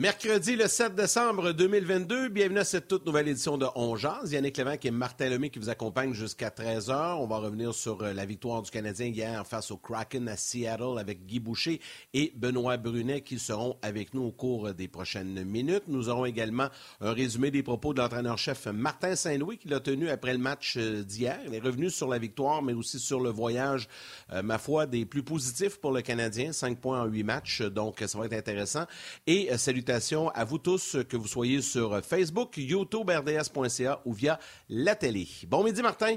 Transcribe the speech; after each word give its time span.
Mercredi 0.00 0.56
le 0.56 0.66
7 0.66 0.94
décembre 0.94 1.52
2022, 1.52 2.30
bienvenue 2.30 2.60
à 2.60 2.64
cette 2.64 2.88
toute 2.88 3.04
nouvelle 3.04 3.28
édition 3.28 3.58
de 3.58 3.66
On 3.74 3.96
Jazz. 3.96 4.32
Yannick 4.32 4.56
Lévesque 4.56 4.86
et 4.86 4.90
Martin 4.90 5.28
Lemay 5.28 5.50
qui 5.50 5.58
vous 5.58 5.68
accompagnent 5.68 6.14
jusqu'à 6.14 6.48
13h. 6.48 7.18
On 7.18 7.26
va 7.26 7.36
revenir 7.36 7.74
sur 7.74 8.02
euh, 8.02 8.14
la 8.14 8.24
victoire 8.24 8.62
du 8.62 8.70
Canadien 8.70 9.08
hier 9.08 9.46
face 9.46 9.70
au 9.70 9.76
Kraken 9.76 10.26
à 10.28 10.38
Seattle 10.38 10.98
avec 10.98 11.26
Guy 11.26 11.38
Boucher 11.38 11.82
et 12.14 12.32
Benoît 12.34 12.78
Brunet 12.78 13.20
qui 13.20 13.38
seront 13.38 13.76
avec 13.82 14.14
nous 14.14 14.22
au 14.22 14.30
cours 14.30 14.72
des 14.72 14.88
prochaines 14.88 15.44
minutes. 15.44 15.82
Nous 15.86 16.08
aurons 16.08 16.24
également 16.24 16.70
un 17.02 17.12
résumé 17.12 17.50
des 17.50 17.62
propos 17.62 17.92
de 17.92 18.00
l'entraîneur-chef 18.00 18.68
Martin 18.68 19.14
Saint-Louis 19.14 19.58
qui 19.58 19.68
l'a 19.68 19.80
tenu 19.80 20.08
après 20.08 20.32
le 20.32 20.38
match 20.38 20.78
euh, 20.78 21.02
d'hier. 21.02 21.38
Il 21.46 21.54
est 21.54 21.60
revenu 21.60 21.90
sur 21.90 22.08
la 22.08 22.16
victoire, 22.16 22.62
mais 22.62 22.72
aussi 22.72 22.98
sur 22.98 23.20
le 23.20 23.28
voyage, 23.28 23.86
euh, 24.32 24.40
ma 24.40 24.56
foi, 24.56 24.86
des 24.86 25.04
plus 25.04 25.22
positifs 25.22 25.76
pour 25.76 25.92
le 25.92 26.00
Canadien. 26.00 26.52
5 26.52 26.78
points 26.78 27.02
en 27.02 27.04
8 27.04 27.22
matchs, 27.22 27.60
donc 27.60 28.02
ça 28.06 28.18
va 28.18 28.24
être 28.24 28.32
intéressant. 28.32 28.86
Et 29.26 29.50
à 29.90 30.44
vous 30.44 30.58
tous, 30.58 30.96
que 31.08 31.16
vous 31.16 31.26
soyez 31.26 31.62
sur 31.62 32.00
Facebook, 32.04 32.56
YouTube, 32.56 33.10
RDS.ca 33.10 34.00
ou 34.04 34.12
via 34.12 34.38
la 34.68 34.94
télé. 34.94 35.26
Bon 35.48 35.64
midi, 35.64 35.82
Martin. 35.82 36.16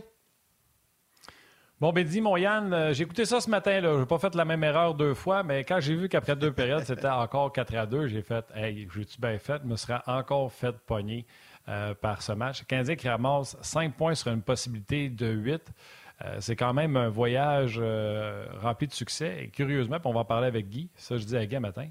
Bon 1.81 1.91
midi, 1.91 2.21
mon 2.21 2.37
Yann. 2.37 2.71
Euh, 2.71 2.93
j'ai 2.93 3.03
écouté 3.03 3.25
ça 3.25 3.41
ce 3.41 3.49
matin. 3.49 3.81
Je 3.81 3.99
n'ai 3.99 4.05
pas 4.05 4.19
fait 4.19 4.35
la 4.35 4.45
même 4.45 4.63
erreur 4.63 4.93
deux 4.93 5.13
fois, 5.13 5.43
mais 5.43 5.63
quand 5.63 5.79
j'ai 5.79 5.95
vu 5.95 6.07
qu'après 6.07 6.35
deux 6.35 6.53
périodes, 6.53 6.83
c'était 6.85 7.09
encore 7.09 7.51
4 7.51 7.75
à 7.75 7.85
2, 7.85 8.07
j'ai 8.07 8.21
fait 8.21 8.45
Hey, 8.55 8.87
j'ai-tu 8.93 9.19
bien 9.19 9.37
fait? 9.39 9.63
me 9.65 9.75
serais 9.75 9.99
encore 10.05 10.51
fait 10.51 10.77
pogner 10.85 11.25
euh, 11.67 11.93
par 11.95 12.21
ce 12.21 12.31
match. 12.31 12.61
Le 12.61 12.65
Canadien 12.67 12.95
qui 12.95 13.09
ramasse 13.09 13.57
5 13.61 13.95
points 13.95 14.15
sur 14.15 14.31
une 14.31 14.43
possibilité 14.43 15.09
de 15.09 15.27
8. 15.27 15.73
Euh, 16.23 16.37
c'est 16.39 16.55
quand 16.55 16.73
même 16.73 16.95
un 16.95 17.09
voyage 17.09 17.81
rempli 18.61 18.87
de 18.87 18.93
succès. 18.93 19.45
Et 19.45 19.49
curieusement, 19.49 19.97
on 20.05 20.13
va 20.13 20.21
en 20.21 20.25
parler 20.25 20.47
avec 20.47 20.69
Guy. 20.69 20.89
Ça, 20.95 21.17
je 21.17 21.25
dis 21.25 21.35
à 21.35 21.45
Guy 21.45 21.59
matin. 21.59 21.89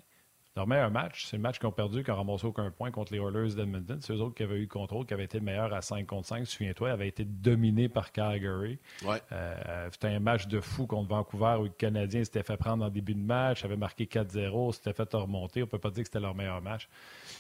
Leur 0.55 0.67
meilleur 0.67 0.91
match, 0.91 1.25
c'est 1.25 1.39
le 1.39 1.43
match 1.43 1.59
qu'ils 1.59 1.67
ont 1.67 1.73
perdu, 1.73 2.05
qui 2.05 2.11
ont 2.11 2.17
ramassé 2.17 2.47
aucun 2.47 2.71
point 2.71 2.91
contre 2.91 3.15
les 3.15 3.19
Oilers 3.19 3.55
d'Edmonton. 3.55 3.99
C'est 4.03 4.13
eux 4.13 4.21
autres 4.21 4.35
qui 4.35 4.43
avaient 4.43 4.59
eu 4.59 4.63
le 4.63 4.67
contrôle, 4.67 5.07
qui 5.07 5.15
avaient 5.15 5.25
été 5.25 5.39
le 5.39 5.45
meilleur 5.47 5.73
à 5.73 5.81
5 5.81 6.07
contre 6.07 6.29
5. 6.29 6.47
Souviens-toi, 6.47 6.91
ils 6.91 6.93
avaient 6.93 7.09
été 7.09 7.25
dominés 7.25 7.89
par 7.89 8.13
Calgary. 8.13 8.79
Euh, 9.33 9.89
c'était 9.91 10.09
un 10.09 10.21
match 10.21 10.49
de 10.49 10.61
fou 10.61 10.87
contre 10.87 11.09
Vancouver 11.09 11.57
où 11.59 11.63
le 11.65 11.71
Canadien 11.71 12.23
s'était 12.23 12.43
fait 12.43 12.59
prendre 12.59 12.85
en 12.85 12.91
début 12.91 13.15
de 13.15 13.25
match, 13.25 13.65
avait 13.65 13.79
marqué 13.79 14.05
4-0, 14.05 14.73
s'était 14.73 14.93
fait 14.93 15.15
remonter. 15.15 15.63
On 15.63 15.65
ne 15.65 15.71
peut 15.71 15.79
pas 15.79 15.91
dire 15.91 16.03
que 16.03 16.09
c'était 16.09 16.21
leur 16.21 16.35
meilleur 16.35 16.61
match. 16.61 16.87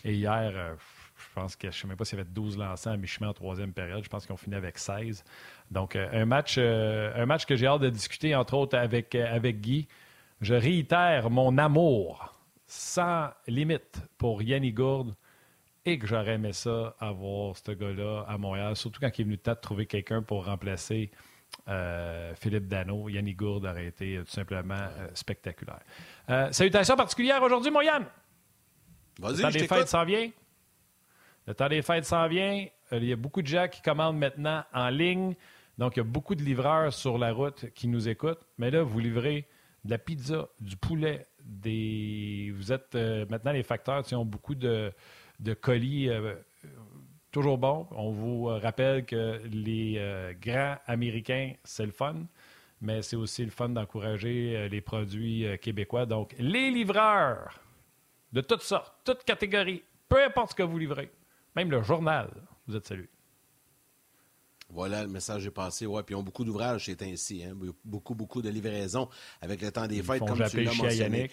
Et 0.06 0.14
hier, 0.14 0.50
euh, 0.54 0.74
je 1.18 1.34
pense 1.34 1.54
que 1.54 1.70
je 1.70 1.76
ne 1.76 1.80
sais 1.82 1.88
même 1.88 1.98
pas 1.98 2.06
s'il 2.06 2.16
y 2.16 2.22
avait 2.22 2.30
12 2.30 2.56
lancants 2.56 2.92
à 2.92 2.96
mi-chemin 2.96 3.28
en 3.28 3.34
troisième 3.34 3.74
période. 3.74 4.02
Je 4.02 4.08
pense 4.08 4.24
qu'ils 4.24 4.32
ont 4.32 4.38
fini 4.38 4.56
avec 4.56 4.78
16. 4.78 5.22
Donc, 5.70 5.96
euh, 5.96 6.08
un, 6.14 6.24
match, 6.24 6.56
un 6.56 7.26
match 7.26 7.44
que 7.44 7.56
j'ai 7.56 7.66
hâte 7.66 7.82
de 7.82 7.90
discuter, 7.90 8.34
entre 8.34 8.54
autres, 8.54 8.78
avec, 8.78 9.14
avec 9.14 9.60
Guy. 9.60 9.86
Je 10.40 10.54
réitère 10.54 11.28
mon 11.28 11.58
amour 11.58 12.32
sans 12.72 13.28
limite 13.46 14.00
pour 14.16 14.42
Yannick 14.42 14.76
Gourde 14.76 15.14
et 15.84 15.98
que 15.98 16.06
j'aurais 16.06 16.34
aimé 16.34 16.54
ça 16.54 16.96
avoir 17.00 17.54
ce 17.54 17.72
gars-là 17.72 18.24
à 18.26 18.38
Montréal, 18.38 18.76
surtout 18.76 18.98
quand 18.98 19.10
il 19.18 19.20
est 19.20 19.24
venu 19.24 19.36
de 19.36 19.54
trouver 19.54 19.84
quelqu'un 19.84 20.22
pour 20.22 20.46
remplacer 20.46 21.10
euh, 21.68 22.34
Philippe 22.34 22.68
Dano. 22.68 23.10
Yannick 23.10 23.36
Gourde 23.36 23.66
aurait 23.66 23.88
été 23.88 24.20
tout 24.24 24.32
simplement 24.32 24.74
euh, 24.74 25.08
spectaculaire. 25.12 25.82
Euh, 26.30 26.50
salutations 26.50 26.96
particulières 26.96 27.42
aujourd'hui, 27.42 27.70
mon 27.70 27.82
Yann. 27.82 28.06
Vas-y, 29.18 29.36
Le 29.36 29.42
temps 29.42 29.50
des 29.50 29.68
fêtes 29.68 29.88
s'en 29.88 30.04
vient. 30.06 30.30
Le 31.46 31.54
temps 31.54 31.68
des 31.68 31.82
fêtes 31.82 32.06
s'en 32.06 32.26
vient. 32.26 32.66
Il 32.90 33.04
y 33.04 33.12
a 33.12 33.16
beaucoup 33.16 33.42
de 33.42 33.48
gens 33.48 33.68
qui 33.68 33.82
commandent 33.82 34.18
maintenant 34.18 34.64
en 34.72 34.88
ligne. 34.88 35.34
Donc, 35.76 35.96
il 35.96 35.98
y 35.98 36.00
a 36.00 36.04
beaucoup 36.04 36.34
de 36.34 36.42
livreurs 36.42 36.94
sur 36.94 37.18
la 37.18 37.32
route 37.32 37.66
qui 37.74 37.86
nous 37.86 38.08
écoutent. 38.08 38.46
Mais 38.56 38.70
là, 38.70 38.82
vous 38.82 38.98
livrez 38.98 39.46
de 39.84 39.90
la 39.90 39.98
pizza, 39.98 40.48
du 40.60 40.76
poulet, 40.76 41.26
Vous 41.46 42.72
êtes 42.72 42.94
euh, 42.94 43.26
maintenant 43.28 43.52
les 43.52 43.62
facteurs 43.62 44.02
qui 44.02 44.14
ont 44.14 44.24
beaucoup 44.24 44.54
de, 44.54 44.92
colis 45.60 46.08
euh, 46.08 46.34
toujours 47.30 47.58
bons. 47.58 47.86
On 47.90 48.10
vous 48.10 48.44
rappelle 48.44 49.04
que 49.04 49.40
les 49.50 49.96
euh, 49.98 50.32
grands 50.40 50.76
américains, 50.86 51.54
c'est 51.64 51.86
le 51.86 51.92
fun, 51.92 52.26
mais 52.80 53.02
c'est 53.02 53.16
aussi 53.16 53.44
le 53.44 53.50
fun 53.50 53.68
d'encourager 53.68 54.68
les 54.68 54.80
produits 54.80 55.46
québécois. 55.60 56.06
Donc, 56.06 56.34
les 56.38 56.70
livreurs 56.70 57.60
de 58.32 58.40
toutes 58.40 58.62
sortes, 58.62 58.94
toutes 59.04 59.24
catégories, 59.24 59.82
peu 60.08 60.22
importe 60.24 60.50
ce 60.50 60.54
que 60.56 60.62
vous 60.62 60.78
livrez, 60.78 61.10
même 61.54 61.70
le 61.70 61.82
journal, 61.82 62.30
vous 62.66 62.76
êtes 62.76 62.86
salués. 62.86 63.10
Voilà, 64.72 65.02
le 65.02 65.08
message 65.08 65.46
est 65.46 65.50
passé. 65.50 65.86
Ouais, 65.86 66.02
puis 66.02 66.14
ils 66.14 66.18
ont 66.18 66.22
beaucoup 66.22 66.44
d'ouvrages, 66.44 66.86
c'est 66.86 67.02
ainsi. 67.02 67.44
Hein? 67.44 67.54
Beaucoup, 67.84 68.14
beaucoup 68.14 68.40
de 68.40 68.48
livraisons 68.48 69.08
avec 69.40 69.60
le 69.60 69.70
temps 69.70 69.86
des 69.86 70.02
fêtes, 70.02 70.20
comme 70.20 70.42
tu 70.48 70.62
l'as 70.62 70.74
mentionné. 70.74 71.30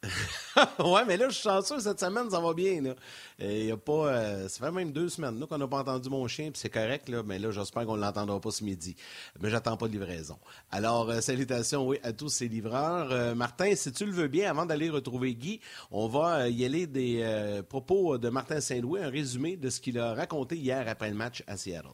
ouais, 0.78 1.04
mais 1.06 1.16
là, 1.16 1.28
je 1.28 1.34
suis 1.34 1.42
chanceux, 1.42 1.80
cette 1.80 1.98
semaine, 1.98 2.30
ça 2.30 2.38
va 2.38 2.54
bien. 2.54 2.80
Là. 2.80 2.94
Il 3.40 3.64
y 3.64 3.70
a 3.72 3.76
pas, 3.76 4.08
euh, 4.08 4.48
ça 4.48 4.66
fait 4.66 4.70
même 4.70 4.92
deux 4.92 5.08
semaines 5.08 5.44
qu'on 5.44 5.58
n'a 5.58 5.66
pas 5.66 5.78
entendu 5.78 6.08
mon 6.08 6.26
chien, 6.28 6.50
puis 6.52 6.60
c'est 6.60 6.70
correct, 6.70 7.08
là, 7.08 7.22
mais 7.24 7.38
là, 7.40 7.50
j'espère 7.50 7.84
qu'on 7.84 7.96
ne 7.96 8.02
l'entendra 8.02 8.40
pas 8.40 8.52
ce 8.52 8.62
midi. 8.62 8.94
Mais 9.40 9.50
j'attends 9.50 9.76
pas 9.76 9.88
de 9.88 9.92
livraison. 9.92 10.38
Alors, 10.70 11.10
euh, 11.10 11.20
salutations, 11.20 11.88
oui, 11.88 11.98
à 12.04 12.12
tous 12.12 12.28
ces 12.28 12.46
livreurs. 12.46 13.10
Euh, 13.10 13.34
Martin, 13.34 13.74
si 13.74 13.90
tu 13.90 14.04
le 14.06 14.12
veux 14.12 14.28
bien, 14.28 14.48
avant 14.48 14.66
d'aller 14.66 14.88
retrouver 14.88 15.34
Guy, 15.34 15.60
on 15.90 16.06
va 16.06 16.48
y 16.48 16.64
aller 16.64 16.86
des 16.86 17.62
propos 17.68 18.18
de 18.18 18.28
Martin 18.28 18.60
Saint-Louis, 18.60 19.00
un 19.00 19.10
résumé 19.10 19.56
de 19.56 19.68
ce 19.68 19.80
qu'il 19.80 19.98
a 19.98 20.14
raconté 20.14 20.56
hier 20.56 20.86
après 20.86 21.10
le 21.10 21.16
match 21.16 21.42
à 21.48 21.56
Seattle. 21.56 21.88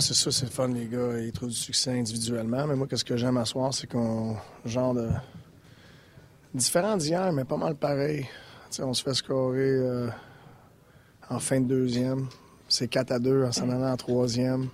C'est 0.00 0.14
ça, 0.14 0.32
c'est 0.32 0.46
le 0.46 0.50
fun, 0.50 0.68
les 0.68 0.86
gars. 0.86 1.18
Ils 1.18 1.32
trouvent 1.32 1.50
du 1.50 1.54
succès 1.54 1.90
individuellement. 1.98 2.66
Mais 2.66 2.74
moi, 2.74 2.86
qu'est-ce 2.86 3.04
que 3.04 3.16
j'aime 3.16 3.36
à 3.36 3.44
soir, 3.44 3.74
c'est 3.74 3.86
qu'on. 3.86 4.36
genre 4.64 4.94
de. 4.94 5.10
différent 6.54 6.96
d'hier, 6.96 7.30
mais 7.32 7.44
pas 7.44 7.58
mal 7.58 7.74
pareil. 7.74 8.26
on 8.78 8.94
se 8.94 9.02
fait 9.02 9.12
scorer 9.12 9.60
euh, 9.60 10.08
en 11.28 11.38
fin 11.38 11.60
de 11.60 11.66
deuxième. 11.66 12.28
C'est 12.68 12.88
4 12.88 13.12
à 13.12 13.18
2 13.18 13.44
en 13.44 13.52
s'en 13.52 13.68
allant 13.68 13.92
en 13.92 13.96
troisième. 13.96 14.68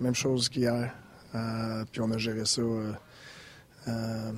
Même 0.00 0.14
chose 0.14 0.50
qu'hier. 0.50 0.92
Euh, 1.34 1.84
puis 1.90 2.02
on 2.02 2.10
a 2.10 2.18
géré 2.18 2.44
ça 2.44 2.60
euh, 2.60 4.32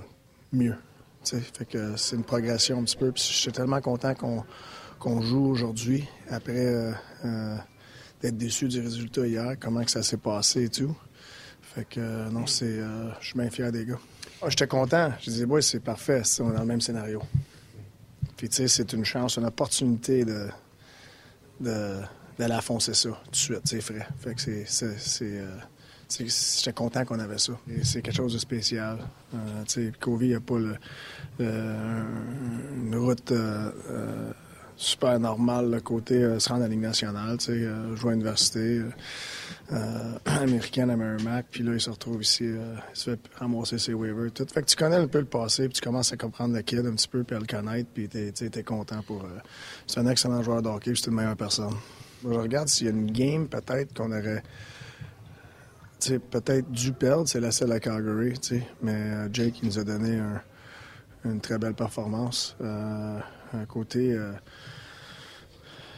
mieux. 0.53 0.77
Fait 1.25 1.65
que 1.65 1.97
c'est 1.97 2.15
une 2.15 2.25
progression 2.25 2.79
un 2.79 2.85
petit 2.85 2.97
peu. 2.97 3.11
Puis 3.11 3.25
je 3.33 3.37
suis 3.37 3.53
tellement 3.53 3.81
content 3.81 4.15
qu'on 4.15 5.21
joue 5.23 5.47
aujourd'hui 5.47 6.07
après 6.31 6.95
d'être 8.25 8.39
déçu 8.39 8.69
du 8.69 8.81
résultat 8.81 9.27
hier, 9.27 9.55
comment 9.61 9.85
que 9.85 9.91
ça 9.91 10.03
s'est 10.03 10.17
passé 10.17 10.65
et 10.65 10.69
tout. 10.71 10.97
Fait 11.61 11.85
que 11.85 12.01
euh, 12.01 12.31
non, 12.31 12.47
c'est. 12.47 12.65
Euh, 12.65 13.11
je 13.21 13.27
suis 13.27 13.39
bien 13.39 13.51
fier 13.51 13.71
des 13.71 13.85
gars. 13.85 13.99
Ah, 14.41 14.49
j'étais 14.49 14.67
content. 14.67 15.13
Je 15.21 15.31
disais, 15.31 15.45
ouais, 15.45 15.61
c'est 15.61 15.81
parfait, 15.81 16.23
on 16.41 16.51
est 16.51 16.55
dans 16.55 16.61
le 16.61 16.67
même 16.67 16.81
scénario. 16.81 17.23
Puis 18.37 18.49
tu 18.49 18.57
sais, 18.57 18.69
c'est 18.69 18.93
une 18.95 19.05
chance, 19.05 19.37
une 19.37 19.45
opportunité 19.45 20.25
de, 20.25 20.49
d'aller 21.61 22.55
affoncer 22.55 22.95
ça 22.95 23.11
tout 23.11 23.31
de 23.31 23.37
suite, 23.37 23.61
c'est 23.65 23.81
frais. 23.83 24.07
Fait 24.19 24.35
que 24.35 24.41
c'est. 24.41 24.65
c'est, 24.67 25.39
euh, 25.39 25.57
J'étais 26.11 26.73
content 26.73 27.05
qu'on 27.05 27.19
avait 27.19 27.39
ça. 27.39 27.55
c'est 27.83 28.01
quelque 28.01 28.17
chose 28.17 28.35
de 28.35 28.39
spécial. 28.39 28.99
Euh, 29.35 29.91
Covey 29.99 30.29
n'a 30.29 30.41
pas 30.41 30.59
le, 30.59 30.77
une 31.41 32.95
route 32.95 33.33
super 34.77 35.19
normal, 35.19 35.71
le 35.71 35.81
côté 35.81 36.23
euh, 36.23 36.39
se 36.39 36.49
rendre 36.49 36.65
à 36.65 36.69
Ligue 36.69 36.81
nationale, 36.81 37.39
tu 37.39 37.47
sais, 37.47 37.53
euh, 37.53 37.95
jouer 37.97 38.11
à 38.11 38.13
l'université 38.13 38.83
euh, 39.73 40.19
américaine 40.25 40.91
à 40.91 40.97
Merrimack, 40.97 41.47
puis 41.51 41.63
là, 41.63 41.73
il 41.75 41.81
se 41.81 41.91
retrouve 41.91 42.23
ici, 42.23 42.45
il 42.45 42.81
se 42.93 43.11
fait 43.11 43.21
ramasser 43.39 43.79
ses 43.79 43.95
waivers, 43.95 44.33
tout. 44.33 44.47
Fait 44.53 44.63
que 44.63 44.67
tu 44.67 44.77
connais 44.77 44.97
un 44.97 45.07
peu 45.07 45.19
le 45.19 45.27
passé, 45.27 45.65
puis 45.69 45.75
tu 45.75 45.81
commences 45.81 46.13
à 46.13 46.17
comprendre 46.17 46.55
le 46.55 46.63
kid 46.63 46.85
un 46.85 46.95
petit 46.95 47.09
peu, 47.09 47.25
puis 47.25 47.37
à 47.37 47.39
le 47.39 47.47
connaître, 47.47 47.89
puis 47.93 48.09
t'es, 48.09 48.33
es 48.33 48.63
content 48.63 49.03
pour... 49.03 49.27
c'est 49.87 50.01
un 50.01 50.07
excellent 50.07 50.43
joueur 50.43 50.63
de 50.63 50.69
hockey, 50.69 50.93
c'est 50.95 51.07
une 51.07 51.17
meilleure 51.17 51.37
personne. 51.37 51.75
Je 52.23 52.29
regarde 52.29 52.69
s'il 52.69 52.87
y 52.87 52.91
a 52.91 52.93
une 52.93 53.11
game, 53.11 53.49
peut-être, 53.49 53.95
qu'on 53.95 54.11
aurait 54.11 54.43
peut-être 56.31 56.71
dû 56.71 56.93
perdre, 56.93 57.29
c'est 57.29 57.41
la 57.41 57.51
seule 57.51 57.73
à 57.73 57.81
Calgary, 57.81 58.35
mais 58.83 59.33
Jake, 59.33 59.61
il 59.63 59.69
nous 59.69 59.79
a 59.79 59.85
donné 59.85 60.21
une 61.25 61.41
très 61.41 61.59
belle 61.59 61.75
performance. 61.75 62.57
Un 63.55 63.67
côté 63.67 64.17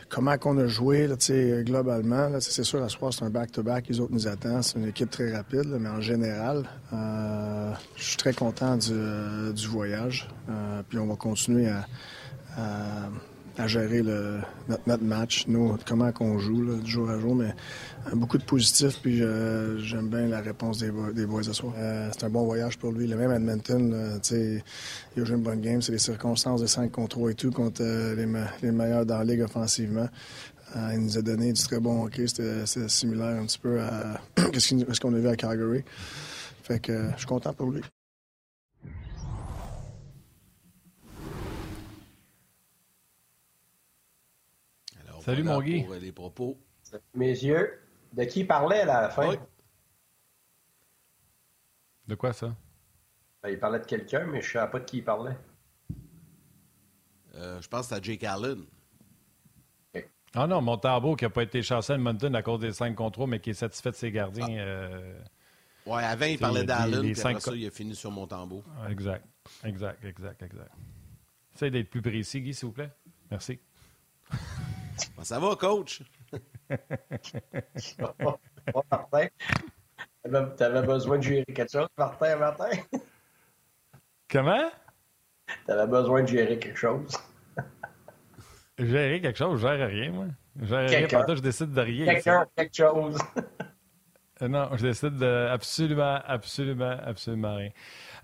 comment 0.09 0.37
qu'on 0.39 0.57
a 0.59 0.67
joué 0.67 1.09
globalement. 1.65 2.41
c'est 2.41 2.65
sûr, 2.65 2.83
à 2.83 2.89
ce 2.89 2.97
soir, 2.97 3.13
c'est 3.13 3.25
un 3.25 3.31
back-to-back. 3.31 3.89
Les 3.89 4.01
autres 4.01 4.13
nous 4.13 4.27
attendent. 4.27 4.63
C'est 4.63 4.79
une 4.79 4.89
équipe 4.89 5.11
très 5.11 5.35
rapide, 5.35 5.77
mais 5.79 5.89
en 5.89 6.01
général, 6.01 6.65
euh, 6.93 7.73
je 7.97 8.03
suis 8.03 8.17
très 8.17 8.33
content 8.33 8.77
du, 8.77 8.93
euh, 8.93 9.53
voyage. 9.69 10.29
Euh, 10.49 10.83
puis 10.89 10.99
on 10.99 11.07
va 11.07 11.17
continuer 11.17 11.69
à 11.69 11.87
gérer 13.67 14.03
le, 14.03 14.41
notre, 14.87 15.03
match, 15.03 15.47
nous, 15.49 15.77
comment 15.87 16.13
qu'on 16.13 16.39
joue 16.39 16.63
là, 16.63 16.75
du 16.77 16.91
jour 16.91 17.09
à 17.09 17.19
jour, 17.19 17.35
mais 17.35 17.55
euh, 18.07 18.15
beaucoup 18.15 18.37
de 18.37 18.45
positifs, 18.45 19.01
puis 19.01 19.23
euh, 19.23 19.79
j'aime 19.79 20.09
bien 20.09 20.27
la 20.27 20.41
réponse 20.41 20.79
des, 20.79 20.91
des 21.15 21.27
boys. 21.27 21.43
Euh, 21.79 22.11
c'est 22.13 22.25
un 22.25 22.29
bon 22.29 22.45
voyage 22.45 22.77
pour 22.79 22.93
lui. 22.93 23.07
Le 23.07 23.17
même 23.17 23.33
Edmonton, 23.33 24.19
sais, 24.23 24.63
il 25.17 25.23
a 25.23 25.25
joué 25.25 25.37
une 25.37 25.43
bonne 25.43 25.61
game, 25.61 25.81
c'est 25.81 25.93
les 25.93 25.99
circonstances 25.99 26.61
de 26.61 26.67
5 26.67 26.93
contre 26.93 27.17
3 27.17 27.31
et 27.31 27.35
tout 27.35 27.51
contre 27.51 27.83
les, 27.83 28.27
les, 28.63 28.73
meilleurs 28.73 29.07
dans 29.07 29.19
la 29.19 29.25
ligue 29.25 29.43
offensivement. 29.43 30.09
il 30.93 31.01
nous 31.01 31.17
a 31.17 31.23
donné 31.23 31.53
du 31.53 31.63
très 31.63 31.81
bon 31.81 32.05
hockey, 32.05 32.27
c'était 32.27 32.67
similaire 32.89 33.41
un 33.41 33.47
petit 33.47 33.59
peu 33.59 33.81
à 33.81 34.21
ce 34.59 35.01
qu'on 35.01 35.15
a 35.15 35.19
vu 35.19 35.29
à 35.29 35.37
Calgary. 35.37 35.83
Fait 36.63 36.79
que 36.79 37.11
je 37.13 37.19
suis 37.19 37.27
content 37.27 37.55
pour 37.55 37.71
lui. 37.71 37.81
Salut, 45.27 45.43
mon 45.43 45.61
Guy. 45.61 45.83
Pour 45.83 45.95
les 45.95 46.13
propos. 46.13 46.57
Messieurs, 47.13 47.81
de 48.13 48.23
qui 48.23 48.45
parlait 48.45 48.87
là, 48.87 48.99
à 48.99 49.03
la 49.03 49.09
fin? 49.09 49.35
De 52.07 52.15
quoi 52.15 52.33
ça? 52.33 52.55
Ben, 53.43 53.49
il 53.49 53.59
parlait 53.59 53.81
de 53.81 53.87
quelqu'un, 53.87 54.25
mais 54.25 54.41
je 54.41 54.47
ne 54.47 54.53
savais 54.53 54.71
pas 54.71 54.79
de 54.79 54.85
qui 54.85 54.99
il 54.99 55.05
parlait. 55.05 55.37
Euh, 57.35 57.61
je 57.61 57.67
pense 57.67 57.89
que 57.89 57.97
c'était 57.97 58.13
Jake 58.13 58.23
Allen. 58.23 58.67
Ah 60.33 60.47
non, 60.47 60.63
Montembeau 60.63 61.17
qui 61.17 61.25
n'a 61.25 61.31
pas 61.31 61.43
été 61.43 61.61
chanceux 61.61 61.95
à 61.95 61.97
Edmonton 61.97 62.33
à 62.37 62.43
cause 62.43 62.61
des 62.61 62.73
5 62.73 62.95
contre 62.95 63.27
mais 63.27 63.41
qui 63.41 63.51
est 63.51 63.55
satisfait 63.55 63.91
de 63.91 63.97
ses 63.97 64.13
gardiens. 64.13 64.47
Ah. 64.49 64.61
Euh, 64.61 65.19
oui, 65.87 66.03
avant, 66.05 66.27
il 66.27 66.39
parlait 66.39 66.63
d'Allen, 66.63 67.01
puis 67.01 67.21
après 67.21 67.41
ça, 67.41 67.53
il 67.53 67.67
a 67.67 67.71
fini 67.73 67.97
sur 67.97 68.13
Montembeau. 68.13 68.63
Exact, 68.89 69.27
exact, 69.65 70.05
exact, 70.05 70.41
exact. 70.41 70.71
Essayez 71.53 71.73
d'être 71.73 71.91
plus 71.91 72.03
précis, 72.03 72.43
Guy, 72.43 72.55
s'il 72.55 72.67
vous 72.67 72.73
plaît. 72.73 72.93
Merci. 73.29 73.59
Ben, 75.17 75.25
ça 75.25 75.39
va, 75.39 75.57
coach? 75.57 76.03
Martin, 78.85 79.29
tu 80.57 80.63
avais 80.65 80.83
besoin 80.87 81.19
de 81.19 81.23
gérer 81.23 81.45
quelque 81.45 81.71
chose, 81.71 81.89
Martin, 81.97 82.37
Martin? 82.37 82.71
Comment? 84.31 84.71
Tu 85.67 85.73
avais 85.73 85.87
besoin 85.87 86.23
de 86.23 86.29
gérer 86.29 86.59
quelque 86.59 86.79
chose. 86.79 87.17
gérer 88.79 89.21
quelque 89.21 89.39
chose? 89.39 89.61
Je 89.61 89.67
gère 89.67 89.89
rien, 89.89 90.11
moi. 90.11 90.27
Je 90.61 90.67
gère 90.67 90.89
rien. 90.89 91.35
Je 91.35 91.41
décide 91.41 91.73
de 91.73 91.81
rien. 91.81 92.07
Quelqu'un, 92.07 92.47
quelque 92.57 92.75
chose. 92.77 93.19
Euh, 94.43 94.49
non, 94.49 94.69
je 94.77 94.87
décide 94.87 95.17
de 95.17 95.49
absolument, 95.51 96.21
absolument, 96.27 96.99
absolument 97.03 97.57
rien. 97.57 97.71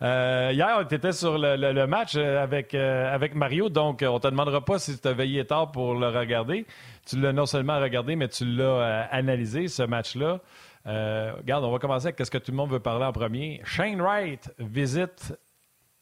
Euh, 0.02 0.50
hier, 0.52 0.84
tu 0.88 0.94
étais 0.96 1.12
sur 1.12 1.38
le, 1.38 1.87
match 1.87 2.16
euh, 2.16 2.43
avec, 2.43 2.75
avec 2.75 3.34
Mario, 3.34 3.69
donc 3.69 4.02
on 4.02 4.14
ne 4.14 4.19
te 4.19 4.28
demandera 4.28 4.64
pas 4.64 4.78
si 4.78 4.99
tu 4.99 5.06
as 5.06 5.12
veillé 5.12 5.46
tard 5.46 5.70
pour 5.70 5.94
le 5.94 6.08
regarder. 6.08 6.66
Tu 7.06 7.20
l'as 7.20 7.32
non 7.32 7.46
seulement 7.46 7.78
regardé, 7.78 8.16
mais 8.16 8.28
tu 8.28 8.44
l'as 8.44 9.08
analysé, 9.10 9.69
ce 9.69 9.82
match-là. 9.84 10.40
regarde, 10.84 11.64
on 11.64 11.70
va 11.70 11.78
commencer 11.78 12.06
avec 12.08 12.19
ce 12.25 12.31
que 12.31 12.38
tout 12.38 12.50
le 12.50 12.56
monde 12.56 12.70
veut 12.70 12.81
parler 12.81 13.04
en 13.04 13.12
premier. 13.12 13.60
Shane 13.64 14.00
Wright 14.00 14.52
visite 14.58 15.34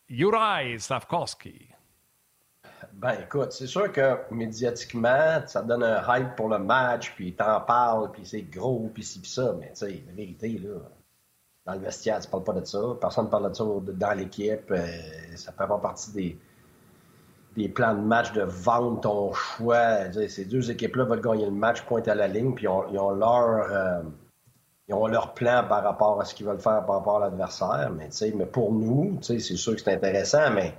Juraj 0.08 0.79
Slavkovski. 0.79 1.69
Ben 2.94 3.17
écoute, 3.23 3.53
c'est 3.53 3.67
sûr 3.67 3.93
que 3.93 4.19
médiatiquement, 4.31 5.41
ça 5.46 5.62
donne 5.62 5.82
un 5.82 6.03
hype 6.08 6.37
pour 6.37 6.49
le 6.49 6.58
match, 6.58 7.12
puis 7.14 7.35
t'en 7.35 7.61
parles, 7.61 8.11
puis 8.12 8.26
c'est 8.26 8.43
gros, 8.43 8.91
puis 8.93 9.03
ci, 9.03 9.20
puis 9.20 9.31
ça. 9.31 9.55
Mais 9.58 9.69
tu 9.69 9.87
sais, 9.87 10.03
la 10.06 10.12
vérité, 10.12 10.58
là, 10.58 10.81
dans 11.66 11.74
le 11.74 11.80
vestiaire, 11.80 12.20
tu 12.20 12.28
parles 12.28 12.44
pas 12.44 12.52
de 12.52 12.64
ça. 12.64 12.78
Personne 13.00 13.26
ne 13.26 13.30
parle 13.30 13.50
de 13.50 13.54
ça 13.54 13.64
dans 13.64 14.12
l'équipe. 14.12 14.70
Euh, 14.70 14.86
ça 15.36 15.52
fait 15.52 15.66
pas 15.66 15.78
partie 15.78 16.12
des, 16.12 16.38
des 17.56 17.68
plans 17.68 17.94
de 17.94 18.00
match 18.00 18.32
de 18.32 18.42
vendre 18.42 19.00
ton 19.00 19.32
choix. 19.32 20.10
Ces 20.28 20.44
deux 20.44 20.70
équipes-là 20.70 21.04
veulent 21.04 21.20
gagner 21.20 21.44
le 21.44 21.50
match, 21.52 21.82
pointer 21.82 22.10
à 22.10 22.14
la 22.14 22.28
ligne, 22.28 22.54
puis 22.54 22.64
ils 22.64 22.98
ont, 22.98 23.10
leur. 23.12 23.70
Euh, 23.70 24.02
ils 24.88 24.94
ont 24.94 25.06
leur 25.06 25.34
plan 25.34 25.64
par 25.68 25.84
rapport 25.84 26.20
à 26.20 26.24
ce 26.24 26.34
qu'ils 26.34 26.46
veulent 26.46 26.58
faire 26.58 26.84
par 26.84 26.96
rapport 26.96 27.18
à 27.18 27.20
l'adversaire. 27.20 27.92
Mais, 27.96 28.08
mais 28.34 28.46
pour 28.46 28.72
nous, 28.72 29.18
c'est 29.22 29.38
sûr 29.38 29.76
que 29.76 29.80
c'est 29.80 29.92
intéressant, 29.92 30.50
mais 30.50 30.74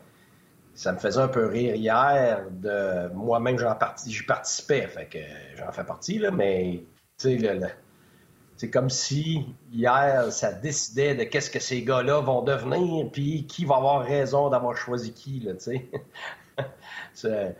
ça 0.73 0.91
me 0.91 0.97
faisait 0.97 1.21
un 1.21 1.27
peu 1.27 1.45
rire 1.45 1.75
hier 1.75 2.45
de 2.49 3.13
moi-même 3.13 3.57
j'y 4.05 4.23
participais 4.23 4.87
fait 4.87 5.05
que 5.05 5.19
j'en 5.57 5.71
fais 5.71 5.83
partie 5.83 6.17
là 6.17 6.31
mais 6.31 6.83
c'est 8.61 8.69
comme 8.69 8.91
si 8.91 9.43
hier 9.73 10.31
ça 10.31 10.53
décidait 10.53 11.15
de 11.15 11.23
qu'est-ce 11.23 11.49
que 11.49 11.59
ces 11.59 11.81
gars-là 11.81 12.19
vont 12.19 12.43
devenir 12.43 13.09
puis 13.11 13.47
qui 13.47 13.65
va 13.65 13.77
avoir 13.77 14.05
raison 14.05 14.51
d'avoir 14.51 14.77
choisi 14.77 15.13
qui 15.13 15.39
là 15.39 15.53
tu 15.53 15.81
sais. 17.15 17.25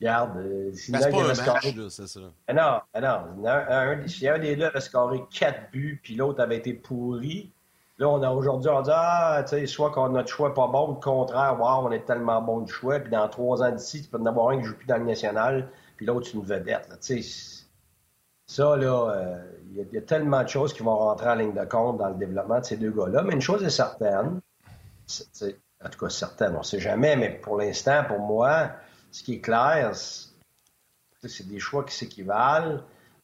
Regarde 0.00 0.38
euh, 0.38 0.72
c'est 0.74 0.90
pas 0.90 1.06
un 1.06 1.88
c'est 1.88 2.08
ça. 2.08 2.20
Ah 2.48 2.52
non 2.52 2.80
ah 2.92 3.00
non. 3.00 3.46
Un, 3.46 4.04
si 4.08 4.28
un 4.28 4.40
des 4.40 4.56
deux 4.56 4.64
avait 4.64 4.80
scoré 4.80 5.22
quatre 5.30 5.70
buts 5.70 6.00
puis 6.02 6.16
l'autre 6.16 6.42
avait 6.42 6.56
été 6.56 6.74
pourri. 6.74 7.52
Là, 7.98 8.08
on 8.08 8.20
a 8.20 8.28
aujourd'hui, 8.28 8.68
on 8.68 8.82
dit, 8.82 8.90
ah, 8.92 9.42
tu 9.44 9.56
sais, 9.56 9.66
soit 9.66 9.90
qu'on 9.90 10.06
a 10.06 10.08
notre 10.10 10.28
choix 10.28 10.52
pas 10.52 10.66
bon, 10.66 10.90
ou 10.90 10.94
le 10.96 11.00
contraire, 11.00 11.56
wow, 11.58 11.86
on 11.86 11.90
est 11.92 12.04
tellement 12.04 12.42
bon 12.42 12.60
de 12.60 12.68
choix, 12.68 13.00
puis 13.00 13.10
dans 13.10 13.26
trois 13.26 13.62
ans 13.62 13.72
d'ici, 13.72 14.02
tu 14.02 14.10
peux 14.10 14.18
en 14.18 14.26
avoir 14.26 14.50
un 14.50 14.58
qui 14.58 14.64
joue 14.64 14.76
plus 14.76 14.86
dans 14.86 14.98
le 14.98 15.04
national, 15.04 15.70
puis 15.96 16.04
l'autre, 16.04 16.26
c'est 16.26 16.34
une 16.34 16.44
vedette, 16.44 16.90
Tu 17.00 17.22
sais, 17.22 17.64
ça, 18.46 18.76
là, 18.76 19.10
euh, 19.10 19.55
il 19.76 19.94
y, 19.94 19.98
a 19.98 20.02
tellement 20.02 20.42
de 20.42 20.48
choses 20.48 20.72
qui 20.72 20.82
vont 20.82 20.96
rentrer 20.96 21.28
en 21.28 21.34
ligne 21.34 21.52
de 21.52 21.64
compte 21.64 21.98
dans 21.98 22.08
le 22.08 22.14
développement 22.14 22.60
de 22.60 22.64
ces 22.64 22.76
deux 22.76 22.90
gars-là, 22.90 23.22
mais 23.22 23.34
une 23.34 23.40
chose 23.40 23.62
est 23.62 23.70
certaine, 23.70 24.40
en 25.84 25.88
tout 25.88 25.98
cas 25.98 26.08
certaine, 26.08 26.54
on 26.54 26.58
ne 26.58 26.64
sait 26.64 26.80
jamais, 26.80 27.16
mais 27.16 27.30
pour 27.30 27.58
l'instant, 27.58 28.04
pour 28.08 28.20
moi, 28.20 28.70
ce 29.10 29.22
qui 29.22 29.34
est 29.34 29.40
clair, 29.40 29.92
c'est 29.94 31.48
des 31.48 31.58
choix 31.58 31.84
qui 31.84 31.94
s'équivalent, 31.94 32.80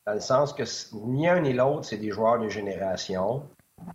dans 0.07 0.15
le 0.15 0.21
sens 0.21 0.53
que 0.53 0.65
ni 0.95 1.29
un 1.29 1.41
ni 1.41 1.53
l'autre, 1.53 1.85
c'est 1.85 1.97
des 1.97 2.11
joueurs 2.11 2.39
de 2.39 2.49
génération. 2.49 3.49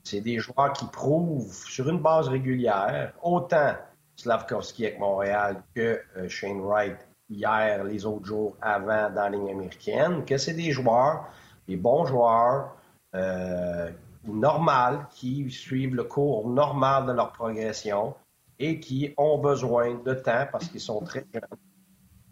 C'est 0.03 0.21
des 0.21 0.39
joueurs 0.39 0.74
qui 0.74 0.86
prouvent 0.86 1.53
sur 1.65 1.89
une 1.89 2.00
base 2.00 2.27
régulière, 2.27 3.13
autant 3.21 3.75
Slavkovski 4.15 4.86
avec 4.86 5.00
Montréal 5.00 5.63
que 5.75 6.01
euh, 6.18 6.27
Shane 6.27 6.62
Wright 6.62 6.98
hier, 7.30 7.83
les 7.83 8.06
autres 8.06 8.25
jours 8.25 8.57
avant 8.62 9.10
dans 9.10 9.24
la 9.24 9.30
ligne 9.30 9.51
américaine, 9.51 10.25
que 10.25 10.38
c'est 10.38 10.53
des 10.53 10.71
joueurs, 10.71 11.27
des 11.68 11.75
bons 11.75 12.06
joueurs, 12.06 12.75
euh, 13.16 13.90
normaux, 14.25 15.00
qui 15.12 15.50
suivent 15.50 15.96
le 15.96 16.04
cours 16.04 16.48
normal 16.48 17.06
de 17.06 17.12
leur 17.14 17.31
progression 17.31 18.16
et 18.60 18.80
qui 18.80 19.14
ont 19.18 19.38
besoin 19.38 19.96
de 19.96 20.14
temps 20.14 20.48
parce 20.52 20.68
qu'ils 20.68 20.81
sont 20.81 21.02
très 21.02 21.25
jeunes. 21.34 21.44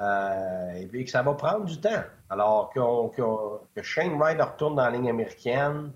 Euh, 0.01 0.73
et 0.73 0.85
puis 0.87 1.05
que 1.05 1.11
ça 1.11 1.21
va 1.21 1.33
prendre 1.33 1.65
du 1.65 1.79
temps. 1.79 2.03
Alors 2.29 2.71
que 2.73 3.81
Shane 3.81 4.17
Wright 4.17 4.41
retourne 4.41 4.75
dans 4.75 4.83
la 4.83 4.91
ligne 4.91 5.09
américaine, 5.09 5.91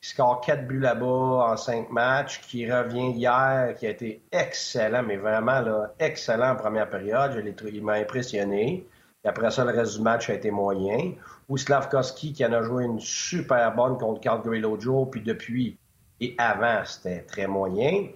qui 0.00 0.10
score 0.10 0.40
quatre 0.40 0.66
buts 0.66 0.80
là-bas 0.80 1.52
en 1.52 1.56
cinq 1.56 1.90
matchs, 1.90 2.40
qui 2.40 2.70
revient 2.70 3.10
hier, 3.10 3.74
qui 3.78 3.86
a 3.86 3.90
été 3.90 4.22
excellent, 4.32 5.02
mais 5.02 5.16
vraiment 5.16 5.60
là, 5.60 5.92
excellent 5.98 6.52
en 6.52 6.56
première 6.56 6.88
période. 6.88 7.32
Je 7.32 7.68
il 7.68 7.84
m'a 7.84 7.94
impressionné. 7.94 8.86
Et 9.24 9.28
après 9.28 9.50
ça, 9.50 9.64
le 9.64 9.72
reste 9.72 9.96
du 9.96 10.02
match 10.02 10.30
a 10.30 10.34
été 10.34 10.50
moyen. 10.50 11.12
Ou 11.48 11.56
Slavkovski, 11.56 12.32
qui 12.32 12.44
en 12.44 12.52
a 12.52 12.62
joué 12.62 12.84
une 12.84 13.00
super 13.00 13.74
bonne 13.74 13.98
contre 13.98 14.20
Calgary 14.20 14.60
l'autre 14.60 14.82
jour, 14.82 15.10
puis 15.10 15.22
depuis 15.22 15.78
et 16.20 16.34
avant, 16.38 16.84
c'était 16.84 17.22
très 17.22 17.46
moyen. 17.46 18.08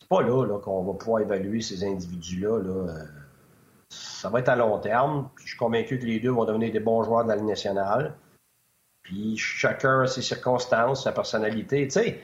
C'est 0.00 0.08
pas 0.08 0.22
là, 0.22 0.58
qu'on 0.58 0.82
va 0.84 0.92
pouvoir 0.94 1.22
évaluer 1.22 1.60
ces 1.60 1.84
individus-là. 1.84 2.58
Là. 2.58 2.94
Ça 3.88 4.28
va 4.28 4.40
être 4.40 4.48
à 4.48 4.56
long 4.56 4.78
terme. 4.78 5.28
Puis 5.34 5.46
je 5.46 5.50
suis 5.50 5.58
convaincu 5.58 5.98
que 5.98 6.04
les 6.04 6.20
deux 6.20 6.30
vont 6.30 6.44
devenir 6.44 6.72
des 6.72 6.80
bons 6.80 7.02
joueurs 7.02 7.24
de 7.24 7.30
la 7.30 7.36
Ligue 7.36 7.46
nationale. 7.46 8.14
Puis 9.02 9.36
chacun 9.36 10.02
a 10.02 10.06
ses 10.06 10.22
circonstances, 10.22 11.04
sa 11.04 11.12
personnalité. 11.12 11.86
Tu 11.86 11.92
sais, 11.92 12.20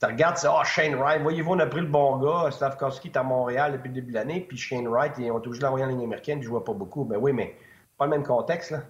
tu 0.00 0.06
regardes, 0.06 0.36
oh, 0.46 0.62
Shane 0.64 0.94
Wright, 0.94 1.22
voyez-vous, 1.22 1.52
on 1.52 1.58
a 1.58 1.66
pris 1.66 1.80
le 1.80 1.86
bon 1.86 2.18
gars. 2.18 2.50
Slavkovski 2.50 3.08
est 3.08 3.16
à 3.16 3.22
Montréal 3.22 3.72
depuis 3.72 3.88
le 3.88 3.94
début 3.94 4.12
de 4.12 4.14
l'année, 4.14 4.40
puis 4.40 4.58
Shane 4.58 4.86
Wright, 4.86 5.14
ils 5.18 5.30
ont 5.30 5.40
toujours 5.40 5.64
l'envoyé 5.64 5.86
en 5.86 5.88
ligne 5.88 6.04
américaine, 6.04 6.38
il 6.38 6.42
ne 6.42 6.46
jouait 6.46 6.64
pas 6.64 6.74
beaucoup. 6.74 7.04
Ben 7.04 7.16
oui, 7.16 7.32
mais 7.32 7.56
pas 7.96 8.04
le 8.04 8.10
même 8.10 8.22
contexte. 8.22 8.72
Là. 8.72 8.78
Le 8.78 8.84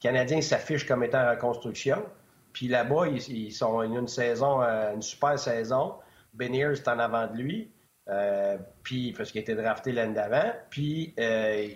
Canadien 0.00 0.40
s'affiche 0.40 0.86
comme 0.86 1.02
étant 1.02 1.26
en 1.26 1.30
reconstruction. 1.30 2.04
Puis 2.52 2.68
là-bas, 2.68 3.08
ils, 3.08 3.46
ils 3.46 3.64
ont 3.64 3.82
une 3.82 4.06
saison, 4.06 4.62
euh, 4.62 4.94
une 4.94 5.02
super 5.02 5.38
saison. 5.38 5.94
Beniers 6.34 6.72
est 6.72 6.88
en 6.88 6.98
avant 6.98 7.26
de 7.26 7.36
lui. 7.36 7.70
Euh, 8.08 8.58
puis 8.82 9.12
parce 9.12 9.32
qu'il 9.32 9.38
a 9.38 9.42
été 9.42 9.54
drafté 9.54 9.90
l'année 9.90 10.14
d'avant. 10.14 10.52
Puis 10.70 11.14
euh, 11.18 11.66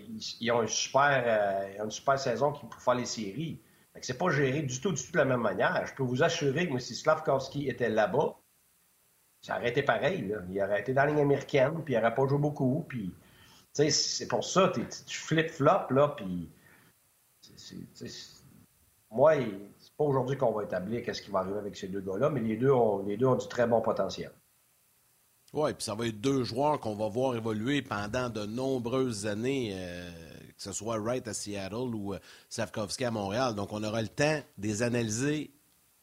ils, 0.41 0.53
ont 0.53 0.63
une 0.63 0.69
super, 0.69 1.69
une 1.83 2.17
saison 2.19 2.53
pour 2.53 2.81
faire 2.81 2.95
les 2.95 3.07
séries. 3.07 3.61
C'est 4.01 4.19
pas 4.19 4.31
géré 4.31 4.63
du 4.63 4.81
tout, 4.81 4.93
du 4.93 5.03
tout 5.03 5.11
de 5.11 5.19
la 5.19 5.25
même 5.25 5.41
manière. 5.41 5.85
Je 5.87 5.95
peux 5.95 6.05
vous 6.05 6.23
assurer 6.23 6.69
que 6.69 6.79
si 6.79 6.95
Slavkovski 6.95 7.69
était 7.69 7.89
là-bas, 7.89 8.37
ça 9.41 9.59
aurait 9.59 9.71
été 9.71 9.83
pareil. 9.83 10.33
Il 10.51 10.63
aurait 10.63 10.81
été 10.81 10.93
dans 10.93 11.05
la 11.05 11.11
ligne 11.11 11.21
américaine, 11.21 11.83
puis 11.85 11.95
il 11.95 11.97
n'aurait 11.97 12.15
pas 12.15 12.27
joué 12.27 12.39
beaucoup. 12.39 12.85
Puis, 12.89 13.13
c'est 13.73 14.29
pour 14.29 14.45
ça, 14.45 14.73
tu 14.73 15.19
flip-flop, 15.19 15.91
là, 15.91 16.15
puis... 16.17 16.49
Moi, 19.11 19.35
c'est 19.79 19.93
pas 19.97 20.05
aujourd'hui 20.05 20.37
qu'on 20.37 20.53
va 20.53 20.65
établir 20.65 21.03
qu'est-ce 21.03 21.23
qui 21.23 21.31
va 21.31 21.41
arriver 21.41 21.59
avec 21.59 21.77
ces 21.77 21.89
deux 21.89 22.01
gars-là, 22.01 22.29
mais 22.31 22.41
les 22.41 22.57
deux 22.57 22.71
ont, 22.71 23.05
les 23.07 23.17
deux 23.17 23.27
ont 23.27 23.37
du 23.37 23.49
très 23.49 23.67
bon 23.67 23.81
potentiel. 23.81 24.31
Oui, 25.55 25.73
puis 25.73 25.83
ça 25.83 25.95
va 25.95 26.07
être 26.07 26.21
deux 26.21 26.45
joueurs 26.45 26.79
qu'on 26.79 26.95
va 26.95 27.09
voir 27.09 27.35
évoluer 27.35 27.81
pendant 27.81 28.29
de 28.29 28.45
nombreuses 28.45 29.27
années. 29.27 29.73
Euh, 29.75 30.11
que 30.59 30.65
ce 30.65 30.73
soit 30.73 30.99
Wright 30.99 31.27
à 31.29 31.35
Seattle 31.35 31.95
ou 31.95 32.15
euh, 32.15 32.19
Savkovski 32.49 33.05
à 33.05 33.11
Montréal. 33.11 33.55
Donc, 33.55 33.73
on 33.73 33.83
aura 33.83 34.03
le 34.03 34.09
temps 34.09 34.41
de 34.59 34.67
les 34.67 34.83
analyser 34.83 35.53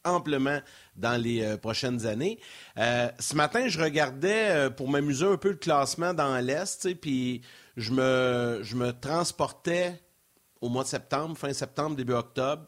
amplement 0.06 0.60
dans 0.96 1.20
les 1.20 1.42
euh, 1.42 1.56
prochaines 1.56 2.06
années. 2.06 2.38
Euh, 2.78 3.08
ce 3.18 3.34
matin, 3.34 3.68
je 3.68 3.80
regardais 3.80 4.70
pour 4.70 4.88
m'amuser 4.88 5.26
un 5.26 5.36
peu 5.36 5.50
le 5.50 5.56
classement 5.56 6.14
dans 6.14 6.36
l'Est, 6.38 6.94
puis 6.94 7.42
je 7.76 7.92
me, 7.92 8.60
je 8.62 8.76
me 8.76 8.92
transportais 8.92 10.00
au 10.60 10.68
mois 10.68 10.84
de 10.84 10.88
septembre, 10.88 11.36
fin 11.36 11.52
septembre, 11.52 11.96
début 11.96 12.14
octobre, 12.14 12.66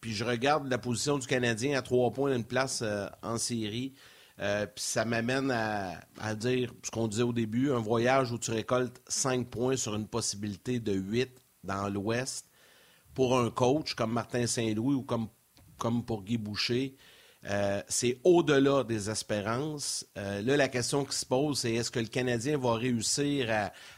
puis 0.00 0.12
je 0.12 0.24
regarde 0.24 0.68
la 0.68 0.78
position 0.78 1.18
du 1.18 1.26
Canadien 1.26 1.78
à 1.78 1.82
trois 1.82 2.10
points 2.10 2.32
d'une 2.32 2.44
place 2.44 2.82
en 3.22 3.38
série. 3.38 3.94
Euh, 4.40 4.66
puis 4.66 4.82
ça 4.84 5.04
m'amène 5.04 5.50
à, 5.50 6.34
dire 6.34 6.72
ce 6.82 6.90
qu'on 6.90 7.06
disait 7.06 7.22
au 7.22 7.32
début, 7.32 7.70
un 7.70 7.78
voyage 7.78 8.32
où 8.32 8.38
tu 8.38 8.50
récoltes 8.50 9.00
5 9.06 9.48
points 9.48 9.76
sur 9.76 9.94
une 9.94 10.08
possibilité 10.08 10.80
de 10.80 10.92
8 10.92 11.30
dans 11.64 11.88
l'Ouest 11.88 12.48
pour 13.14 13.38
un 13.38 13.50
coach 13.50 13.94
comme 13.94 14.12
Martin 14.12 14.46
Saint-Louis 14.46 14.94
ou 14.94 15.02
comme, 15.02 15.28
comme 15.82 16.04
pour 16.04 16.22
Guy 16.22 16.38
Boucher, 16.38 16.94
euh, 17.50 17.82
c'est 17.88 18.20
au-delà 18.22 18.84
des 18.84 19.10
espérances. 19.10 20.06
Euh, 20.16 20.40
là, 20.42 20.56
la 20.56 20.68
question 20.68 21.04
qui 21.04 21.16
se 21.16 21.26
pose, 21.26 21.58
c'est 21.58 21.74
est-ce 21.74 21.90
que 21.90 21.98
le 21.98 22.06
Canadien 22.06 22.56
va 22.56 22.74
réussir 22.74 23.48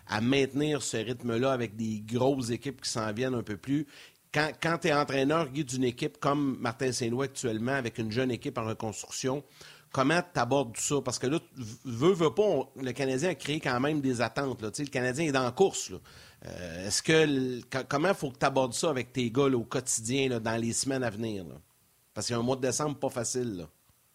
à, 0.08 0.20
maintenir 0.22 0.82
ce 0.82 0.96
rythme-là 0.96 1.52
avec 1.52 1.76
des 1.76 2.00
grosses 2.00 2.48
équipes 2.48 2.80
qui 2.80 2.88
s'en 2.88 3.12
viennent 3.12 3.34
un 3.34 3.42
peu 3.42 3.58
plus? 3.58 3.86
Quand, 4.32 4.78
tu 4.78 4.88
es 4.88 4.94
entraîneur, 4.94 5.50
Guy, 5.50 5.64
d'une 5.64 5.84
équipe 5.84 6.18
comme 6.18 6.56
Martin 6.58 6.90
Saint-Louis 6.90 7.26
actuellement, 7.26 7.74
avec 7.74 7.98
une 7.98 8.10
jeune 8.10 8.30
équipe 8.30 8.56
en 8.56 8.64
reconstruction, 8.64 9.44
comment 9.92 10.22
tu 10.22 10.40
abordes 10.40 10.74
tout 10.74 10.82
ça? 10.82 11.02
Parce 11.04 11.18
que 11.18 11.26
là, 11.26 11.38
veut, 11.84 12.14
veut 12.14 12.34
pas, 12.34 12.72
le 12.80 12.92
Canadien 12.92 13.28
a 13.28 13.34
créé 13.34 13.60
quand 13.60 13.78
même 13.78 14.00
des 14.00 14.22
attentes. 14.22 14.62
Là. 14.62 14.70
Le 14.76 14.86
Canadien 14.86 15.26
est 15.26 15.32
dans 15.32 15.44
la 15.44 15.52
course. 15.52 15.92
Euh, 16.46 16.86
est-ce 16.86 17.02
que 17.02 17.60
comment 17.88 18.14
faut 18.14 18.30
que 18.30 18.38
tu 18.38 18.46
abordes 18.46 18.74
ça 18.74 18.88
avec 18.88 19.12
tes 19.12 19.30
gars 19.30 19.44
au 19.44 19.64
quotidien 19.64 20.40
dans 20.40 20.56
les 20.56 20.72
semaines 20.72 21.04
à 21.04 21.10
venir? 21.10 21.44
Parce 22.14 22.28
qu'il 22.28 22.37
y 22.37 22.38
un 22.38 22.42
mois 22.42 22.56
de 22.56 22.62
décembre 22.62 22.97
pas 22.97 23.11
facile. 23.11 23.66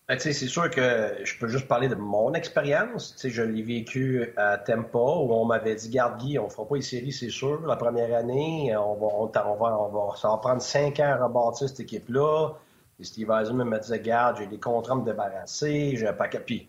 Ben, 0.08 0.18
c'est 0.18 0.34
sûr 0.34 0.72
que 0.72 1.18
je 1.24 1.38
peux 1.38 1.48
juste 1.48 1.68
parler 1.68 1.88
de 1.88 1.94
mon 1.94 2.34
expérience. 2.34 3.16
Je 3.24 3.44
l'ai 3.44 3.62
vécu 3.62 4.34
à 4.38 4.58
Tampa 4.58 4.98
où 4.98 5.32
on 5.32 5.46
m'avait 5.46 5.76
dit 5.76 5.90
Garde 5.90 6.20
Guy, 6.20 6.40
on 6.40 6.50
fera 6.50 6.68
pas 6.68 6.78
les 6.78 6.82
séries, 6.82 7.12
c'est 7.12 7.30
sûr. 7.30 7.62
La 7.68 7.76
première 7.76 8.18
année, 8.18 8.76
on 8.76 8.96
va, 8.96 9.08
on, 9.14 9.28
va, 9.28 9.78
on 9.78 9.90
va, 9.90 10.16
ça 10.16 10.30
va 10.30 10.38
prendre 10.38 10.64
cinq 10.64 11.00
ans 11.00 11.16
à 11.20 11.28
rebâtir 11.28 11.70
cette 11.70 11.82
équipe-là. 11.82 12.54
Et 13.00 13.04
Steve 13.04 13.30
Eisenman 13.30 13.70
me 13.70 13.78
disait 13.78 14.00
Garde, 14.00 14.38
j'ai 14.40 14.48
des 14.48 14.58
contrats 14.58 14.96
à 14.96 14.98
me 14.98 15.06
débarrasser, 15.06 15.96
j'ai 15.96 16.08
un 16.08 16.14
paquet. 16.14 16.40
Puis, 16.40 16.68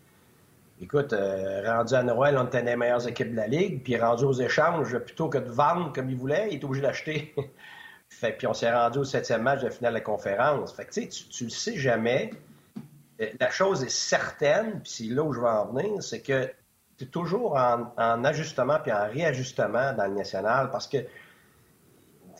écoute, 0.79 1.11
euh, 1.11 1.63
rendu 1.65 1.95
à 1.95 2.03
Noël, 2.03 2.37
on 2.37 2.45
était 2.45 2.61
les 2.61 2.75
meilleures 2.75 3.07
équipes 3.07 3.31
de 3.31 3.37
la 3.37 3.47
Ligue. 3.47 3.81
Puis, 3.81 3.97
rendu 3.97 4.23
aux 4.23 4.33
échanges, 4.33 4.95
plutôt 4.99 5.29
que 5.29 5.39
de 5.39 5.49
vendre 5.49 5.91
comme 5.93 6.11
il 6.11 6.15
voulait, 6.15 6.49
il 6.51 6.57
était 6.57 6.65
obligé 6.65 6.83
d'acheter. 6.83 7.33
Fait 8.11 8.33
puis 8.33 8.45
on 8.45 8.53
s'est 8.53 8.71
rendu 8.71 8.99
au 8.99 9.03
septième 9.03 9.41
match 9.41 9.61
de 9.61 9.69
finale 9.69 9.93
de 9.93 9.97
la 9.97 10.03
conférence. 10.03 10.73
Fait 10.73 10.85
que 10.85 10.91
tu, 10.91 11.07
tu 11.07 11.45
le 11.45 11.49
sais 11.49 11.77
jamais. 11.77 12.29
Euh, 13.21 13.27
la 13.39 13.49
chose 13.49 13.83
est 13.83 13.89
certaine, 13.89 14.81
puis 14.81 14.91
c'est 14.91 15.13
là 15.13 15.23
où 15.23 15.33
je 15.33 15.39
veux 15.39 15.47
en 15.47 15.65
venir, 15.67 16.03
c'est 16.03 16.21
que 16.21 16.51
tu 16.97 17.05
es 17.05 17.07
toujours 17.07 17.55
en, 17.55 18.23
ajustement 18.23 18.79
puis 18.79 18.91
en 18.91 19.07
réajustement 19.09 19.93
dans 19.93 20.05
le 20.05 20.13
national 20.13 20.69
parce 20.69 20.87
que 20.87 20.97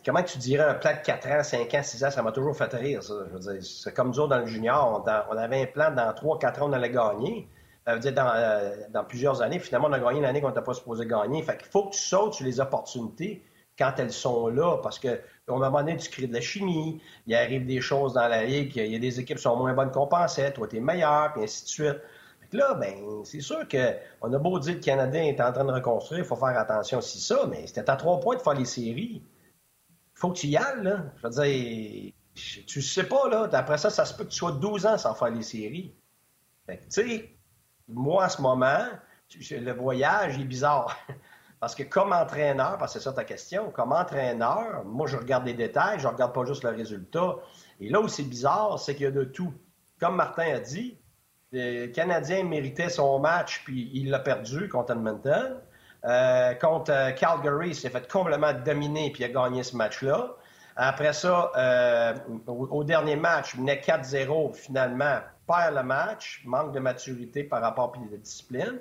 comment 0.04 0.22
tu 0.22 0.38
dirais 0.38 0.64
un 0.64 0.74
plan 0.74 0.92
de 0.92 1.04
4 1.04 1.28
ans, 1.28 1.42
5 1.42 1.74
ans, 1.74 1.82
6 1.82 2.04
ans, 2.04 2.10
ça 2.10 2.22
m'a 2.22 2.32
toujours 2.32 2.56
fait 2.56 2.72
rire, 2.74 3.02
ça. 3.02 3.14
Je 3.28 3.32
veux 3.32 3.54
dire, 3.54 3.64
c'est 3.64 3.94
comme 3.94 4.08
nous 4.14 4.26
dans 4.26 4.38
le 4.38 4.46
junior. 4.46 5.04
on 5.30 5.36
avait 5.36 5.62
un 5.62 5.66
plan 5.66 5.90
dans 5.90 6.12
3, 6.12 6.38
4 6.38 6.62
ans, 6.62 6.68
on 6.68 6.72
allait 6.72 6.90
gagner. 6.90 7.48
Ça 7.86 7.94
veut 7.94 8.00
dire 8.00 8.12
dans, 8.12 8.30
euh, 8.34 8.76
dans 8.90 9.04
plusieurs 9.04 9.42
années. 9.42 9.58
Finalement, 9.58 9.88
on 9.88 9.92
a 9.92 9.98
gagné 9.98 10.20
l'année 10.20 10.40
qu'on 10.40 10.48
n'était 10.48 10.62
pas 10.62 10.74
supposé 10.74 11.06
gagner. 11.06 11.42
Fait 11.42 11.56
qu'il 11.56 11.66
faut 11.66 11.86
que 11.86 11.94
tu 11.94 12.00
sautes 12.00 12.34
sur 12.34 12.44
les 12.44 12.60
opportunités 12.60 13.42
quand 13.78 13.94
elles 13.98 14.12
sont 14.12 14.48
là, 14.48 14.78
parce 14.82 14.98
que 14.98 15.18
un 15.48 15.58
moment 15.58 15.80
donné, 15.80 15.96
tu 15.96 16.10
crées 16.10 16.26
de 16.26 16.32
la 16.32 16.40
chimie, 16.40 17.00
il 17.26 17.34
arrive 17.34 17.66
des 17.66 17.80
choses 17.80 18.14
dans 18.14 18.28
la 18.28 18.44
ligue, 18.44 18.76
il 18.76 18.92
y 18.92 18.96
a 18.96 18.98
des 18.98 19.20
équipes 19.20 19.36
qui 19.38 19.42
sont 19.42 19.56
moins 19.56 19.74
bonnes 19.74 19.90
qu'on 19.90 20.06
pensait, 20.06 20.52
toi, 20.52 20.68
tu 20.68 20.76
es 20.76 20.80
meilleur, 20.80 21.32
puis 21.32 21.42
ainsi 21.42 21.64
de 21.64 21.68
suite. 21.68 22.00
là, 22.52 22.74
ben, 22.74 23.24
c'est 23.24 23.40
sûr 23.40 23.66
qu'on 23.68 24.32
a 24.32 24.38
beau 24.38 24.58
dire 24.58 24.74
que 24.74 24.78
le 24.78 24.84
Canadien 24.84 25.24
est 25.24 25.40
en 25.40 25.52
train 25.52 25.64
de 25.64 25.72
reconstruire, 25.72 26.20
il 26.20 26.26
faut 26.26 26.36
faire 26.36 26.58
attention 26.58 27.00
si 27.00 27.20
ça, 27.20 27.46
mais 27.50 27.66
c'était 27.66 27.88
à 27.90 27.96
trois 27.96 28.20
points 28.20 28.36
de 28.36 28.42
faire 28.42 28.54
les 28.54 28.64
séries. 28.64 29.22
Il 30.14 30.18
faut 30.18 30.30
que 30.30 30.38
tu 30.38 30.46
y 30.46 30.56
ailles, 30.56 30.82
là. 30.82 31.06
Je 31.16 31.26
veux 31.26 31.44
dire, 31.44 32.12
tu 32.66 32.82
sais 32.82 33.04
pas, 33.04 33.28
là. 33.28 33.48
Après 33.52 33.78
ça, 33.78 33.90
ça 33.90 34.04
se 34.04 34.14
peut 34.14 34.24
que 34.24 34.30
tu 34.30 34.36
sois 34.36 34.52
12 34.52 34.86
ans 34.86 34.98
sans 34.98 35.14
faire 35.14 35.30
les 35.30 35.42
séries. 35.42 35.94
tu 36.68 36.76
sais, 36.88 37.36
moi, 37.88 38.24
à 38.24 38.28
ce 38.28 38.40
moment, 38.40 38.86
le 39.50 39.72
voyage 39.72 40.38
est 40.38 40.44
bizarre. 40.44 40.96
Parce 41.62 41.76
que 41.76 41.84
comme 41.84 42.12
entraîneur, 42.12 42.76
parce 42.76 42.92
que 42.92 42.98
c'est 42.98 43.04
ça 43.04 43.12
ta 43.12 43.22
question, 43.22 43.70
comme 43.70 43.92
entraîneur, 43.92 44.84
moi, 44.84 45.06
je 45.06 45.16
regarde 45.16 45.46
les 45.46 45.54
détails, 45.54 46.00
je 46.00 46.08
regarde 46.08 46.32
pas 46.32 46.44
juste 46.44 46.64
le 46.64 46.70
résultat. 46.70 47.36
Et 47.80 47.88
là 47.88 48.00
où 48.00 48.08
c'est 48.08 48.24
bizarre, 48.24 48.80
c'est 48.80 48.96
qu'il 48.96 49.04
y 49.04 49.06
a 49.06 49.12
de 49.12 49.22
tout. 49.22 49.54
Comme 50.00 50.16
Martin 50.16 50.56
a 50.56 50.58
dit, 50.58 50.98
le 51.52 51.86
Canadien 51.86 52.42
méritait 52.42 52.88
son 52.88 53.20
match, 53.20 53.62
puis 53.64 53.92
il 53.94 54.10
l'a 54.10 54.18
perdu 54.18 54.68
contre 54.68 54.94
Edmonton. 54.94 55.60
Euh, 56.04 56.54
contre 56.54 56.90
euh, 56.90 57.12
Calgary, 57.12 57.68
il 57.68 57.74
s'est 57.76 57.90
fait 57.90 58.10
complètement 58.10 58.54
dominer, 58.54 59.12
puis 59.12 59.22
il 59.22 59.26
a 59.26 59.28
gagné 59.28 59.62
ce 59.62 59.76
match-là. 59.76 60.34
Après 60.74 61.12
ça, 61.12 61.52
euh, 61.56 62.14
au, 62.48 62.82
dernier 62.82 63.14
match, 63.14 63.54
il 63.54 63.60
venait 63.60 63.80
4-0, 63.80 64.52
finalement, 64.52 65.20
perd 65.46 65.76
le 65.76 65.84
match, 65.84 66.42
manque 66.44 66.72
de 66.72 66.80
maturité 66.80 67.44
par 67.44 67.62
rapport 67.62 67.92
à 67.96 68.10
la 68.10 68.16
discipline. 68.16 68.80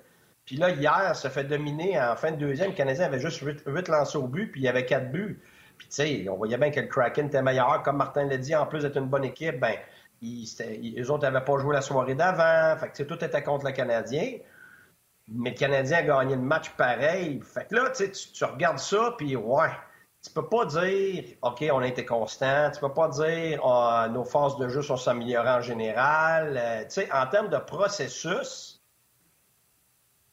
Puis 0.51 0.59
là, 0.59 0.69
hier, 0.69 1.15
ça 1.15 1.29
fait 1.29 1.45
dominer 1.45 1.97
en 1.97 2.13
fin 2.17 2.31
de 2.31 2.35
deuxième. 2.35 2.71
Le 2.71 2.75
Canadien 2.75 3.05
avait 3.05 3.21
juste 3.21 3.39
8, 3.39 3.87
lancés 3.87 4.17
au 4.17 4.27
but, 4.27 4.51
puis 4.51 4.59
il 4.59 4.65
y 4.65 4.67
avait 4.67 4.85
4 4.85 5.09
buts. 5.09 5.39
Puis 5.77 5.87
tu 5.87 5.95
sais, 5.95 6.25
on 6.27 6.35
voyait 6.35 6.57
bien 6.57 6.71
que 6.71 6.81
le 6.81 6.87
Kraken 6.87 7.27
était 7.27 7.41
meilleur. 7.41 7.81
Comme 7.83 7.95
Martin 7.95 8.25
l'a 8.25 8.35
dit, 8.35 8.53
en 8.53 8.65
plus 8.65 8.81
d'être 8.81 8.97
une 8.97 9.07
bonne 9.07 9.23
équipe, 9.23 9.61
ben 9.61 9.75
les 10.21 11.09
autres 11.09 11.23
n'avaient 11.23 11.45
pas 11.45 11.57
joué 11.57 11.73
la 11.73 11.81
soirée 11.81 12.15
d'avant. 12.15 12.77
Fait 12.77 12.89
que 12.89 13.03
tout 13.03 13.23
était 13.23 13.41
contre 13.41 13.65
le 13.65 13.71
Canadien. 13.71 14.39
Mais 15.29 15.51
le 15.51 15.55
Canadien 15.55 15.99
a 15.99 16.01
gagné 16.01 16.35
le 16.35 16.41
match 16.41 16.71
pareil. 16.71 17.39
Fait 17.45 17.69
que 17.69 17.75
là, 17.75 17.89
tu, 17.91 18.11
tu 18.11 18.43
regardes 18.43 18.79
ça, 18.79 19.15
puis 19.17 19.37
ouais, 19.37 19.69
tu 20.21 20.31
peux 20.33 20.49
pas 20.49 20.65
dire, 20.65 21.23
OK, 21.43 21.63
on 21.71 21.79
a 21.79 21.87
été 21.87 22.03
constant. 22.03 22.71
Tu 22.71 22.81
peux 22.81 22.93
pas 22.93 23.07
dire, 23.07 23.61
oh, 23.63 24.01
nos 24.11 24.25
forces 24.25 24.57
de 24.57 24.67
jeu 24.67 24.81
sont 24.81 24.97
s'améliorer 24.97 25.49
en 25.49 25.61
général. 25.61 26.57
Euh, 26.57 26.81
tu 26.81 26.89
sais, 26.89 27.09
en 27.13 27.25
termes 27.27 27.47
de 27.47 27.57
processus, 27.57 28.80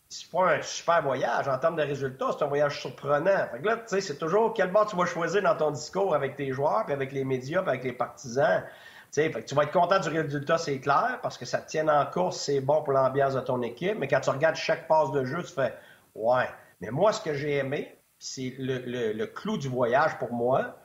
c'est 0.09 0.31
pas 0.31 0.55
un 0.55 0.63
super 0.63 1.03
voyage. 1.03 1.49
En 1.49 1.59
termes 1.59 1.77
de 1.77 1.83
résultats, 1.83 2.31
c'est 2.37 2.45
un 2.45 2.49
voyage 2.49 2.81
surprenant. 2.81 3.47
Fait 3.53 3.59
que 3.61 3.67
là, 3.67 3.77
tu 3.77 3.83
sais, 3.87 4.01
c'est 4.01 4.17
toujours 4.17 4.55
quel 4.55 4.71
bord 4.71 4.87
tu 4.87 4.97
vas 4.97 5.05
choisir 5.05 5.43
dans 5.43 5.57
ton 5.57 5.71
discours 5.71 6.15
avec 6.15 6.37
tes 6.37 6.53
joueurs, 6.53 6.85
puis 6.87 6.95
avec 6.95 7.13
les 7.13 7.25
médias, 7.25 7.61
puis 7.61 7.71
avec 7.71 7.85
les 7.85 7.93
partisans. 7.93 8.65
Fait 9.13 9.31
que 9.31 9.41
tu 9.41 9.55
vas 9.55 9.65
être 9.65 9.73
content 9.73 9.99
du 9.99 10.09
résultat, 10.09 10.59
c'est 10.59 10.81
clair, 10.81 11.19
parce 11.23 11.39
que 11.39 11.45
ça 11.45 11.59
te 11.59 11.69
tient 11.69 11.89
en 11.89 12.05
course, 12.07 12.41
c'est 12.41 12.61
bon 12.61 12.83
pour 12.83 12.93
l'ambiance 12.93 13.35
de 13.35 13.41
ton 13.41 13.63
équipe. 13.63 13.99
Mais 13.99 14.09
quand 14.09 14.21
tu 14.21 14.31
regardes 14.31 14.57
chaque 14.57 14.87
passe 14.87 15.11
de 15.13 15.25
jeu, 15.25 15.43
tu 15.43 15.53
fais 15.53 15.75
Ouais. 16.15 16.49
Mais 16.81 16.91
moi, 16.91 17.13
ce 17.13 17.21
que 17.21 17.35
j'ai 17.35 17.57
aimé, 17.57 17.97
c'est 18.19 18.55
le, 18.59 19.13
le, 19.13 19.27
clou 19.27 19.57
du 19.57 19.69
voyage 19.69 20.19
pour 20.19 20.33
moi, 20.33 20.77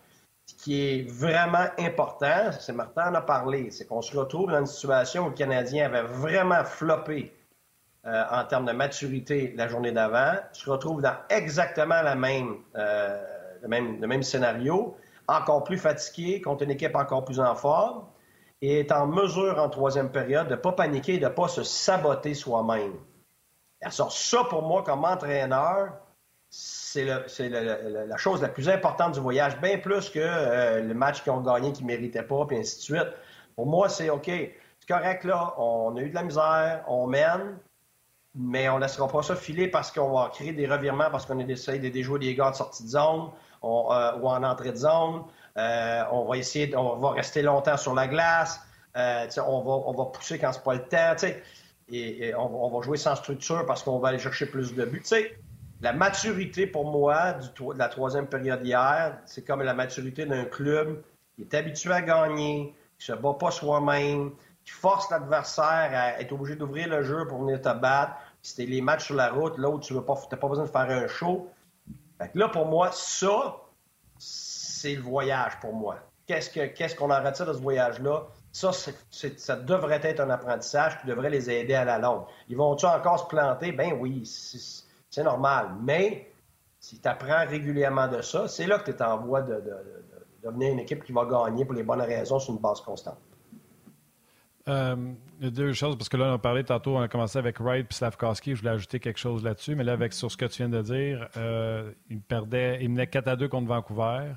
ce 0.45 0.53
qui 0.55 0.81
est 0.81 1.09
vraiment 1.09 1.67
important, 1.79 2.51
c'est 2.59 2.73
Martin 2.73 3.11
en 3.11 3.15
a 3.15 3.21
parlé, 3.21 3.71
c'est 3.71 3.85
qu'on 3.85 4.01
se 4.01 4.15
retrouve 4.15 4.51
dans 4.51 4.59
une 4.59 4.67
situation 4.67 5.25
où 5.25 5.29
le 5.29 5.35
Canadien 5.35 5.85
avait 5.85 6.03
vraiment 6.03 6.63
floppé 6.63 7.33
euh, 8.05 8.23
en 8.31 8.43
termes 8.43 8.65
de 8.65 8.73
maturité 8.73 9.53
la 9.55 9.67
journée 9.67 9.91
d'avant, 9.91 10.33
se 10.51 10.69
retrouve 10.69 11.01
dans 11.01 11.15
exactement 11.29 12.01
la 12.01 12.15
euh, 12.15 13.23
le, 13.61 13.67
même, 13.67 14.01
le 14.01 14.07
même 14.07 14.23
scénario, 14.23 14.97
encore 15.27 15.63
plus 15.63 15.77
fatigué 15.77 16.41
contre 16.41 16.63
une 16.63 16.71
équipe 16.71 16.95
encore 16.95 17.23
plus 17.23 17.39
en 17.39 17.55
forme 17.55 18.03
et 18.61 18.79
est 18.79 18.91
en 18.91 19.07
mesure 19.07 19.57
en 19.57 19.69
troisième 19.69 20.09
période 20.09 20.47
de 20.47 20.55
ne 20.55 20.59
pas 20.59 20.73
paniquer, 20.73 21.17
de 21.17 21.25
ne 21.25 21.29
pas 21.29 21.47
se 21.47 21.63
saboter 21.63 22.33
soi-même. 22.33 22.93
Alors 23.81 24.11
ça, 24.11 24.43
pour 24.49 24.63
moi, 24.63 24.83
comme 24.83 25.03
entraîneur, 25.03 25.93
c'est 26.49 27.05
la 27.05 28.17
chose 28.17 28.41
la 28.41 28.49
plus 28.49 28.69
importante 28.69 29.13
du 29.13 29.19
voyage, 29.19 29.59
bien 29.59 29.79
plus 29.79 30.09
que 30.09 30.19
euh, 30.19 30.81
le 30.81 30.93
match 30.93 31.23
qu'ils 31.23 31.31
ont 31.31 31.41
gagné 31.41 31.73
qu'ils 31.73 31.85
ne 31.85 31.91
méritaient 31.91 32.23
pas, 32.23 32.45
puis 32.45 32.57
ainsi 32.57 32.77
de 32.77 32.81
suite. 32.81 33.13
Pour 33.55 33.65
moi, 33.65 33.89
c'est 33.89 34.09
OK. 34.09 34.25
C'est 34.27 34.87
correct, 34.87 35.23
là. 35.23 35.53
On 35.57 35.95
a 35.97 36.01
eu 36.01 36.09
de 36.09 36.15
la 36.15 36.23
misère, 36.23 36.83
on 36.87 37.07
mène, 37.07 37.57
mais 38.35 38.67
on 38.69 38.77
ne 38.77 38.81
laissera 38.81 39.07
pas 39.07 39.21
ça 39.21 39.35
filer 39.35 39.67
parce 39.67 39.91
qu'on 39.91 40.11
va 40.11 40.29
créer 40.29 40.53
des 40.53 40.67
revirements, 40.67 41.09
parce 41.11 41.25
qu'on 41.25 41.39
essaie 41.39 41.79
de 41.79 41.89
déjouer 41.89 42.19
des 42.19 42.35
gars 42.35 42.51
de 42.51 42.55
sortie 42.55 42.83
de 42.83 42.89
zone 42.89 43.29
euh, 43.63 44.17
ou 44.19 44.27
en 44.27 44.43
entrée 44.43 44.71
de 44.71 44.77
zone. 44.77 45.23
Euh, 45.57 46.03
on 46.11 46.25
va 46.25 46.37
essayer, 46.37 46.75
on 46.75 46.97
va 46.97 47.11
rester 47.11 47.43
longtemps 47.43 47.77
sur 47.77 47.93
la 47.93 48.07
glace. 48.07 48.59
Euh, 48.97 49.27
on, 49.37 49.61
va, 49.61 49.71
on 49.71 49.93
va 49.93 50.05
pousser 50.05 50.39
quand 50.39 50.51
c'est 50.51 50.63
pas 50.63 50.73
le 50.73 50.83
temps. 50.83 51.27
Et, 51.89 52.33
on, 52.35 52.69
va 52.69 52.81
jouer 52.81 52.97
sans 52.97 53.15
structure 53.15 53.65
parce 53.65 53.83
qu'on 53.83 53.99
va 53.99 54.09
aller 54.09 54.19
chercher 54.19 54.47
plus 54.47 54.73
de 54.73 54.85
buts. 54.85 55.03
la 55.81 55.93
maturité 55.93 56.65
pour 56.65 56.89
moi 56.89 57.33
de 57.33 57.77
la 57.77 57.87
troisième 57.87 58.25
période 58.25 58.65
hier, 58.65 59.17
c'est 59.25 59.45
comme 59.45 59.61
la 59.61 59.73
maturité 59.73 60.25
d'un 60.25 60.45
club 60.45 61.03
qui 61.35 61.43
est 61.43 61.53
habitué 61.53 61.91
à 61.91 62.01
gagner, 62.01 62.73
qui 62.97 63.05
se 63.05 63.11
bat 63.11 63.33
pas 63.33 63.51
soi-même, 63.51 64.31
qui 64.65 64.71
force 64.71 65.11
l'adversaire 65.11 65.91
à 65.93 66.19
être 66.21 66.31
obligé 66.31 66.55
d'ouvrir 66.55 66.87
le 66.87 67.03
jeu 67.03 67.27
pour 67.27 67.41
venir 67.41 67.61
te 67.61 67.73
battre. 67.73 68.13
C'était 68.43 68.65
les 68.65 68.81
matchs 68.81 69.05
sur 69.05 69.15
la 69.15 69.31
route, 69.31 69.57
où 69.57 69.79
tu 69.79 69.93
n'as 69.93 70.01
pas, 70.01 70.15
pas 70.15 70.47
besoin 70.47 70.65
de 70.65 70.69
faire 70.69 70.89
un 70.89 71.07
show. 71.07 71.49
là, 72.35 72.49
pour 72.49 72.65
moi, 72.65 72.91
ça, 72.91 73.55
c'est 74.19 74.95
le 74.95 75.01
voyage 75.01 75.59
pour 75.61 75.73
moi. 75.73 75.95
Qu'est-ce 76.27 76.53
qu'on 76.53 76.73
qu'est-ce 76.73 76.95
qu'on 76.95 77.09
en 77.09 77.23
retire 77.23 77.45
de 77.45 77.53
ce 77.53 77.59
voyage-là? 77.59 78.27
Ça, 78.51 78.71
ça 78.71 79.55
devrait 79.55 80.01
être 80.03 80.19
un 80.19 80.29
apprentissage 80.29 80.99
qui 81.01 81.07
devrait 81.07 81.29
les 81.29 81.49
aider 81.49 81.73
à 81.73 81.85
la 81.85 81.97
longue. 81.97 82.25
Ils 82.49 82.57
vont-tu 82.57 82.85
encore 82.85 83.19
se 83.19 83.25
planter? 83.25 83.71
Ben 83.71 83.93
oui, 83.99 84.23
c'est 84.25 85.23
normal. 85.23 85.71
Mais 85.81 86.31
si 86.79 86.99
tu 86.99 87.07
apprends 87.07 87.45
régulièrement 87.47 88.07
de 88.07 88.21
ça, 88.21 88.47
c'est 88.47 88.67
là 88.67 88.77
que 88.77 88.91
tu 88.91 88.97
es 88.97 89.01
en 89.01 89.17
voie 89.17 89.41
de, 89.41 89.55
de 89.55 89.73
devenir 90.43 90.73
une 90.73 90.79
équipe 90.79 91.03
qui 91.03 91.13
va 91.13 91.25
gagner 91.25 91.65
pour 91.65 91.73
les 91.73 91.83
bonnes 91.83 92.01
raisons 92.01 92.39
sur 92.39 92.53
une 92.53 92.59
base 92.59 92.81
constante. 92.81 93.17
Euh, 94.67 95.13
il 95.41 95.51
deux 95.51 95.73
choses, 95.73 95.97
parce 95.97 96.09
que 96.09 96.17
là, 96.17 96.31
on 96.31 96.35
a 96.35 96.37
parlé 96.37 96.63
tantôt, 96.63 96.97
on 96.97 97.01
a 97.01 97.07
commencé 97.07 97.37
avec 97.37 97.59
Wright 97.59 97.87
et 97.89 97.93
Slavkowski. 97.93 98.55
Je 98.55 98.59
voulais 98.59 98.71
ajouter 98.71 98.99
quelque 98.99 99.19
chose 99.19 99.43
là-dessus, 99.43 99.75
mais 99.75 99.83
là, 99.83 99.93
avec 99.93 100.13
sur 100.13 100.31
ce 100.31 100.37
que 100.37 100.45
tu 100.45 100.57
viens 100.57 100.69
de 100.69 100.81
dire, 100.81 101.27
euh, 101.37 101.91
ils 102.09 102.21
perdaient, 102.21 102.79
ils 102.81 102.89
menaient 102.89 103.07
4 103.07 103.27
à 103.27 103.35
2 103.35 103.47
contre 103.47 103.67
Vancouver. 103.67 104.33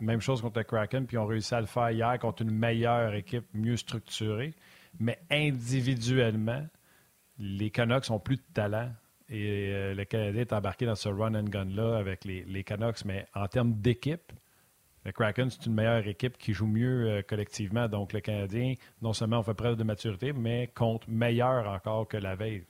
Même 0.00 0.20
chose 0.20 0.40
contre 0.40 0.58
le 0.58 0.64
Kraken, 0.64 1.06
puis 1.06 1.18
ont 1.18 1.26
réussi 1.26 1.54
à 1.54 1.60
le 1.60 1.66
faire 1.66 1.90
hier 1.90 2.18
contre 2.18 2.42
une 2.42 2.50
meilleure 2.50 3.14
équipe, 3.14 3.44
mieux 3.54 3.76
structurée. 3.76 4.54
Mais 4.98 5.18
individuellement, 5.30 6.66
les 7.38 7.70
Canucks 7.70 8.10
ont 8.10 8.18
plus 8.18 8.36
de 8.36 8.42
talent. 8.52 8.90
Et 9.28 9.70
euh, 9.72 9.94
le 9.94 10.04
Canadien 10.04 10.42
est 10.42 10.52
embarqué 10.52 10.86
dans 10.86 10.94
ce 10.94 11.08
run 11.08 11.34
and 11.34 11.44
gun-là 11.44 11.96
avec 11.96 12.24
les, 12.24 12.44
les 12.44 12.64
Canucks. 12.64 13.04
Mais 13.04 13.26
en 13.34 13.46
termes 13.46 13.74
d'équipe, 13.74 14.32
le 15.04 15.12
Kraken, 15.12 15.50
c'est 15.50 15.66
une 15.66 15.74
meilleure 15.74 16.06
équipe 16.06 16.38
qui 16.38 16.52
joue 16.52 16.66
mieux 16.66 17.08
euh, 17.08 17.22
collectivement. 17.22 17.88
Donc, 17.88 18.12
le 18.12 18.20
Canadien, 18.20 18.74
non 19.00 19.12
seulement 19.12 19.38
on 19.38 19.42
fait 19.42 19.54
preuve 19.54 19.76
de 19.76 19.84
maturité, 19.84 20.32
mais 20.32 20.68
compte 20.74 21.06
meilleur 21.08 21.68
encore 21.68 22.06
que 22.06 22.16
la 22.16 22.36
veille. 22.36 22.64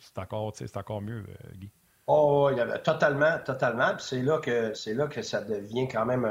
C'est 0.00 0.18
encore, 0.18 0.52
c'est 0.54 0.76
encore 0.76 1.02
mieux, 1.02 1.24
euh, 1.28 1.52
Guy. 1.56 1.70
Oh, 2.06 2.50
totalement, 2.82 3.38
totalement. 3.44 3.98
c'est 3.98 4.20
là 4.20 4.38
que 4.38 4.74
c'est 4.74 4.92
là 4.92 5.06
que 5.06 5.22
ça 5.22 5.40
devient 5.40 5.88
quand 5.88 6.04
même 6.04 6.30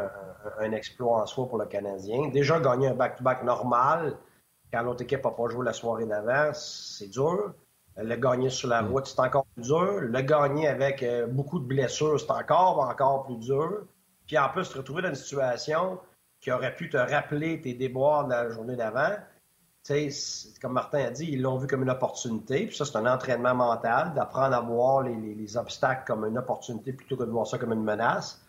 un, 0.59 0.71
exploit 0.71 1.23
en 1.23 1.25
soi 1.25 1.47
pour 1.47 1.57
le 1.57 1.65
Canadien. 1.65 2.29
Déjà 2.29 2.59
gagner 2.59 2.89
un 2.89 2.93
back-to-back 2.93 3.43
normal 3.43 4.15
quand 4.71 4.81
l'autre 4.81 5.03
équipe 5.03 5.23
n'a 5.23 5.31
pas 5.31 5.49
joué 5.49 5.65
la 5.65 5.73
soirée 5.73 6.05
d'avant, 6.05 6.51
c'est 6.53 7.07
dur. 7.07 7.53
Le 7.95 8.15
gagner 8.15 8.49
sur 8.49 8.69
la 8.69 8.81
mm. 8.81 8.91
route, 8.91 9.05
c'est 9.05 9.19
encore 9.19 9.45
plus 9.53 9.63
dur. 9.63 10.01
Le 10.01 10.21
gagner 10.21 10.67
avec 10.67 11.03
euh, 11.03 11.27
beaucoup 11.27 11.59
de 11.59 11.65
blessures, 11.65 12.19
c'est 12.19 12.31
encore, 12.31 12.79
encore 12.79 13.23
plus 13.25 13.37
dur. 13.37 13.85
Puis 14.33 14.39
en 14.39 14.49
plus, 14.49 14.67
te 14.67 14.79
retrouver 14.79 15.03
dans 15.03 15.09
une 15.09 15.15
situation 15.15 15.99
qui 16.41 16.51
aurait 16.51 16.73
pu 16.73 16.89
te 16.89 16.97
rappeler 16.97 17.61
tes 17.61 17.75
déboires 17.75 18.25
de 18.25 18.31
la 18.31 18.49
journée 18.49 18.75
d'avant. 18.75 19.11
Comme 20.59 20.73
Martin 20.73 21.05
a 21.05 21.11
dit, 21.11 21.29
ils 21.33 21.39
l'ont 21.43 21.59
vu 21.59 21.67
comme 21.67 21.83
une 21.83 21.91
opportunité. 21.91 22.65
Puis 22.65 22.75
ça, 22.75 22.83
c'est 22.83 22.95
un 22.95 23.05
entraînement 23.05 23.53
mental, 23.53 24.15
d'apprendre 24.15 24.55
à 24.55 24.61
voir 24.61 25.03
les, 25.03 25.55
obstacles 25.55 26.01
comme 26.07 26.25
une 26.25 26.39
opportunité 26.39 26.93
plutôt 26.93 27.15
que 27.15 27.25
de 27.25 27.29
voir 27.29 27.45
ça 27.45 27.59
comme 27.59 27.73
une 27.73 27.83
menace. 27.83 28.43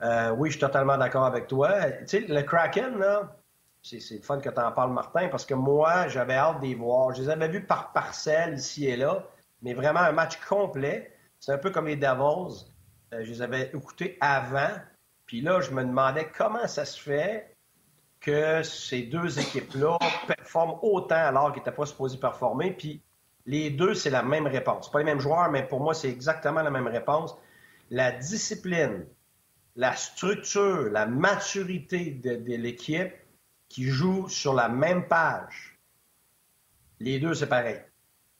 Euh, 0.00 0.30
oui, 0.30 0.50
je 0.50 0.58
suis 0.58 0.60
totalement 0.60 0.96
d'accord 0.96 1.24
avec 1.24 1.48
toi. 1.48 1.72
le 1.76 2.42
Kraken, 2.42 2.96
là, 2.96 3.36
c'est, 3.82 3.98
fun 4.22 4.38
que 4.38 4.48
tu 4.48 4.60
en 4.60 4.70
parles, 4.70 4.92
Martin, 4.92 5.26
parce 5.26 5.44
que 5.44 5.54
moi, 5.54 6.06
j'avais 6.06 6.36
hâte 6.36 6.60
d'y 6.60 6.74
voir. 6.74 7.12
Je 7.16 7.22
les 7.22 7.30
avais 7.30 7.48
vus 7.48 7.64
par 7.64 7.92
parcelles 7.92 8.54
ici 8.54 8.86
et 8.86 8.96
là, 8.96 9.24
mais 9.60 9.74
vraiment 9.74 10.02
un 10.02 10.12
match 10.12 10.38
complet. 10.48 11.12
C'est 11.40 11.50
un 11.50 11.58
peu 11.58 11.72
comme 11.72 11.88
les 11.88 11.96
Devils. 11.96 12.64
Euh, 13.12 13.24
je 13.24 13.32
les 13.32 13.42
avais 13.42 13.72
écoutés 13.74 14.16
avant. 14.20 14.70
Puis 15.26 15.40
là, 15.40 15.60
je 15.60 15.70
me 15.72 15.84
demandais 15.84 16.30
comment 16.36 16.66
ça 16.66 16.84
se 16.84 17.00
fait 17.00 17.56
que 18.20 18.62
ces 18.62 19.02
deux 19.02 19.38
équipes-là 19.38 19.98
performent 20.26 20.78
autant 20.82 21.14
alors 21.16 21.52
qu'ils 21.52 21.60
n'étaient 21.60 21.76
pas 21.76 21.86
supposés 21.86 22.18
performer. 22.18 22.72
Puis 22.72 23.02
les 23.44 23.70
deux, 23.70 23.94
c'est 23.94 24.10
la 24.10 24.22
même 24.22 24.46
réponse. 24.46 24.90
Pas 24.90 25.00
les 25.00 25.04
mêmes 25.04 25.20
joueurs, 25.20 25.50
mais 25.50 25.66
pour 25.66 25.80
moi, 25.80 25.94
c'est 25.94 26.10
exactement 26.10 26.62
la 26.62 26.70
même 26.70 26.86
réponse. 26.86 27.36
La 27.90 28.12
discipline, 28.12 29.06
la 29.76 29.94
structure, 29.94 30.90
la 30.90 31.06
maturité 31.06 32.10
de, 32.10 32.36
de 32.36 32.56
l'équipe 32.56 33.12
qui 33.68 33.84
joue 33.84 34.28
sur 34.28 34.54
la 34.54 34.68
même 34.68 35.06
page. 35.06 35.78
Les 36.98 37.18
deux, 37.18 37.34
c'est 37.34 37.48
pareil. 37.48 37.80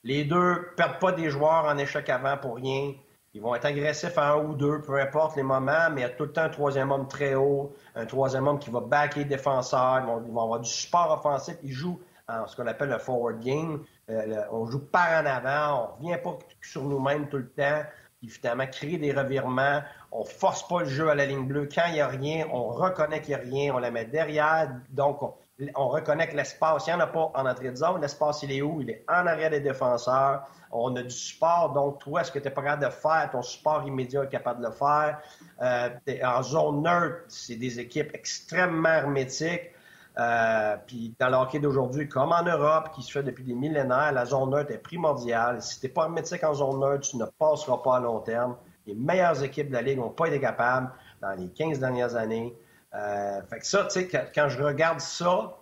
Les 0.02 0.24
deux 0.24 0.68
perdent 0.76 0.98
pas 0.98 1.12
des 1.12 1.30
joueurs 1.30 1.64
en 1.64 1.78
échec 1.78 2.08
avant 2.08 2.38
pour 2.38 2.56
rien. 2.56 2.94
Ils 3.36 3.42
vont 3.42 3.54
être 3.54 3.66
agressifs 3.66 4.16
à 4.16 4.32
un 4.32 4.42
ou 4.42 4.54
deux, 4.54 4.80
peu 4.80 4.98
importe 4.98 5.36
les 5.36 5.42
moments, 5.42 5.90
mais 5.92 6.00
il 6.00 6.04
y 6.04 6.06
a 6.06 6.08
tout 6.08 6.24
le 6.24 6.32
temps 6.32 6.44
un 6.44 6.48
troisième 6.48 6.90
homme 6.90 7.06
très 7.06 7.34
haut, 7.34 7.70
un 7.94 8.06
troisième 8.06 8.46
homme 8.48 8.58
qui 8.58 8.70
va 8.70 8.80
backer 8.80 9.24
les 9.24 9.24
défenseurs, 9.26 10.00
ils 10.00 10.32
vont, 10.32 10.42
avoir 10.42 10.58
du 10.58 10.70
support 10.70 11.12
offensif. 11.12 11.54
Ils 11.62 11.70
jouent 11.74 12.00
en 12.30 12.46
ce 12.46 12.56
qu'on 12.56 12.66
appelle 12.66 12.88
le 12.88 12.98
forward 12.98 13.38
game. 13.44 13.84
Euh, 14.08 14.42
on 14.50 14.64
joue 14.64 14.78
par 14.78 15.22
en 15.22 15.26
avant, 15.26 15.96
on 16.00 16.06
ne 16.06 16.12
revient 16.14 16.22
pas 16.22 16.38
sur 16.62 16.84
nous-mêmes 16.84 17.28
tout 17.28 17.36
le 17.36 17.50
temps. 17.50 17.82
Puis 18.20 18.30
finalement, 18.30 18.66
créer 18.68 18.96
des 18.96 19.12
revirements. 19.12 19.82
On 20.12 20.24
force 20.24 20.66
pas 20.66 20.80
le 20.80 20.88
jeu 20.88 21.10
à 21.10 21.14
la 21.14 21.26
ligne 21.26 21.46
bleue. 21.46 21.68
Quand 21.68 21.88
il 21.88 21.92
n'y 21.92 22.00
a 22.00 22.08
rien, 22.08 22.46
on 22.50 22.68
reconnaît 22.68 23.20
qu'il 23.20 23.36
n'y 23.36 23.42
a 23.42 23.44
rien, 23.44 23.74
on 23.74 23.78
la 23.78 23.90
met 23.90 24.06
derrière. 24.06 24.70
Donc, 24.88 25.22
on 25.22 25.34
reconnaît 25.74 26.28
que 26.28 26.36
l'espace, 26.36 26.86
il 26.86 26.90
n'y 26.90 26.96
en 26.96 27.00
a 27.00 27.06
pas 27.06 27.30
en 27.34 27.46
entrée 27.46 27.70
de 27.70 27.76
zone. 27.76 28.00
L'espace, 28.00 28.42
il 28.42 28.52
est 28.52 28.62
où? 28.62 28.80
Il 28.80 28.90
est 28.90 29.04
en 29.08 29.26
arrière 29.26 29.50
des 29.50 29.60
défenseurs. 29.60 30.44
On 30.70 30.94
a 30.96 31.02
du 31.02 31.10
support. 31.10 31.72
Donc, 31.72 32.00
toi, 32.00 32.24
ce 32.24 32.30
que 32.30 32.38
tu 32.38 32.48
es 32.48 32.50
pas 32.50 32.62
capable 32.62 32.84
de 32.84 32.90
faire, 32.90 33.30
ton 33.32 33.42
support 33.42 33.86
immédiat 33.86 34.24
est 34.24 34.28
capable 34.28 34.60
de 34.60 34.66
le 34.66 34.72
faire? 34.72 35.18
Euh, 35.62 35.88
en 36.24 36.42
zone 36.42 36.82
neutre, 36.82 37.24
c'est 37.28 37.56
des 37.56 37.80
équipes 37.80 38.10
extrêmement 38.14 38.88
hermétiques. 38.88 39.70
Euh, 40.18 40.76
puis 40.86 41.14
dans 41.18 41.28
le 41.28 41.58
d'aujourd'hui, 41.58 42.08
comme 42.08 42.32
en 42.32 42.42
Europe, 42.42 42.90
qui 42.94 43.02
se 43.02 43.12
fait 43.12 43.22
depuis 43.22 43.44
des 43.44 43.54
millénaires, 43.54 44.12
la 44.12 44.24
zone 44.24 44.50
neutre 44.50 44.72
est 44.72 44.78
primordiale. 44.78 45.62
Si 45.62 45.80
tu 45.80 45.86
n'es 45.86 45.92
pas 45.92 46.04
hermétique 46.04 46.42
en 46.44 46.54
zone 46.54 46.80
neutre, 46.80 47.08
tu 47.10 47.16
ne 47.16 47.26
passeras 47.26 47.78
pas 47.78 47.96
à 47.96 48.00
long 48.00 48.20
terme. 48.20 48.56
Les 48.86 48.94
meilleures 48.94 49.42
équipes 49.42 49.68
de 49.68 49.74
la 49.74 49.82
Ligue 49.82 49.98
n'ont 49.98 50.10
pas 50.10 50.28
été 50.28 50.40
capables 50.40 50.90
dans 51.20 51.32
les 51.32 51.48
15 51.48 51.80
dernières 51.80 52.14
années. 52.14 52.56
Euh, 52.96 53.42
fait 53.50 53.58
que 53.58 53.66
ça, 53.66 53.84
tu 53.84 53.90
sais, 53.90 54.08
quand 54.34 54.48
je 54.48 54.62
regarde 54.62 55.00
ça, 55.00 55.58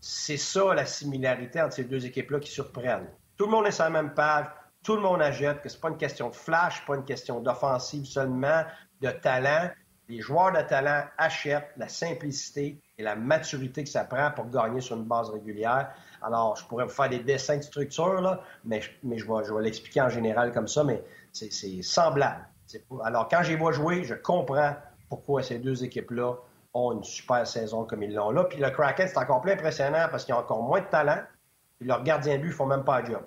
c'est 0.00 0.36
ça 0.36 0.74
la 0.74 0.86
similarité 0.86 1.60
entre 1.60 1.74
ces 1.74 1.84
deux 1.84 2.04
équipes-là 2.04 2.40
qui 2.40 2.50
surprennent. 2.50 3.08
Tout 3.36 3.44
le 3.44 3.52
monde 3.52 3.66
est 3.66 3.72
sur 3.72 3.84
la 3.84 3.90
même 3.90 4.14
page, 4.14 4.46
tout 4.82 4.96
le 4.96 5.02
monde 5.02 5.22
achète, 5.22 5.60
que 5.62 5.68
c'est 5.68 5.80
pas 5.80 5.88
une 5.88 5.96
question 5.96 6.30
de 6.30 6.34
flash, 6.34 6.84
pas 6.84 6.96
une 6.96 7.04
question 7.04 7.40
d'offensive 7.40 8.04
seulement, 8.06 8.64
de 9.00 9.10
talent. 9.10 9.70
Les 10.08 10.20
joueurs 10.20 10.52
de 10.52 10.62
talent 10.62 11.04
achètent 11.18 11.72
la 11.76 11.88
simplicité 11.88 12.80
et 12.96 13.02
la 13.02 13.14
maturité 13.14 13.84
que 13.84 13.90
ça 13.90 14.04
prend 14.04 14.30
pour 14.30 14.48
gagner 14.48 14.80
sur 14.80 14.96
une 14.96 15.04
base 15.04 15.30
régulière. 15.30 15.92
Alors, 16.22 16.56
je 16.56 16.64
pourrais 16.64 16.84
vous 16.84 16.90
faire 16.90 17.10
des 17.10 17.18
dessins 17.18 17.58
de 17.58 17.62
structure, 17.62 18.20
là, 18.20 18.40
mais, 18.64 18.80
mais 19.02 19.18
je 19.18 19.26
vais, 19.26 19.44
je 19.44 19.52
vais 19.52 19.62
l'expliquer 19.62 20.00
en 20.00 20.08
général 20.08 20.52
comme 20.52 20.66
ça, 20.66 20.82
mais 20.82 21.04
c'est 21.32 21.82
semblable. 21.82 22.48
Alors, 23.04 23.28
quand 23.28 23.42
je 23.42 23.54
vois 23.54 23.72
jouer, 23.72 24.02
je 24.04 24.14
comprends 24.14 24.74
pourquoi 25.08 25.42
ces 25.42 25.58
deux 25.58 25.84
équipes-là 25.84 26.34
ont 26.74 26.92
une 26.92 27.04
super 27.04 27.46
saison 27.46 27.84
comme 27.84 28.02
ils 28.02 28.14
l'ont 28.14 28.30
là. 28.30 28.44
Puis 28.44 28.58
le 28.58 28.70
Kraken, 28.70 29.08
c'est 29.08 29.18
encore 29.18 29.40
plus 29.40 29.52
impressionnant 29.52 30.06
parce 30.10 30.24
qu'ils 30.24 30.34
ont 30.34 30.38
encore 30.38 30.62
moins 30.62 30.80
de 30.80 30.86
talent. 30.86 31.22
Puis 31.78 31.88
leurs 31.88 32.02
gardiens 32.02 32.36
de 32.36 32.42
but 32.42 32.48
ne 32.48 32.54
font 32.54 32.66
même 32.66 32.84
pas 32.84 33.00
le 33.00 33.06
job. 33.06 33.22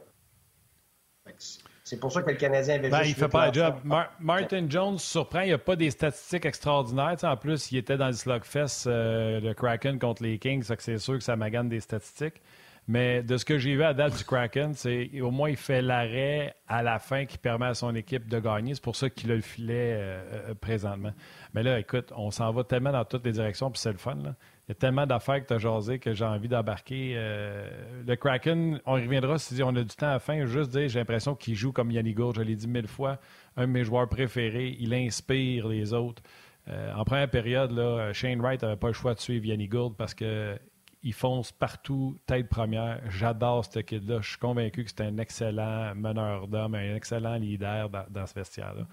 C'est 1.84 1.99
pour 1.99 2.12
ça 2.12 2.21
que 2.21 2.30
le 2.30 2.38
Canadien 2.38 2.75
avait 2.75 2.89
ben, 2.89 3.01
Il 3.04 3.10
ne 3.10 3.15
fait 3.15 3.27
pas 3.27 3.47
le 3.47 3.54
job. 3.54 3.75
Martin 4.19 4.65
Jones 4.69 4.97
surprend. 4.97 5.41
Il 5.41 5.47
n'y 5.47 5.54
a 5.54 5.58
pas 5.58 5.75
des 5.75 5.91
statistiques 5.91 6.45
extraordinaires. 6.45 7.17
en 7.23 7.38
plus, 7.38 7.71
il 7.71 7.77
était 7.77 7.97
dans 7.97 8.08
le 8.08 8.13
slugfest, 8.13 8.88
euh, 8.88 9.39
le 9.39 9.54
Kraken 9.54 9.99
contre 9.99 10.23
les 10.23 10.38
Kings. 10.38 10.63
C'est 10.80 10.97
sûr 10.97 11.15
que 11.15 11.23
ça 11.23 11.36
magane 11.36 11.69
des 11.69 11.80
statistiques. 11.80 12.41
Mais 12.87 13.21
de 13.21 13.37
ce 13.37 13.45
que 13.45 13.57
j'ai 13.57 13.75
vu 13.75 13.83
à 13.83 13.93
date 13.93 14.17
du 14.17 14.23
Kraken, 14.23 14.73
c'est 14.73 15.21
au 15.21 15.29
moins 15.29 15.49
il 15.49 15.55
fait 15.55 15.81
l'arrêt 15.81 16.55
à 16.67 16.81
la 16.81 16.97
fin 16.97 17.25
qui 17.25 17.37
permet 17.37 17.67
à 17.67 17.73
son 17.73 17.93
équipe 17.95 18.27
de 18.27 18.39
gagner. 18.39 18.73
C'est 18.73 18.83
pour 18.83 18.95
ça 18.95 19.09
qu'il 19.09 19.31
a 19.31 19.35
le 19.35 19.41
filet 19.41 19.93
euh, 19.93 20.49
euh, 20.49 20.55
présentement. 20.55 21.13
Mais 21.53 21.61
là, 21.61 21.79
écoute, 21.79 22.11
on 22.15 22.31
s'en 22.31 22.51
va 22.51 22.63
tellement 22.63 22.91
dans 22.91 23.05
toutes 23.05 23.25
les 23.25 23.33
directions, 23.33 23.69
puis 23.69 23.79
c'est 23.79 23.91
le 23.91 23.99
fun. 23.99 24.17
Il 24.17 24.69
y 24.69 24.71
a 24.71 24.75
tellement 24.75 25.05
d'affaires 25.05 25.41
que 25.41 25.47
tu 25.47 25.53
as 25.53 25.59
jasé 25.59 25.99
que 25.99 26.13
j'ai 26.13 26.25
envie 26.25 26.47
d'embarquer. 26.47 27.13
Euh, 27.15 27.69
le 28.05 28.15
Kraken, 28.15 28.81
on 28.85 28.97
y 28.97 29.03
reviendra 29.03 29.37
si 29.37 29.61
on 29.61 29.75
a 29.75 29.83
du 29.83 29.95
temps 29.95 30.07
à 30.07 30.13
la 30.13 30.19
fin. 30.19 30.45
Juste 30.47 30.71
dire, 30.71 30.89
j'ai 30.89 30.99
l'impression 30.99 31.35
qu'il 31.35 31.55
joue 31.55 31.71
comme 31.71 31.91
Yannick 31.91 32.17
Gourde. 32.17 32.37
Je 32.37 32.41
l'ai 32.41 32.55
dit 32.55 32.67
mille 32.67 32.87
fois. 32.87 33.19
Un 33.57 33.67
de 33.67 33.71
mes 33.71 33.83
joueurs 33.83 34.09
préférés. 34.09 34.75
Il 34.79 34.93
inspire 34.93 35.67
les 35.67 35.93
autres. 35.93 36.23
en 36.67 37.03
première 37.03 37.29
période, 37.29 37.71
là, 37.71 38.11
Shane 38.13 38.41
Wright 38.41 38.61
n'avait 38.63 38.75
pas 38.75 38.87
le 38.87 38.93
choix 38.93 39.13
de 39.13 39.19
suivre 39.19 39.45
Yannick 39.45 39.71
Gourde 39.71 39.95
parce 39.97 40.13
que 40.13 40.57
il 41.03 41.13
fonce 41.13 41.51
partout, 41.51 42.17
tête 42.25 42.47
première. 42.47 43.01
J'adore 43.09 43.65
ce 43.65 43.79
kid-là. 43.79 44.19
Je 44.21 44.29
suis 44.29 44.37
convaincu 44.37 44.83
que 44.83 44.89
c'est 44.89 45.01
un 45.01 45.17
excellent 45.17 45.95
meneur 45.95 46.47
d'hommes, 46.47 46.75
un 46.75 46.95
excellent 46.95 47.35
leader 47.35 47.89
dans, 47.89 48.25
ce 48.25 48.33
vestiaire-là. 48.33 48.85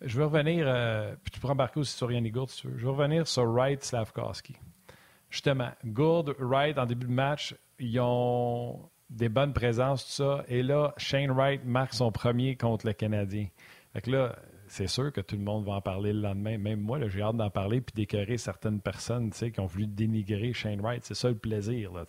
Je 0.00 0.18
vais 0.18 0.24
revenir, 0.24 0.66
euh, 0.68 1.14
puis 1.22 1.30
tu 1.30 1.40
peux 1.40 1.48
embarquer 1.48 1.80
aussi 1.80 1.96
sur 1.96 2.10
Yannick 2.10 2.34
Gourde 2.34 2.50
si 2.50 2.62
tu 2.62 2.68
veux. 2.68 2.78
Je 2.78 2.84
vais 2.84 2.92
revenir 2.92 3.26
sur 3.26 3.44
Wright 3.44 3.82
Slavkowski. 3.82 4.56
Justement, 5.30 5.70
Gould, 5.84 6.34
Wright, 6.38 6.78
en 6.78 6.86
début 6.86 7.06
de 7.06 7.12
match, 7.12 7.54
ils 7.78 7.98
ont 8.00 8.90
des 9.08 9.28
bonnes 9.28 9.52
présences, 9.52 10.04
tout 10.04 10.22
ça. 10.22 10.44
Et 10.48 10.62
là, 10.62 10.92
Shane 10.96 11.30
Wright 11.30 11.64
marque 11.64 11.94
son 11.94 12.10
premier 12.10 12.56
contre 12.56 12.86
le 12.86 12.92
Canadien. 12.92 13.46
Fait 13.92 14.02
que 14.02 14.10
là, 14.10 14.36
c'est 14.68 14.86
sûr 14.86 15.12
que 15.12 15.20
tout 15.20 15.36
le 15.36 15.42
monde 15.42 15.64
va 15.64 15.74
en 15.74 15.80
parler 15.80 16.12
le 16.12 16.20
lendemain. 16.20 16.58
Même 16.58 16.80
moi, 16.80 16.98
j'ai 17.08 17.22
hâte 17.22 17.36
d'en 17.36 17.50
parler 17.50 17.80
puis 17.80 17.94
d'écœurer 17.94 18.38
certaines 18.38 18.80
personnes 18.80 19.30
qui 19.30 19.60
ont 19.60 19.66
voulu 19.66 19.86
dénigrer 19.86 20.52
Shane 20.52 20.80
Wright. 20.80 21.04
C'est 21.04 21.14
ça 21.14 21.28
le 21.28 21.36
plaisir. 21.36 21.92
Là, 21.92 22.04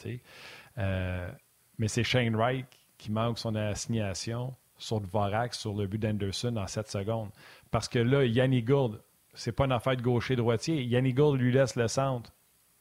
euh, 0.77 1.31
mais 1.77 1.87
c'est 1.87 2.03
Shane 2.03 2.35
Wright 2.35 2.65
qui 2.97 3.11
manque 3.11 3.39
son 3.39 3.55
assignation 3.55 4.53
sur 4.77 5.01
Dvorak, 5.01 5.53
sur 5.53 5.73
le 5.73 5.87
but 5.87 5.99
d'Anderson 5.99 6.55
en 6.57 6.67
7 6.67 6.89
secondes. 6.89 7.29
Parce 7.71 7.87
que 7.87 7.99
là, 7.99 8.25
Yanni 8.25 8.61
Gould, 8.61 9.01
c'est 9.33 9.51
pas 9.51 9.65
une 9.65 9.71
affaire 9.71 9.95
de 9.95 10.01
gaucher-droitier. 10.01 10.83
Yanni 10.83 11.13
Gould 11.13 11.39
lui 11.39 11.51
laisse 11.51 11.75
le 11.75 11.87
centre 11.87 12.31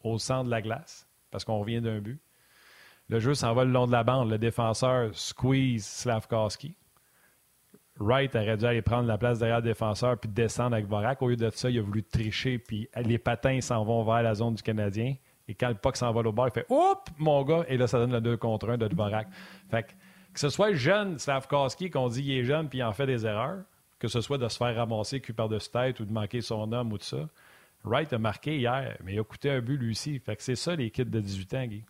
au 0.03 0.19
centre 0.19 0.45
de 0.45 0.51
la 0.51 0.62
glace 0.62 1.07
parce 1.31 1.45
qu'on 1.45 1.59
revient 1.59 1.81
d'un 1.81 2.01
but. 2.01 2.21
Le 3.09 3.21
jeu 3.21 3.35
s'en 3.35 3.55
va 3.55 3.65
le 3.65 3.71
long 3.71 3.87
de 3.87 3.93
la 3.93 4.05
bande. 4.05 4.31
Le 4.31 4.39
défenseur 4.39 5.15
squeeze 5.15 5.85
Slavkowski. 5.87 6.77
Wright 7.99 8.35
aurait 8.35 8.57
dû 8.57 8.65
aller 8.67 8.83
prendre 8.83 9.09
la 9.09 9.17
place 9.17 9.39
derrière 9.39 9.59
le 9.59 9.63
défenseur 9.63 10.19
puis 10.19 10.29
descendre 10.29 10.75
avec 10.75 10.87
Vorak. 10.87 11.23
Au 11.23 11.29
lieu 11.29 11.37
de 11.37 11.51
ça, 11.51 11.71
il 11.71 11.79
a 11.79 11.83
voulu 11.83 12.03
tricher, 12.03 12.59
puis 12.59 12.89
les 12.97 13.19
patins 13.19 13.61
s'en 13.61 13.85
vont 13.85 14.05
vers 14.05 14.23
la 14.23 14.35
zone 14.35 14.55
du 14.55 14.63
Canadien. 14.63 15.15
Et 15.49 15.55
quand 15.55 15.69
le 15.69 15.75
puck 15.75 15.97
s'envole 15.97 16.27
au 16.27 16.33
bord, 16.33 16.49
il 16.49 16.53
fait 16.53 16.67
Oups, 16.69 17.13
mon 17.19 17.43
gars! 17.45 17.65
Et 17.69 17.77
là, 17.77 17.87
ça 17.87 17.99
donne 17.99 18.13
le 18.13 18.21
2 18.21 18.37
contre 18.37 18.69
1 18.69 18.79
de 18.79 18.89
Dvorak. 18.89 19.29
Fait 19.71 19.85
que, 19.85 19.93
que 20.35 20.41
ce 20.41 20.49
soit 20.49 20.73
jeune 20.75 21.19
Slavkowski 21.19 21.89
qu'on 21.89 22.09
dit 22.09 22.23
qu'il 22.23 22.33
est 22.33 22.45
jeune 22.45 22.69
puis 22.69 22.81
il 22.81 22.83
en 22.83 22.93
fait 22.93 23.07
des 23.07 23.25
erreurs, 23.25 23.61
que 23.99 24.09
ce 24.09 24.21
soit 24.21 24.39
de 24.39 24.49
se 24.49 24.59
faire 24.59 24.75
ramasser 24.75 25.21
cul 25.21 25.33
par-dessus 25.33 25.71
tête 25.71 26.01
ou 26.01 26.05
de 26.05 26.13
manquer 26.13 26.41
son 26.41 26.71
homme 26.73 26.93
ou 26.93 26.99
tout 26.99 27.05
ça. 27.05 27.29
Wright 27.85 28.13
a 28.13 28.19
marqué 28.19 28.59
hier, 28.59 28.99
mais 29.05 29.15
il 29.15 29.21
a 29.21 29.25
coûté 29.25 29.51
un 29.51 29.61
but 29.61 29.77
lui 29.77 29.93
aussi. 29.93 30.19
Fait 30.19 30.37
que 30.37 30.43
c'est 30.43 30.57
ça 30.57 30.75
les 30.75 30.91
kids 30.91 31.05
de 31.05 31.21
18 31.21 31.55
ans, 31.55 31.67
Guy. 31.67 31.85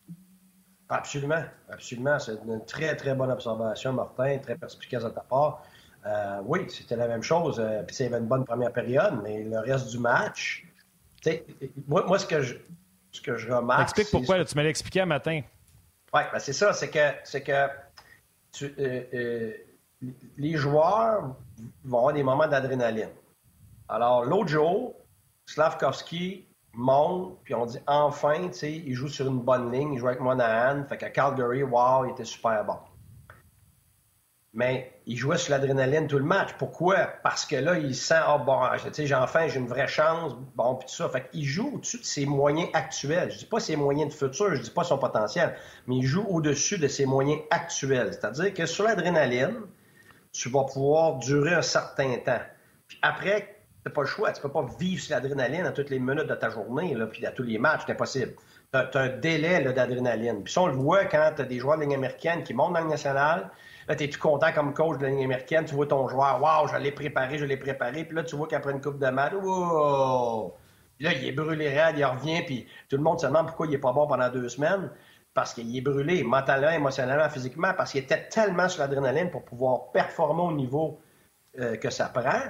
Absolument, 0.89 1.43
absolument. 1.69 2.19
C'est 2.19 2.39
une 2.47 2.65
très, 2.65 2.95
très 2.95 3.15
bonne 3.15 3.31
observation, 3.31 3.93
Martin, 3.93 4.39
très 4.39 4.57
perspicace 4.57 5.03
de 5.03 5.09
ta 5.09 5.23
part. 5.23 5.65
Euh, 6.07 6.41
oui, 6.45 6.67
c'était 6.69 6.97
la 6.97 7.09
même 7.09 7.23
chose. 7.23 7.59
Euh, 7.59 7.83
puis 7.83 7.97
il 7.99 8.03
y 8.05 8.07
avait 8.07 8.19
une 8.19 8.29
bonne 8.29 8.45
première 8.45 8.73
période, 8.73 9.21
mais 9.23 9.43
le 9.43 9.59
reste 9.59 9.91
du 9.91 9.99
match, 9.99 10.65
moi, 11.89 12.05
moi, 12.07 12.19
ce 12.19 12.27
que 12.27 12.41
je, 12.41 12.55
ce 13.11 13.21
que 13.21 13.37
je 13.37 13.51
remarque. 13.51 13.83
Explique 13.83 14.11
pourquoi, 14.11 14.45
tu 14.45 14.57
m'as 14.57 14.65
expliqué 14.65 15.01
un 15.01 15.07
matin. 15.07 15.41
Oui, 16.15 16.21
ben 16.33 16.39
c'est 16.39 16.53
ça, 16.53 16.73
c'est 16.73 16.91
que, 16.91 17.13
c'est 17.25 17.43
que 17.43 17.69
euh, 18.63 19.53
les 20.37 20.57
joueurs 20.57 21.35
vont 21.85 21.99
avoir 21.99 22.13
des 22.13 22.23
moments 22.23 22.47
d'adrénaline. 22.47 23.11
Alors, 23.89 24.25
l'autre 24.25 24.49
jour, 24.49 24.95
Slavkovski 25.47 26.47
monte, 26.73 27.39
puis 27.43 27.55
on 27.55 27.67
dit 27.67 27.79
enfin, 27.87 28.49
tu 28.49 28.55
sais, 28.55 28.73
il 28.73 28.95
joue 28.95 29.09
sur 29.09 29.27
une 29.27 29.41
bonne 29.41 29.73
ligne, 29.73 29.95
il 29.95 29.99
joue 29.99 30.09
avec 30.09 30.21
Monahan, 30.21 30.85
fait 30.85 30.97
qu'à 30.97 31.11
Calgary, 31.11 31.63
wow, 31.63 32.05
il 32.05 32.11
était 32.13 32.25
super 32.25 32.65
bon. 32.65 32.79
Mais 34.57 34.91
il 35.05 35.19
jouait 35.19 35.37
sur 35.37 35.53
l'adrénaline 35.53 36.07
tout 36.07 36.17
le 36.17 36.25
match. 36.25 36.49
Pourquoi? 36.59 36.97
Parce 37.23 37.45
que 37.45 37.57
là, 37.57 37.79
il 37.79 37.95
sent, 37.95 38.21
oh 38.27 38.39
bon, 38.39 38.59
j'ai 38.97 39.15
enfin, 39.15 39.49
j'ai 39.49 39.61
une 39.61 39.69
vraie 39.69 39.87
chance, 39.87 40.35
bon, 40.55 40.77
puis 40.77 40.89
tout 40.89 40.95
ça. 40.95 41.11
Fait 41.11 41.29
qu'il 41.31 41.45
joue 41.45 41.73
au-dessus 41.75 41.99
de 41.99 42.05
ses 42.05 42.25
moyens 42.25 42.71
actuels. 42.73 43.31
Je 43.31 43.39
dis 43.39 43.45
pas 43.45 43.61
ses 43.61 43.77
moyens 43.77 44.11
de 44.11 44.17
futur, 44.17 44.55
je 44.55 44.63
dis 44.63 44.71
pas 44.71 44.83
son 44.83 44.97
potentiel, 44.97 45.55
mais 45.87 45.97
il 45.97 46.07
joue 46.07 46.25
au-dessus 46.29 46.79
de 46.79 46.89
ses 46.89 47.05
moyens 47.05 47.43
actuels. 47.51 48.15
C'est-à-dire 48.15 48.55
que 48.55 48.65
sur 48.65 48.85
l'adrénaline, 48.85 49.61
tu 50.33 50.49
vas 50.49 50.65
pouvoir 50.65 51.17
durer 51.17 51.53
un 51.53 51.63
certain 51.63 52.17
temps. 52.25 52.41
Puis 52.89 52.99
après, 53.03 53.57
n'as 53.85 53.93
pas 53.93 54.01
le 54.01 54.07
choix. 54.07 54.33
Tu 54.33 54.41
peux 54.41 54.51
pas 54.51 54.67
vivre 54.79 55.03
sur 55.03 55.15
l'adrénaline 55.15 55.67
à 55.67 55.73
toutes 55.73 55.91
les 55.91 55.99
minutes 55.99 56.29
de 56.29 56.35
ta 56.35 56.49
journée, 56.49 56.97
puis 57.11 57.27
à 57.27 57.31
tous 57.31 57.43
les 57.43 57.59
matchs, 57.59 57.83
c'est 57.87 57.93
impossible. 57.93 58.35
Tu 58.73 58.79
as, 58.79 59.01
un 59.01 59.09
délai 59.09 59.63
d'adrénaline. 59.73 60.43
Puis 60.43 60.53
ça, 60.53 60.63
on 60.63 60.67
le 60.69 60.73
voit 60.73 61.05
quand 61.05 61.33
tu 61.37 61.43
as 61.43 61.45
des 61.45 61.59
joueurs 61.59 61.77
de 61.77 61.83
ligne 61.83 61.95
américaine 61.95 62.43
qui 62.43 62.55
montent 62.55 62.73
dans 62.73 62.81
le 62.81 62.89
national. 62.89 63.51
Là, 63.89 63.95
tu 63.95 64.05
es 64.05 64.09
tout 64.09 64.19
content 64.19 64.53
comme 64.53 64.75
coach 64.75 64.99
de 64.99 65.07
la 65.07 65.13
américaine? 65.13 65.65
Tu 65.65 65.75
vois 65.75 65.87
ton 65.87 66.09
joueur, 66.09 66.43
waouh, 66.43 66.67
je 66.69 66.77
l'ai 66.77 66.91
préparé, 66.91 67.39
je 67.39 67.45
l'ai 67.45 67.57
préparé. 67.57 68.05
Puis 68.05 68.17
là, 68.17 68.25
tu 68.25 68.35
vois 68.37 68.49
qu'après 68.49 68.73
une 68.73 68.81
coupe 68.81 68.99
de 68.99 69.09
match, 69.09 69.33
wow! 69.35 70.55
Puis 70.97 71.05
là, 71.05 71.13
il 71.13 71.25
est 71.27 71.33
brûlé 71.33 71.69
raide, 71.69 71.97
il 71.99 72.05
revient, 72.05 72.43
puis 72.45 72.67
tout 72.89 72.97
le 72.97 73.03
monde 73.03 73.21
se 73.21 73.27
demande 73.27 73.47
pourquoi 73.47 73.67
il 73.67 73.71
n'est 73.71 73.79
pas 73.79 73.93
bon 73.93 74.07
pendant 74.07 74.29
deux 74.29 74.49
semaines. 74.49 74.91
Parce 75.35 75.53
qu'il 75.53 75.77
est 75.77 75.83
brûlé 75.83 76.25
mentalement, 76.25 76.71
émotionnellement, 76.71 77.29
physiquement, 77.29 77.75
parce 77.77 77.93
qu'il 77.93 78.03
était 78.03 78.29
tellement 78.29 78.69
sur 78.69 78.81
l'adrénaline 78.81 79.31
pour 79.31 79.45
pouvoir 79.45 79.93
performer 79.93 80.43
au 80.43 80.53
niveau 80.53 81.01
euh, 81.61 81.77
que 81.77 81.91
ça 81.91 82.07
prend. 82.07 82.41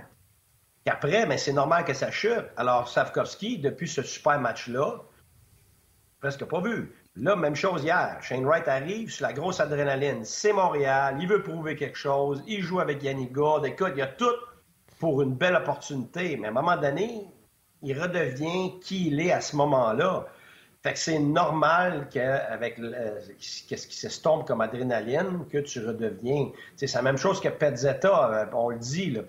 Et 0.87 0.90
après, 0.90 1.27
mais 1.27 1.37
c'est 1.37 1.53
normal 1.53 1.85
que 1.85 1.92
ça 1.92 2.12
chute. 2.12 2.46
Alors, 2.57 2.88
Savkovski, 2.88 3.59
depuis 3.59 3.88
ce 3.88 4.03
super 4.03 4.40
match-là, 4.40 5.01
presque 6.20 6.44
pas 6.44 6.61
vu. 6.61 6.94
Là, 7.18 7.35
même 7.35 7.57
chose 7.57 7.83
hier. 7.83 8.18
Shane 8.20 8.44
Wright 8.44 8.68
arrive 8.68 9.11
sur 9.11 9.26
la 9.26 9.33
grosse 9.33 9.59
adrénaline. 9.59 10.24
C'est 10.24 10.52
Montréal. 10.52 11.16
Il 11.18 11.29
veut 11.29 11.42
prouver 11.42 11.74
quelque 11.74 11.96
chose. 11.96 12.42
Il 12.46 12.62
joue 12.62 12.79
avec 12.79 13.02
Yannick 13.02 13.33
Gord. 13.33 13.64
Écoute, 13.64 13.92
il 13.94 13.98
y 13.98 14.02
a 14.02 14.07
tout 14.07 14.26
pour 14.98 15.22
une 15.22 15.35
belle 15.35 15.57
opportunité. 15.57 16.37
Mais 16.37 16.48
à 16.48 16.50
un 16.50 16.55
moment 16.55 16.76
donné, 16.76 17.26
il 17.83 17.98
redevient 17.98 18.79
qui 18.81 19.09
il 19.09 19.20
est 19.20 19.33
à 19.33 19.40
ce 19.40 19.57
moment-là. 19.57 20.26
Fait 20.83 20.92
que 20.92 20.98
c'est 20.98 21.18
normal 21.18 22.09
qu'avec 22.12 22.76
qu'est-ce 22.76 23.87
qui 23.88 23.96
s'estompe 23.96 24.46
comme 24.46 24.61
adrénaline, 24.61 25.46
que 25.50 25.59
tu 25.59 25.85
redeviens. 25.85 26.50
C'est 26.76 26.92
la 26.92 27.02
même 27.02 27.16
chose 27.16 27.40
que 27.40 27.48
Petzetta. 27.48 28.31
Euh, 28.31 28.46
on 28.52 28.68
le 28.68 28.79
dit, 28.79 29.07
le 29.07 29.24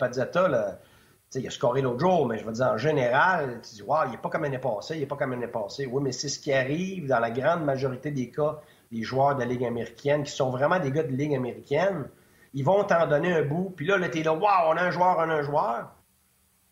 Petzetta, 1.30 1.40
il 1.40 1.48
a 1.48 1.52
scoré 1.52 1.82
l'autre 1.82 2.00
jour, 2.00 2.28
mais 2.28 2.38
je 2.38 2.46
veux 2.46 2.54
dire, 2.54 2.68
en 2.68 2.78
général, 2.78 3.60
tu 3.62 3.76
dis, 3.76 3.82
wow, 3.82 4.06
il 4.06 4.12
n'est 4.12 4.18
pas 4.18 4.30
comme 4.30 4.44
l'année 4.44 4.60
passée, 4.60 4.96
il 4.96 5.02
n'est 5.02 5.06
pas 5.06 5.16
comme 5.16 5.32
l'année 5.32 5.48
passée. 5.48 5.86
Oui, 5.86 6.02
mais 6.04 6.12
c'est 6.12 6.30
ce 6.30 6.40
qui 6.40 6.54
arrive 6.54 7.08
dans 7.08 7.20
la 7.20 7.32
grande 7.32 7.64
majorité 7.64 8.12
des 8.12 8.30
cas 8.30 8.60
des 8.92 9.04
joueurs 9.04 9.36
de 9.36 9.44
Ligue 9.44 9.66
américaine, 9.66 10.24
qui 10.24 10.32
sont 10.32 10.50
vraiment 10.50 10.80
des 10.80 10.92
gars 10.92 11.04
de 11.04 11.12
Ligue 11.12 11.36
américaine. 11.36 12.08
Ils 12.54 12.64
vont 12.64 12.84
t'en 12.86 13.06
donner 13.08 13.34
un 13.34 13.44
bout, 13.44 13.74
puis 13.76 13.86
là, 13.86 13.98
là 13.98 14.08
tu 14.10 14.20
es 14.20 14.24
là, 14.24 14.34
wow, 14.34 14.70
on 14.70 14.78
a 14.78 14.84
un 14.84 14.92
joueur, 14.92 15.18
on 15.18 15.30
a 15.30 15.34
un 15.34 15.42
joueur. 15.42 15.92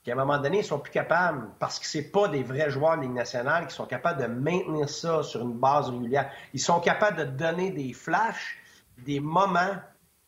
Puis 0.02 0.12
à 0.12 0.16
un 0.16 0.18
moment 0.18 0.38
donné, 0.38 0.60
ils 0.60 0.64
sont 0.64 0.80
plus 0.80 0.92
capables, 0.92 1.50
parce 1.60 1.80
que 1.80 1.86
c'est 1.86 2.12
pas 2.12 2.28
des 2.28 2.44
vrais 2.44 2.70
joueurs 2.70 2.96
de 2.96 3.02
Ligue 3.02 3.14
nationale 3.14 3.68
qui 3.68 3.76
sont 3.76 3.86
capables 3.86 4.22
de 4.22 4.28
maintenir 4.28 4.88
ça 4.88 5.24
sur 5.24 5.42
une 5.42 5.54
base 5.54 5.90
régulière. 5.90 6.32
Ils 6.54 6.62
sont 6.62 6.80
capables 6.80 7.18
de 7.18 7.26
donner 7.26 7.72
des 7.72 7.92
flashs, 7.92 8.58
des 9.00 9.20
moments 9.20 9.76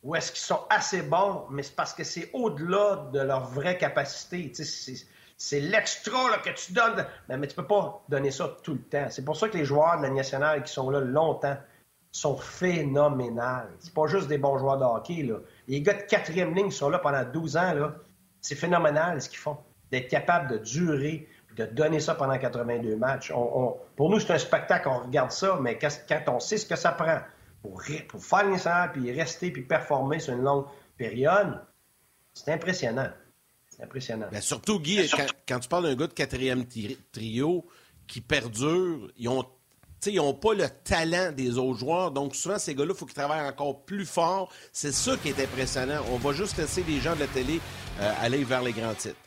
ou 0.04 0.16
est-ce 0.16 0.32
qu'ils 0.32 0.42
sont 0.42 0.62
assez 0.70 1.02
bons, 1.02 1.46
mais 1.50 1.64
c'est 1.64 1.76
parce 1.76 1.94
que 1.94 2.04
c'est 2.04 2.30
au-delà 2.34 3.10
de 3.12 3.20
leur 3.20 3.46
vraie 3.46 3.78
capacité. 3.78 4.52
C'est 5.38 5.60
l'extra 5.60 6.38
que 6.38 6.50
tu 6.50 6.74
donnes. 6.74 7.06
Mais, 7.28 7.38
mais 7.38 7.48
tu 7.48 7.56
peux 7.56 7.68
pas 7.68 8.04
donner 8.10 8.32
ça 8.32 8.56
tout 8.64 8.74
le 8.74 8.82
temps. 8.82 9.08
C'est 9.10 9.26
pour 9.26 9.36
ça 9.36 9.50
que 9.50 9.58
les 9.58 9.66
joueurs 9.66 9.98
de 9.98 10.04
la 10.04 10.10
nationale 10.10 10.64
qui 10.64 10.72
sont 10.72 10.90
là 10.90 11.00
longtemps 11.00 11.58
sont 12.12 12.38
phénoménales. 12.38 13.70
C'est 13.80 13.94
pas 13.94 14.08
juste 14.08 14.28
des 14.28 14.38
bons 14.38 14.58
joueurs 14.58 14.78
de 14.78 14.86
hockey. 14.86 15.30
Les 15.68 15.82
gars 15.82 15.94
de 15.94 16.04
quatrième 16.04 16.54
ligne 16.56 16.72
sont 16.72 16.90
là 16.90 17.00
pendant 17.00 17.24
12 17.24 17.58
ans, 17.58 17.92
c'est 18.42 18.56
phénoménal 18.56 19.22
ce 19.22 19.30
qu'ils 19.30 19.40
font. 19.40 19.58
D'être 19.92 20.10
capable 20.10 20.50
de 20.52 20.58
durer, 20.58 21.28
de 21.56 21.66
donner 21.66 22.00
ça 22.00 22.16
pendant 22.16 22.38
82 22.38 22.96
matchs. 22.96 23.32
pour 23.32 24.10
nous, 24.10 24.20
c'est 24.20 24.34
un 24.34 24.38
spectacle, 24.38 24.88
on 24.90 25.00
regarde 25.00 25.32
ça, 25.32 25.58
mais 25.62 25.78
quand 25.78 26.20
on 26.28 26.40
sait 26.40 26.58
ce 26.58 26.66
que 26.66 26.76
ça 26.76 26.92
prend, 26.92 27.20
pour, 27.67 27.82
pour 28.08 28.23
faire 28.23 28.45
le 28.45 28.91
puis 28.93 29.12
rester, 29.12 29.51
puis 29.51 29.63
performer 29.63 30.19
sur 30.19 30.34
une 30.34 30.43
longue 30.43 30.65
période, 30.97 31.62
c'est 32.34 32.51
impressionnant. 32.51 33.10
C'est 33.69 33.84
impressionnant. 33.84 34.27
Mais 34.32 34.41
surtout, 34.41 34.80
Guy, 34.80 35.10
Quand, 35.47 35.60
tu 35.60 35.67
parles 35.67 35.84
d'un 35.84 35.95
gars 35.95 36.08
de 36.08 36.13
quatrième 36.13 36.65
trio 37.12 37.67
qui 38.08 38.21
perdure, 38.21 39.12
ils 39.17 39.30
ont 39.30 39.45
ils 40.06 40.17
n'ont 40.17 40.36
pas 40.36 40.53
le 40.53 40.69
talent 40.84 41.32
des 41.32 41.58
autres 41.58 41.80
joueurs. 41.80 42.12
Donc, 42.12 42.36
souvent, 42.36 42.60
ces 42.60 42.75
gars-là, 42.75 42.93
il 42.93 42.97
faut 42.97 43.06
qu'ils 43.06 43.15
travaillent 43.15 43.49
encore 43.49 43.84
plus 43.84 44.06
fort. 44.06 44.53
C'est 44.71 44.91
ça 44.91 45.17
qui 45.17 45.30
est 45.30 45.39
impressionnant. 45.39 46.01
On 46.12 46.17
va 46.17 46.34
juste 46.34 46.56
laisser 46.58 46.84
les 46.88 46.99
gens 47.01 47.15
de 47.15 47.21
la 47.21 47.27
télé 47.27 47.60
euh, 47.99 48.13
aller 48.21 48.43
vers 48.43 48.62
les 48.62 48.73
grands 48.73 48.93
titres. 48.93 49.17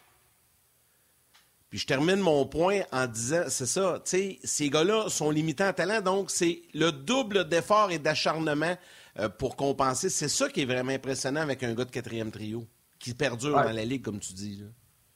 Puis 1.71 1.79
je 1.79 1.87
termine 1.87 2.19
mon 2.19 2.45
point 2.47 2.81
en 2.91 3.07
disant, 3.07 3.45
c'est 3.47 3.67
ça, 3.67 4.03
tu 4.05 4.11
sais, 4.11 4.39
ces 4.43 4.69
gars-là 4.69 5.09
sont 5.09 5.31
limités 5.31 5.63
en 5.63 5.73
talent, 5.73 6.01
donc 6.01 6.31
c'est 6.31 6.63
le 6.75 6.91
double 6.91 7.49
d'effort 7.49 7.93
et 7.93 8.01
d'acharnement 8.01 8.77
euh, 9.21 9.29
pour 9.29 9.55
compenser. 9.55 10.11
C'est 10.11 10.29
ça 10.29 10.49
qui 10.49 10.63
est 10.63 10.65
vraiment 10.65 10.91
impressionnant 10.91 11.41
avec 11.41 11.63
un 11.63 11.73
gars 11.75 11.85
de 11.85 11.93
quatrième 11.93 12.33
trio, 12.33 12.67
qui 12.99 13.15
perdure 13.15 13.55
dans 13.55 13.73
la 13.73 13.85
ligue, 13.85 14.03
comme 14.03 14.19
tu 14.19 14.33
dis. 14.33 14.65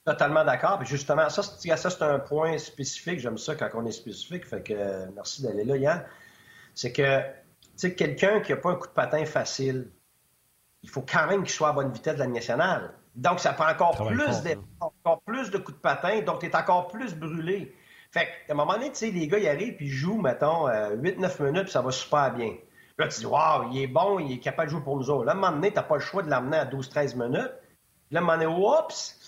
Totalement 0.05 0.45
d'accord. 0.45 0.79
Puis 0.79 0.87
justement, 0.87 1.29
ça, 1.29 1.43
ça 1.43 1.91
c'est 1.91 2.03
un 2.03 2.21
point 2.21 2.57
spécifique. 2.59 3.19
J'aime 3.19 3.39
ça 3.39 3.57
quand 3.57 3.71
on 3.75 3.87
est 3.87 3.93
spécifique. 3.93 4.47
Fait 4.47 4.63
que 4.63 4.75
euh, 4.75 5.07
merci 5.15 5.43
d'aller 5.43 5.65
là, 5.65 5.77
Yann. 5.77 6.05
C'est 6.75 6.93
que, 6.93 7.21
tu 7.21 7.25
sais, 7.77 7.95
quelqu'un 7.95 8.41
qui 8.41 8.53
n'a 8.53 8.59
pas 8.59 8.71
un 8.71 8.77
coup 8.77 8.87
de 8.87 8.93
patin 8.93 9.25
facile, 9.25 9.91
il 10.83 10.91
faut 10.91 11.03
quand 11.03 11.27
même 11.27 11.43
qu'il 11.43 11.53
soit 11.53 11.71
à 11.71 11.73
bonne 11.73 11.91
vitesse 11.91 12.15
de 12.15 12.19
la 12.21 12.27
nationale. 12.27 12.93
Donc, 13.15 13.41
ça 13.41 13.53
prend 13.53 13.69
encore 13.69 14.07
plus 14.07 14.43
d'efforts, 14.43 14.93
encore 15.05 15.23
plus 15.23 15.51
de 15.51 15.59
coups 15.59 15.77
de 15.77 15.83
patin, 15.83 16.21
donc 16.23 16.41
tu 16.41 16.47
es 16.47 16.57
encore 16.57 16.89
plus 16.89 17.15
brûlé. 17.15 17.75
Fait 18.11 18.29
qu'à 18.47 18.53
un 18.53 18.57
moment 18.57 18.75
donné, 18.75 18.91
tu 18.91 18.97
sais, 18.97 19.11
les 19.11 19.27
gars, 19.27 19.39
ils 19.39 19.49
arrivent 19.49 19.77
puis 19.77 19.87
ils 19.87 19.93
jouent, 19.93 20.21
mettons, 20.21 20.69
8-9 20.69 20.69
euh, 20.69 21.45
minutes, 21.47 21.63
puis 21.65 21.73
ça 21.73 21.83
va 21.83 21.91
super 21.91 22.33
bien. 22.33 22.55
là, 22.99 23.09
tu 23.09 23.21
dis, 23.21 23.27
waouh, 23.27 23.71
il 23.73 23.83
est 23.83 23.87
bon, 23.89 24.21
il 24.21 24.35
est 24.35 24.39
capable 24.39 24.69
de 24.69 24.73
jouer 24.73 24.83
pour 24.83 24.97
nous 24.97 25.11
autres. 25.11 25.25
Là, 25.25 25.33
à 25.33 25.35
un 25.35 25.39
moment 25.39 25.53
donné, 25.53 25.71
tu 25.71 25.77
n'as 25.77 25.83
pas 25.83 25.97
le 25.97 26.01
choix 26.01 26.23
de 26.23 26.31
l'amener 26.31 26.59
à 26.59 26.65
12-13 26.65 27.17
minutes. 27.17 27.53
Puis 28.07 28.15
là, 28.15 28.21
à 28.21 28.23
un 28.23 28.27
moment 28.27 28.39
donné, 28.39 28.47
oups, 28.47 29.19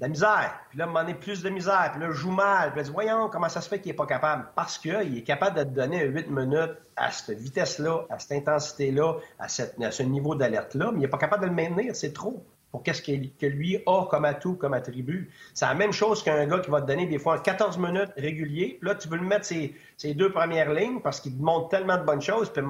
la 0.00 0.08
misère. 0.08 0.60
Puis 0.70 0.78
là, 0.78 0.84
à 0.84 0.88
un 0.88 0.90
moment 0.90 1.02
donné, 1.02 1.14
plus 1.14 1.42
de 1.42 1.50
misère. 1.50 1.90
Puis 1.92 2.00
là, 2.00 2.10
joue 2.10 2.32
mal. 2.32 2.70
Puis 2.70 2.78
là, 2.78 2.82
dis, 2.84 2.90
voyons, 2.90 3.28
comment 3.28 3.48
ça 3.48 3.60
se 3.60 3.68
fait 3.68 3.80
qu'il 3.80 3.92
n'est 3.92 3.96
pas 3.96 4.06
capable? 4.06 4.48
Parce 4.56 4.78
qu'il 4.78 5.16
est 5.16 5.22
capable 5.22 5.58
de 5.58 5.62
te 5.62 5.68
donner 5.68 6.04
8 6.04 6.30
minutes 6.30 6.78
à 6.96 7.12
cette 7.12 7.38
vitesse-là, 7.38 8.06
à 8.10 8.18
cette 8.18 8.32
intensité-là, 8.32 9.14
à, 9.38 9.44
à 9.44 9.48
ce 9.90 10.02
niveau 10.02 10.34
d'alerte-là, 10.34 10.90
mais 10.90 10.98
il 10.98 11.02
n'est 11.02 11.08
pas 11.08 11.18
capable 11.18 11.42
de 11.42 11.48
le 11.48 11.54
maintenir. 11.54 11.94
C'est 11.94 12.12
trop 12.12 12.44
pour 12.70 12.82
qu'est-ce 12.82 13.02
que 13.02 13.46
lui 13.46 13.82
a 13.86 14.06
comme 14.06 14.24
atout, 14.24 14.54
comme 14.54 14.74
attribut. 14.74 15.30
C'est 15.54 15.66
la 15.66 15.74
même 15.74 15.92
chose 15.92 16.22
qu'un 16.22 16.46
gars 16.46 16.60
qui 16.60 16.70
va 16.70 16.80
te 16.80 16.86
donner 16.86 17.06
des 17.06 17.18
fois 17.18 17.38
14 17.38 17.78
minutes 17.78 18.12
réguliers. 18.16 18.78
Là, 18.82 18.94
tu 18.94 19.08
veux 19.08 19.18
le 19.18 19.26
mettre 19.26 19.44
ses, 19.44 19.74
deux 20.14 20.30
premières 20.30 20.72
lignes 20.72 21.00
parce 21.00 21.20
qu'il 21.20 21.36
te 21.36 21.42
montre 21.42 21.68
tellement 21.68 21.98
de 21.98 22.04
bonnes 22.04 22.22
choses, 22.22 22.52
puis 22.52 22.62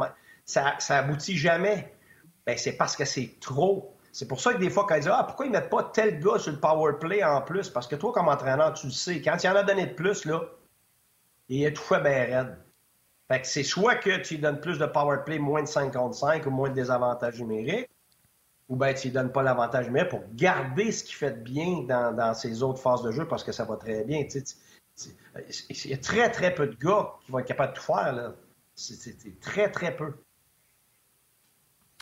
ça, 0.45 0.75
ça 0.79 0.99
aboutit 0.99 1.37
jamais. 1.37 1.95
Ben, 2.47 2.57
c'est 2.57 2.73
parce 2.73 2.97
que 2.97 3.05
c'est 3.05 3.37
trop. 3.41 3.95
C'est 4.13 4.27
pour 4.27 4.41
ça 4.41 4.55
que 4.55 4.59
des 4.59 4.71
fois, 4.71 4.87
quand 4.89 4.97
ils 4.97 5.03
disent 5.03 5.13
Ah, 5.15 5.25
pourquoi 5.25 5.47
ils 5.47 5.53
mettent 5.53 5.71
pas 5.71 5.85
tel 5.85 6.19
gars 6.19 6.39
sur 6.39 6.53
le 6.53 6.59
power 6.59 6.95
play 6.99 7.23
en 7.23 7.43
plus? 7.43 7.69
Parce 7.69 7.87
que 7.87 7.97
toi, 7.97 8.13
comme 8.13 8.29
entraîneur, 8.29 8.73
tu 8.73 8.87
le 8.87 8.93
sais, 8.93 9.21
quand 9.21 9.37
il 9.43 9.49
en 9.49 9.57
a 9.57 9.63
donné 9.63 9.87
de 9.87 9.95
plus, 9.95 10.25
là, 10.25 10.41
il 11.49 11.65
est 11.65 11.73
tout 11.73 11.83
fait 11.83 12.01
bien 12.01 12.25
raide. 12.25 12.57
Fait 13.29 13.43
que 13.43 13.47
c'est 13.47 13.63
soit 13.63 13.97
que 13.97 14.17
tu 14.23 14.35
lui 14.35 14.41
donnes 14.41 14.61
plus 14.61 14.79
de 14.79 14.87
power 14.87 15.19
play, 15.25 15.39
moins 15.39 15.63
de 15.63 15.69
55 15.69 16.47
ou 16.47 16.51
moins 16.51 16.71
de 16.71 16.75
désavantages 16.75 17.39
numériques, 17.39 17.91
ou 18.71 18.77
bien 18.77 18.95
tu 18.95 19.09
ne 19.09 19.13
donnes 19.13 19.33
pas 19.33 19.43
l'avantage 19.43 19.91
mais 19.91 20.07
pour 20.07 20.23
garder 20.33 20.93
ce 20.93 21.05
qui 21.05 21.13
fait 21.13 21.33
de 21.33 21.43
bien 21.43 21.83
dans, 21.83 22.15
dans, 22.15 22.33
ces 22.35 22.63
autres 22.63 22.81
phases 22.81 23.03
de 23.03 23.11
jeu 23.11 23.27
parce 23.27 23.45
que 23.45 23.53
ça 23.53 23.65
va 23.65 23.77
très 23.77 24.05
bien. 24.05 24.25
Il 24.25 25.91
y 25.91 25.93
a 25.93 25.99
très, 25.99 26.31
très 26.31 26.55
peu 26.55 26.69
de 26.69 26.77
gars 26.77 27.11
qui 27.25 27.33
vont 27.33 27.41
être 27.41 27.47
capables 27.47 27.73
de 27.75 27.79
tout 27.79 27.85
faire. 27.85 28.13
Là. 28.13 28.33
C'est 28.75 29.41
très, 29.41 29.71
très 29.71 29.95
peu. 29.95 30.15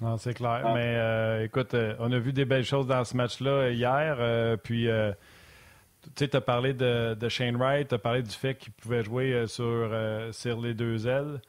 Non, 0.02 0.16
c'est 0.18 0.35
clair. 0.35 0.62
Ah. 0.64 0.74
Mais 0.74 0.94
euh, 0.96 1.44
écoute, 1.44 1.74
euh, 1.74 1.96
on 1.98 2.12
a 2.12 2.18
vu 2.18 2.33
des 2.33 2.44
belles 2.44 2.64
choses 2.64 2.87
dans 2.87 3.02
ce 3.02 3.16
match-là 3.16 3.70
hier. 3.70 4.18
Euh, 4.20 4.57
puis, 4.57 4.85
tu 4.85 6.11
sais, 6.16 6.28
tu 6.28 6.37
as 6.37 6.40
parlé 6.40 6.74
de, 6.74 7.28
Shane 7.28 7.57
Wright, 7.57 7.88
tu 7.88 7.94
as 7.94 7.98
parlé 7.98 8.22
du 8.22 8.31
fait 8.31 8.54
qu'il 8.54 8.72
pouvait 8.74 9.02
jouer 9.02 9.46
sur, 9.46 9.90
sur 10.33 10.61
les 10.61 10.74
deux 10.74 11.09
ailes. 11.09 11.40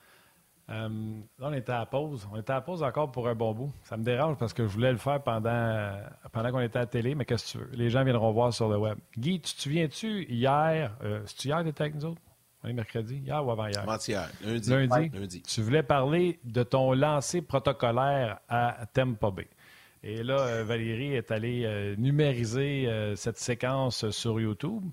Là, 0.69 1.47
on 1.47 1.53
était 1.53 1.71
à 1.71 1.85
pause. 1.85 2.27
On 2.31 2.37
était 2.37 2.53
à 2.53 2.61
pause 2.61 2.83
encore 2.83 3.11
pour 3.11 3.27
un 3.27 3.35
bon 3.35 3.53
bout. 3.53 3.73
Ça 3.83 3.97
me 3.97 4.03
dérange 4.03 4.37
parce 4.37 4.53
que 4.53 4.63
je 4.63 4.69
voulais 4.69 4.91
le 4.91 4.97
faire 4.97 5.21
pendant, 5.21 5.91
pendant 6.31 6.51
qu'on 6.51 6.61
était 6.61 6.77
à 6.77 6.81
la 6.81 6.87
télé, 6.87 7.15
mais 7.15 7.25
qu'est-ce 7.25 7.53
que 7.53 7.59
tu 7.59 7.65
veux? 7.65 7.69
Les 7.73 7.89
gens 7.89 8.03
viendront 8.03 8.31
voir 8.31 8.53
sur 8.53 8.69
le 8.69 8.77
web. 8.77 8.97
Guy, 9.17 9.41
tu 9.41 9.55
te 9.55 9.61
souviens-tu 9.61 10.25
hier, 10.25 10.95
c'est-tu 11.25 11.47
hier 11.47 11.57
que 11.57 11.63
tu 11.63 11.69
étais 11.69 11.81
avec 11.81 11.95
nous 11.95 12.05
autres? 12.05 12.21
On 12.63 12.67
est 12.67 12.73
mercredi, 12.73 13.21
hier 13.25 13.45
ou 13.45 13.51
avant-hier? 13.51 13.85
Lundi. 14.43 14.69
Lundi. 15.13 15.41
Tu 15.43 15.61
voulais 15.61 15.83
parler 15.83 16.39
de 16.43 16.61
ton 16.63 16.93
lancer 16.93 17.41
protocolaire 17.41 18.39
à 18.49 18.85
Tempo 18.93 19.31
Bay. 19.31 19.47
Et 20.03 20.23
là, 20.23 20.39
euh, 20.39 20.63
Valérie 20.63 21.13
est 21.13 21.31
allée 21.31 21.63
euh, 21.65 21.95
numériser 21.97 22.87
euh, 22.87 23.15
cette 23.15 23.37
séquence 23.37 24.09
sur 24.11 24.39
YouTube. 24.39 24.83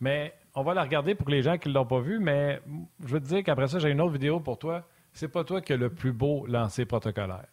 Mais 0.00 0.34
on 0.54 0.62
va 0.62 0.74
la 0.74 0.82
regarder 0.82 1.14
pour 1.14 1.28
les 1.28 1.42
gens 1.42 1.58
qui 1.58 1.68
ne 1.68 1.74
l'ont 1.74 1.86
pas 1.86 2.00
vue. 2.00 2.18
Mais 2.20 2.60
je 3.04 3.14
veux 3.14 3.20
te 3.20 3.26
dire 3.26 3.42
qu'après 3.42 3.68
ça, 3.68 3.78
j'ai 3.78 3.90
une 3.90 4.00
autre 4.00 4.12
vidéo 4.12 4.40
pour 4.40 4.58
toi. 4.58 4.84
C'est 5.14 5.28
pas 5.28 5.44
toi 5.44 5.60
qui 5.60 5.72
as 5.72 5.76
le 5.76 5.90
plus 5.90 6.12
beau 6.12 6.44
lancer 6.46 6.84
protocolaire. 6.84 7.46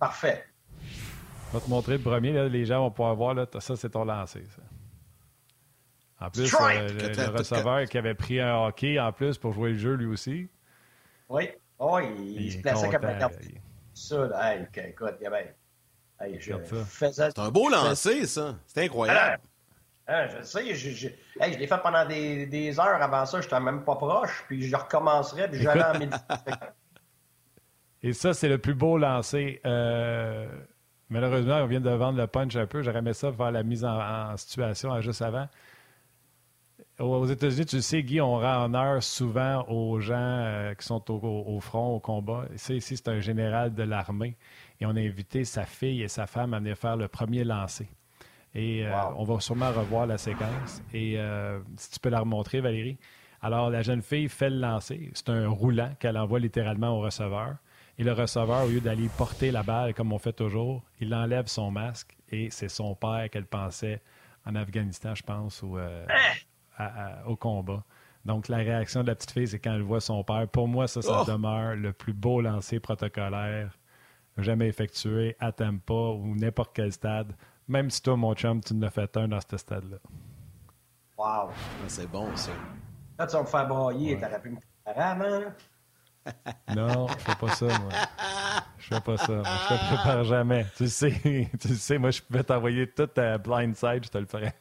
Parfait. 0.00 0.44
Je 0.82 1.56
vais 1.56 1.64
te 1.64 1.70
montrer 1.70 1.96
le 1.96 2.02
premier. 2.02 2.48
les 2.48 2.64
gens 2.66 2.80
vont 2.80 2.90
pouvoir 2.90 3.14
voir. 3.14 3.34
Là, 3.34 3.46
ça, 3.60 3.76
c'est 3.76 3.90
ton 3.90 4.04
lancer. 4.04 4.44
Ça. 4.54 4.62
En 6.20 6.30
plus, 6.30 6.52
euh, 6.52 6.88
le, 6.88 7.38
receveur 7.38 7.84
qui 7.84 7.96
avait 7.96 8.14
pris 8.14 8.40
un 8.40 8.66
hockey 8.66 8.98
en 8.98 9.12
plus 9.12 9.38
pour 9.38 9.52
jouer 9.52 9.70
le 9.70 9.78
jeu 9.78 9.94
lui 9.94 10.06
aussi. 10.06 10.48
Oui. 11.28 11.48
Oh, 11.78 12.00
il, 12.00 12.52
se 12.52 12.58
plaçait 12.58 12.90
comme 12.90 13.04
un 13.04 13.30
Ça, 13.94 14.26
là, 14.26 14.56
hey, 14.56 14.66
écoute, 14.88 15.14
il 15.20 15.26
avait. 15.28 15.54
Hey, 16.20 16.40
C'est 16.40 17.38
un 17.38 17.50
beau 17.50 17.68
lancer, 17.68 18.26
ça. 18.26 18.56
C'est 18.66 18.84
incroyable. 18.84 19.40
Ah, 20.08 20.26
je 20.26 20.42
sais, 20.42 20.74
je, 20.74 20.90
je, 20.90 21.08
hey, 21.38 21.52
je 21.52 21.58
l'ai 21.58 21.66
fait 21.66 21.80
pendant 21.82 22.04
des, 22.06 22.46
des, 22.46 22.80
heures 22.80 23.00
avant 23.00 23.26
ça, 23.26 23.40
je 23.40 23.46
n'étais 23.46 23.60
même 23.60 23.84
pas 23.84 23.94
proche, 23.94 24.42
puis 24.48 24.66
je 24.66 24.74
recommencerais, 24.74 25.48
puis 25.50 25.60
j'allais 25.60 25.84
en 25.84 25.98
méditation. 25.98 26.56
Et 28.02 28.12
ça, 28.12 28.34
c'est 28.34 28.48
le 28.48 28.58
plus 28.58 28.74
beau 28.74 28.96
lancer. 28.98 29.60
Euh, 29.66 30.48
malheureusement, 31.08 31.56
on 31.56 31.66
vient 31.66 31.80
de 31.80 31.90
vendre 31.90 32.18
le 32.18 32.26
punch 32.26 32.54
un 32.56 32.66
peu. 32.66 32.82
J'aurais 32.82 32.98
aimé 32.98 33.12
ça 33.12 33.32
faire 33.32 33.50
la 33.50 33.62
mise 33.62 33.84
en, 33.84 33.98
en 33.98 34.36
situation 34.36 35.00
juste 35.00 35.22
avant. 35.22 35.48
Aux 36.98 37.26
États-Unis, 37.26 37.66
tu 37.66 37.76
le 37.76 37.82
sais, 37.82 38.02
Guy, 38.02 38.20
on 38.20 38.38
rend 38.38 38.64
honneur 38.64 39.00
souvent 39.04 39.64
aux 39.68 40.00
gens 40.00 40.16
euh, 40.16 40.74
qui 40.74 40.84
sont 40.84 41.08
au, 41.12 41.60
front, 41.60 41.94
au 41.94 42.00
combat. 42.00 42.46
Ça, 42.56 42.74
ici, 42.74 42.96
c'est 42.96 43.08
un 43.08 43.20
général 43.20 43.72
de 43.72 43.84
l'armée. 43.84 44.36
Et 44.80 44.86
on 44.86 44.90
a 44.96 45.00
invité 45.00 45.44
sa 45.44 45.64
fille 45.64 46.02
et 46.02 46.08
sa 46.08 46.26
femme 46.26 46.54
à 46.54 46.58
venir 46.58 46.76
faire 46.76 46.96
le 46.96 47.06
premier 47.06 47.44
lancer. 47.44 47.88
Et 48.52 48.84
euh, 48.84 48.92
on 49.16 49.22
va 49.22 49.38
sûrement 49.38 49.70
revoir 49.70 50.06
la 50.06 50.18
séquence. 50.18 50.82
Et 50.92 51.14
euh, 51.18 51.60
si 51.76 51.92
tu 51.92 52.00
peux 52.00 52.08
la 52.08 52.20
remontrer, 52.20 52.60
Valérie. 52.60 52.98
Alors, 53.42 53.70
la 53.70 53.82
jeune 53.82 54.02
fille 54.02 54.28
fait 54.28 54.50
le 54.50 54.58
lancer. 54.58 55.12
C'est 55.14 55.28
un 55.28 55.48
roulant 55.48 55.92
qu'elle 56.00 56.18
envoie 56.18 56.40
littéralement 56.40 56.98
au 56.98 57.00
receveur. 57.00 57.54
Et 57.98 58.04
le 58.04 58.12
receveur, 58.12 58.64
au 58.64 58.68
lieu 58.68 58.80
d'aller 58.80 59.08
porter 59.16 59.50
la 59.50 59.62
balle 59.62 59.92
comme 59.92 60.12
on 60.12 60.18
fait 60.18 60.32
toujours, 60.32 60.82
il 61.00 61.12
enlève 61.14 61.48
son 61.48 61.70
masque 61.70 62.16
et 62.28 62.48
c'est 62.50 62.68
son 62.68 62.94
père 62.94 63.28
qu'elle 63.30 63.46
pensait 63.46 64.00
en 64.46 64.54
Afghanistan, 64.54 65.14
je 65.14 65.22
pense, 65.22 65.62
ou 65.62 65.76
hein? 65.76 66.06
au 67.26 67.36
combat. 67.36 67.84
Donc, 68.24 68.48
la 68.48 68.58
réaction 68.58 69.02
de 69.02 69.08
la 69.08 69.14
petite 69.14 69.32
fille, 69.32 69.48
c'est 69.48 69.58
quand 69.58 69.74
elle 69.74 69.82
voit 69.82 70.00
son 70.00 70.22
père. 70.22 70.46
Pour 70.48 70.68
moi, 70.68 70.86
ça, 70.86 71.02
ça 71.02 71.22
oh! 71.22 71.24
demeure 71.24 71.74
le 71.74 71.92
plus 71.92 72.12
beau 72.12 72.40
lancer 72.40 72.78
protocolaire 72.78 73.70
jamais 74.42 74.68
effectué 74.68 75.36
à 75.40 75.52
Tampa 75.52 75.92
ou 75.92 76.34
n'importe 76.36 76.72
quel 76.74 76.92
stade. 76.92 77.34
Même 77.66 77.90
si 77.90 78.02
toi, 78.02 78.16
mon 78.16 78.34
chum, 78.34 78.62
tu 78.62 78.74
ne 78.74 78.82
l'as 78.82 78.90
fait 78.90 79.16
un 79.16 79.28
dans 79.28 79.40
ce 79.40 79.56
stade-là. 79.56 79.98
Wow! 81.16 81.24
Ah, 81.26 81.48
c'est 81.88 82.10
bon, 82.10 82.34
ça. 82.36 82.52
Là, 83.18 83.26
tu 83.26 83.32
vas 83.32 83.42
me 83.42 83.46
faire 83.46 83.68
brailler. 83.68 84.14
Ouais. 84.14 84.20
T'aurais 84.20 84.40
pu 84.40 84.50
me 84.50 84.58
faire 84.84 85.54
Non, 86.74 87.06
je 87.08 87.24
fais 87.24 87.34
pas 87.34 87.54
ça, 87.54 87.66
moi. 87.66 87.92
Je 88.78 88.94
fais 88.94 89.00
pas 89.00 89.16
ça. 89.16 89.42
Je 89.42 89.74
te 89.74 89.94
prépare 89.94 90.24
jamais. 90.24 90.66
Tu 90.76 90.88
sais, 90.88 91.12
tu 91.60 91.74
sais, 91.74 91.98
moi, 91.98 92.10
je 92.10 92.22
pouvais 92.22 92.44
t'envoyer 92.44 92.86
toute 92.86 93.14
ta 93.14 93.38
blind 93.38 93.74
side, 93.74 94.04
je 94.04 94.10
te 94.10 94.18
le 94.18 94.26
ferais 94.26 94.54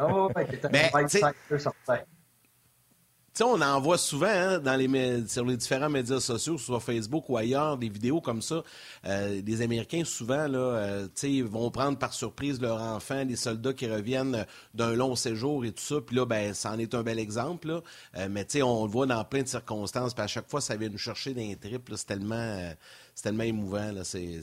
oh, 0.00 0.30
Mais, 0.70 0.90
on 3.40 3.60
en 3.60 3.80
voit 3.80 3.96
souvent 3.96 4.26
hein, 4.26 4.58
dans 4.58 4.76
les, 4.76 5.26
sur 5.26 5.44
les 5.44 5.56
différents 5.56 5.88
médias 5.88 6.20
sociaux, 6.20 6.58
sur 6.58 6.82
Facebook 6.82 7.28
ou 7.28 7.36
ailleurs, 7.36 7.78
des 7.78 7.88
vidéos 7.88 8.20
comme 8.20 8.42
ça. 8.42 8.62
Euh, 9.06 9.40
des 9.40 9.62
Américains, 9.62 10.04
souvent, 10.04 10.46
là, 10.46 10.58
euh, 10.58 11.08
vont 11.44 11.70
prendre 11.70 11.98
par 11.98 12.12
surprise 12.12 12.60
leur 12.60 12.80
enfant, 12.80 13.24
des 13.24 13.36
soldats 13.36 13.72
qui 13.72 13.88
reviennent 13.88 14.46
d'un 14.74 14.94
long 14.94 15.16
séjour 15.16 15.64
et 15.64 15.72
tout 15.72 15.82
ça. 15.82 16.00
Puis 16.00 16.16
là, 16.16 16.26
ben, 16.26 16.52
ça 16.52 16.72
en 16.72 16.78
est 16.78 16.94
un 16.94 17.02
bel 17.02 17.18
exemple. 17.18 17.68
Là. 17.68 17.80
Euh, 18.16 18.28
mais 18.30 18.46
on 18.62 18.84
le 18.84 18.90
voit 18.90 19.06
dans 19.06 19.24
plein 19.24 19.42
de 19.42 19.48
circonstances. 19.48 20.12
Puis 20.12 20.22
à 20.22 20.26
chaque 20.26 20.50
fois, 20.50 20.60
ça 20.60 20.76
vient 20.76 20.90
nous 20.90 20.98
chercher 20.98 21.32
des 21.32 21.56
tripes. 21.56 21.90
C'est 21.96 22.06
tellement, 22.06 22.72
c'est 23.14 23.22
tellement 23.22 23.44
émouvant. 23.44 23.92
Là. 23.92 24.04
C'est, 24.04 24.40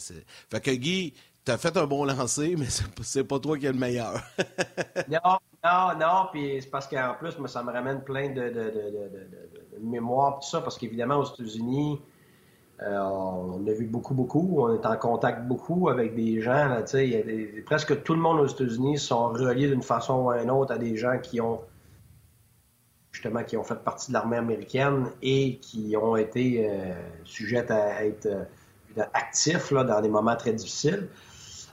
Fait 0.49 0.61
que 0.61 0.71
Guy, 0.71 1.13
tu 1.49 1.53
as 1.53 1.57
fait 1.57 1.75
un 1.77 1.87
bon 1.87 2.05
lancer, 2.05 2.55
mais 2.59 2.67
c'est 3.01 3.23
pas 3.23 3.39
toi 3.39 3.57
qui 3.57 3.65
es 3.65 3.71
le 3.71 3.79
meilleur. 3.79 4.21
non, 5.09 5.37
non, 5.63 5.99
non. 5.99 6.27
Puis 6.31 6.61
c'est 6.61 6.69
parce 6.69 6.87
qu'en 6.87 7.15
plus, 7.17 7.33
ça 7.47 7.63
me 7.63 7.71
ramène 7.71 8.01
plein 8.01 8.29
de, 8.29 8.49
de, 8.49 8.49
de, 8.49 9.77
de 9.77 9.79
mémoire, 9.81 10.39
tout 10.39 10.47
ça, 10.47 10.61
parce 10.61 10.77
qu'évidemment, 10.77 11.17
aux 11.17 11.25
États-Unis, 11.25 11.99
euh, 12.81 12.97
on 12.99 13.65
a 13.67 13.71
vu 13.71 13.87
beaucoup, 13.87 14.13
beaucoup. 14.13 14.57
On 14.59 14.73
est 14.73 14.85
en 14.85 14.95
contact 14.95 15.47
beaucoup 15.47 15.89
avec 15.89 16.15
des 16.15 16.41
gens. 16.41 16.81
Presque 17.65 18.03
tout 18.03 18.13
le 18.13 18.21
monde 18.21 18.39
aux 18.39 18.47
États-Unis 18.47 18.99
sont 18.99 19.29
reliés 19.29 19.67
d'une 19.67 19.83
façon 19.83 20.27
ou 20.27 20.33
d'une 20.33 20.51
autre 20.51 20.73
à 20.73 20.77
des 20.77 20.95
gens 20.95 21.17
qui 21.21 21.41
ont 21.41 21.61
justement 23.11 23.43
qui 23.43 23.57
ont 23.57 23.63
fait 23.63 23.83
partie 23.83 24.09
de 24.09 24.13
l'armée 24.13 24.37
américaine 24.37 25.07
et 25.23 25.57
qui 25.57 25.97
ont 25.97 26.15
été 26.15 26.69
euh, 26.69 26.93
sujets 27.25 27.69
à 27.71 28.05
être 28.05 28.27
euh, 28.27 29.03
actifs 29.13 29.71
là, 29.71 29.83
dans 29.83 29.99
des 29.99 30.09
moments 30.09 30.35
très 30.35 30.53
difficiles. 30.53 31.09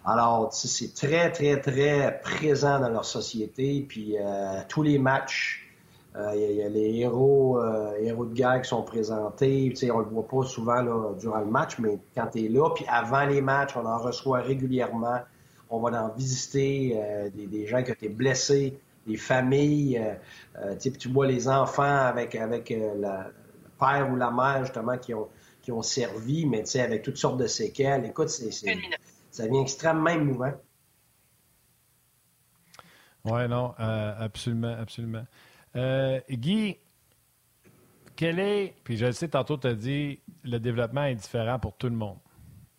Alors, 0.09 0.53
c'est 0.53 0.95
très, 0.95 1.33
très, 1.33 1.61
très 1.61 2.21
présent 2.23 2.79
dans 2.79 2.89
leur 2.89 3.05
société. 3.05 3.85
Puis, 3.89 4.17
euh, 4.17 4.61
tous 4.69 4.85
les 4.85 4.99
matchs, 5.01 5.69
euh, 6.15 6.33
il 6.37 6.57
y, 6.59 6.63
a 6.63 6.69
les 6.69 7.01
héros, 7.01 7.59
euh, 7.59 7.93
héros 8.01 8.25
de 8.25 8.33
guerre 8.33 8.63
qui 8.63 8.69
sont 8.69 8.85
présentés. 8.85 9.67
Tu 9.71 9.77
sais, 9.77 9.91
on 9.91 9.99
le 9.99 10.05
voit 10.05 10.29
pas 10.29 10.45
souvent 10.45 10.81
là, 10.81 11.13
durant 11.19 11.41
le 11.41 11.47
match, 11.47 11.81
mais 11.81 11.99
quand 12.15 12.29
tu 12.29 12.45
es 12.45 12.49
là, 12.49 12.71
puis 12.71 12.85
avant 12.89 13.27
les 13.27 13.41
matchs, 13.41 13.77
on 13.77 13.85
en 13.85 13.99
reçoit 13.99 14.39
régulièrement. 14.43 15.19
On 15.71 15.81
va 15.81 16.05
en 16.05 16.11
visiter 16.11 16.97
des, 17.35 17.49
des, 17.49 17.67
gens 17.67 17.83
qui 17.83 17.91
ont 17.91 17.95
été 17.95 18.09
blessés, 18.09 18.79
des 19.05 19.17
familles. 19.17 20.01
tu 20.55 20.61
sais, 20.79 20.91
puis 20.91 20.99
tu 21.01 21.09
vois 21.09 21.27
les 21.27 21.49
enfants 21.49 21.83
avec, 21.83 22.37
avec 22.37 22.71
le 22.71 23.33
père 23.77 24.09
ou 24.13 24.15
la 24.15 24.31
mère, 24.31 24.65
justement, 24.65 24.97
qui 24.97 25.13
ont, 25.13 25.27
qui 25.63 25.73
ont 25.73 25.83
servi, 25.83 26.47
mais 26.47 26.63
tu 26.63 26.71
sais, 26.71 26.83
avec 26.83 27.03
toutes 27.03 27.17
sortes 27.17 27.39
de 27.39 27.49
séquelles. 27.49 28.05
Écoute, 28.05 28.29
c'est 28.29 28.53
ça 29.37 29.47
devient 29.47 29.61
extrêmement 29.61 30.11
émouvant. 30.11 30.53
Oui, 33.25 33.49
non, 33.49 33.75
euh, 33.79 34.15
absolument, 34.19 34.75
absolument. 34.81 35.27
Euh, 35.75 36.21
Guy, 36.31 36.79
quel 38.15 38.39
est, 38.39 38.75
puis 38.83 38.97
je 38.97 39.07
le 39.07 39.13
sais, 39.13 39.29
tantôt 39.29 39.59
tu 39.59 39.67
as 39.67 39.75
dit, 39.75 40.21
le 40.43 40.59
développement 40.59 41.05
est 41.05 41.17
différent 41.17 41.59
pour 41.59 41.77
tout 41.77 41.89
le 41.89 41.97
monde. 41.97 42.19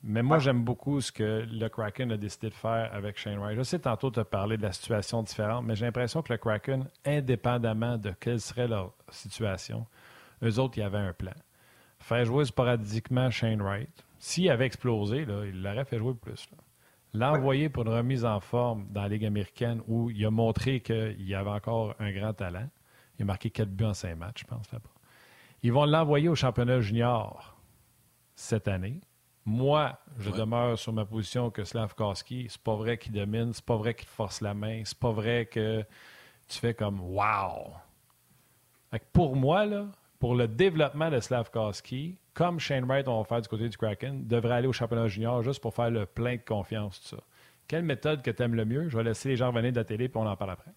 Mais 0.02 0.24
moi, 0.24 0.40
j'aime 0.40 0.64
beaucoup 0.64 1.00
ce 1.02 1.12
que 1.12 1.46
le 1.48 1.68
Kraken 1.70 2.12
a 2.12 2.18
décidé 2.18 2.50
de 2.50 2.56
faire 2.56 2.90
avec 2.94 3.18
Shane 3.18 3.38
Wright. 3.38 3.58
Je 3.58 3.64
sais, 3.64 3.80
tantôt, 3.80 4.10
tu 4.10 4.20
as 4.20 4.26
parlé 4.26 4.58
de 4.58 4.64
la 4.64 4.72
situation 4.72 5.22
différente, 5.22 5.66
mais 5.66 5.76
j'ai 5.76 5.86
l'impression 5.86 6.22
que 6.24 6.34
le 6.34 6.38
Kraken, 6.38 6.88
indépendamment 7.06 7.98
de 7.98 8.12
quelle 8.20 8.40
serait 8.40 8.68
leur 8.68 8.94
situation, 9.10 9.86
eux 10.44 10.60
autres, 10.60 10.78
il 10.78 10.82
y 10.82 10.84
avait 10.84 10.98
un 10.98 11.14
plan. 11.14 11.34
Faire 12.00 12.26
jouer 12.26 12.46
sporadiquement 12.46 13.30
Shane 13.30 13.62
Wright, 13.62 14.07
s'il 14.20 14.50
avait 14.50 14.66
explosé, 14.66 15.26
il 15.28 15.62
l'aurait 15.62 15.86
fait 15.86 15.98
jouer 15.98 16.14
plus. 16.14 16.50
L'envoyer 17.14 17.70
pour 17.70 17.84
une 17.84 17.90
remise 17.94 18.26
en 18.26 18.40
forme 18.40 18.88
dans 18.90 19.04
la 19.04 19.08
Ligue 19.10 19.26
américaine 19.26 19.82
où 19.88 20.10
il 20.10 20.26
a 20.26 20.32
montré 20.32 20.82
qu'il 20.82 21.36
avait 21.36 21.50
encore 21.50 21.96
un 22.00 22.12
grand 22.12 22.34
talent. 22.34 22.70
Il 23.18 23.24
a 23.24 23.26
marqué 23.26 23.50
quatre 23.50 23.70
buts 23.70 23.86
en 23.86 23.94
cinq 23.94 24.16
matchs, 24.16 24.42
je 24.42 24.46
pense. 24.46 24.72
Là-bas. 24.72 24.90
Ils 25.64 25.72
vont 25.72 25.86
l'envoyer 25.86 26.30
au 26.30 26.36
championnat 26.36 26.82
junior 26.82 27.58
cette 28.36 28.68
année. 28.68 29.02
Moi, 29.46 29.98
je 30.20 30.30
demeure 30.30 30.78
sur 30.78 30.92
ma 30.92 31.06
position 31.06 31.50
que 31.50 31.64
Slavkowski, 31.64 32.48
c'est 32.50 32.62
pas 32.62 32.76
vrai 32.76 32.98
qu'il 32.98 33.14
domine, 33.14 33.54
c'est 33.54 33.64
pas 33.64 33.78
vrai 33.78 33.94
qu'il 33.94 34.08
force 34.08 34.42
la 34.42 34.54
main, 34.54 34.82
c'est 34.84 34.98
pas 35.00 35.12
vrai 35.12 35.46
que 35.46 35.86
tu 36.50 36.60
fais 36.60 36.74
comme 36.74 37.00
Wow! 37.00 37.72
pour 39.14 39.36
moi, 39.36 39.66
là, 39.66 39.88
pour 40.20 40.36
le 40.36 40.48
développement 40.48 41.10
de 41.10 41.20
Slavkowski, 41.20 42.18
comme 42.34 42.60
Shane 42.60 42.86
Wright, 42.86 43.08
on 43.08 43.20
va 43.20 43.24
faire 43.24 43.42
du 43.42 43.48
côté 43.48 43.70
du 43.70 43.78
Kraken, 43.78 44.28
devrait 44.28 44.56
aller 44.56 44.68
au 44.68 44.74
championnat 44.74 45.08
junior 45.08 45.44
juste 45.44 45.62
pour 45.62 45.74
faire 45.74 45.92
le 45.92 46.06
plein 46.06 46.36
de 46.36 46.42
confiance, 46.42 47.02
tout 47.02 47.16
ça. 47.16 47.24
Quelle 47.68 47.84
méthode 47.84 48.22
que 48.22 48.32
tu 48.32 48.44
aimes 48.44 48.56
le 48.56 48.66
mieux? 48.66 48.90
Je 48.90 48.98
vais 48.98 49.04
laisser 49.04 49.30
les 49.30 49.36
gens 49.36 49.48
revenir 49.52 49.72
de 49.72 49.78
la 49.78 49.84
télé 49.84 50.08
puis 50.08 50.20
on 50.20 50.28
en 50.28 50.36
parle 50.36 50.52
après. 50.52 50.72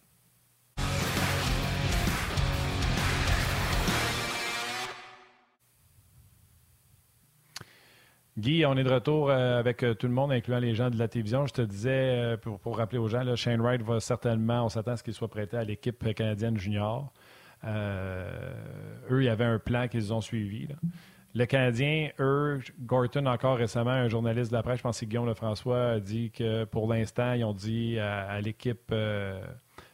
Guy, 8.39 8.65
on 8.65 8.77
est 8.77 8.85
de 8.85 8.91
retour 8.91 9.29
euh, 9.29 9.59
avec 9.59 9.83
euh, 9.83 9.93
tout 9.93 10.07
le 10.07 10.15
monde, 10.15 10.33
incluant 10.33 10.61
les 10.61 10.75
gens 10.75 10.89
de 10.89 10.97
la 10.97 11.09
télévision. 11.09 11.47
Je 11.47 11.53
te 11.53 11.63
disais, 11.63 11.91
euh, 11.91 12.37
pour, 12.39 12.77
rappeler 12.77 12.99
aux 12.99 13.09
gens, 13.09 13.37
Shane 13.37 13.61
Wright 13.61 13.83
va 13.83 14.01
certainement, 14.01 14.65
on 14.65 14.69
s'attend 14.71 14.93
à 14.93 14.97
ce 14.97 15.03
qu'il 15.03 15.13
soit 15.13 15.29
prêté 15.29 15.59
à 15.59 15.65
l'équipe 15.65 16.15
canadienne 16.15 16.57
junior 16.57 17.13
eux, 17.65 19.23
il 19.23 19.25
y 19.25 19.29
avait 19.29 19.45
un 19.45 19.59
plan 19.59 19.89
qu'ils 19.89 20.13
ont 20.13 20.21
suivi. 20.21 20.69
Le 21.35 21.47
Canadien, 21.47 22.11
eux, 22.19 22.61
Gorton, 22.81 23.27
encore 23.27 23.57
récemment, 23.57 23.91
un 23.91 24.09
journaliste 24.09 24.51
de 24.51 24.57
la 24.57 24.63
presse, 24.63 24.79
je 24.79 24.83
pense 24.83 24.99
que 24.99 25.05
Guillaume 25.05 25.27
Lefrançois, 25.27 25.91
a 25.91 26.01
dit 26.01 26.31
que 26.31 26.65
pour 26.65 26.93
l'instant, 26.93 27.35
ils 27.35 27.45
ont 27.45 27.55
dit 27.55 27.99
à, 27.99 28.41
l'équipe 28.41 28.93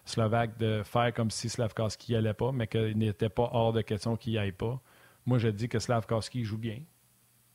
slovaque 0.04 0.56
de 0.58 0.82
faire 0.84 1.12
comme 1.12 1.30
si 1.30 1.48
Slavkovski 1.48 2.12
n'y 2.12 2.18
allait 2.18 2.32
pas, 2.32 2.52
mais 2.52 2.66
qu'il 2.66 2.96
n'était 2.96 3.28
pas 3.28 3.50
hors 3.52 3.72
de 3.72 3.82
question 3.82 4.16
qu'il 4.16 4.32
n'y 4.32 4.38
aille 4.38 4.52
pas. 4.52 4.80
Moi, 5.26 5.38
je 5.38 5.48
dis 5.48 5.68
que 5.68 5.78
Slavkovski 5.78 6.44
joue 6.44 6.58
bien. 6.58 6.78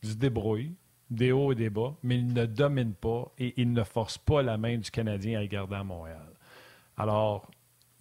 Il 0.04 0.10
se 0.10 0.16
débrouille, 0.16 0.74
des 1.10 1.32
hauts 1.32 1.52
et 1.52 1.56
des 1.56 1.70
bas, 1.70 1.94
mais 2.04 2.16
il 2.16 2.34
ne 2.34 2.46
domine 2.46 2.94
pas 2.94 3.32
et 3.38 3.54
il 3.58 3.74
ne 3.74 3.84
force 3.84 4.18
pas 4.18 4.42
la 4.42 4.58
main 4.58 4.78
du 4.78 4.90
Canadien 4.90 5.40
à 5.40 5.42
le 5.42 5.48
garder 5.48 5.76
à 5.76 5.84
Montréal. 5.84 6.28
Alors, 6.98 7.50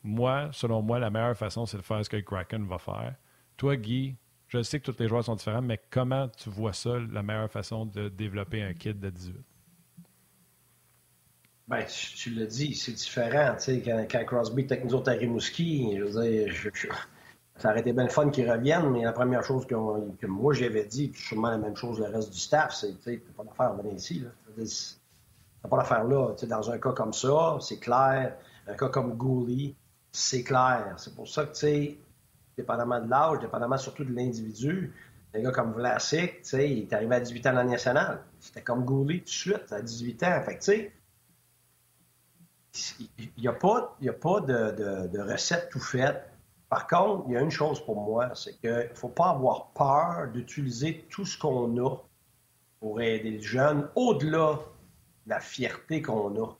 moi, 0.02 0.48
selon 0.52 0.82
moi, 0.82 0.98
la 0.98 1.10
meilleure 1.10 1.36
façon, 1.36 1.66
c'est 1.66 1.76
de 1.76 1.82
faire 1.82 2.04
ce 2.04 2.10
que 2.10 2.16
Kraken 2.16 2.66
va 2.66 2.78
faire. 2.78 3.14
Toi, 3.56 3.76
Guy, 3.76 4.16
je 4.48 4.62
sais 4.62 4.80
que 4.80 4.90
tous 4.90 4.98
les 5.00 5.08
joueurs 5.08 5.24
sont 5.24 5.36
différents, 5.36 5.62
mais 5.62 5.80
comment 5.90 6.28
tu 6.28 6.50
vois 6.50 6.72
ça, 6.72 6.98
la 7.12 7.22
meilleure 7.22 7.50
façon 7.50 7.86
de 7.86 8.08
développer 8.08 8.62
un 8.62 8.72
kit 8.72 8.94
de 8.94 9.10
18? 9.10 9.36
Ben, 11.68 11.84
tu, 11.86 12.30
l'as 12.30 12.46
dit, 12.46 12.74
c'est 12.74 12.92
différent. 12.92 13.54
Quand, 13.64 14.06
quand 14.10 14.24
Crosby 14.24 14.62
était 14.62 14.74
avec 14.74 14.86
nous 14.86 14.94
autres 14.94 15.12
à 15.12 15.14
Rimouski, 15.14 15.96
je 15.96 16.02
veux 16.02 16.22
dire, 16.22 16.52
ça 17.60 17.70
aurait 17.70 17.80
été 17.80 17.92
bien 17.92 18.04
le 18.04 18.10
fun 18.10 18.30
qu'ils 18.30 18.50
reviennent, 18.50 18.90
mais 18.90 19.04
la 19.04 19.12
première 19.12 19.44
chose 19.44 19.66
que, 19.66 20.26
moi 20.26 20.52
j'avais 20.54 20.84
dit, 20.84 21.08
puis 21.08 21.22
sûrement 21.22 21.50
la 21.50 21.58
même 21.58 21.76
chose 21.76 22.00
le 22.00 22.06
reste 22.06 22.32
du 22.32 22.38
staff, 22.38 22.74
c'est 22.74 22.96
tu 22.96 23.02
sais, 23.02 23.22
pas 23.36 23.44
d'affaire 23.44 23.74
venir 23.74 23.94
ici. 23.94 24.24
T'as 25.62 25.68
pas 25.68 25.76
d'affaire 25.76 26.04
là. 26.04 26.34
Dans 26.48 26.70
un 26.70 26.78
cas 26.78 26.92
comme 26.92 27.12
ça, 27.12 27.58
c'est 27.60 27.78
clair. 27.78 28.36
Un 28.66 28.74
cas 28.74 28.88
comme 28.88 29.14
Gouli, 29.14 29.76
c'est 30.12 30.42
clair. 30.42 30.94
C'est 30.96 31.14
pour 31.14 31.28
ça 31.28 31.44
que, 31.44 31.52
tu 31.52 31.60
sais, 31.60 31.98
dépendamment 32.56 33.00
de 33.00 33.08
l'âge, 33.08 33.40
dépendamment 33.40 33.78
surtout 33.78 34.04
de 34.04 34.12
l'individu, 34.12 34.92
un 35.34 35.40
gars 35.40 35.52
comme 35.52 35.72
Vlasic, 35.72 36.42
tu 36.42 36.48
sais, 36.48 36.70
il 36.70 36.78
est 36.80 36.92
arrivé 36.92 37.16
à 37.16 37.20
18 37.20 37.46
ans 37.46 37.50
dans 37.50 37.56
la 37.58 37.64
nationale. 37.64 38.24
C'était 38.40 38.62
comme 38.62 38.84
Gouli 38.84 39.20
tout 39.20 39.24
de 39.24 39.30
suite, 39.30 39.72
à 39.72 39.80
18 39.80 40.22
ans. 40.24 40.42
Fait 40.42 40.58
tu 40.58 40.64
sais, 40.64 40.92
il 43.18 43.30
n'y 43.38 43.48
a 43.48 43.52
pas, 43.52 43.96
a 44.04 44.12
pas 44.12 44.40
de, 44.40 45.08
de, 45.08 45.20
recette 45.20 45.68
tout 45.70 45.80
faite. 45.80 46.28
Par 46.68 46.86
contre, 46.86 47.24
il 47.28 47.34
y 47.34 47.36
a 47.36 47.40
une 47.40 47.50
chose 47.50 47.84
pour 47.84 48.00
moi, 48.00 48.32
c'est 48.34 48.56
qu'il 48.58 48.70
ne 48.70 48.94
faut 48.94 49.08
pas 49.08 49.30
avoir 49.30 49.70
peur 49.72 50.28
d'utiliser 50.32 51.06
tout 51.10 51.24
ce 51.24 51.36
qu'on 51.36 51.76
a 51.84 51.96
pour 52.78 53.00
aider 53.00 53.30
les 53.30 53.42
jeunes, 53.42 53.88
au-delà 53.96 54.58
de 55.26 55.30
la 55.30 55.40
fierté 55.40 56.02
qu'on 56.02 56.44
a. 56.44 56.56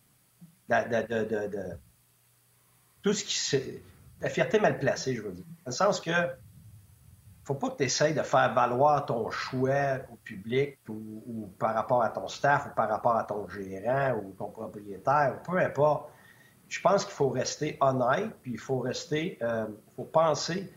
De, 0.69 1.79
tout 3.03 3.13
ce 3.13 3.25
qui 3.25 3.83
La 4.21 4.29
fierté 4.29 4.61
mal 4.61 4.79
placée, 4.79 5.15
je 5.15 5.23
veux 5.23 5.33
dire. 5.33 5.45
Dans 5.65 5.71
le 5.71 5.73
sens 5.73 6.01
que 6.01 6.11
faut 7.45 7.55
pas 7.55 7.71
que 7.71 7.79
tu 7.79 7.85
essayes 7.85 8.15
de 8.15 8.23
faire 8.23 8.55
valoir 8.55 9.07
ton 9.07 9.31
choix 9.31 9.99
au 10.13 10.17
public 10.17 10.79
ou, 10.89 11.51
par 11.59 11.75
rapport 11.75 12.03
à 12.03 12.11
ton 12.11 12.29
staff 12.29 12.67
ou 12.67 12.75
par 12.77 12.89
rapport 12.89 13.17
à 13.17 13.25
ton 13.25 13.49
gérant 13.49 14.19
ou 14.19 14.33
ton 14.39 14.51
propriétaire, 14.51 15.37
ou 15.37 15.51
peu 15.51 15.59
importe. 15.59 16.11
Je 16.69 16.81
pense 16.81 17.05
qu'il 17.05 17.15
faut 17.15 17.31
rester 17.31 17.77
honnête, 17.81 18.31
puis 18.43 18.53
il 18.53 18.59
faut 18.59 18.79
rester, 18.79 19.37
euh, 19.43 19.67
faut 19.97 20.05
penser 20.05 20.73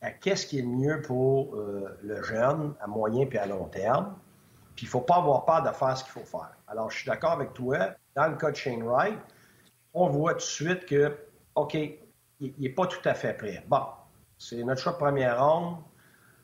à 0.00 0.12
qu'est-ce 0.12 0.46
qui 0.46 0.60
est 0.60 0.66
mieux 0.66 1.02
pour 1.02 1.56
euh, 1.56 1.98
le 2.02 2.22
jeune 2.22 2.74
à 2.80 2.86
moyen 2.86 3.26
puis 3.26 3.38
à 3.38 3.46
long 3.46 3.64
terme. 3.64 4.14
Puis 4.76 4.86
il 4.86 4.88
faut 4.88 5.00
pas 5.00 5.16
avoir 5.16 5.44
peur 5.44 5.62
de 5.62 5.70
faire 5.70 5.96
ce 5.96 6.04
qu'il 6.04 6.12
faut 6.12 6.38
faire. 6.38 6.56
Alors, 6.68 6.90
je 6.90 6.98
suis 6.98 7.06
d'accord 7.06 7.32
avec 7.32 7.52
toi. 7.54 7.78
Dans 8.14 8.28
le 8.28 8.36
cas 8.36 8.50
de 8.52 8.56
Shane 8.56 8.82
Wright, 8.82 9.18
on 9.92 10.08
voit 10.08 10.34
tout 10.34 10.38
de 10.38 10.42
suite 10.42 10.86
que, 10.86 11.16
OK, 11.54 11.74
il 11.74 12.54
n'est 12.58 12.68
pas 12.68 12.86
tout 12.86 13.06
à 13.08 13.14
fait 13.14 13.34
prêt. 13.34 13.64
Bon, 13.68 13.82
c'est 14.38 14.62
notre 14.62 14.80
choix 14.80 14.92
de 14.92 14.98
première 14.98 15.44
ronde. 15.44 15.76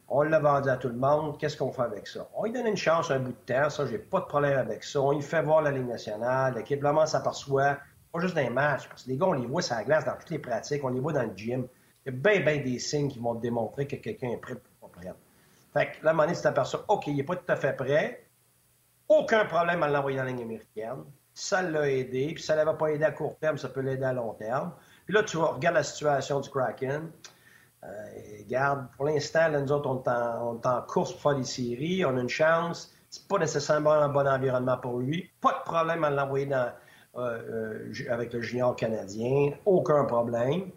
On 0.08 0.22
l'a 0.22 0.40
vendu 0.40 0.68
à 0.68 0.76
tout 0.76 0.88
le 0.88 0.96
monde. 0.96 1.38
Qu'est-ce 1.38 1.56
qu'on 1.56 1.72
fait 1.72 1.82
avec 1.82 2.06
ça? 2.08 2.28
On 2.34 2.44
lui 2.44 2.52
donne 2.52 2.66
une 2.66 2.76
chance 2.76 3.10
un 3.10 3.20
bout 3.20 3.30
de 3.30 3.54
temps. 3.54 3.70
Ça, 3.70 3.86
j'ai 3.86 3.98
pas 3.98 4.20
de 4.20 4.24
problème 4.24 4.58
avec 4.58 4.82
ça. 4.82 5.00
On 5.00 5.12
lui 5.12 5.22
fait 5.22 5.42
voir 5.42 5.62
la 5.62 5.70
Ligue 5.70 5.86
nationale. 5.86 6.54
L'équipe 6.54 6.84
s'aperçoit, 7.06 7.78
pas 8.12 8.20
juste 8.20 8.34
dans 8.34 8.40
les 8.40 8.50
matchs, 8.50 8.88
parce 8.88 9.04
que 9.04 9.10
les 9.10 9.16
gars, 9.16 9.26
on 9.26 9.34
les 9.34 9.46
voit 9.46 9.62
sur 9.62 9.76
la 9.76 9.84
glace 9.84 10.04
dans 10.04 10.16
toutes 10.16 10.30
les 10.30 10.40
pratiques. 10.40 10.82
On 10.82 10.88
les 10.88 10.98
voit 10.98 11.12
dans 11.12 11.22
le 11.22 11.36
gym. 11.36 11.68
Il 12.04 12.12
y 12.12 12.16
a 12.16 12.18
bien, 12.18 12.40
bien 12.40 12.62
des 12.62 12.78
signes 12.80 13.08
qui 13.08 13.20
vont 13.20 13.34
démontrer 13.34 13.86
que 13.86 13.96
quelqu'un 13.96 14.30
est 14.30 14.38
prêt 14.38 14.54
ou 14.54 14.88
pas. 14.88 15.00
Fait 15.72 15.92
que 15.92 16.04
là, 16.04 16.10
à 16.10 16.22
un 16.22 16.32
tu 16.32 16.40
t'aperçois, 16.40 16.84
OK, 16.88 17.06
il 17.06 17.16
n'est 17.16 17.22
pas 17.22 17.36
tout 17.36 17.52
à 17.52 17.54
fait 17.54 17.74
prêt. 17.74 18.26
Aucun 19.08 19.44
problème 19.44 19.82
à 19.84 19.88
l'envoyer 19.88 20.18
dans 20.18 20.24
la 20.24 20.30
ligne 20.30 20.42
américaine. 20.42 21.04
Ça 21.32 21.62
l'a 21.62 21.88
aidé. 21.88 22.32
Puis 22.34 22.42
ça 22.42 22.54
ne 22.54 22.64
l'avait 22.64 22.76
pas 22.76 22.88
aidé 22.88 23.04
à 23.04 23.12
court 23.12 23.38
terme, 23.38 23.58
ça 23.58 23.68
peut 23.68 23.80
l'aider 23.80 24.04
à 24.04 24.12
long 24.12 24.34
terme. 24.34 24.72
Puis 25.10 25.16
là, 25.16 25.24
tu 25.24 25.38
regardes 25.38 25.74
la 25.74 25.82
situation 25.82 26.38
du 26.38 26.48
Kraken. 26.50 27.10
Euh, 27.82 27.88
garde, 28.48 28.86
pour 28.94 29.06
l'instant, 29.06 29.50
nous 29.50 29.72
autres, 29.72 29.90
on 29.90 30.04
est, 30.56 30.66
en, 30.66 30.82
course 30.82 31.14
pour 31.14 31.32
faire 31.32 31.34
des 31.34 31.42
séries. 31.42 32.04
On 32.04 32.16
a 32.16 32.20
une 32.20 32.28
chance. 32.28 32.94
C'est 33.08 33.26
pas 33.26 33.38
nécessairement 33.38 33.90
un 33.90 34.08
bon 34.08 34.28
environnement 34.28 34.76
pour 34.76 35.00
lui. 35.00 35.28
Pas 35.40 35.64
de 35.64 35.68
problème 35.68 36.04
à 36.04 36.10
l'envoyer 36.10 36.48
euh, 36.52 36.68
euh, 37.16 37.92
avec 38.08 38.32
le 38.32 38.40
junior 38.40 38.76
canadien. 38.76 39.50
Aucun 39.66 40.04
problème. 40.04 40.70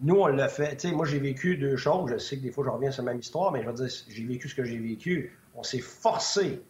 Nous, 0.00 0.16
on 0.16 0.26
l'a 0.26 0.48
fait. 0.48 0.84
Moi, 0.86 1.06
j'ai 1.06 1.20
vécu 1.20 1.56
deux 1.56 1.76
choses. 1.76 2.10
Je 2.10 2.18
sais 2.18 2.38
que 2.38 2.42
des 2.42 2.50
fois, 2.50 2.64
je 2.64 2.70
reviens 2.70 2.90
sur 2.90 3.04
la 3.04 3.12
même 3.12 3.20
histoire, 3.20 3.52
mais 3.52 3.62
je 3.62 3.68
veux 3.68 3.74
dire, 3.74 3.88
j'ai 4.08 4.24
vécu 4.24 4.48
ce 4.48 4.56
que 4.56 4.64
j'ai 4.64 4.78
vécu. 4.78 5.38
On 5.54 5.62
s'est 5.62 5.78
forcé 5.78 6.60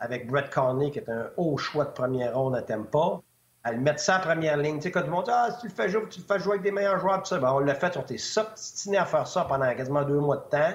avec 0.00 0.26
Brett 0.26 0.50
Carney, 0.50 0.90
qui 0.90 0.98
est 0.98 1.10
un 1.10 1.30
haut 1.36 1.58
choix 1.58 1.84
de 1.84 1.92
première 1.92 2.36
ronde 2.36 2.56
à 2.56 2.62
Tempa, 2.62 3.22
à 3.66 3.72
le 3.72 3.78
mettre 3.78 3.98
ça 3.98 4.18
en 4.18 4.20
première 4.20 4.56
ligne. 4.56 4.76
Tu 4.76 4.82
sais, 4.82 4.90
quand 4.92 5.02
tu 5.02 5.10
montes, 5.10 5.28
ah, 5.28 5.48
si 5.50 5.62
tu 5.62 5.66
le 5.66 5.72
fais 5.72 5.88
jouer, 5.88 6.02
tu 6.08 6.20
le 6.20 6.24
fais 6.24 6.38
jouer 6.38 6.52
avec 6.52 6.62
des 6.62 6.70
meilleurs 6.70 7.00
joueurs, 7.00 7.20
tout 7.20 7.26
ça. 7.26 7.38
Ben, 7.38 7.50
on 7.52 7.58
l'a 7.58 7.74
fait, 7.74 7.96
on 7.96 8.06
s'est 8.06 8.16
substiné 8.16 8.96
à 8.96 9.04
faire 9.04 9.26
ça 9.26 9.44
pendant 9.44 9.74
quasiment 9.74 10.04
deux 10.04 10.20
mois 10.20 10.36
de 10.36 10.48
temps, 10.48 10.72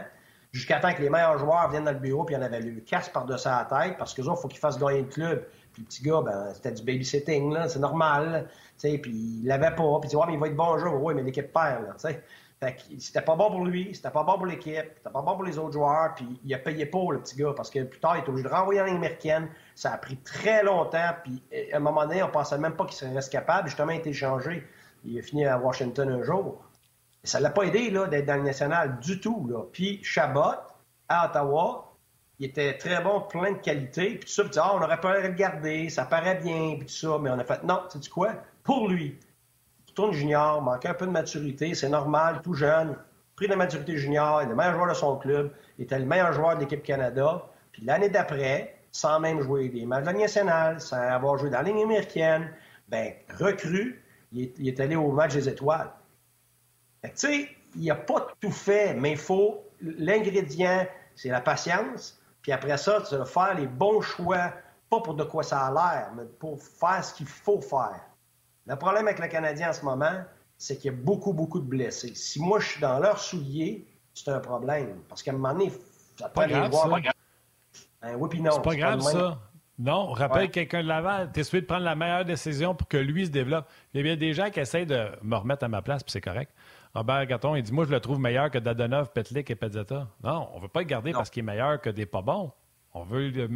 jusqu'à 0.52 0.80
temps 0.80 0.94
que 0.94 1.02
les 1.02 1.10
meilleurs 1.10 1.38
joueurs 1.38 1.70
viennent 1.70 1.86
dans 1.86 1.94
le 1.94 2.00
bureau, 2.00 2.26
puis 2.26 2.36
il 2.36 2.38
en 2.38 2.42
avait 2.42 2.60
le 2.60 2.82
casse 2.82 3.08
par-dessus 3.08 3.48
la 3.48 3.66
tête, 3.66 3.98
parce 3.98 4.14
que 4.14 4.22
il 4.22 4.36
faut 4.36 4.48
qu'ils 4.50 4.60
fassent 4.60 4.78
gagner 4.78 5.04
le 5.04 5.08
club. 5.08 5.46
Puis 5.72 5.84
le 5.84 5.88
petit 5.88 6.04
gars, 6.04 6.22
ben, 6.22 6.54
c'était 6.54 6.74
du 6.74 6.84
babysitting, 6.84 7.54
là, 7.54 7.70
c'est 7.70 7.80
normal. 7.80 8.50
Tu 8.78 8.90
sais, 8.90 8.98
puis 8.98 9.12
il 9.12 9.48
l'avait 9.48 9.74
pas. 9.74 10.00
Puis 10.02 10.10
tu 10.10 10.18
vois, 10.18 10.28
mais 10.28 10.34
il 10.34 10.40
va 10.40 10.48
être 10.48 10.58
bon 10.58 10.78
jour. 10.78 11.02
Oui, 11.02 11.14
mais 11.14 11.24
l'équipe 11.24 11.54
perd, 11.54 11.84
là, 11.84 11.94
tu 11.94 12.10
sais. 12.10 12.22
C'était 13.00 13.24
pas 13.24 13.36
bon 13.36 13.50
pour 13.50 13.66
lui, 13.66 13.90
c'était 13.96 14.12
pas 14.12 14.24
bon 14.24 14.34
pour 14.34 14.46
l'équipe, 14.46 14.86
c'était 14.96 15.10
pas 15.10 15.24
bon 15.24 15.34
pour 15.34 15.44
les 15.44 15.58
autres 15.58 15.72
joueurs, 15.74 16.14
puis 16.14 16.40
il 16.46 16.54
a 16.54 16.60
payé 16.60 16.86
pour 16.86 17.12
le 17.12 17.20
petit 17.20 17.36
gars, 17.36 17.54
parce 17.56 17.72
que 17.72 17.82
plus 17.82 18.00
tard, 18.00 18.18
il 18.18 18.24
est 18.24 18.30
obligé 18.30 18.48
de 18.48 18.54
renvoyer 18.54 18.82
en 18.82 18.86
ligne 18.86 18.98
américaine. 18.98 19.50
Ça 19.74 19.92
a 19.92 19.98
pris 19.98 20.18
très 20.18 20.62
longtemps, 20.62 21.10
puis 21.24 21.42
à 21.74 21.78
un 21.78 21.80
moment 21.80 22.06
donné, 22.06 22.22
on 22.22 22.30
pensait 22.30 22.60
même 22.60 22.76
pas 22.76 22.86
qu'il 22.86 22.94
serait 22.94 23.30
capable. 23.32 23.68
Justement, 23.68 23.92
il 23.92 23.96
a 23.96 24.00
été 24.00 24.12
échangé. 24.12 24.64
Il 25.04 25.18
a 25.18 25.24
fini 25.24 25.44
à 25.48 25.58
Washington 25.58 26.08
un 26.08 26.22
jour. 26.22 26.64
Et 27.24 27.28
ça 27.28 27.40
l'a 27.40 27.50
pas 27.50 27.64
aidé 27.64 27.90
là, 27.90 28.06
d'être 28.06 28.28
dans 28.28 28.38
le 28.38 28.44
national 28.44 29.00
du 29.00 29.20
tout. 29.20 29.52
Puis 29.74 30.00
Chabot, 30.04 30.54
à 31.10 31.30
Ottawa, 31.30 31.92
il 32.38 32.46
était 32.46 32.78
très 32.78 33.02
bon, 33.02 33.22
plein 33.22 33.54
de 33.54 33.58
qualités, 33.58 34.18
puis 34.18 34.26
tout 34.26 34.34
ça, 34.34 34.44
puis 34.44 34.54
ah, 34.58 34.76
on 34.76 34.84
aurait 34.84 35.00
pu 35.00 35.08
le 35.08 35.30
garder, 35.30 35.90
ça 35.90 36.06
paraît 36.06 36.36
bien, 36.36 36.76
puis 36.78 36.86
tout 36.86 36.94
ça, 36.94 37.18
mais 37.20 37.32
on 37.32 37.40
a 37.40 37.44
fait 37.44 37.64
non, 37.64 37.82
sais 37.90 38.08
quoi? 38.10 38.34
Pour 38.64 38.88
lui, 38.88 39.18
tourne 39.94 40.14
junior, 40.14 40.62
manquait 40.62 40.90
un 40.90 40.94
peu 40.94 41.06
de 41.06 41.12
maturité, 41.12 41.74
c'est 41.74 41.90
normal, 41.90 42.42
tout 42.44 42.54
jeune, 42.54 42.96
pris 43.36 43.48
de 43.48 43.56
maturité 43.56 43.98
junior, 43.98 44.42
il 44.42 44.46
est 44.46 44.50
le 44.50 44.56
meilleur 44.56 44.76
joueur 44.76 44.88
de 44.90 44.94
son 44.94 45.18
club, 45.18 45.52
il 45.78 45.86
était 45.86 46.00
le 46.00 46.06
meilleur 46.06 46.34
joueur 46.34 46.56
de 46.56 46.62
l'équipe 46.62 46.84
Canada. 46.84 47.46
Puis 47.72 47.84
l'année 47.84 48.10
d'après, 48.10 48.76
sans 48.92 49.20
même 49.20 49.42
jouer 49.42 49.70
des 49.70 49.86
matchs 49.86 50.06
de 50.06 50.46
la 50.46 50.80
sans 50.80 50.98
avoir 50.98 51.38
joué 51.38 51.50
dans 51.50 51.58
la 51.58 51.64
ligne 51.64 51.84
américaine, 51.84 52.52
ben 52.90 53.14
recru, 53.40 54.04
il 54.32 54.68
est, 54.68 54.80
allé 54.80 54.96
au 54.96 55.12
match 55.12 55.34
des 55.34 55.50
étoiles. 55.50 55.92
Tu 57.04 57.10
sais, 57.16 57.50
il 57.76 57.86
n'a 57.86 57.96
pas 57.96 58.28
tout 58.40 58.52
fait, 58.52 58.94
mais 58.94 59.12
il 59.12 59.18
faut 59.18 59.64
l'ingrédient, 59.82 60.86
c'est 61.16 61.30
la 61.30 61.42
patience. 61.42 62.22
Puis 62.42 62.52
après 62.52 62.78
ça, 62.78 63.02
tu 63.08 63.16
vas 63.16 63.26
faire 63.26 63.56
les 63.56 63.68
bons 63.68 64.02
choix, 64.02 64.54
pas 64.90 65.02
pour 65.02 65.16
de 65.16 65.24
quoi 65.24 65.44
ça 65.44 65.68
a 65.68 65.72
l'air, 65.72 66.12
mais 66.16 66.26
pour 66.40 66.62
faire 66.62 67.04
ce 67.04 67.14
qu'il 67.14 67.28
faut 67.28 67.62
faire. 67.62 68.02
Le 68.68 68.76
problème 68.76 69.08
avec 69.08 69.20
le 69.20 69.28
Canadien 69.28 69.70
en 69.70 69.74
ce 69.74 69.84
moment, 69.84 70.24
c'est 70.58 70.78
qu'il 70.78 70.92
y 70.92 70.94
a 70.94 70.98
beaucoup, 70.98 71.34
beaucoup 71.34 71.60
de 71.60 71.66
blessés. 71.66 72.14
Si 72.16 72.40
moi, 72.40 72.60
je 72.60 72.68
suis 72.68 72.82
dans 72.82 73.00
leur 73.00 73.20
soulier, 73.20 73.88
c'est 74.14 74.30
un 74.30 74.40
problème. 74.40 75.00
Parce 75.10 75.24
qu'à 75.24 75.32
un 75.32 75.36
moment 75.36 75.54
donné, 75.54 75.72
ça 76.20 76.30
peut 76.30 76.42
aller 76.42 76.70
voir. 76.70 77.00
Ben, 78.02 78.16
oui, 78.18 78.30
puis 78.30 78.42
non. 78.42 78.52
C'est 78.52 78.62
pas 78.62 78.76
grave, 78.76 79.02
ça. 79.02 79.40
Non, 79.80 80.12
rappelle 80.12 80.52
quelqu'un 80.52 80.84
de 80.84 80.88
Laval. 80.88 81.32
Tu 81.34 81.40
es 81.40 81.62
de 81.62 81.66
prendre 81.66 81.84
la 81.84 81.96
meilleure 81.96 82.26
décision 82.26 82.76
pour 82.76 82.88
que 82.88 82.98
lui 82.98 83.26
se 83.26 83.32
développe. 83.32 83.68
Il 83.94 83.98
y 83.98 84.00
a 84.02 84.04
bien 84.04 84.16
des 84.16 84.34
gens 84.34 84.52
qui 84.52 84.60
essayent 84.60 84.86
de 84.86 85.10
me 85.24 85.36
remettre 85.36 85.64
à 85.64 85.68
ma 85.68 85.82
place, 85.82 86.04
puis 86.04 86.12
c'est 86.12 86.22
correct. 86.22 86.54
Robert 86.94 87.26
Gatton, 87.26 87.56
il 87.56 87.64
dit 87.64 87.74
Moi, 87.74 87.86
je 87.86 87.92
le 87.92 88.00
trouve 88.00 88.20
meilleur 88.20 88.52
que 88.52 88.60
Dadonov, 88.60 89.12
Petlik 89.12 89.50
et 89.50 89.56
Pezzetta. 89.56 90.08
Non, 90.24 90.50
on 90.54 90.58
ne 90.58 90.62
veut 90.62 90.68
pas 90.68 90.82
le 90.82 90.86
garder 90.86 91.14
parce 91.14 91.32
qu'il 91.32 91.40
est 91.40 91.46
meilleur 91.46 91.82
que 91.82 91.90
des 91.90 92.06
pas 92.06 92.22
bons. 92.22 92.52
On 92.94 93.04
veut 93.04 93.30
le, 93.30 93.48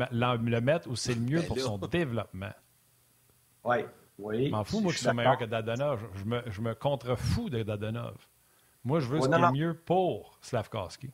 mettre 0.62 0.90
où 0.90 0.96
c'est 0.96 1.14
le 1.14 1.22
mieux 1.22 1.42
ben 1.42 1.48
pour 1.48 1.60
son 1.60 1.78
développement. 1.78 2.54
Oui. 3.66 3.78
Oui. 4.18 4.48
Je 4.48 4.52
m'en 4.52 4.64
fous, 4.64 4.82
moi, 4.82 4.94
que 4.94 5.00
soit 5.00 5.14
meilleur 5.14 5.38
que 5.38 5.46
Dadonov. 5.46 6.02
Je 6.16 6.24
me, 6.26 6.42
je 6.48 6.62
me 6.62 6.74
contrefous 6.74 7.50
de 7.50 7.64
Dadonov. 7.64 8.16
Moi, 8.84 9.00
je 9.00 9.08
veux 9.08 9.20
ce 9.20 9.28
qui 9.28 9.34
est 9.34 9.52
mieux 9.52 9.74
pour 9.74 10.38
Slavkovski. 10.42 11.10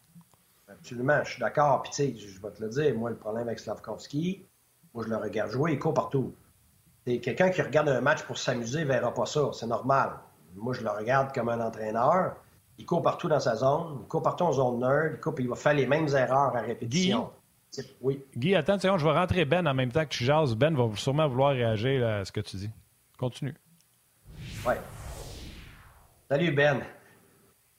Absolument, 0.68 1.24
je 1.24 1.32
suis 1.32 1.40
d'accord. 1.40 1.82
Puis, 1.82 1.92
tu 1.92 1.96
sais, 1.96 2.16
je 2.18 2.42
vais 2.42 2.52
te 2.52 2.62
le 2.62 2.70
dire, 2.70 2.96
moi, 2.96 3.10
le 3.10 3.16
problème 3.16 3.48
avec 3.48 3.60
Slavkovski, 3.60 4.46
Moi, 4.94 5.04
je 5.06 5.10
le 5.10 5.18
regarde 5.18 5.52
jouer, 5.52 5.74
il 5.74 5.80
court 5.80 5.94
partout. 5.94 6.34
Quelqu'un 7.06 7.50
qui 7.50 7.62
regarde 7.62 7.90
un 7.90 8.02
match 8.02 8.24
pour 8.24 8.38
s'amuser 8.38 8.82
ne 8.82 8.86
verra 8.86 9.14
pas 9.14 9.26
ça. 9.26 9.50
C'est 9.54 9.68
normal. 9.68 10.12
Moi, 10.56 10.74
je 10.74 10.82
le 10.82 10.90
regarde 10.90 11.34
comme 11.34 11.50
un 11.50 11.60
entraîneur. 11.60 12.36
Il 12.78 12.86
court 12.86 13.02
partout 13.02 13.28
dans 13.28 13.40
sa 13.40 13.56
zone. 13.56 14.00
Il 14.02 14.08
court 14.08 14.22
partout 14.22 14.44
en 14.44 14.52
zone 14.52 14.80
nerd. 14.80 15.14
Il, 15.16 15.20
court, 15.20 15.34
il 15.40 15.50
va 15.50 15.56
faire 15.56 15.74
les 15.74 15.88
mêmes 15.88 16.08
erreurs 16.10 16.56
à 16.56 16.62
répétition. 16.62 17.32
Guy, 17.74 17.84
oui. 18.02 18.24
Guy, 18.36 18.56
attends 18.56 18.74
une 18.74 18.80
seconde. 18.80 19.00
Je 19.00 19.06
vais 19.06 19.14
rentrer 19.14 19.46
Ben 19.46 19.66
en 19.66 19.74
même 19.74 19.92
temps 19.92 20.04
que 20.04 20.10
tu 20.10 20.26
jases. 20.26 20.56
Ben 20.56 20.76
va 20.76 20.96
sûrement 20.96 21.28
vouloir 21.28 21.52
réagir 21.52 22.06
à 22.06 22.26
ce 22.26 22.32
que 22.32 22.42
tu 22.42 22.58
dis. 22.58 22.70
Continue. 23.22 23.54
Oui. 24.66 24.74
Salut, 26.28 26.52
Ben. 26.54 26.82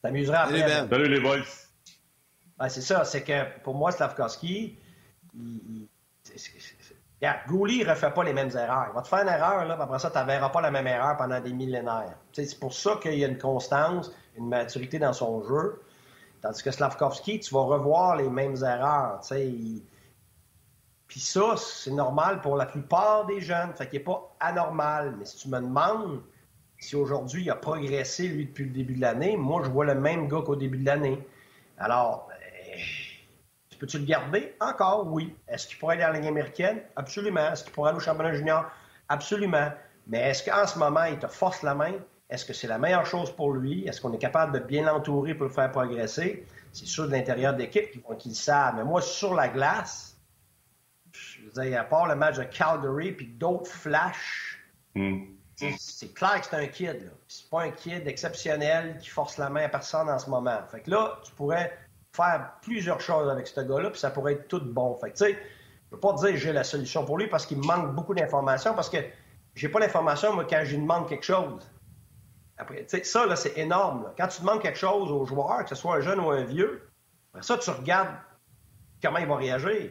T'amuseras 0.01 0.43
après. 0.45 0.61
Salut, 0.61 0.73
Ben. 0.73 0.89
Salut, 0.89 1.09
les 1.09 1.19
boys. 1.19 2.69
c'est 2.69 2.81
ça. 2.81 3.05
C'est 3.05 3.25
que 3.25 3.59
pour 3.65 3.75
moi, 3.75 3.91
Slavkovski, 3.91 4.79
il, 5.35 5.89
Regarde, 7.21 7.41
Gouli 7.49 7.81
ne 7.81 7.91
refait 7.91 8.13
pas 8.13 8.23
les 8.23 8.33
mêmes 8.33 8.51
erreurs. 8.57 8.87
Il 8.91 8.95
va 8.95 9.03
te 9.03 9.09
faire 9.09 9.23
une 9.23 9.29
erreur, 9.29 9.65
là, 9.65 9.77
après 9.81 9.99
ça, 9.99 10.13
tu 10.13 10.19
ne 10.19 10.25
verras 10.25 10.51
pas 10.51 10.61
la 10.61 10.71
même 10.71 10.87
erreur 10.87 11.17
pendant 11.17 11.41
des 11.41 11.53
millénaires. 11.53 12.17
C'est 12.33 12.61
pour 12.61 12.73
ça 12.73 13.01
qu'il 13.03 13.19
y 13.19 13.25
a 13.25 13.29
une 13.29 13.39
constance, 13.39 14.13
une 14.37 14.49
maturité 14.49 15.01
dans 15.01 15.13
son 15.13 15.43
jeu. 15.43 15.83
Tandis 16.41 16.63
que 16.63 16.71
Slavkovski, 16.71 17.41
tu 17.41 17.53
vas 17.53 17.63
revoir 17.63 18.15
les 18.15 18.31
mêmes 18.31 18.57
erreurs. 18.63 19.21
Puis 21.13 21.21
ça, 21.21 21.57
c'est 21.59 21.91
normal 21.91 22.41
pour 22.41 22.57
la 22.57 22.65
plupart 22.65 23.27
des 23.27 23.43
jeunes. 23.43 23.75
Fait 23.75 23.87
qu'il 23.87 23.99
n'est 23.99 24.05
pas 24.07 24.35
anormal. 24.41 25.15
Mais 25.19 25.27
si 25.27 25.37
tu 25.37 25.49
me 25.51 25.61
demandes 25.61 26.23
si 26.79 26.97
aujourd'hui 26.97 27.43
il 27.43 27.51
a 27.51 27.55
progressé, 27.55 28.29
lui, 28.29 28.47
depuis 28.47 28.65
le 28.65 28.71
début 28.71 28.95
de 28.95 29.03
l'année, 29.03 29.37
moi, 29.37 29.61
je 29.63 29.69
vois 29.69 29.85
le 29.85 29.95
même 29.95 30.27
gars 30.27 30.41
qu'au 30.41 30.57
début 30.57 30.79
de 30.79 30.87
l'année. 30.87 31.19
Alors, 31.77 32.31
Peux-tu 33.79 33.99
le 33.99 34.07
garder? 34.07 34.55
Encore, 34.59 35.07
oui. 35.13 35.37
Est-ce 35.49 35.67
qu'il 35.67 35.77
pourrait 35.77 35.97
aller 35.97 36.05
à 36.05 36.13
la 36.13 36.19
Ligue 36.21 36.29
américaine? 36.29 36.81
Absolument. 36.97 37.53
Est-ce 37.53 37.65
qu'il 37.65 37.75
pourrait 37.75 37.91
aller 37.91 37.99
au 37.99 38.01
championnat 38.01 38.33
junior? 38.33 38.65
Absolument. 39.11 39.71
Mais 40.07 40.31
est-ce 40.31 40.49
qu'en 40.49 40.67
ce 40.67 40.79
moment, 40.79 41.05
il 41.05 41.19
te 41.19 41.27
force 41.27 41.63
la 41.63 41.75
main? 41.75 41.93
Est-ce 42.31 42.47
que 42.47 42.55
c'est 42.55 42.69
la 42.69 42.79
meilleure 42.79 43.05
chose 43.05 43.31
pour 43.31 43.53
lui? 43.53 43.87
Est-ce 43.87 44.01
qu'on 44.01 44.15
est 44.15 44.19
capable 44.19 44.53
de 44.53 44.65
bien 44.65 44.85
l'entourer 44.85 45.35
pour 45.35 45.47
le 45.49 45.53
faire 45.53 45.71
progresser? 45.71 46.47
C'est 46.73 46.87
sûr 46.87 47.07
de 47.07 47.11
l'intérieur 47.13 47.53
d'équipe 47.53 47.91
qu'ils 48.19 48.31
le 48.31 48.37
savent. 48.37 48.77
Mais 48.77 48.85
moi, 48.85 49.03
sur 49.03 49.35
la 49.35 49.49
glace, 49.49 50.12
dire, 51.53 51.81
à 51.81 51.85
part 51.85 52.07
le 52.07 52.17
match 52.17 52.37
de 52.37 52.45
Calgary 52.45 53.13
puis 53.13 53.27
d'autres 53.27 53.71
flashs, 53.71 54.59
hmm. 54.95 55.25
c'est 55.57 56.15
clair 56.15 56.41
que 56.41 56.47
c'est 56.47 56.57
un 56.57 56.67
kid. 56.67 57.11
C'est 57.29 57.49
pas 57.51 57.63
un 57.63 57.71
kid 57.71 58.07
exceptionnel 58.07 58.99
qui 58.99 59.09
force 59.09 59.39
la 59.39 59.51
main 59.51 59.65
à 59.65 59.69
personne 59.69 60.09
en 60.09 60.19
ce 60.19 60.29
moment. 60.31 60.59
Fait 60.71 60.81
que 60.81 60.91
là, 60.91 61.19
tu 61.25 61.33
pourrais 61.33 61.77
faire 62.15 62.53
plusieurs 62.63 63.01
choses 63.01 63.31
avec 63.31 63.47
ce 63.47 63.61
gars-là, 63.61 63.91
puis 63.91 64.01
ça 64.01 64.11
pourrait 64.11 64.35
être 64.35 64.49
tout 64.49 64.63
bon. 64.65 64.95
Fait 64.97 65.13
tu 65.13 65.25
sais, 65.25 65.33
je 65.33 65.37
ne 65.37 65.95
veux 65.97 66.01
pas 66.01 66.13
dire 66.15 66.31
que 66.31 66.37
j'ai 66.37 66.53
la 66.53 66.65
solution 66.65 67.05
pour 67.05 67.19
lui 67.19 67.29
parce 67.29 67.47
qu'il 67.47 67.59
me 67.59 67.65
manque 67.65 67.95
beaucoup 67.95 68.15
d'informations, 68.15 68.75
parce 68.75 68.91
que 68.91 68.99
j'ai 69.55 69.69
pas 69.69 69.81
l'information, 69.81 70.35
moi, 70.35 70.47
quand 70.49 70.63
je 70.65 70.73
lui 70.73 70.83
demande 70.83 71.09
quelque 71.09 71.25
chose. 71.25 71.71
Après, 72.59 72.85
tu 72.85 72.89
sais, 72.89 73.05
ça, 73.05 73.27
là, 73.27 73.37
c'est 73.37 73.57
énorme. 73.59 74.13
Quand 74.17 74.29
tu 74.29 74.41
demandes 74.41 74.63
quelque 74.63 74.79
chose 74.79 75.11
aux 75.11 75.25
joueurs, 75.25 75.63
que 75.65 75.69
ce 75.69 75.75
soit 75.75 75.97
un 75.97 76.01
jeune 76.01 76.21
ou 76.21 76.31
un 76.31 76.45
vieux, 76.45 76.89
après 77.33 77.43
ça, 77.43 77.59
tu 77.59 77.71
regardes 77.71 78.15
comment 79.03 79.19
il 79.19 79.27
va 79.27 79.37
réagir. 79.37 79.91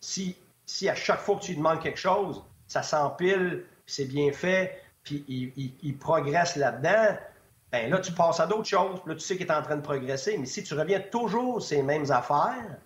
Si, 0.00 0.36
si 0.70 0.88
à 0.88 0.94
chaque 0.94 1.20
fois 1.20 1.36
que 1.36 1.42
tu 1.42 1.50
lui 1.50 1.58
demandes 1.58 1.80
quelque 1.80 1.98
chose, 1.98 2.44
ça 2.68 2.82
s'empile, 2.82 3.64
c'est 3.86 4.04
bien 4.04 4.32
fait, 4.32 4.80
puis 5.02 5.24
il, 5.26 5.72
il 5.82 5.98
progresse 5.98 6.54
là-dedans, 6.54 7.18
ben 7.72 7.90
là, 7.90 7.98
tu 7.98 8.12
passes 8.12 8.38
à 8.38 8.46
d'autres 8.46 8.68
choses. 8.68 9.00
Là, 9.04 9.14
tu 9.14 9.20
sais 9.20 9.36
qu'il 9.36 9.46
est 9.46 9.52
en 9.52 9.62
train 9.62 9.76
de 9.76 9.82
progresser. 9.82 10.38
Mais 10.38 10.46
si 10.46 10.62
tu 10.62 10.74
reviens 10.74 11.00
toujours 11.00 11.60
ces 11.60 11.82
mêmes 11.82 12.10
affaires, 12.10 12.78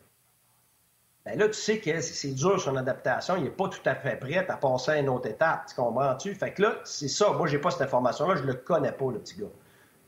ben 1.26 1.38
là, 1.38 1.46
tu 1.48 1.54
sais 1.54 1.78
que 1.78 2.00
c'est 2.00 2.32
dur 2.32 2.58
son 2.58 2.76
adaptation. 2.76 3.36
Il 3.36 3.44
n'est 3.44 3.50
pas 3.50 3.68
tout 3.68 3.86
à 3.86 3.94
fait 3.94 4.16
prêt 4.16 4.46
à 4.48 4.56
passer 4.56 4.92
à 4.92 4.98
une 4.98 5.10
autre 5.10 5.28
étape. 5.28 5.66
Tu 5.68 5.74
comprends-tu? 5.74 6.34
Fait 6.34 6.52
que 6.52 6.62
là, 6.62 6.76
c'est 6.84 7.08
ça. 7.08 7.32
Moi, 7.32 7.46
j'ai 7.48 7.58
pas 7.58 7.70
cette 7.70 7.82
information-là. 7.82 8.36
Je 8.36 8.42
le 8.42 8.54
connais 8.54 8.92
pas, 8.92 9.10
le 9.10 9.18
petit 9.18 9.36
gars. 9.40 9.46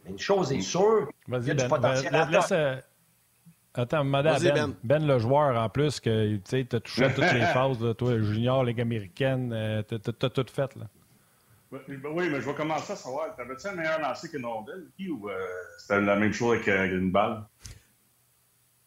Mais 0.05 0.13
une 0.13 0.19
chose 0.19 0.53
est 0.53 0.61
sûre, 0.61 1.09
il 1.29 1.35
y 1.35 1.37
a 1.37 1.41
du 1.41 1.55
ben, 1.55 1.69
potentiel 1.69 2.13
ben, 2.13 2.31
laisse, 2.31 2.53
euh, 2.53 2.77
Attends, 3.77 4.05
madame 4.05 4.43
ben, 4.43 4.55
ben, 4.55 4.75
ben. 4.83 5.07
le 5.07 5.19
joueur, 5.19 5.57
en 5.57 5.69
plus, 5.69 6.01
que 6.01 6.37
tu 6.37 6.67
as 6.73 6.81
touché 6.81 7.05
à 7.05 7.11
toutes 7.11 7.33
les 7.33 7.43
phases, 7.43 7.79
toi, 7.99 8.19
junior, 8.21 8.65
Ligue 8.65 8.81
américaine, 8.81 9.53
euh, 9.53 9.83
tu 9.83 9.95
as, 9.95 10.31
tout 10.31 10.47
fait. 10.51 10.75
Là. 10.77 10.87
Oui, 11.71 11.81
mais 12.31 12.41
je 12.41 12.47
vais 12.47 12.55
commencer 12.55 12.93
à 12.93 12.97
savoir. 12.97 13.35
T'avais-tu 13.37 13.67
un 13.67 13.73
meilleur 13.73 14.01
lancé 14.01 14.31
qu'une 14.31 14.47
rondelle, 14.47 14.87
ou 15.11 15.29
euh, 15.29 15.47
c'était 15.79 16.01
la 16.01 16.17
même 16.17 16.33
chose 16.33 16.55
avec 16.55 16.69
euh, 16.69 16.99
une 16.99 17.11
balle? 17.11 17.45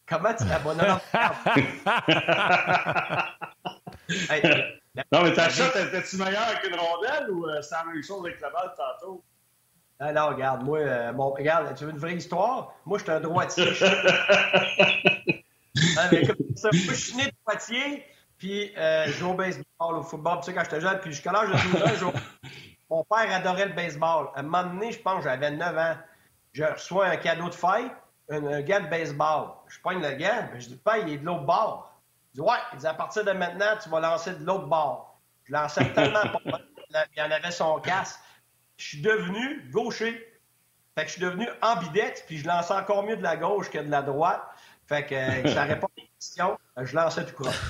Comment 0.06 0.34
tu 0.34 0.44
l'abonnes? 0.44 0.78
non, 5.12 5.22
mais 5.22 5.32
ta 5.34 5.48
shot, 5.50 5.70
étais-tu 5.78 6.16
meilleur 6.16 6.60
qu'une 6.60 6.74
rondelle 6.74 7.30
ou 7.30 7.46
euh, 7.46 7.62
c'était 7.62 7.76
la 7.76 7.92
même 7.92 8.02
chose 8.02 8.26
avec 8.26 8.40
la 8.40 8.50
balle 8.50 8.72
tantôt? 8.76 9.22
Ah 10.02 10.12
non, 10.12 10.28
regarde, 10.28 10.62
moi, 10.62 10.78
euh, 10.78 11.12
bon, 11.12 11.28
regarde, 11.30 11.76
tu 11.76 11.84
veux 11.84 11.90
une 11.90 11.98
vraie 11.98 12.14
histoire? 12.14 12.72
Moi, 12.86 12.98
j'étais 12.98 13.12
un 13.12 13.20
droitier. 13.20 13.66
ah, 15.98 16.08
mais 16.12 16.26
comme 16.26 16.36
ça, 16.56 16.70
moi, 16.72 16.94
je 16.94 16.94
suis 16.94 17.16
né 17.16 17.24
droitier, 17.44 18.06
puis 18.38 18.72
euh, 18.78 19.04
je 19.08 19.12
joue 19.12 19.32
au 19.32 19.34
baseball, 19.34 19.96
au 19.96 20.02
football, 20.02 20.38
tu 20.38 20.46
sais, 20.46 20.54
quand 20.54 20.64
j'étais 20.64 20.80
jeune, 20.80 20.98
puis 21.00 21.12
jusqu'à 21.12 21.32
l'âge 21.32 21.50
de 21.50 21.72
12 21.72 21.82
ans, 21.82 21.94
je 21.98 22.06
mon 22.88 23.04
père 23.04 23.30
adorait 23.32 23.66
le 23.66 23.74
baseball. 23.74 24.30
À 24.34 24.40
un 24.40 24.42
moment 24.42 24.64
donné, 24.64 24.90
je 24.90 25.00
pense 25.00 25.18
que 25.18 25.24
j'avais 25.30 25.50
9 25.50 25.78
ans. 25.78 25.96
Je 26.52 26.64
reçois 26.64 27.06
un 27.06 27.16
cadeau 27.16 27.48
de 27.48 27.54
fête, 27.54 27.92
un, 28.30 28.62
gars 28.62 28.80
de 28.80 28.88
baseball. 28.88 29.50
Je 29.68 29.78
pogne 29.80 30.02
le 30.02 30.12
gars, 30.12 30.48
je 30.58 30.68
dis, 30.68 30.76
père, 30.76 30.96
il 30.96 31.12
est 31.12 31.18
de 31.18 31.26
l'autre 31.26 31.44
bord. 31.44 31.94
Il 32.32 32.40
dit, 32.40 32.40
ouais, 32.40 32.56
il 32.72 32.78
dit, 32.78 32.86
à 32.86 32.94
partir 32.94 33.24
de 33.24 33.32
maintenant, 33.32 33.76
tu 33.80 33.90
vas 33.90 34.00
lancer 34.00 34.32
de 34.32 34.44
l'autre 34.44 34.66
bord. 34.66 35.20
Je 35.44 35.52
lançais 35.52 35.84
tellement 35.92 36.22
pas. 36.22 36.60
Il 37.14 37.22
en 37.22 37.30
avait 37.30 37.50
son 37.50 37.78
casque. 37.80 38.18
Je 38.80 38.86
suis 38.86 39.02
devenu 39.02 39.68
gaucher. 39.70 40.26
Fait 40.94 41.02
que 41.02 41.08
je 41.08 41.12
suis 41.12 41.20
devenu 41.20 41.46
ambidex, 41.60 42.22
puis 42.26 42.38
je 42.38 42.46
lançais 42.46 42.72
encore 42.72 43.02
mieux 43.04 43.16
de 43.16 43.22
la 43.22 43.36
gauche 43.36 43.68
que 43.68 43.76
de 43.76 43.90
la 43.90 44.00
droite. 44.00 44.40
Fait 44.86 45.04
que 45.04 45.14
euh, 45.14 45.52
ça 45.52 45.64
répond 45.64 45.86
à 45.86 46.00
la 46.00 46.04
question. 46.18 46.58
Je 46.80 46.96
lançais 46.96 47.26
tout 47.26 47.34
court. 47.34 47.52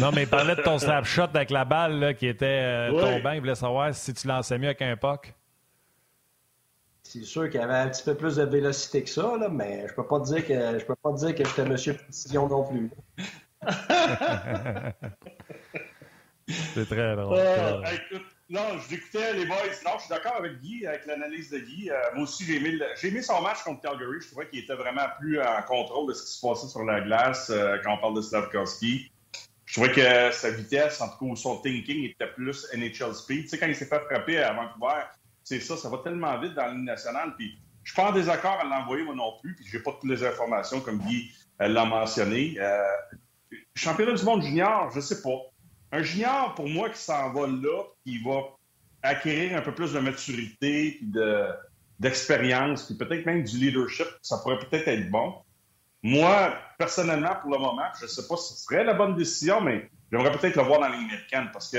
Non, 0.00 0.10
mais 0.12 0.24
il 0.24 0.28
parlait 0.28 0.56
de 0.56 0.62
ton 0.62 0.76
snapshot 0.76 1.28
avec 1.32 1.50
la 1.50 1.64
balle 1.64 2.00
là, 2.00 2.12
qui 2.12 2.26
était 2.26 2.46
euh, 2.46 2.90
tombant. 2.90 3.30
Il 3.30 3.38
voulait 3.38 3.54
savoir 3.54 3.94
si 3.94 4.12
tu 4.12 4.26
lançais 4.26 4.58
mieux 4.58 4.66
avec 4.66 4.82
un 4.82 4.96
puck. 4.96 5.32
C'est 7.04 7.22
sûr 7.22 7.48
qu'il 7.48 7.60
y 7.60 7.62
avait 7.62 7.74
un 7.74 7.88
petit 7.88 8.02
peu 8.02 8.16
plus 8.16 8.34
de 8.34 8.42
vélocité 8.42 9.04
que 9.04 9.08
ça, 9.08 9.36
là, 9.38 9.48
mais 9.48 9.86
je 9.86 9.94
peux 9.94 10.04
pas 10.04 10.18
te 10.18 10.34
dire 10.34 10.44
que 10.44 10.80
je 10.80 10.84
peux 10.84 10.96
pas 10.96 11.12
te 11.12 11.18
dire 11.18 11.32
que 11.32 11.44
j'étais 11.44 11.64
Monsieur 11.64 11.94
Précision 11.94 12.48
non 12.48 12.64
plus. 12.64 12.90
C'est 16.74 16.86
très 16.86 17.14
drôle. 17.14 17.38
Euh, 17.38 17.82
non, 18.50 18.78
je 18.78 18.90
l'écoutais, 18.90 19.34
les 19.34 19.46
boys. 19.46 19.56
Non, 19.84 19.92
je 19.96 20.02
suis 20.02 20.08
d'accord 20.08 20.36
avec 20.36 20.60
Guy, 20.60 20.86
avec 20.86 21.06
l'analyse 21.06 21.50
de 21.50 21.58
Guy. 21.58 21.90
Euh, 21.90 21.96
moi 22.14 22.24
aussi, 22.24 22.44
j'ai 22.44 22.56
aimé, 22.56 22.78
j'ai 23.00 23.22
son 23.22 23.42
match 23.42 23.62
contre 23.62 23.82
Calgary. 23.82 24.20
Je 24.20 24.28
trouvais 24.28 24.48
qu'il 24.48 24.60
était 24.60 24.74
vraiment 24.74 25.06
plus 25.18 25.40
en 25.40 25.62
contrôle 25.66 26.08
de 26.08 26.14
ce 26.14 26.24
qui 26.24 26.32
se 26.32 26.46
passait 26.46 26.68
sur 26.68 26.84
la 26.84 27.00
glace 27.00 27.52
quand 27.84 27.94
on 27.94 27.98
parle 27.98 28.16
de 28.16 28.22
Slavkovski 28.22 29.10
je 29.68 29.74
trouvais 29.74 29.92
que 29.92 30.34
sa 30.34 30.50
vitesse, 30.50 30.98
en 31.02 31.10
tout 31.10 31.28
cas, 31.28 31.36
son 31.36 31.58
thinking 31.58 32.04
était 32.04 32.26
plus 32.28 32.66
NHL 32.74 33.14
speed. 33.14 33.42
Tu 33.42 33.48
sais, 33.48 33.58
quand 33.58 33.66
il 33.66 33.76
s'est 33.76 33.84
fait 33.84 34.00
frapper 34.00 34.38
à 34.38 34.54
Vancouver, 34.54 35.02
c'est 35.44 35.60
ça, 35.60 35.76
ça 35.76 35.90
va 35.90 35.98
tellement 35.98 36.40
vite 36.40 36.54
dans 36.54 36.62
la 36.62 36.72
ligne 36.72 36.84
nationale. 36.84 37.34
Puis, 37.36 37.58
je 37.84 37.92
suis 37.92 37.96
pas 37.96 38.08
en 38.08 38.12
désaccord 38.12 38.58
à 38.58 38.64
l'envoyer, 38.64 39.04
moi 39.04 39.14
non 39.14 39.34
plus. 39.42 39.54
Puis, 39.54 39.66
j'ai 39.70 39.80
pas 39.80 39.92
toutes 39.92 40.08
les 40.08 40.24
informations, 40.24 40.80
comme 40.80 41.00
Guy 41.00 41.30
euh, 41.60 41.68
l'a 41.68 41.84
mentionné. 41.84 42.56
Euh, 42.58 42.82
championnat 43.74 44.14
du 44.14 44.24
monde 44.24 44.42
junior, 44.42 44.90
je 44.94 45.00
sais 45.00 45.20
pas. 45.20 45.38
Un 45.92 46.02
junior, 46.02 46.54
pour 46.54 46.68
moi, 46.68 46.90
qui 46.90 47.00
s'en 47.00 47.32
va 47.32 47.46
là, 47.46 47.82
qui 48.04 48.22
va 48.22 48.42
acquérir 49.02 49.56
un 49.56 49.62
peu 49.62 49.74
plus 49.74 49.92
de 49.92 50.00
maturité, 50.00 50.96
puis 50.98 51.06
de, 51.06 51.46
d'expérience, 51.98 52.84
puis 52.84 52.94
peut-être 52.94 53.26
même 53.26 53.42
du 53.42 53.56
leadership, 53.58 54.06
ça 54.22 54.38
pourrait 54.38 54.58
peut-être 54.58 54.88
être 54.88 55.10
bon. 55.10 55.34
Moi, 56.02 56.54
personnellement, 56.78 57.34
pour 57.42 57.50
le 57.50 57.58
moment, 57.58 57.86
je 57.98 58.04
ne 58.04 58.08
sais 58.08 58.26
pas 58.26 58.36
si 58.36 58.54
ce 58.54 58.60
serait 58.60 58.84
la 58.84 58.94
bonne 58.94 59.16
décision, 59.16 59.60
mais 59.60 59.90
j'aimerais 60.10 60.32
peut-être 60.32 60.56
le 60.56 60.62
voir 60.62 60.80
dans 60.80 60.88
la 60.88 60.96
ligne 60.96 61.06
américaine 61.06 61.50
parce 61.52 61.70
que 61.70 61.78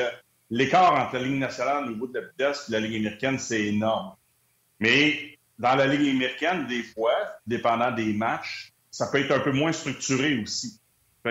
l'écart 0.49 0.93
entre 0.93 1.15
la 1.15 1.23
ligne 1.23 1.39
nationale 1.39 1.85
au 1.85 1.89
niveau 1.89 2.07
de 2.07 2.19
la 2.19 2.27
vitesse 2.27 2.65
et 2.67 2.71
la 2.73 2.79
ligne 2.81 2.97
américaine, 2.97 3.39
c'est 3.39 3.67
énorme. 3.67 4.15
Mais 4.79 5.37
dans 5.57 5.75
la 5.75 5.87
ligne 5.87 6.15
américaine, 6.15 6.67
des 6.67 6.83
fois, 6.83 7.13
dépendant 7.47 7.91
des 7.91 8.13
matchs, 8.13 8.73
ça 8.91 9.07
peut 9.07 9.19
être 9.19 9.31
un 9.31 9.39
peu 9.39 9.51
moins 9.51 9.71
structuré 9.71 10.39
aussi. 10.41 10.81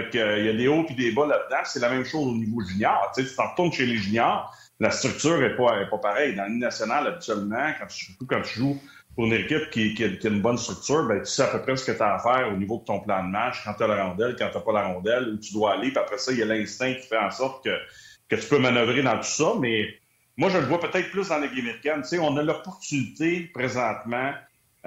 Fait 0.03 0.19
euh, 0.19 0.45
y 0.45 0.49
a 0.49 0.53
des 0.53 0.69
hauts 0.69 0.87
et 0.89 0.95
des 0.95 1.13
bas 1.13 1.27
là-dedans. 1.27 1.63
C'est 1.65 1.81
la 1.81 1.91
même 1.91 2.05
chose 2.05 2.27
au 2.27 2.37
niveau 2.37 2.61
junior. 2.63 3.11
Tu 3.15 3.23
sais, 3.23 3.29
tu 3.29 3.37
t'en 3.37 3.51
retournes 3.51 3.73
chez 3.73 3.87
les 3.87 3.97
juniors, 3.97 4.55
la 4.81 4.91
structure 4.91 5.39
n'est 5.39 5.57
pas, 5.57 5.85
pas 5.91 5.99
pareille. 5.99 6.35
Dans 6.35 6.43
la 6.43 6.49
ligne 6.49 6.61
nationale, 6.61 7.07
habituellement, 7.07 7.73
quand 7.79 7.87
tu, 7.87 8.05
surtout 8.07 8.27
quand 8.27 8.43
tu 8.43 8.59
joues 8.59 8.81
pour 9.15 9.27
une 9.27 9.33
équipe 9.33 9.71
qui, 9.71 9.95
a, 10.05 10.29
une 10.29 10.41
bonne 10.41 10.59
structure, 10.59 11.07
ben, 11.09 11.19
tu 11.21 11.27
sais 11.27 11.43
à 11.43 11.49
peu 11.49 11.61
près 11.63 11.77
ce 11.77 11.85
que 11.85 11.97
tu 11.97 12.03
as 12.03 12.15
à 12.15 12.19
faire 12.19 12.53
au 12.53 12.57
niveau 12.57 12.79
de 12.79 12.85
ton 12.85 13.01
plan 13.01 13.25
de 13.25 13.31
match, 13.31 13.63
quand 13.65 13.75
tu 13.75 13.83
as 13.83 13.89
la 13.89 14.05
rondelle, 14.05 14.37
quand 14.39 14.49
tu 14.53 14.65
pas 14.65 14.73
la 14.73 14.87
rondelle, 14.87 15.31
où 15.35 15.39
tu 15.39 15.53
dois 15.53 15.75
aller. 15.75 15.89
Puis 15.89 15.99
après 15.99 16.19
ça, 16.19 16.31
il 16.33 16.39
y 16.39 16.43
a 16.43 16.47
l'instinct 16.47 16.95
qui 16.95 17.07
fait 17.07 17.19
en 17.19 17.31
sorte 17.31 17.65
que, 17.65 17.77
que 18.29 18.37
tu 18.41 18.49
peux 18.49 18.59
manœuvrer 18.59 19.03
dans 19.03 19.17
tout 19.17 19.25
ça. 19.25 19.55
Mais 19.59 19.89
moi, 20.37 20.51
je 20.51 20.59
le 20.59 20.67
vois 20.67 20.79
peut-être 20.79 21.11
plus 21.11 21.29
dans 21.29 21.39
les 21.39 21.49
game 21.49 21.59
américaine. 21.59 22.03
Tu 22.03 22.09
sais, 22.09 22.19
on 22.21 22.37
a 22.37 22.43
l'opportunité 22.43 23.51
présentement 23.53 24.33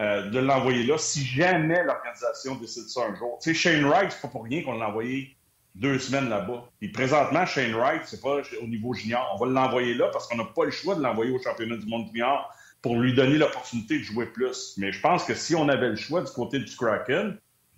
euh, 0.02 0.30
de 0.30 0.40
l'envoyer 0.40 0.84
là 0.84 0.98
si 0.98 1.24
jamais 1.24 1.84
l'organisation 1.84 2.56
décide 2.56 2.88
ça 2.90 3.02
un 3.06 3.16
jour. 3.16 3.38
Tu 3.40 3.54
sais, 3.54 3.60
Shane 3.60 3.86
Wright, 3.86 4.12
c'est 4.12 4.22
pas 4.22 4.30
pour 4.30 4.44
rien 4.44 4.64
qu'on 4.64 4.78
l'a 4.78 4.90
envoyé 4.90 5.38
deux 5.76 6.00
semaines 6.00 6.28
là-bas. 6.28 6.68
Et 6.82 6.90
présentement, 6.90 7.46
Shane 7.46 7.76
Wright, 7.76 8.02
c'est 8.06 8.20
pas 8.20 8.42
au 8.62 8.68
niveau 8.68 8.94
junior. 8.94 9.32
On 9.36 9.46
va 9.46 9.52
l'envoyer 9.52 9.94
là 9.94 10.10
parce 10.12 10.28
qu'on 10.28 10.38
n'a 10.38 10.46
pas 10.46 10.66
le 10.66 10.72
choix 10.72 10.96
de 10.96 11.04
l'envoyer 11.04 11.32
au 11.32 11.40
championnat 11.40 11.78
du 11.78 11.86
monde 11.86 12.08
junior 12.08 12.52
pour 12.82 12.96
lui 12.96 13.14
donner 13.14 13.38
l'opportunité 13.38 14.00
de 14.00 14.04
jouer 14.04 14.26
plus. 14.26 14.74
Mais 14.78 14.92
je 14.92 15.00
pense 15.00 15.24
que 15.24 15.36
si 15.36 15.54
on 15.56 15.70
avait 15.70 15.90
le 15.90 15.96
choix 15.96 16.22
du 16.22 16.32
côté 16.32 16.58
du 16.58 16.76
Kraken, 16.76 17.38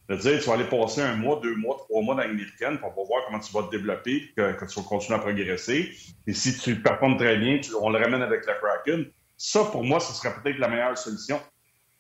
de 0.09 0.15
dire 0.15 0.39
tu 0.39 0.47
vas 0.47 0.53
aller 0.53 0.63
passer 0.63 1.01
un 1.01 1.15
mois, 1.15 1.41
deux 1.43 1.55
mois, 1.55 1.75
trois 1.77 2.01
mois 2.03 2.15
dans 2.15 2.21
l'américaine, 2.21 2.77
pour 2.77 2.93
voir 3.05 3.23
comment 3.25 3.39
tu 3.39 3.51
vas 3.53 3.63
te 3.63 3.71
développer, 3.71 4.31
que, 4.37 4.53
que, 4.53 4.65
tu 4.65 4.79
vas 4.79 4.85
continuer 4.85 5.19
à 5.19 5.21
progresser. 5.21 5.91
Et 6.25 6.33
si 6.33 6.57
tu 6.57 6.81
performes 6.81 7.17
très 7.17 7.37
bien, 7.37 7.59
on 7.81 7.89
le 7.89 7.99
ramène 7.99 8.21
avec 8.21 8.45
la 8.45 8.53
Kraken. 8.53 9.05
Ça, 9.35 9.65
pour 9.65 9.83
moi, 9.83 9.99
ce 9.99 10.13
serait 10.13 10.33
peut-être 10.41 10.57
la 10.57 10.69
meilleure 10.69 10.97
solution. 10.97 11.39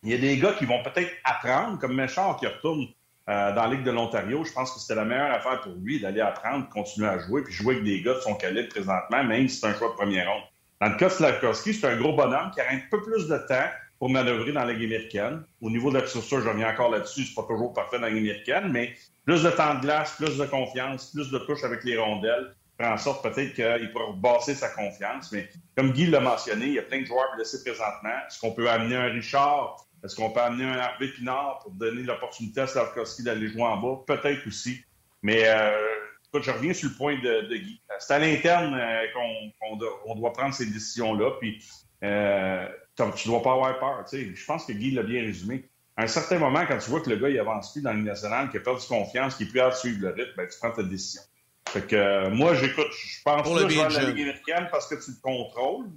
Il 0.03 0.11
y 0.11 0.13
a 0.13 0.17
des 0.17 0.37
gars 0.37 0.53
qui 0.53 0.65
vont 0.65 0.83
peut-être 0.83 1.11
apprendre, 1.23 1.79
comme 1.79 1.95
Méchard 1.95 2.35
qui 2.37 2.45
retourne 2.45 2.87
euh, 3.29 3.55
dans 3.55 3.63
la 3.63 3.69
Ligue 3.69 3.83
de 3.83 3.91
l'Ontario. 3.91 4.43
Je 4.43 4.51
pense 4.51 4.73
que 4.73 4.79
c'était 4.79 4.95
la 4.95 5.05
meilleure 5.05 5.31
affaire 5.31 5.61
pour 5.61 5.71
lui 5.81 6.01
d'aller 6.01 6.19
apprendre, 6.19 6.67
continuer 6.67 7.07
à 7.07 7.19
jouer, 7.19 7.41
puis 7.41 7.53
jouer 7.53 7.75
avec 7.75 7.85
des 7.85 8.01
gars 8.01 8.15
de 8.15 8.19
son 8.19 8.35
calibre 8.35 8.67
présentement, 8.67 9.23
même 9.23 9.47
si 9.47 9.59
c'est 9.59 9.67
un 9.67 9.73
choix 9.75 9.89
de 9.89 9.93
première 9.93 10.29
ronde. 10.29 10.43
Dans 10.81 10.89
le 10.89 10.97
cas 10.97 11.07
de 11.07 11.13
Slavkovski, 11.13 11.73
c'est 11.73 11.87
un 11.87 11.95
gros 11.95 12.13
bonhomme 12.13 12.51
qui 12.53 12.59
a 12.59 12.69
un 12.69 12.79
peu 12.91 13.01
plus 13.01 13.29
de 13.29 13.37
temps 13.47 13.69
pour 13.97 14.09
manœuvrer 14.09 14.51
dans 14.51 14.65
la 14.65 14.73
Ligue 14.73 14.91
américaine. 14.91 15.43
Au 15.61 15.69
niveau 15.69 15.89
de 15.89 15.99
la 15.99 16.05
structure, 16.05 16.41
je 16.41 16.49
reviens 16.49 16.69
encore 16.69 16.91
là-dessus, 16.91 17.23
c'est 17.23 17.35
pas 17.35 17.43
toujours 17.43 17.71
parfait 17.71 17.95
dans 17.95 18.07
la 18.07 18.09
Ligue 18.09 18.29
américaine, 18.29 18.69
mais 18.73 18.93
plus 19.23 19.41
de 19.41 19.49
temps 19.51 19.75
de 19.75 19.79
glace, 19.79 20.17
plus 20.17 20.37
de 20.37 20.45
confiance, 20.45 21.11
plus 21.11 21.31
de 21.31 21.37
touches 21.37 21.63
avec 21.63 21.85
les 21.85 21.97
rondelles, 21.97 22.53
en 22.81 22.97
sorte 22.97 23.23
peut-être 23.23 23.53
qu'il 23.53 23.91
pourra 23.91 24.11
basser 24.17 24.55
sa 24.55 24.67
confiance. 24.67 25.31
Mais 25.31 25.47
comme 25.77 25.93
Guy 25.93 26.07
l'a 26.07 26.19
mentionné, 26.19 26.65
il 26.65 26.73
y 26.73 26.79
a 26.79 26.81
plein 26.81 27.01
de 27.01 27.05
joueurs 27.05 27.33
blessés 27.35 27.63
présentement. 27.63 28.09
Est-ce 28.27 28.39
qu'on 28.41 28.51
peut 28.51 28.69
amener 28.69 28.97
un 28.97 29.05
Richard 29.05 29.77
est-ce 30.03 30.15
qu'on 30.15 30.31
peut 30.31 30.41
amener 30.41 30.65
un 30.65 30.75
Hervé 30.75 31.07
Pinard 31.09 31.59
pour 31.63 31.71
donner 31.71 32.03
l'opportunité 32.03 32.61
à 32.61 32.67
Slavkovski 32.67 33.23
d'aller 33.23 33.47
jouer 33.47 33.63
en 33.63 33.77
bas? 33.77 34.03
Peut-être 34.05 34.45
aussi. 34.47 34.83
Mais 35.21 35.47
euh, 35.47 35.71
écoute, 36.27 36.43
je 36.43 36.51
reviens 36.51 36.73
sur 36.73 36.89
le 36.89 36.95
point 36.95 37.15
de, 37.21 37.55
Guy. 37.55 37.81
C'est 37.99 38.13
à 38.13 38.19
l'interne 38.19 38.75
euh, 38.75 39.05
qu'on 40.03 40.15
doit 40.15 40.33
prendre 40.33 40.53
ces 40.53 40.65
décisions-là. 40.65 41.31
Puis 41.39 41.63
euh, 42.03 42.67
tu 43.15 43.27
dois 43.27 43.41
pas 43.41 43.53
avoir 43.53 43.79
peur. 43.79 44.05
Je 44.11 44.45
pense 44.45 44.65
que 44.65 44.73
Guy 44.73 44.91
l'a 44.91 45.03
bien 45.03 45.21
résumé. 45.21 45.69
À 45.95 46.03
un 46.03 46.07
certain 46.07 46.39
moment, 46.39 46.65
quand 46.67 46.77
tu 46.79 46.89
vois 46.89 47.01
que 47.01 47.09
le 47.09 47.17
gars 47.17 47.29
il 47.29 47.39
avance 47.39 47.71
plus 47.71 47.81
dans 47.81 47.93
le 47.93 48.01
national, 48.01 48.49
qu'il 48.49 48.59
a 48.59 48.63
perdu 48.63 48.85
confiance, 48.87 49.35
qu'il 49.35 49.47
est 49.47 49.51
plus 49.51 49.59
à 49.59 49.71
suivre 49.71 50.01
le 50.01 50.09
rythme, 50.09 50.31
ben, 50.35 50.47
tu 50.47 50.57
prends 50.59 50.71
ta 50.71 50.83
décision. 50.83 51.21
Fait 51.69 51.87
que 51.87 51.95
euh, 51.95 52.29
moi, 52.29 52.55
j'écoute, 52.55 52.87
je 52.91 53.21
pense 53.23 53.47
que 53.47 53.61
la 53.61 53.67
Ligue 53.67 53.79
américaine 53.79 54.67
parce 54.71 54.87
que 54.87 54.95
tu 54.95 55.11
le 55.11 55.17
contrôles 55.21 55.89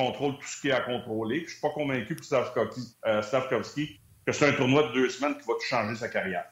contrôle 0.00 0.34
tout 0.34 0.46
ce 0.46 0.60
qui 0.60 0.68
est 0.68 0.72
à 0.72 0.80
contrôler. 0.80 1.44
Je 1.44 1.52
suis 1.52 1.60
pas 1.60 1.70
convaincu 1.70 2.16
euh, 2.16 3.22
Stavkovski 3.22 4.00
que 4.26 4.32
c'est 4.32 4.48
un 4.48 4.52
tournoi 4.52 4.88
de 4.88 4.92
deux 4.92 5.10
semaines 5.10 5.36
qui 5.36 5.46
va 5.46 5.54
tout 5.54 5.66
changer 5.68 5.96
sa 5.96 6.08
carrière. 6.08 6.44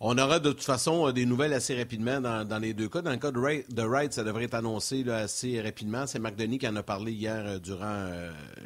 On 0.00 0.18
aura 0.18 0.38
de 0.38 0.50
toute 0.50 0.64
façon 0.64 1.08
euh, 1.08 1.12
des 1.12 1.24
nouvelles 1.24 1.52
assez 1.52 1.76
rapidement 1.76 2.20
dans, 2.20 2.58
les 2.58 2.74
deux 2.74 2.88
cas. 2.88 3.00
Dans 3.00 3.10
le 3.10 3.16
cas 3.16 3.30
de 3.30 3.82
Wright, 3.82 4.12
ça 4.12 4.24
devrait 4.24 4.44
être 4.44 4.54
annoncé 4.54 5.08
assez 5.08 5.60
rapidement. 5.60 6.06
C'est 6.06 6.18
Marc 6.18 6.36
Denis 6.36 6.58
qui 6.58 6.68
en 6.68 6.76
a 6.76 6.82
parlé 6.82 7.12
hier 7.12 7.42
euh, 7.46 7.58
durant 7.58 8.10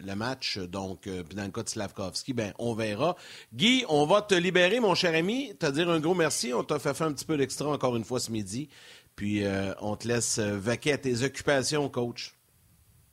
le 0.04 0.14
match. 0.14 0.58
Donc, 0.58 1.02
puis 1.02 1.36
dans 1.36 1.44
le 1.44 1.50
cas 1.50 1.62
de 1.62 1.68
Slavkovski, 1.68 2.32
ben, 2.32 2.52
on 2.58 2.74
verra. 2.74 3.16
Guy, 3.54 3.84
on 3.88 4.06
va 4.06 4.22
te 4.22 4.34
libérer, 4.34 4.80
mon 4.80 4.94
cher 4.94 5.14
ami, 5.14 5.54
te 5.58 5.66
dire 5.66 5.90
un 5.90 6.00
gros 6.00 6.14
merci. 6.14 6.52
On 6.54 6.64
t'a 6.64 6.78
fait 6.78 6.94
faire 6.94 7.08
un 7.08 7.12
petit 7.12 7.26
peu 7.26 7.36
d'extra 7.36 7.68
encore 7.68 7.96
une 7.96 8.04
fois 8.04 8.20
ce 8.20 8.30
midi. 8.30 8.68
Puis, 9.16 9.42
on 9.80 9.96
te 9.96 10.06
laisse 10.06 10.38
vaquer 10.38 10.92
à 10.92 10.98
tes 10.98 11.24
occupations, 11.24 11.88
coach. 11.88 12.37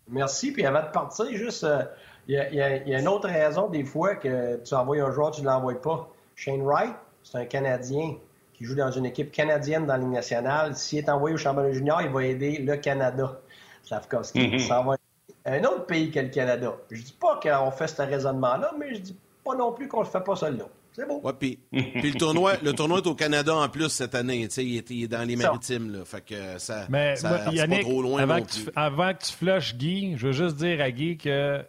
Merci. 0.09 0.51
Puis 0.51 0.65
avant 0.65 0.81
de 0.81 0.91
partir, 0.91 1.25
juste, 1.35 1.63
euh, 1.63 1.83
il 2.27 2.35
y, 2.35 2.61
a 2.61 2.99
une 2.99 3.07
autre 3.07 3.27
raison 3.27 3.69
des 3.69 3.83
fois 3.83 4.15
que 4.15 4.57
tu 4.63 4.73
envoies 4.73 5.01
un 5.01 5.11
joueur, 5.11 5.31
tu 5.31 5.41
ne 5.41 5.47
l'envoies 5.47 5.81
pas. 5.81 6.09
Shane 6.35 6.63
Wright, 6.63 6.95
c'est 7.23 7.37
un 7.37 7.45
Canadien 7.45 8.15
qui 8.53 8.65
joue 8.65 8.75
dans 8.75 8.91
une 8.91 9.05
équipe 9.05 9.31
canadienne 9.31 9.85
dans 9.85 9.93
la 9.93 9.99
Ligue 9.99 10.13
nationale. 10.13 10.75
S'il 10.75 10.99
est 10.99 11.09
envoyé 11.09 11.35
au 11.35 11.37
championnat 11.37 11.71
junior, 11.71 12.01
il 12.01 12.09
va 12.09 12.23
aider 12.23 12.57
le 12.57 12.77
Canada. 12.77 13.39
Slavkovski. 13.83 14.39
Mm-hmm. 14.39 14.97
un 15.45 15.63
autre 15.63 15.85
pays 15.85 16.09
que 16.09 16.19
le 16.19 16.29
Canada. 16.29 16.73
Je 16.89 17.01
dis 17.01 17.17
pas 17.19 17.39
qu'on 17.41 17.69
fait 17.71 17.87
ce 17.87 18.01
raisonnement-là, 18.01 18.73
mais 18.79 18.95
je 18.95 18.99
dis 19.01 19.19
pas 19.43 19.55
non 19.55 19.71
plus 19.71 19.87
qu'on 19.87 19.99
ne 19.99 20.05
fait 20.05 20.23
pas 20.23 20.35
ça 20.35 20.49
là. 20.49 20.65
C'est 20.95 21.05
beau. 21.05 21.19
Ouais, 21.21 21.33
puis, 21.37 21.59
le, 21.73 22.17
tournoi, 22.17 22.53
le 22.63 22.71
tournoi 22.71 22.99
est 22.99 23.07
au 23.07 23.15
Canada 23.15 23.53
en 23.53 23.67
plus 23.67 23.89
cette 23.89 24.15
année. 24.15 24.47
Il 24.57 24.77
est, 24.77 24.89
il 24.89 25.03
est 25.03 25.07
dans 25.09 25.27
les 25.27 25.35
maritimes. 25.35 25.91
Là, 25.91 26.05
fait 26.05 26.21
que 26.21 26.57
ça, 26.57 26.85
Mais, 26.87 27.17
ça, 27.17 27.37
pas 27.37 27.79
trop 27.81 28.01
loin 28.01 28.21
avant, 28.21 28.41
que 28.41 28.49
tu, 28.49 28.61
avant 28.77 29.13
que 29.13 29.25
tu 29.25 29.33
flushes 29.33 29.75
Guy, 29.75 30.15
je 30.15 30.27
veux 30.27 30.31
juste 30.31 30.55
dire 30.55 30.79
à 30.79 30.89
Guy 30.91 31.17
que 31.17 31.65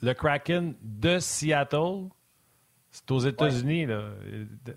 le 0.00 0.14
Kraken 0.14 0.76
de 0.80 1.18
Seattle, 1.18 2.08
c'est 2.92 3.10
aux 3.10 3.18
États-Unis. 3.18 3.88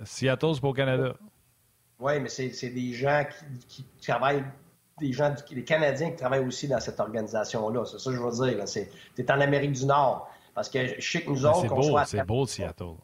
Seattle, 0.03 0.55
c'est 0.55 0.61
pas 0.61 0.67
au 0.67 0.73
Canada. 0.73 1.13
Oui, 1.99 2.19
mais 2.19 2.29
c'est 2.29 2.69
des 2.69 2.93
gens 2.93 3.23
qui, 3.67 3.86
travaillent 4.01 4.43
des 4.99 5.13
gens, 5.13 5.36
des 5.51 5.63
Canadiens 5.63 6.09
qui 6.09 6.15
travaillent 6.15 6.45
aussi 6.45 6.67
dans 6.67 6.79
cette 6.79 6.99
organisation-là. 6.99 7.86
C'est 7.86 7.99
ça 7.99 8.09
que 8.09 8.17
je 8.17 8.21
veux 8.21 8.51
dire. 8.51 8.65
Tu 8.65 9.21
es 9.21 9.31
en 9.31 9.41
Amérique 9.41 9.73
du 9.73 9.86
Nord. 9.86 10.27
Parce 10.55 10.69
que 10.69 10.99
je 10.99 11.07
sais 11.07 11.21
que 11.21 11.29
nous 11.29 11.45
autres, 11.45 11.61
C'est 11.61 11.67
beau, 11.67 11.99
c'est 12.05 12.25
beau, 12.25 12.47
Seattle. 12.47 12.95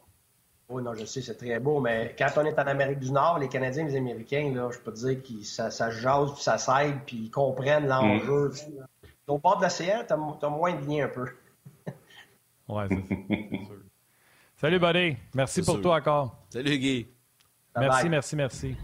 Oui, 0.71 0.81
non, 0.81 0.93
je 0.93 1.05
sais, 1.05 1.21
c'est 1.21 1.35
très 1.35 1.59
beau, 1.59 1.81
mais 1.81 2.15
quand 2.17 2.29
on 2.37 2.45
est 2.45 2.57
en 2.57 2.67
Amérique 2.67 2.99
du 2.99 3.11
Nord, 3.11 3.39
les 3.39 3.49
Canadiens 3.49 3.85
et 3.85 3.89
les 3.89 3.97
Américains, 3.97 4.51
là, 4.55 4.69
je 4.71 4.79
peux 4.79 4.93
te 4.93 4.99
dire 4.99 5.21
que 5.21 5.43
ça, 5.43 5.69
ça 5.69 5.91
jase, 5.91 6.33
puis 6.33 6.43
ça 6.43 6.57
s'aide, 6.57 6.99
puis 7.05 7.17
ils 7.25 7.31
comprennent 7.31 7.87
l'enjeu. 7.87 8.49
Mm. 8.49 8.83
Au 9.27 9.37
bord 9.37 9.57
de 9.57 9.63
l'océan, 9.63 10.03
tu 10.07 10.13
as, 10.13 10.49
moins 10.49 10.73
de 10.73 10.85
lien 10.85 11.05
un 11.05 11.09
peu. 11.09 11.27
oui, 12.69 12.83
c'est 12.89 13.81
Salut, 14.57 14.79
buddy. 14.79 15.17
Merci 15.33 15.61
pour 15.63 15.81
toi 15.81 15.97
encore. 15.97 16.37
Salut, 16.49 16.77
Guy. 16.77 17.07
merci, 17.75 18.09
merci, 18.09 18.35
merci. 18.35 18.75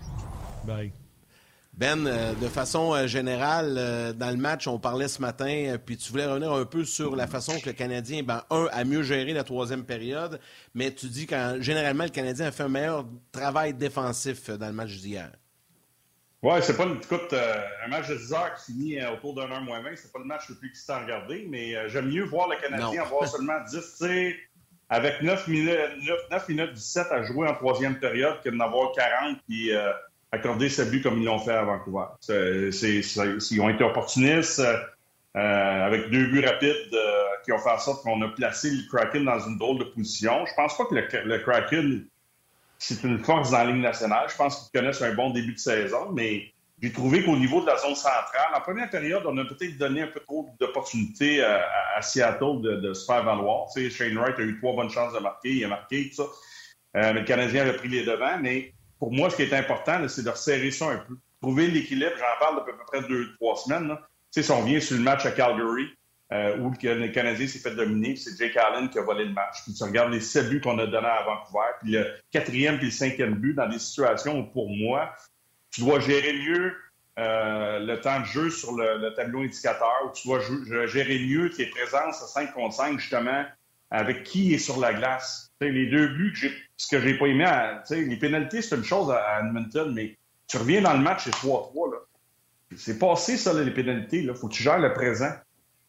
Bye. 0.66 0.92
Ben, 1.78 2.08
euh, 2.08 2.34
de 2.34 2.48
façon 2.48 2.96
euh, 2.96 3.06
générale, 3.06 3.76
euh, 3.78 4.12
dans 4.12 4.32
le 4.32 4.38
match, 4.38 4.68
on 4.68 4.80
parlait 4.80 5.08
ce 5.08 5.22
matin, 5.22 5.76
puis 5.86 5.96
tu 5.96 6.12
voulais 6.12 6.26
revenir 6.26 6.52
un 6.52 6.66
peu 6.66 6.84
sur 6.84 7.16
la 7.16 7.28
façon 7.28 7.60
que 7.60 7.68
le 7.68 7.74
Canadien, 7.74 8.24
ben, 8.24 8.44
un, 8.50 8.68
a 8.72 8.84
mieux 8.84 9.04
géré 9.04 9.32
la 9.32 9.44
troisième 9.44 9.86
période, 9.86 10.40
mais 10.74 10.92
tu 10.92 11.06
dis 11.06 11.28
que 11.28 11.62
généralement, 11.62 12.06
le 12.06 12.10
Canadien 12.10 12.48
a 12.48 12.52
fait 12.52 12.64
un 12.64 12.70
meilleur 12.70 13.06
travail 13.32 13.76
défensif 13.76 14.50
dans 14.50 14.66
le 14.66 14.74
match 14.74 14.90
d'hier. 14.90 15.30
Oui, 16.42 16.56
c'est 16.64 16.76
pas 16.76 16.86
écoute, 16.86 17.34
un 17.34 17.88
match 17.90 18.08
de 18.08 18.16
10 18.16 18.34
heures 18.34 18.56
qui 18.56 18.72
finit 18.72 19.06
autour 19.06 19.36
d'un 19.36 19.52
heure 19.52 19.62
moins 19.62 19.82
20, 19.84 19.92
c'est 19.98 20.12
pas 20.12 20.20
le 20.20 20.26
match 20.26 20.50
le 20.50 20.56
plus 20.56 20.70
excitant 20.70 20.96
à 20.96 21.02
regarder, 21.02 21.46
mais 21.48 21.76
j'aime 21.90 22.10
mieux 22.10 22.24
voir 22.24 22.48
le 22.48 22.56
Canadien 22.60 23.04
avoir 23.04 23.28
seulement 23.28 23.60
10 23.70 23.98
tirs 23.98 24.36
avec 24.90 25.22
9 25.22 25.48
minutes, 25.48 25.78
9, 26.32 26.50
minutes 26.50 26.74
17 26.74 27.08
à 27.12 27.22
jouer 27.22 27.48
en 27.48 27.54
troisième 27.54 28.00
période 28.00 28.42
que 28.44 28.50
d'en 28.50 28.62
avoir 28.62 28.94
40 28.94 29.38
puis 29.48 29.72
accorder 30.38 30.70
ce 30.70 30.82
but 30.84 31.02
comme 31.02 31.20
ils 31.20 31.26
l'ont 31.26 31.40
fait 31.40 31.54
à 31.54 31.64
Vancouver. 31.64 32.06
ils 32.30 33.62
ont 33.62 33.70
été 33.70 33.84
opportunistes 33.84 34.62
euh, 35.38 35.86
avec 35.86 36.10
deux 36.10 36.26
buts 36.28 36.44
rapides 36.44 36.94
euh, 36.94 37.24
qui 37.46 37.52
ont 37.52 37.60
fait 37.60 37.70
en 37.70 37.78
sorte 37.78 38.02
qu'on 38.04 38.22
a 38.24 38.30
placé 38.30 38.72
le 38.72 38.88
Kraken 38.90 39.26
dans 39.26 39.40
une 39.40 39.58
drôle 39.58 39.78
de 39.80 39.84
position. 39.84 40.46
Je 40.48 40.54
pense 40.56 40.76
pas 40.76 40.86
que 40.86 40.96
le, 40.96 41.38
Kraken, 41.40 42.06
c'est 42.80 43.04
une 43.04 43.20
force 43.20 43.52
dans 43.52 43.60
la 43.60 43.66
Ligue 43.66 43.82
nationale. 43.82 44.28
Je 44.30 44.36
pense 44.36 44.70
qu'ils 44.70 44.80
connaissent 44.80 45.02
un 45.02 45.14
bon 45.14 45.30
début 45.30 45.54
de 45.54 45.60
saison, 45.60 46.12
mais 46.12 46.52
j'ai 46.82 46.92
trouvé 46.92 47.24
qu'au 47.24 47.36
niveau 47.38 47.62
de 47.62 47.68
la 47.68 47.78
zone 47.78 47.96
centrale, 47.96 48.52
en 48.56 48.62
première 48.62 48.90
période, 48.90 49.24
on 49.26 49.38
a 49.38 49.46
peut-être 49.46 49.78
donné 49.78 50.04
un 50.04 50.08
peu 50.08 50.20
trop 50.22 50.50
d'opportunités 50.60 51.44
à, 51.44 52.02
Seattle 52.02 52.62
de, 52.62 52.94
se 52.94 53.06
faire 53.06 53.24
valoir. 53.24 53.68
Tu 53.76 53.92
Shane 53.92 54.18
Wright 54.18 54.40
a 54.40 54.42
eu 54.42 54.58
trois 54.58 54.76
bonnes 54.76 54.90
chances 54.90 55.14
de 55.14 55.20
marquer, 55.20 55.50
il 55.50 55.66
a 55.66 55.68
marqué, 55.68 56.10
tout 56.10 56.16
ça. 56.16 56.24
Euh, 56.96 57.14
mais 57.14 57.22
le 57.22 57.26
Canadien 57.26 57.62
avait 57.62 57.78
pris 57.78 57.90
les 57.90 58.06
devants, 58.06 58.40
mais 58.42 58.74
pour 59.00 59.12
moi, 59.12 59.30
ce 59.30 59.36
qui 59.36 59.44
est 59.44 59.54
important, 59.54 60.08
c'est 60.08 60.24
de 60.24 60.30
resserrer 60.30 60.72
ça 60.72 60.90
un 60.90 60.98
peu. 60.98 61.16
Trouver 61.42 61.68
l'équilibre, 61.68 62.14
j'en 62.18 62.40
parle 62.40 62.60
depuis 62.60 62.74
à 62.74 62.78
peu 62.78 62.86
près 62.86 63.08
deux, 63.08 63.34
trois 63.36 63.56
semaines. 63.56 63.90
Tu 63.90 64.42
sais, 64.42 64.44
si 64.44 64.52
on 64.52 64.64
vient 64.64 64.80
sur 64.80 64.98
le 64.98 65.04
match 65.04 65.26
à 65.26 65.32
Calgary, 65.32 65.88
euh, 66.34 66.58
où 66.58 66.72
le 66.72 67.08
Canadien 67.08 67.48
s'est 67.48 67.60
fait 67.60 67.76
dominer, 67.76 68.16
c'est 68.16 68.38
Jake 68.38 68.58
Allen 68.58 68.90
qui 68.90 69.00
a 69.00 69.04
volé 69.04 69.26
le 69.26 69.34
match. 69.34 69.64
Puis 69.64 69.74
tu 69.74 69.84
regardes 69.84 70.12
les 70.12 70.20
sept 70.20 70.50
buts 70.50 70.60
qu'on 70.60 70.78
a 70.80 70.86
donnés 70.86 71.08
à 71.08 71.24
Vancouver, 71.24 71.68
puis 71.82 71.92
le 71.92 72.06
quatrième 72.32 72.78
puis 72.78 72.88
le 72.88 72.92
cinquième 72.92 73.36
but 73.36 73.54
dans 73.54 73.70
des 73.70 73.80
situations 73.80 74.40
où, 74.40 74.44
pour 74.44 74.70
moi, 74.70 75.14
tu 75.72 75.82
dois 75.82 76.00
gérer 76.00 76.34
mieux 76.34 76.76
euh, 77.20 77.80
le 77.80 78.00
temps 78.02 78.20
de 78.20 78.26
jeu 78.26 78.50
sur 78.50 78.76
le, 78.76 79.14
tableau 79.16 79.42
indicateur, 79.42 79.94
où 80.06 80.12
tu 80.12 80.28
dois 80.28 80.40
gérer 80.88 81.20
mieux 81.20 81.50
tes 81.50 81.68
présences 81.68 82.22
à 82.22 82.28
5 82.28 82.54
contre 82.54 82.76
5, 82.76 83.00
justement, 83.00 83.46
avec 83.92 84.24
qui 84.24 84.54
est 84.54 84.60
sur 84.60 84.80
la 84.80 84.94
glace. 84.94 85.52
les 85.62 85.88
deux 85.88 86.08
buts 86.10 86.34
que 86.40 86.48
ce 86.78 86.88
que 86.88 87.02
j'ai 87.02 87.18
pas 87.18 87.28
aimé, 87.28 87.46
les 87.90 88.18
pénalités, 88.18 88.62
c'est 88.62 88.76
une 88.76 88.84
chose 88.84 89.12
à, 89.12 89.40
Edmonton, 89.40 89.94
mais 89.94 90.18
tu 90.48 90.58
reviens 90.58 90.82
dans 90.82 90.94
le 90.94 91.00
match, 91.00 91.24
c'est 91.24 91.34
3-3. 91.36 91.92
Là. 91.92 91.98
C'est 92.76 93.00
passé, 93.00 93.38
ça, 93.38 93.54
les 93.54 93.72
pénalités. 93.72 94.18
Il 94.18 94.34
faut 94.36 94.48
que 94.48 94.54
tu 94.54 94.64
gères 94.64 94.80
le 94.80 94.94
présent. 94.94 95.32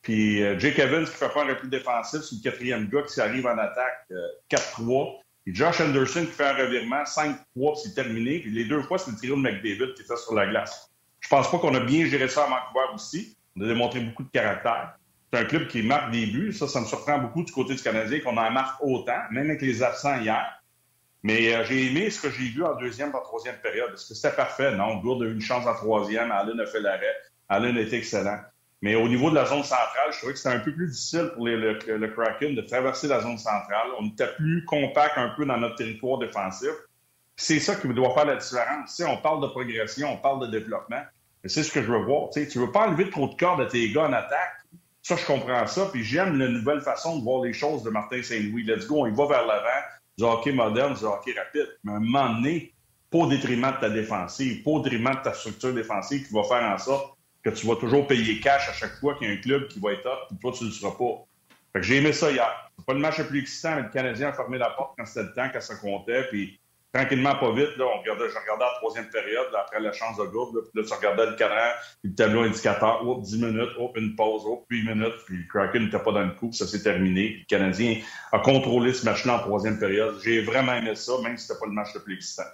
Puis 0.02 0.42
euh, 0.42 0.58
Jake 0.58 0.78
Evans 0.78 1.04
qui 1.04 1.10
fait 1.10 1.28
faire 1.28 1.42
un 1.42 1.48
repli 1.48 1.68
défensif, 1.68 2.20
c'est 2.22 2.36
le 2.36 2.42
quatrième 2.42 2.88
gars 2.88 3.02
qui 3.02 3.20
arrive 3.20 3.46
en 3.46 3.58
attaque, 3.58 4.06
4-3. 4.50 5.08
Euh, 5.08 5.18
puis 5.44 5.54
Josh 5.54 5.80
Anderson 5.80 6.24
qui 6.24 6.32
fait 6.32 6.46
un 6.46 6.54
revirement, 6.54 7.02
5-3, 7.02 7.34
puis 7.54 7.66
c'est 7.82 7.94
terminé. 7.94 8.38
Puis 8.38 8.50
les 8.50 8.64
deux 8.64 8.82
fois, 8.82 8.98
c'est 8.98 9.10
le 9.10 9.16
trio 9.16 9.36
de 9.36 9.40
McDavid 9.40 9.94
qui 9.94 10.02
était 10.02 10.16
sur 10.16 10.34
la 10.34 10.46
glace. 10.46 10.90
Je 11.20 11.28
pense 11.28 11.50
pas 11.50 11.58
qu'on 11.58 11.74
a 11.74 11.80
bien 11.80 12.06
géré 12.06 12.28
ça 12.28 12.44
à 12.44 12.48
Vancouver 12.48 12.94
aussi. 12.94 13.36
On 13.56 13.62
a 13.62 13.66
démontré 13.66 14.00
beaucoup 14.00 14.22
de 14.22 14.30
caractère. 14.30 14.98
C'est 15.32 15.40
un 15.40 15.44
club 15.44 15.68
qui 15.68 15.82
marque 15.82 16.10
des 16.10 16.26
buts. 16.26 16.52
Ça, 16.52 16.66
ça 16.68 16.80
me 16.80 16.86
surprend 16.86 17.18
beaucoup 17.18 17.42
du 17.42 17.52
côté 17.52 17.74
du 17.74 17.82
Canadien 17.82 18.20
qu'on 18.20 18.36
en 18.36 18.50
marque 18.50 18.82
autant, 18.82 19.18
même 19.30 19.50
avec 19.50 19.60
les 19.60 19.82
absents 19.82 20.18
hier. 20.20 20.58
Mais 21.22 21.54
euh, 21.54 21.64
j'ai 21.64 21.86
aimé 21.86 22.10
ce 22.10 22.20
que 22.20 22.30
j'ai 22.30 22.48
vu 22.48 22.64
en 22.64 22.74
deuxième 22.76 23.10
et 23.10 23.22
troisième 23.24 23.56
période. 23.56 23.92
Est-ce 23.92 24.08
que 24.08 24.14
c'était 24.14 24.34
parfait? 24.34 24.74
Non. 24.74 24.96
Gourde 24.98 25.24
a 25.24 25.26
eu 25.26 25.32
une 25.32 25.40
chance 25.40 25.66
en 25.66 25.74
troisième. 25.74 26.30
Allen 26.30 26.58
a 26.60 26.66
fait 26.66 26.80
l'arrêt. 26.80 27.14
Allen 27.48 27.76
a 27.76 27.80
été 27.80 27.96
excellent. 27.96 28.38
Mais 28.80 28.94
au 28.94 29.08
niveau 29.08 29.30
de 29.30 29.34
la 29.34 29.44
zone 29.44 29.64
centrale, 29.64 30.12
je 30.12 30.18
trouvais 30.18 30.32
que 30.32 30.38
c'était 30.38 30.54
un 30.54 30.60
peu 30.60 30.72
plus 30.72 30.86
difficile 30.86 31.32
pour 31.34 31.46
le, 31.46 31.56
le, 31.56 32.08
Kraken 32.08 32.54
de 32.54 32.60
traverser 32.60 33.08
la 33.08 33.20
zone 33.20 33.36
centrale. 33.36 33.88
On 33.98 34.06
était 34.06 34.32
plus 34.36 34.64
compact 34.64 35.18
un 35.18 35.30
peu 35.30 35.44
dans 35.44 35.56
notre 35.56 35.74
territoire 35.74 36.18
défensif. 36.18 36.70
C'est 37.34 37.58
ça 37.58 37.74
qui 37.74 37.88
doit 37.88 38.14
faire 38.14 38.26
la 38.26 38.36
différence. 38.36 38.96
Tu 38.96 39.04
on 39.04 39.16
parle 39.16 39.42
de 39.42 39.48
progression, 39.48 40.12
on 40.12 40.16
parle 40.16 40.46
de 40.46 40.58
développement. 40.58 41.02
C'est 41.44 41.64
ce 41.64 41.72
que 41.72 41.82
je 41.82 41.90
veux 41.90 42.02
voir. 42.02 42.30
Tu 42.30 42.40
ne 42.40 42.64
veux 42.64 42.70
pas 42.70 42.86
enlever 42.88 43.10
trop 43.10 43.28
de 43.28 43.34
corps 43.34 43.60
à 43.60 43.66
tes 43.66 43.90
gars 43.90 44.04
en 44.04 44.12
attaque. 44.12 44.57
Ça, 45.02 45.16
je 45.16 45.24
comprends 45.24 45.66
ça. 45.66 45.86
Puis 45.92 46.04
j'aime 46.04 46.38
la 46.38 46.48
nouvelle 46.48 46.80
façon 46.80 47.18
de 47.18 47.24
voir 47.24 47.42
les 47.42 47.52
choses 47.52 47.82
de 47.82 47.90
Martin 47.90 48.22
Saint-Louis. 48.22 48.64
Let's 48.64 48.86
go, 48.86 49.02
on 49.02 49.06
y 49.06 49.14
va 49.14 49.26
vers 49.26 49.46
l'avant. 49.46 49.86
Du 50.16 50.24
hockey 50.24 50.52
moderne, 50.52 50.94
du 50.94 51.04
hockey 51.04 51.32
rapide. 51.32 51.68
Mais 51.84 51.92
à 51.92 51.96
un 51.96 52.00
moment 52.00 52.34
donné, 52.34 52.74
pas 53.10 53.18
au 53.18 53.28
détriment 53.28 53.72
de 53.72 53.80
ta 53.80 53.90
défensive, 53.90 54.62
pas 54.62 54.70
au 54.70 54.82
détriment 54.82 55.14
de 55.14 55.22
ta 55.22 55.32
structure 55.32 55.72
défensive 55.72 56.26
qui 56.26 56.34
va 56.34 56.42
faire 56.42 56.62
en 56.62 56.78
sorte 56.78 57.16
que 57.42 57.50
tu 57.50 57.66
vas 57.66 57.76
toujours 57.76 58.06
payer 58.06 58.40
cash 58.40 58.68
à 58.68 58.72
chaque 58.72 58.98
fois 58.98 59.14
qu'il 59.14 59.28
y 59.28 59.30
a 59.30 59.34
un 59.34 59.38
club 59.38 59.68
qui 59.68 59.80
va 59.80 59.92
être 59.92 60.06
up, 60.06 60.18
puis 60.28 60.38
toi, 60.38 60.52
tu 60.52 60.64
ne 60.64 60.68
le 60.68 60.74
seras 60.74 60.92
pas. 60.92 61.24
Fait 61.72 61.80
que 61.80 61.82
j'ai 61.82 61.96
aimé 61.96 62.12
ça 62.12 62.30
hier. 62.30 62.70
C'est 62.76 62.84
pas 62.84 62.94
le 62.94 62.98
match 62.98 63.18
le 63.18 63.26
plus 63.26 63.40
excitant, 63.40 63.76
mais 63.76 63.82
le 63.82 63.90
Canadien 63.90 64.28
a 64.28 64.32
fermé 64.32 64.58
la 64.58 64.70
porte 64.70 64.94
quand 64.98 65.06
c'était 65.06 65.22
le 65.22 65.34
temps, 65.34 65.48
quand 65.52 65.60
ça 65.60 65.76
comptait, 65.76 66.24
puis 66.24 66.60
tranquillement, 66.92 67.34
pas 67.36 67.52
vite, 67.52 67.76
là, 67.76 67.84
on 67.84 68.00
regardait, 68.00 68.28
je 68.28 68.38
regardais 68.38 68.64
la 68.64 68.74
troisième 68.78 69.08
période, 69.10 69.46
après 69.58 69.80
la 69.80 69.92
chance 69.92 70.16
de 70.16 70.24
Gourde, 70.24 70.56
là, 70.74 70.82
tu 70.86 70.94
regardais 70.94 71.26
le 71.26 71.36
cadran, 71.36 71.70
puis 72.02 72.10
le 72.10 72.14
tableau 72.14 72.42
indicateur, 72.42 73.02
oh, 73.06 73.20
10 73.22 73.42
minutes, 73.42 73.70
oh, 73.78 73.92
une 73.96 74.16
pause, 74.16 74.42
oh, 74.46 74.64
8 74.70 74.94
minutes, 74.94 75.16
puis 75.26 75.38
le 75.38 75.44
Kraken 75.48 75.84
n'était 75.84 75.98
pas 75.98 76.12
dans 76.12 76.24
le 76.24 76.32
coup, 76.32 76.50
ça 76.52 76.66
s'est 76.66 76.82
terminé. 76.82 77.30
Puis 77.30 77.40
le 77.40 77.46
Canadien 77.46 78.00
a 78.32 78.38
contrôlé 78.38 78.92
ce 78.92 79.04
match-là 79.04 79.36
en 79.36 79.38
troisième 79.40 79.78
période. 79.78 80.18
J'ai 80.24 80.42
vraiment 80.42 80.74
aimé 80.74 80.94
ça, 80.94 81.12
même 81.22 81.36
si 81.36 81.46
c'était 81.46 81.60
pas 81.60 81.66
le 81.66 81.72
match 81.72 81.94
le 81.94 82.02
plus 82.02 82.14
excitant. 82.14 82.44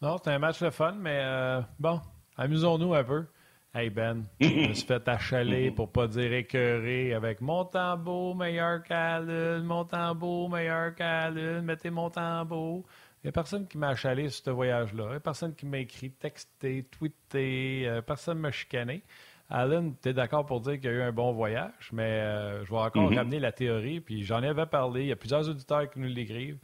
Non, 0.00 0.16
c'était 0.16 0.30
un 0.30 0.38
match 0.38 0.60
de 0.60 0.70
fun, 0.70 0.94
mais 0.98 1.20
euh, 1.22 1.60
bon, 1.78 2.00
amusons-nous 2.36 2.94
un 2.94 3.04
peu. 3.04 3.26
Hey 3.74 3.90
Ben, 3.90 4.24
je 4.40 4.68
me 4.68 4.72
suis 4.72 4.86
fait 4.86 5.06
achaler 5.06 5.70
pour 5.70 5.92
pas 5.92 6.06
dire 6.06 6.32
écœuré 6.32 7.12
avec 7.12 7.42
mon 7.42 7.66
tambour 7.66 8.34
meilleur 8.34 8.82
qu'à 8.82 9.20
mon 9.20 9.84
tambour 9.84 10.48
meilleur 10.48 10.94
qu'à 10.94 11.30
mettez 11.30 11.90
mon 11.90 12.08
tambour. 12.08 12.86
Il 13.22 13.26
n'y 13.26 13.28
a 13.28 13.32
personne 13.32 13.68
qui 13.68 13.76
m'a 13.76 13.88
achalé 13.88 14.30
sur 14.30 14.44
ce 14.44 14.50
voyage-là. 14.50 15.04
Il 15.04 15.10
n'y 15.10 15.16
a 15.16 15.20
personne 15.20 15.54
qui 15.54 15.66
m'a 15.66 15.78
écrit, 15.78 16.10
texté, 16.10 16.86
tweeté, 16.90 17.82
euh, 17.86 18.00
personne 18.00 18.38
ne 18.38 18.42
m'a 18.42 18.52
chicané. 18.52 19.02
Alan, 19.50 19.92
tu 20.02 20.08
es 20.08 20.12
d'accord 20.14 20.46
pour 20.46 20.60
dire 20.60 20.74
qu'il 20.74 20.84
y 20.84 20.88
a 20.88 20.92
eu 20.92 21.02
un 21.02 21.12
bon 21.12 21.32
voyage, 21.32 21.90
mais 21.92 22.20
euh, 22.20 22.64
je 22.64 22.70
vais 22.70 22.78
encore 22.78 23.10
mm-hmm. 23.10 23.16
ramener 23.16 23.40
la 23.40 23.52
théorie, 23.52 24.00
puis 24.00 24.24
j'en 24.24 24.42
avais 24.42 24.66
parlé. 24.66 25.02
Il 25.02 25.08
y 25.08 25.12
a 25.12 25.16
plusieurs 25.16 25.46
auditeurs 25.48 25.90
qui 25.90 25.98
nous 25.98 26.08
l'écrivent. 26.08 26.58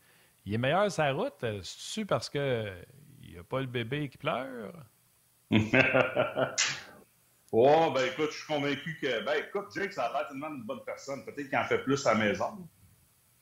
Il 0.46 0.54
est 0.54 0.58
meilleur 0.58 0.90
sa 0.90 1.12
route, 1.12 1.44
c'est-tu 1.62 2.06
parce 2.06 2.30
qu'il 2.30 2.72
n'y 3.28 3.36
a 3.36 3.42
pas 3.42 3.60
le 3.60 3.66
bébé 3.66 4.08
qui 4.08 4.16
pleure? 4.16 4.72
Oh, 7.56 7.92
ben 7.94 8.06
écoute, 8.06 8.30
je 8.32 8.38
suis 8.38 8.46
convaincu 8.48 8.98
que. 9.00 9.24
Ben 9.24 9.34
écoute, 9.46 9.66
Jake, 9.72 9.92
ça 9.92 10.06
a 10.06 10.12
l'air 10.12 10.26
tellement 10.26 10.48
une 10.48 10.64
bonne 10.64 10.80
personne. 10.84 11.24
Peut-être 11.24 11.48
qu'il 11.48 11.56
en 11.56 11.64
fait 11.64 11.78
plus 11.78 12.04
à 12.04 12.14
la 12.14 12.18
maison. 12.18 12.46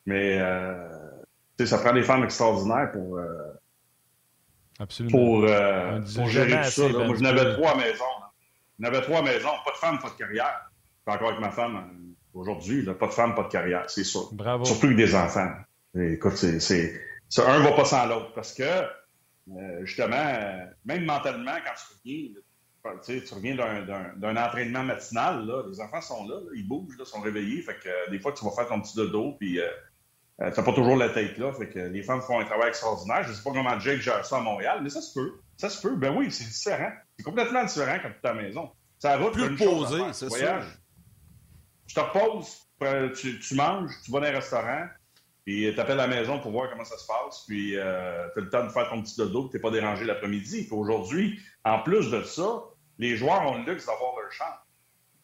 Mais, 0.04 0.38
euh, 0.38 0.86
tu 1.56 1.64
sais, 1.64 1.66
ça 1.66 1.78
prend 1.78 1.94
des 1.94 2.02
femmes 2.02 2.22
extraordinaires 2.22 2.92
pour. 2.92 3.16
Euh, 3.16 3.54
Absolument. 4.78 5.18
Pour, 5.18 5.44
euh, 5.44 6.00
pour 6.14 6.26
gérer 6.26 6.62
tout 6.62 6.70
ça. 6.70 6.88
Moi, 6.90 7.16
je 7.16 7.22
n'avais 7.22 7.54
trois 7.54 7.70
à 7.70 7.76
maison. 7.76 8.04
Je 8.78 8.82
n'avais 8.82 9.00
trois 9.00 9.20
à 9.20 9.22
maison. 9.22 9.48
Pas 9.64 9.70
de 9.70 9.76
femme, 9.76 9.98
pas 9.98 10.10
de 10.10 10.14
carrière. 10.14 10.70
Je 11.06 11.10
suis 11.10 11.18
encore 11.18 11.28
avec 11.30 11.40
ma 11.40 11.50
femme 11.50 12.14
aujourd'hui. 12.34 12.84
Pas 12.84 13.06
de 13.06 13.12
femme, 13.12 13.34
pas 13.34 13.44
de 13.44 13.48
carrière, 13.48 13.88
c'est 13.88 14.04
sûr. 14.04 14.28
Bravo. 14.32 14.66
Surtout 14.66 14.86
avec 14.86 14.98
des 14.98 15.14
enfants. 15.14 15.54
Et, 15.96 16.12
écoute, 16.12 16.36
c'est. 16.36 17.00
un 17.38 17.60
va 17.60 17.72
pas 17.72 17.86
sans 17.86 18.04
l'autre. 18.04 18.34
Parce 18.34 18.52
que, 18.52 18.84
justement, 19.84 20.68
même 20.84 21.06
mentalement, 21.06 21.56
quand 21.64 21.72
tu 21.76 21.94
reviens, 21.94 22.42
tu 23.04 23.34
reviens 23.34 23.54
d'un 23.54 24.36
entraînement 24.36 24.82
matinal, 24.82 25.46
là, 25.46 25.62
les 25.68 25.80
enfants 25.80 26.00
sont 26.00 26.26
là, 26.26 26.36
ils 26.54 26.66
bougent, 26.66 26.98
là, 26.98 27.04
sont 27.04 27.20
réveillés. 27.20 27.62
Fait 27.62 27.78
que 27.78 27.88
euh, 27.88 28.10
des 28.10 28.18
fois, 28.18 28.32
tu 28.32 28.44
vas 28.44 28.50
faire 28.50 28.68
ton 28.68 28.80
petit 28.80 28.96
dodo, 28.96 29.36
puis 29.38 29.60
euh, 29.60 29.66
euh 30.40 30.50
tu 30.50 30.58
n'as 30.58 30.66
pas 30.66 30.72
toujours 30.72 30.96
la 30.96 31.10
tête 31.10 31.38
là. 31.38 31.52
Fait 31.52 31.68
que 31.68 31.78
les 31.78 32.02
femmes 32.02 32.20
font 32.22 32.40
un 32.40 32.44
travail 32.44 32.68
extraordinaire. 32.68 33.22
Je 33.24 33.30
ne 33.30 33.34
sais 33.34 33.42
pas 33.42 33.52
comment 33.52 33.78
Jake 33.78 34.00
gère 34.00 34.24
ça 34.24 34.38
à 34.38 34.40
Montréal, 34.40 34.80
mais 34.82 34.90
ça 34.90 35.00
se 35.00 35.14
peut. 35.14 35.32
Ça 35.56 35.68
se 35.68 35.80
peut. 35.80 35.94
Ben 35.94 36.14
oui, 36.16 36.30
c'est 36.30 36.44
différent. 36.44 36.90
C'est 37.16 37.24
complètement 37.24 37.64
différent 37.64 37.98
quand 38.02 38.08
tu 38.08 38.26
es 38.26 38.28
à 38.28 38.34
la 38.34 38.42
maison. 38.42 38.70
Ça 38.98 39.16
va 39.16 39.30
plus 39.30 39.56
posé, 39.56 40.00
c'est 40.12 40.30
ça. 40.30 40.60
Tu 41.86 41.94
te 41.94 42.00
reposes, 42.00 42.68
tu, 43.20 43.38
tu, 43.38 43.54
manges, 43.54 43.90
tu 44.04 44.10
vas 44.10 44.20
dans 44.20 44.26
un 44.26 44.30
restaurant, 44.30 44.86
puis 45.44 45.72
tu 45.74 45.80
appelles 45.80 46.00
à 46.00 46.06
la 46.06 46.16
maison 46.16 46.38
pour 46.38 46.52
voir 46.52 46.70
comment 46.70 46.84
ça 46.84 46.96
se 46.96 47.06
passe, 47.06 47.44
puis 47.46 47.76
euh, 47.76 48.28
tu 48.32 48.38
as 48.38 48.42
le 48.42 48.48
temps 48.48 48.64
de 48.64 48.70
faire 48.70 48.88
ton 48.88 49.02
petit 49.02 49.16
dodo, 49.16 49.48
tu 49.48 49.56
n'es 49.56 49.60
pas 49.60 49.70
dérangé 49.70 50.04
l'après-midi. 50.04 50.68
Aujourd'hui, 50.70 51.40
en 51.64 51.80
plus 51.80 52.10
de 52.10 52.22
ça, 52.22 52.62
les 52.98 53.16
joueurs 53.16 53.42
ont 53.50 53.58
le 53.58 53.72
luxe 53.72 53.86
d'avoir 53.86 54.14
leur 54.20 54.32
chambre. 54.32 54.64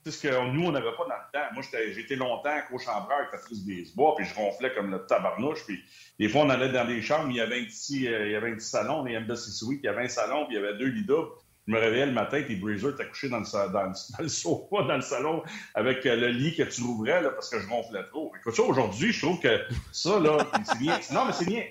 C'est 0.04 0.10
ce 0.12 0.22
que 0.22 0.50
nous, 0.52 0.66
on 0.66 0.72
n'avait 0.72 0.92
pas 0.92 1.04
dans 1.04 1.16
le 1.16 1.32
temps. 1.32 1.54
Moi, 1.54 1.62
été 1.98 2.16
longtemps 2.16 2.56
co-chambreur 2.70 3.18
avec 3.18 3.30
Patrice 3.30 3.64
Bisbois, 3.64 4.14
puis 4.16 4.26
je 4.26 4.34
ronflais 4.34 4.72
comme 4.72 4.90
le 4.90 5.04
tabarnouche. 5.06 5.64
Puis 5.66 5.82
des 6.18 6.28
fois, 6.28 6.42
on 6.42 6.50
allait 6.50 6.70
dans 6.70 6.86
des 6.86 7.02
chambres, 7.02 7.30
il 7.30 7.36
y 7.36 7.40
avait 7.40 7.60
un 7.60 7.64
petit, 7.64 8.06
euh, 8.06 8.26
il 8.26 8.32
y 8.32 8.34
avait 8.34 8.52
un 8.52 8.54
petit 8.54 8.66
salon, 8.66 9.04
les 9.04 9.18
Embassy 9.18 9.52
Suite, 9.52 9.80
il 9.82 9.86
y 9.86 9.88
avait 9.88 10.04
un 10.04 10.08
salon, 10.08 10.46
puis 10.46 10.56
il 10.56 10.62
y 10.62 10.64
avait 10.64 10.78
deux 10.78 10.86
lits 10.86 11.04
doubles. 11.04 11.28
Je 11.66 11.72
me 11.74 11.78
réveillais 11.78 12.06
le 12.06 12.12
matin, 12.12 12.42
puis 12.42 12.56
Breezer 12.56 12.92
était 12.92 13.06
couché 13.06 13.28
dans 13.28 13.40
le, 13.40 13.72
dans, 13.72 13.92
le, 14.18 14.28
sofa, 14.28 14.82
dans 14.84 14.96
le 14.96 15.02
salon, 15.02 15.42
avec 15.74 16.06
euh, 16.06 16.16
le 16.16 16.28
lit 16.28 16.56
que 16.56 16.62
tu 16.62 16.82
rouvrais, 16.82 17.20
là, 17.20 17.30
parce 17.30 17.50
que 17.50 17.60
je 17.60 17.68
ronflais 17.68 18.04
trop. 18.04 18.32
Écoute, 18.38 18.54
ça, 18.54 18.62
aujourd'hui, 18.62 19.12
je 19.12 19.20
trouve 19.20 19.40
que 19.40 19.60
ça, 19.92 20.18
là, 20.18 20.38
c'est 20.64 20.78
bien. 20.78 20.98
Non, 21.12 21.26
mais 21.26 21.32
c'est 21.32 21.44
bien. 21.44 21.64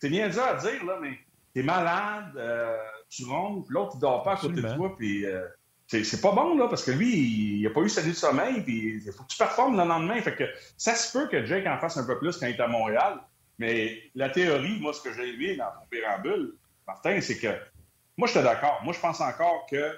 C'est 0.00 0.08
bien 0.08 0.26
à 0.26 0.54
dire, 0.54 0.84
là, 0.84 0.98
mais 1.00 1.18
t'es 1.54 1.62
malade, 1.62 2.32
euh, 2.36 2.76
tu 3.16 3.24
ronfles, 3.24 3.72
l'autre, 3.72 3.92
il 3.94 4.00
dort 4.00 4.22
pas 4.22 4.32
à 4.32 4.36
côté 4.36 4.60
de 4.60 4.74
toi, 4.74 4.94
puis 4.96 5.24
euh, 5.26 5.46
c'est 5.86 6.20
pas 6.20 6.32
bon, 6.32 6.56
là, 6.56 6.68
parce 6.68 6.84
que 6.84 6.90
lui, 6.90 7.58
il 7.58 7.62
n'a 7.62 7.70
pas 7.70 7.80
eu 7.80 7.88
sa 7.88 8.02
nuit 8.02 8.12
de 8.12 8.16
sommeil, 8.16 8.62
puis 8.62 9.02
il 9.04 9.12
faut 9.12 9.22
que 9.22 9.28
tu 9.28 9.38
performes 9.38 9.76
le 9.76 9.84
lendemain. 9.84 10.20
Fait 10.20 10.34
que 10.34 10.44
ça 10.76 10.94
se 10.94 11.16
peut 11.16 11.28
que 11.28 11.44
Jake 11.44 11.66
en 11.66 11.78
fasse 11.78 11.96
un 11.96 12.06
peu 12.06 12.18
plus 12.18 12.36
quand 12.36 12.46
il 12.46 12.54
est 12.54 12.60
à 12.60 12.68
Montréal, 12.68 13.20
mais 13.58 14.02
la 14.14 14.30
théorie, 14.30 14.80
moi, 14.80 14.92
ce 14.92 15.02
que 15.02 15.12
j'ai 15.12 15.36
vu 15.36 15.56
dans 15.56 15.66
ton 15.66 15.86
pérambule, 15.90 16.54
Martin, 16.86 17.20
c'est 17.20 17.38
que 17.38 17.48
moi, 18.16 18.26
je 18.26 18.32
suis 18.32 18.42
d'accord. 18.42 18.80
Moi, 18.84 18.92
je 18.92 19.00
pense 19.00 19.20
encore 19.20 19.66
que 19.70 19.94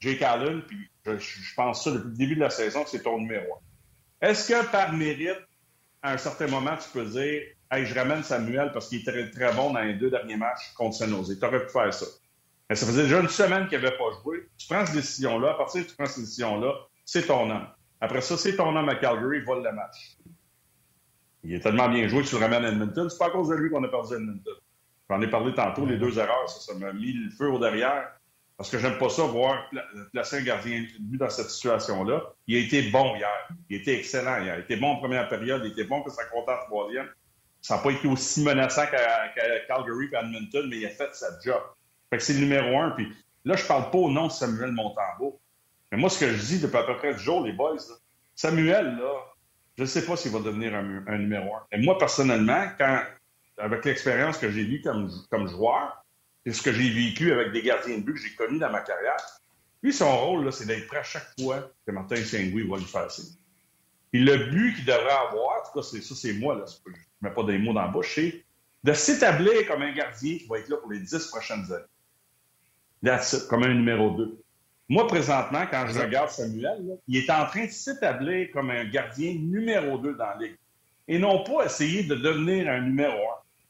Jake 0.00 0.22
Allen, 0.22 0.62
puis 0.62 0.78
je, 1.04 1.54
pense 1.54 1.84
ça 1.84 1.90
depuis 1.90 2.08
le 2.08 2.16
début 2.16 2.34
de 2.34 2.40
la 2.40 2.50
saison, 2.50 2.84
c'est 2.86 3.02
ton 3.02 3.18
numéro 3.18 3.54
un. 3.54 4.28
Est-ce 4.28 4.48
que 4.48 4.70
par 4.70 4.92
mérite, 4.92 5.40
à 6.02 6.12
un 6.12 6.18
certain 6.18 6.46
moment, 6.46 6.76
tu 6.76 6.88
peux 6.90 7.04
dire 7.04 7.42
Hey, 7.70 7.86
je 7.86 7.94
ramène 7.94 8.24
Samuel 8.24 8.72
parce 8.72 8.88
qu'il 8.88 9.00
est 9.00 9.04
très, 9.04 9.30
très 9.30 9.54
bon 9.54 9.72
dans 9.72 9.80
les 9.80 9.94
deux 9.94 10.10
derniers 10.10 10.36
matchs 10.36 10.72
contre 10.74 10.96
San 10.96 11.10
Jose? 11.10 11.38
Tu 11.38 11.46
aurais 11.46 11.64
pu 11.64 11.70
faire 11.70 11.94
ça. 11.94 12.06
Mais 12.70 12.76
ça 12.76 12.86
faisait 12.86 13.02
déjà 13.02 13.18
une 13.18 13.28
semaine 13.28 13.66
qu'il 13.66 13.80
n'avait 13.80 13.98
pas 13.98 14.12
joué. 14.22 14.48
Tu 14.56 14.68
prends 14.68 14.86
cette 14.86 14.94
décision-là. 14.94 15.50
À 15.50 15.54
partir 15.54 15.82
de 15.82 15.88
tu 15.88 15.96
prends 15.96 16.06
cette 16.06 16.20
décision-là, 16.20 16.72
c'est 17.04 17.26
ton 17.26 17.50
homme. 17.50 17.66
Après 18.00 18.20
ça, 18.20 18.36
c'est 18.36 18.54
ton 18.54 18.76
homme 18.76 18.88
à 18.88 18.94
Calgary, 18.94 19.40
vole 19.40 19.64
le 19.64 19.72
match. 19.72 20.16
Il 21.42 21.52
est 21.52 21.58
tellement 21.58 21.88
bien 21.88 22.06
joué 22.06 22.22
que 22.22 22.28
tu 22.28 22.36
le 22.36 22.42
ramènes 22.42 22.64
à 22.64 22.68
Edmonton. 22.68 23.10
C'est 23.10 23.18
pas 23.18 23.26
à 23.26 23.30
cause 23.30 23.48
de 23.48 23.56
lui 23.56 23.70
qu'on 23.70 23.82
a 23.82 23.88
perdu 23.88 24.14
Edmonton. 24.14 24.54
J'en 25.08 25.20
ai 25.20 25.26
parlé 25.26 25.52
tantôt, 25.52 25.84
les 25.84 25.96
deux 25.96 26.16
erreurs, 26.16 26.48
ça, 26.48 26.72
m'a 26.74 26.92
mis 26.92 27.12
le 27.12 27.30
feu 27.30 27.50
au 27.50 27.58
derrière. 27.58 28.12
Parce 28.56 28.70
que 28.70 28.78
j'aime 28.78 28.98
pas 28.98 29.08
ça, 29.08 29.24
voir 29.24 29.68
placer 30.12 30.38
un 30.38 30.42
gardien 30.42 30.86
dans 31.00 31.30
cette 31.30 31.50
situation-là. 31.50 32.22
Il 32.46 32.56
a 32.56 32.60
été 32.60 32.88
bon 32.90 33.16
hier. 33.16 33.48
Il 33.68 33.78
a 33.78 33.80
été 33.80 33.98
excellent 33.98 34.40
hier. 34.44 34.54
Il 34.54 34.60
a 34.60 34.64
été 34.64 34.76
bon 34.76 34.90
en 34.90 34.96
première 34.98 35.28
période. 35.28 35.62
Il 35.64 35.72
était 35.72 35.84
bon 35.84 36.02
que 36.02 36.10
ça 36.12 36.24
compte 36.26 36.48
en 36.48 36.58
troisième. 36.66 37.08
Ça 37.62 37.76
n'a 37.76 37.82
pas 37.82 37.90
été 37.90 38.06
aussi 38.06 38.44
menaçant 38.44 38.86
qu'à 38.86 39.28
Calgary 39.66 40.08
et 40.12 40.16
Edmonton, 40.16 40.68
mais 40.70 40.76
il 40.76 40.86
a 40.86 40.90
fait 40.90 41.12
sa 41.14 41.26
job. 41.44 41.60
Fait 42.10 42.18
que 42.18 42.22
c'est 42.22 42.34
le 42.34 42.40
numéro 42.40 42.78
un. 42.78 42.90
Puis 42.90 43.12
là, 43.44 43.56
je 43.56 43.64
parle 43.64 43.90
pas 43.90 43.98
au 43.98 44.10
nom 44.10 44.26
de 44.26 44.32
Samuel 44.32 44.72
Montembeau. 44.72 45.40
Mais 45.90 45.98
moi, 45.98 46.10
ce 46.10 46.20
que 46.20 46.30
je 46.30 46.38
dis 46.38 46.60
depuis 46.60 46.76
à 46.76 46.82
peu 46.82 46.96
près 46.96 47.14
du 47.14 47.20
jour, 47.20 47.42
les 47.42 47.52
boys, 47.52 47.76
Samuel, 48.34 48.96
là, 48.96 49.12
je 49.76 49.82
ne 49.82 49.88
sais 49.88 50.04
pas 50.04 50.16
s'il 50.16 50.32
va 50.32 50.40
devenir 50.40 50.74
un, 50.74 51.18
numéro 51.18 51.54
un. 51.54 51.62
Et 51.72 51.78
moi, 51.78 51.98
personnellement, 51.98 52.66
quand, 52.78 53.02
avec 53.58 53.84
l'expérience 53.84 54.38
que 54.38 54.50
j'ai 54.50 54.62
eue 54.62 54.82
comme, 54.82 55.10
comme 55.30 55.48
joueur, 55.48 56.04
et 56.44 56.52
ce 56.52 56.62
que 56.62 56.72
j'ai 56.72 56.90
vécu 56.90 57.32
avec 57.32 57.52
des 57.52 57.62
gardiens 57.62 57.98
de 57.98 58.02
but 58.02 58.14
que 58.14 58.20
j'ai 58.20 58.34
connus 58.34 58.58
dans 58.58 58.70
ma 58.70 58.80
carrière, 58.80 59.16
lui, 59.82 59.92
son 59.92 60.14
rôle, 60.18 60.52
c'est 60.52 60.66
d'être 60.66 60.86
prêt 60.86 60.98
à 60.98 61.02
chaque 61.02 61.28
fois 61.40 61.70
que 61.86 61.92
Martin 61.92 62.16
Saint-Louis 62.16 62.68
va 62.68 62.76
lui 62.76 62.84
faire 62.84 63.10
signe. 63.10 63.36
Puis 64.12 64.22
le 64.22 64.36
but 64.50 64.74
qu'il 64.74 64.84
devrait 64.84 65.10
avoir, 65.10 65.60
en 65.60 65.66
tout 65.66 65.80
cas, 65.80 65.82
c'est 65.82 66.02
ça, 66.02 66.14
c'est 66.14 66.32
moi, 66.34 66.56
là, 66.56 66.64
je 66.66 66.90
ne 66.90 67.28
mets 67.28 67.34
pas 67.34 67.42
des 67.44 67.58
mots 67.58 67.72
dans 67.72 67.82
la 67.82 67.88
bouche, 67.88 68.14
c'est 68.14 68.44
de 68.82 68.92
s'établir 68.92 69.66
comme 69.66 69.82
un 69.82 69.92
gardien 69.92 70.38
qui 70.38 70.46
va 70.46 70.58
être 70.58 70.68
là 70.68 70.76
pour 70.78 70.90
les 70.90 71.00
dix 71.00 71.26
prochaines 71.26 71.70
années. 71.72 71.84
That's 73.02 73.32
it, 73.32 73.48
comme 73.48 73.62
un 73.62 73.74
numéro 73.74 74.10
2. 74.10 74.38
Moi, 74.88 75.06
présentement, 75.06 75.64
quand 75.70 75.86
je 75.88 76.00
regarde 76.00 76.30
Samuel, 76.30 76.98
il 77.06 77.16
est 77.16 77.30
en 77.30 77.46
train 77.46 77.66
de 77.66 77.70
s'établir 77.70 78.48
comme 78.52 78.70
un 78.70 78.84
gardien 78.84 79.34
numéro 79.34 79.98
2 79.98 80.14
dans 80.14 80.26
la 80.26 80.36
Ligue. 80.36 80.56
Et 81.06 81.18
non 81.18 81.44
pas 81.44 81.64
essayer 81.64 82.02
de 82.02 82.14
devenir 82.14 82.68
un 82.68 82.80
numéro 82.80 83.14
1. 83.14 83.16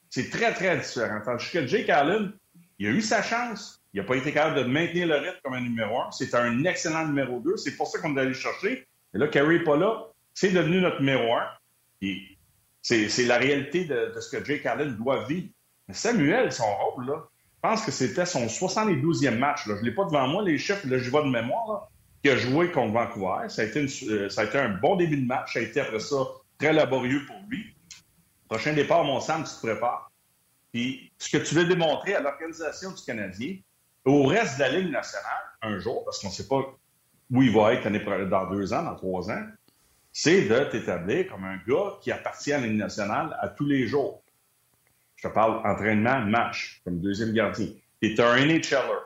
C'est 0.09 0.31
très, 0.31 0.53
très 0.53 0.79
différent. 0.79 1.21
Tandis 1.25 1.51
que 1.51 1.67
Jake 1.67 1.89
Allen, 1.91 2.33
il 2.79 2.87
a 2.87 2.91
eu 2.91 3.03
sa 3.03 3.23
chance. 3.23 3.81
Il 3.93 4.01
n'a 4.01 4.07
pas 4.07 4.17
été 4.17 4.33
capable 4.33 4.57
de 4.57 4.65
maintenir 4.65 5.07
le 5.07 5.17
rythme 5.17 5.39
comme 5.45 5.55
un 5.55 5.61
numéro 5.61 6.01
1. 6.01 6.11
C'est 6.13 6.35
un 6.35 6.65
excellent 6.65 7.07
numéro 7.07 7.39
2. 7.41 7.57
C'est 7.57 7.77
pour 7.77 7.87
ça 7.87 7.99
qu'on 7.99 8.17
est 8.17 8.21
allé 8.21 8.35
chercher. 8.35 8.87
Et 9.15 9.19
là, 9.19 9.29
Carey 9.29 9.59
n'est 9.59 9.65
pas 9.65 9.77
là. 9.77 10.07
C'est 10.33 10.53
devenu 10.53 10.81
notre 10.81 11.01
numéro 11.01 11.35
1. 11.35 11.43
Et 12.03 12.23
c'est 12.83 13.27
la 13.27 13.37
réalité 13.37 13.85
de, 13.85 14.13
ce 14.19 14.35
que 14.35 14.45
Jake 14.45 14.65
Allen 14.65 14.97
doit 14.97 15.25
vivre. 15.25 15.49
Mais 15.87 15.95
Samuel, 15.95 16.51
son 16.51 16.65
rôle, 16.77 17.07
là, 17.07 17.29
je 17.63 17.69
pense 17.69 17.85
que 17.85 17.91
c'était 17.91 18.25
son 18.25 18.47
72e 18.47 19.37
match. 19.37 19.65
Je 19.67 19.73
ne 19.73 19.81
l'ai 19.83 19.93
pas 19.93 20.07
devant 20.07 20.27
moi, 20.27 20.43
les 20.43 20.57
chiffres, 20.57 20.87
là, 20.87 20.97
je 20.97 21.11
vois 21.11 21.23
de 21.23 21.29
mémoire, 21.29 21.91
qui 22.25 22.31
a 22.31 22.37
joué 22.37 22.71
contre 22.71 22.95
Vancouver. 22.95 23.51
Ça 23.51 23.61
a, 23.61 23.65
été 23.67 23.87
euh, 24.09 24.31
ça 24.31 24.41
a 24.41 24.45
été 24.45 24.59
un 24.59 24.71
bon 24.71 24.97
début 24.97 25.19
de 25.19 25.27
match. 25.27 25.53
Ça 25.53 25.59
a 25.59 25.63
été 25.63 25.79
après 25.81 26.01
ça 26.01 26.17
très 26.59 26.73
laborieux 26.73 27.27
pour 27.27 27.37
lui. 27.51 27.75
Prochain 28.49 28.73
départ, 28.73 29.05
mon 29.05 29.21
Sam, 29.21 29.45
tu 29.45 29.51
te 29.51 29.67
prépares. 29.67 30.11
Puis 30.73 31.13
ce 31.19 31.37
que 31.37 31.43
tu 31.43 31.55
veux 31.55 31.67
démontrer 31.67 32.15
à 32.15 32.21
l'organisation 32.21 32.93
du 32.93 33.03
Canadien, 33.03 33.57
au 34.07 34.25
reste 34.25 34.57
de 34.57 34.61
la 34.61 34.69
Ligue 34.71 34.91
nationale, 34.91 35.43
un 35.61 35.79
jour, 35.79 36.03
parce 36.07 36.19
qu'on 36.19 36.29
ne 36.29 36.33
sait 36.33 36.49
pas 36.49 36.63
où 37.31 37.43
il 37.43 37.53
va 37.55 37.75
être 37.75 37.87
dans 38.29 38.51
deux 38.51 38.73
ans, 38.73 38.83
dans 38.85 38.97
trois 38.97 39.31
ans, 39.31 39.47
c'est 40.13 40.49
de 40.49 40.65
t'établir 40.65 41.29
comme 41.29 41.45
un 41.45 41.59
gars 41.69 41.99
qui 42.01 42.11
appartient 42.11 42.53
à 42.53 42.59
la 42.59 42.67
Ligue 42.67 42.79
nationale 42.79 43.37
à 43.39 43.49
tous 43.49 43.67
les 43.67 43.87
jours. 43.87 44.23
Je 45.23 45.29
te 45.29 45.35
parle 45.35 45.61
entraînement, 45.67 46.21
match, 46.21 46.81
comme 46.83 46.99
deuxième 47.01 47.33
gardien. 47.35 47.67
Tu 48.01 48.09
es 48.09 48.21
un 48.21 48.37
NHLer. 48.37 49.01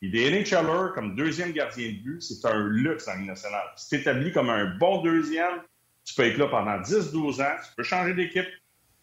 Il 0.00 0.16
est 0.16 0.30
NHLer 0.30 0.92
comme 0.94 1.14
deuxième 1.14 1.52
gardien 1.52 1.88
de 1.88 1.98
but, 1.98 2.22
c'est 2.22 2.46
un 2.48 2.68
luxe 2.68 3.06
en 3.06 3.16
Ligue 3.16 3.26
nationale. 3.26 3.66
Si 3.76 3.90
tu 3.90 3.98
t'établis 3.98 4.32
comme 4.32 4.48
un 4.48 4.76
bon 4.78 5.02
deuxième, 5.02 5.60
tu 6.04 6.14
peux 6.14 6.22
être 6.22 6.38
là 6.38 6.46
pendant 6.46 6.80
10-12 6.80 7.42
ans, 7.42 7.56
tu 7.62 7.74
peux 7.76 7.82
changer 7.82 8.14
d'équipe, 8.14 8.48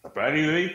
ça 0.02 0.10
peut 0.10 0.20
arriver, 0.20 0.74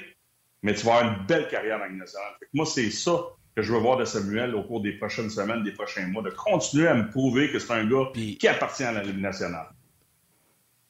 mais 0.64 0.74
tu 0.74 0.86
vas 0.86 0.96
avoir 0.96 1.14
une 1.14 1.26
belle 1.26 1.50
carrière 1.50 1.82
en 1.82 1.86
Ligue 1.88 2.00
nationale. 2.00 2.34
moi, 2.54 2.66
c'est 2.66 2.90
ça 2.90 3.20
que 3.54 3.62
je 3.62 3.74
veux 3.74 3.80
voir 3.80 3.98
de 3.98 4.06
Samuel 4.06 4.56
au 4.56 4.64
cours 4.64 4.82
des 4.82 4.94
prochaines 4.94 5.30
semaines, 5.30 5.64
des 5.64 5.74
prochains 5.74 6.08
mois, 6.08 6.24
de 6.24 6.30
continuer 6.30 6.88
à 6.88 6.96
me 6.96 7.10
prouver 7.10 7.52
que 7.52 7.60
c'est 7.60 7.74
un 7.74 7.86
gars 7.86 8.12
qui 8.14 8.48
appartient 8.48 8.84
à 8.84 8.94
la 8.94 9.04
Ligue 9.04 9.20
nationale. 9.20 9.68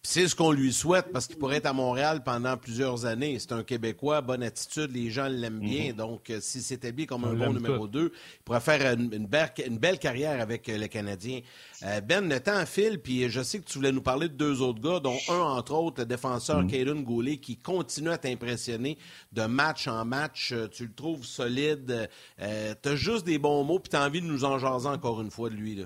C'est 0.05 0.27
ce 0.27 0.35
qu'on 0.35 0.51
lui 0.51 0.71
souhaite 0.71 1.07
parce 1.11 1.25
qu'il 1.25 1.37
pourrait 1.37 1.57
être 1.57 1.65
à 1.65 1.73
Montréal 1.73 2.21
pendant 2.23 2.55
plusieurs 2.57 3.07
années. 3.07 3.39
C'est 3.39 3.53
un 3.53 3.63
Québécois, 3.63 4.21
bonne 4.21 4.43
attitude, 4.43 4.91
les 4.93 5.09
gens 5.09 5.27
l'aiment 5.27 5.59
bien. 5.59 5.89
Mhm. 5.89 5.93
Donc, 5.93 6.29
euh, 6.29 6.39
s'il 6.41 6.61
s'établit 6.61 7.07
comme 7.07 7.25
un 7.25 7.33
bon 7.33 7.51
numéro 7.51 7.87
2, 7.87 8.11
il 8.13 8.43
pourrait 8.43 8.59
faire 8.59 8.93
une, 8.93 9.25
belle, 9.25 9.97
carrière 9.97 10.39
avec 10.39 10.69
euh, 10.69 10.77
le 10.77 10.85
Canadien. 10.87 11.41
Euh, 11.83 12.01
ben, 12.01 12.29
le 12.29 12.39
temps 12.39 12.63
file, 12.67 12.99
puis 12.99 13.27
je 13.29 13.41
sais 13.41 13.57
que 13.57 13.65
tu 13.65 13.79
voulais 13.79 13.91
nous 13.91 14.03
parler 14.03 14.29
de 14.29 14.35
deux 14.35 14.61
autres 14.61 14.79
gars, 14.79 14.99
dont 14.99 15.17
un, 15.27 15.39
entre 15.39 15.73
autres, 15.73 16.01
le 16.01 16.05
défenseur 16.05 16.61
mm 16.61 17.03
Goulet, 17.03 17.37
qui 17.37 17.57
continue 17.57 18.11
à 18.11 18.19
t'impressionner 18.19 18.99
de 19.33 19.41
match 19.47 19.87
en 19.87 20.05
match. 20.05 20.53
Tu 20.71 20.85
le 20.85 20.93
trouves 20.93 21.25
solide. 21.25 22.09
tu 22.37 22.89
as 22.89 22.95
juste 22.95 23.25
des 23.25 23.39
bons 23.39 23.63
mots, 23.63 23.79
puis 23.79 23.89
tu 23.89 23.95
as 23.95 24.05
envie 24.05 24.21
de 24.21 24.27
nous 24.27 24.45
en 24.45 24.59
jaser 24.59 24.87
encore 24.87 25.19
une 25.19 25.31
fois 25.31 25.49
de 25.49 25.55
lui. 25.55 25.75
Là. 25.75 25.85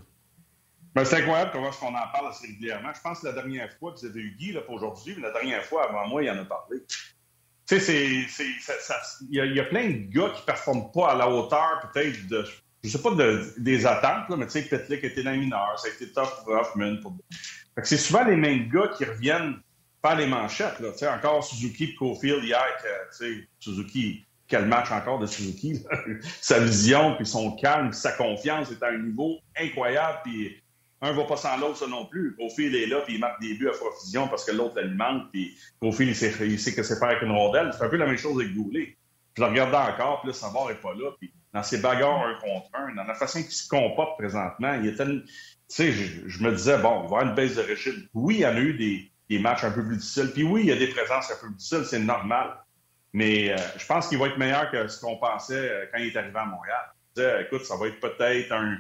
Ben, 0.96 1.06
c'est 1.06 1.18
incroyable 1.18 1.52
comment 1.54 1.70
on 1.82 1.88
en 1.88 2.12
parle 2.12 2.30
assez 2.30 2.48
régulièrement. 2.48 2.90
Je 2.94 3.02
pense 3.02 3.20
que 3.20 3.28
la 3.28 3.34
dernière 3.34 3.72
fois, 3.78 3.94
vous 3.96 4.06
avez 4.06 4.22
eu 4.22 4.36
Guy 4.38 4.54
là, 4.54 4.62
pour 4.62 4.76
aujourd'hui, 4.76 5.14
mais 5.16 5.24
la 5.24 5.32
dernière 5.32 5.64
fois, 5.64 5.88
avant 5.88 6.08
moi, 6.08 6.24
il 6.24 6.30
en 6.32 6.40
a 6.40 6.46
parlé. 6.46 6.78
Tu 7.68 7.80
sais, 7.80 8.26
il 9.30 9.36
y, 9.36 9.60
a 9.60 9.64
plein 9.66 9.90
de 9.90 10.12
gars 10.12 10.30
qui 10.30 10.42
ne 10.42 10.46
performent 10.46 10.92
pas 10.92 11.12
à 11.12 11.16
la 11.16 11.30
hauteur, 11.30 11.88
peut-être, 11.94 12.28
de, 12.28 12.44
je 12.84 12.90
sais 12.90 13.02
pas, 13.02 13.12
des 13.58 13.86
attentes, 13.86 14.30
mais 14.30 14.48
tu 14.48 14.54
sais, 14.54 14.64
Petlick 14.64 15.04
était 15.04 15.22
dans 15.22 15.32
les 15.32 15.38
mineurs, 15.38 15.78
ça 15.78 15.88
a 15.88 15.92
été 15.92 16.12
tough 16.12 16.44
pour 16.44 16.54
Hoffman. 16.54 16.98
Pour... 17.00 17.16
c'est 17.84 17.98
souvent 17.98 18.24
les 18.24 18.36
mêmes 18.36 18.70
gars 18.70 18.88
qui 18.98 19.06
reviennent 19.06 19.62
faire 20.02 20.16
les 20.16 20.26
manchettes. 20.26 20.80
Là. 20.80 20.90
Encore 21.16 21.44
Suzuki 21.44 21.84
et 21.84 21.96
Cofield 21.96 22.44
hier, 22.44 22.66
sais, 23.12 23.48
Suzuki, 23.60 24.26
quel 24.48 24.66
match 24.66 24.92
encore 24.92 25.20
de 25.20 25.28
Suzuki. 25.28 25.84
sa 26.42 26.60
vision, 26.60 27.16
puis 27.18 27.28
son 27.28 27.56
calme, 27.56 27.94
sa 27.94 28.14
confiance 28.14 28.72
est 28.72 28.82
à 28.82 28.88
un 28.88 28.98
niveau 28.98 29.38
incroyable, 29.56 30.22
puis 30.24 30.60
un 31.02 31.14
va 31.14 31.24
pas 31.24 31.38
sans 31.38 31.58
l'autre, 31.58 31.78
ça 31.78 31.88
non 31.88 32.06
plus. 32.06 32.36
Kofi, 32.36 32.66
il 32.66 32.76
est 32.76 32.86
là, 32.88 33.02
puis 33.02 33.16
il 33.16 33.20
marque 33.20 33.40
des 33.42 33.54
buts 33.54 33.70
à 33.70 33.72
profusion 33.72 34.28
parce 34.28 34.44
que 34.44 34.52
l'autre 34.52 34.76
l'alimente, 34.76 35.32
puis 35.32 35.58
Kofi, 35.82 36.08
il 36.08 36.16
sait, 36.16 36.34
il 36.42 36.60
sait 36.60 36.74
que 36.74 36.84
c'est 36.84 37.00
faire 37.00 37.10
avec 37.10 37.22
une 37.22 37.32
rondelle. 37.32 37.72
C'est 37.78 37.84
un 37.84 37.90
peu 37.90 37.98
la 37.98 38.06
même 38.06 38.18
chose 38.18 38.42
avec 38.42 38.54
Goulet. 38.54 38.98
Je 39.38 39.42
le 39.42 39.50
regardais 39.50 39.94
encore, 39.94 40.22
puis 40.22 40.30
là, 40.30 40.34
Savard 40.34 40.68
n'est 40.68 40.76
pas 40.76 40.94
là, 40.94 41.12
puis 41.18 41.32
dans 41.54 41.64
ses 41.64 41.78
bagarres 41.78 42.26
un 42.26 42.36
contre 42.36 42.70
un, 42.74 42.94
dans 42.94 43.06
la 43.06 43.14
façon 43.14 43.42
qu'il 43.42 43.52
se 43.52 43.68
comporte 43.68 44.18
présentement, 44.18 44.74
il 44.74 44.88
était... 44.88 45.06
Tu 45.06 45.24
sais, 45.68 45.92
je, 45.92 46.44
me 46.44 46.52
disais, 46.52 46.78
bon, 46.80 46.90
il 46.90 47.02
va 47.02 47.02
y 47.02 47.06
avoir 47.06 47.22
une 47.24 47.36
baisse 47.36 47.56
de 47.56 47.62
régime. 47.62 48.08
Oui, 48.14 48.36
il 48.36 48.42
y 48.42 48.46
en 48.46 48.56
a 48.56 48.60
eu 48.60 48.74
des, 48.74 49.12
des 49.30 49.40
matchs 49.40 49.64
un 49.64 49.72
peu 49.72 49.86
plus 49.86 49.98
difficiles, 49.98 50.32
puis 50.34 50.44
oui, 50.44 50.62
il 50.62 50.68
y 50.68 50.72
a 50.72 50.76
des 50.76 50.88
présences 50.88 51.32
un 51.32 51.36
peu 51.36 51.48
plus 51.48 51.56
difficiles, 51.56 51.86
c'est 51.86 52.00
normal. 52.00 52.58
Mais 53.14 53.52
euh, 53.52 53.58
je 53.78 53.86
pense 53.86 54.08
qu'il 54.08 54.18
va 54.18 54.28
être 54.28 54.38
meilleur 54.38 54.70
que 54.72 54.88
ce 54.88 55.00
qu'on 55.00 55.18
pensait 55.18 55.70
euh, 55.70 55.86
quand 55.92 56.00
il 56.00 56.08
est 56.08 56.18
arrivé 56.18 56.38
à 56.38 56.46
Montréal. 56.46 56.94
Je 57.16 57.22
disais, 57.22 57.44
écoute, 57.44 57.66
ça 57.66 57.76
va 57.78 57.88
être 57.88 58.00
peut-être 58.00 58.52
un 58.52 58.78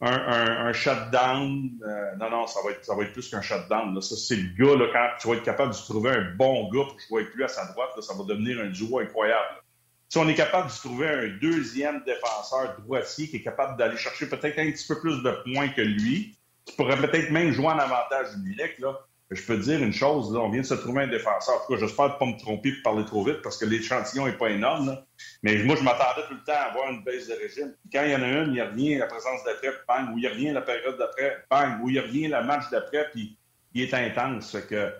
un, 0.00 0.72
shutdown. 0.72 1.70
Euh, 1.82 2.16
non, 2.16 2.30
non, 2.30 2.46
ça 2.46 2.60
va 2.64 2.70
être, 2.70 2.84
ça 2.84 2.94
va 2.94 3.02
être 3.02 3.12
plus 3.12 3.28
qu'un 3.28 3.42
shutdown. 3.42 3.94
Là. 3.94 4.00
Ça, 4.00 4.16
c'est 4.16 4.36
le 4.36 4.48
gars, 4.56 4.76
là, 4.76 4.86
quand 4.92 5.08
tu 5.20 5.28
vas 5.28 5.34
être 5.34 5.44
capable 5.44 5.72
de 5.72 5.78
trouver 5.78 6.10
un 6.10 6.34
bon 6.36 6.70
gars 6.70 6.84
pour 6.84 6.98
jouer 7.08 7.22
avec 7.22 7.34
lui 7.34 7.44
à 7.44 7.48
sa 7.48 7.66
droite, 7.72 7.90
là, 7.96 8.02
ça 8.02 8.14
va 8.14 8.24
devenir 8.24 8.60
un 8.60 8.68
duo 8.68 8.98
incroyable. 8.98 9.62
Si 10.08 10.18
on 10.18 10.28
est 10.28 10.34
capable 10.34 10.68
de 10.68 10.74
trouver 10.74 11.08
un 11.08 11.28
deuxième 11.40 12.02
défenseur 12.04 12.76
droitier 12.80 13.28
qui 13.28 13.36
est 13.36 13.42
capable 13.42 13.78
d'aller 13.78 13.96
chercher 13.96 14.28
peut-être 14.28 14.58
un 14.58 14.70
petit 14.70 14.86
peu 14.86 14.98
plus 15.00 15.22
de 15.22 15.30
points 15.44 15.68
que 15.68 15.82
lui, 15.82 16.36
qui 16.64 16.74
pourrait 16.76 16.96
peut-être 16.96 17.30
même 17.30 17.52
jouer 17.52 17.66
en 17.66 17.78
avantage 17.78 18.34
du 18.38 18.54
là, 18.54 18.98
je 19.30 19.42
peux 19.46 19.56
te 19.56 19.62
dire 19.62 19.80
une 19.80 19.92
chose, 19.92 20.32
là, 20.34 20.40
on 20.40 20.50
vient 20.50 20.62
de 20.62 20.66
se 20.66 20.74
trouver 20.74 21.04
un 21.04 21.06
défenseur. 21.06 21.54
En 21.56 21.66
tout 21.66 21.72
cas, 21.72 21.78
j'espère 21.78 22.18
pas 22.18 22.26
me 22.26 22.36
tromper 22.36 22.70
et 22.70 22.82
parler 22.82 23.04
trop 23.04 23.24
vite 23.24 23.42
parce 23.42 23.56
que 23.56 23.64
l'échantillon 23.64 24.26
n'est 24.26 24.36
pas 24.36 24.50
énorme. 24.50 24.98
Mais 25.44 25.62
moi, 25.62 25.76
je 25.76 25.84
m'attendais 25.84 26.26
tout 26.26 26.34
le 26.34 26.42
temps 26.42 26.58
à 26.58 26.70
avoir 26.70 26.90
une 26.90 27.04
baisse 27.04 27.28
de 27.28 27.34
régime. 27.34 27.72
quand 27.92 28.02
il 28.04 28.10
y 28.10 28.16
en 28.16 28.22
a 28.22 28.26
une, 28.26 28.54
il 28.54 28.62
revient 28.62 28.96
la 28.96 29.06
présence 29.06 29.44
d'après, 29.44 29.68
bang, 29.86 30.12
ou 30.12 30.18
il 30.18 30.26
revient 30.26 30.50
la 30.50 30.62
période 30.62 30.98
d'après, 30.98 31.44
bang, 31.48 31.80
ou 31.82 31.90
il 31.90 32.00
revient 32.00 32.26
la 32.26 32.42
match 32.42 32.64
d'après, 32.72 33.08
puis 33.12 33.38
il 33.72 33.82
est 33.82 33.94
intense. 33.94 34.50
Fait 34.50 34.66
que, 34.66 34.92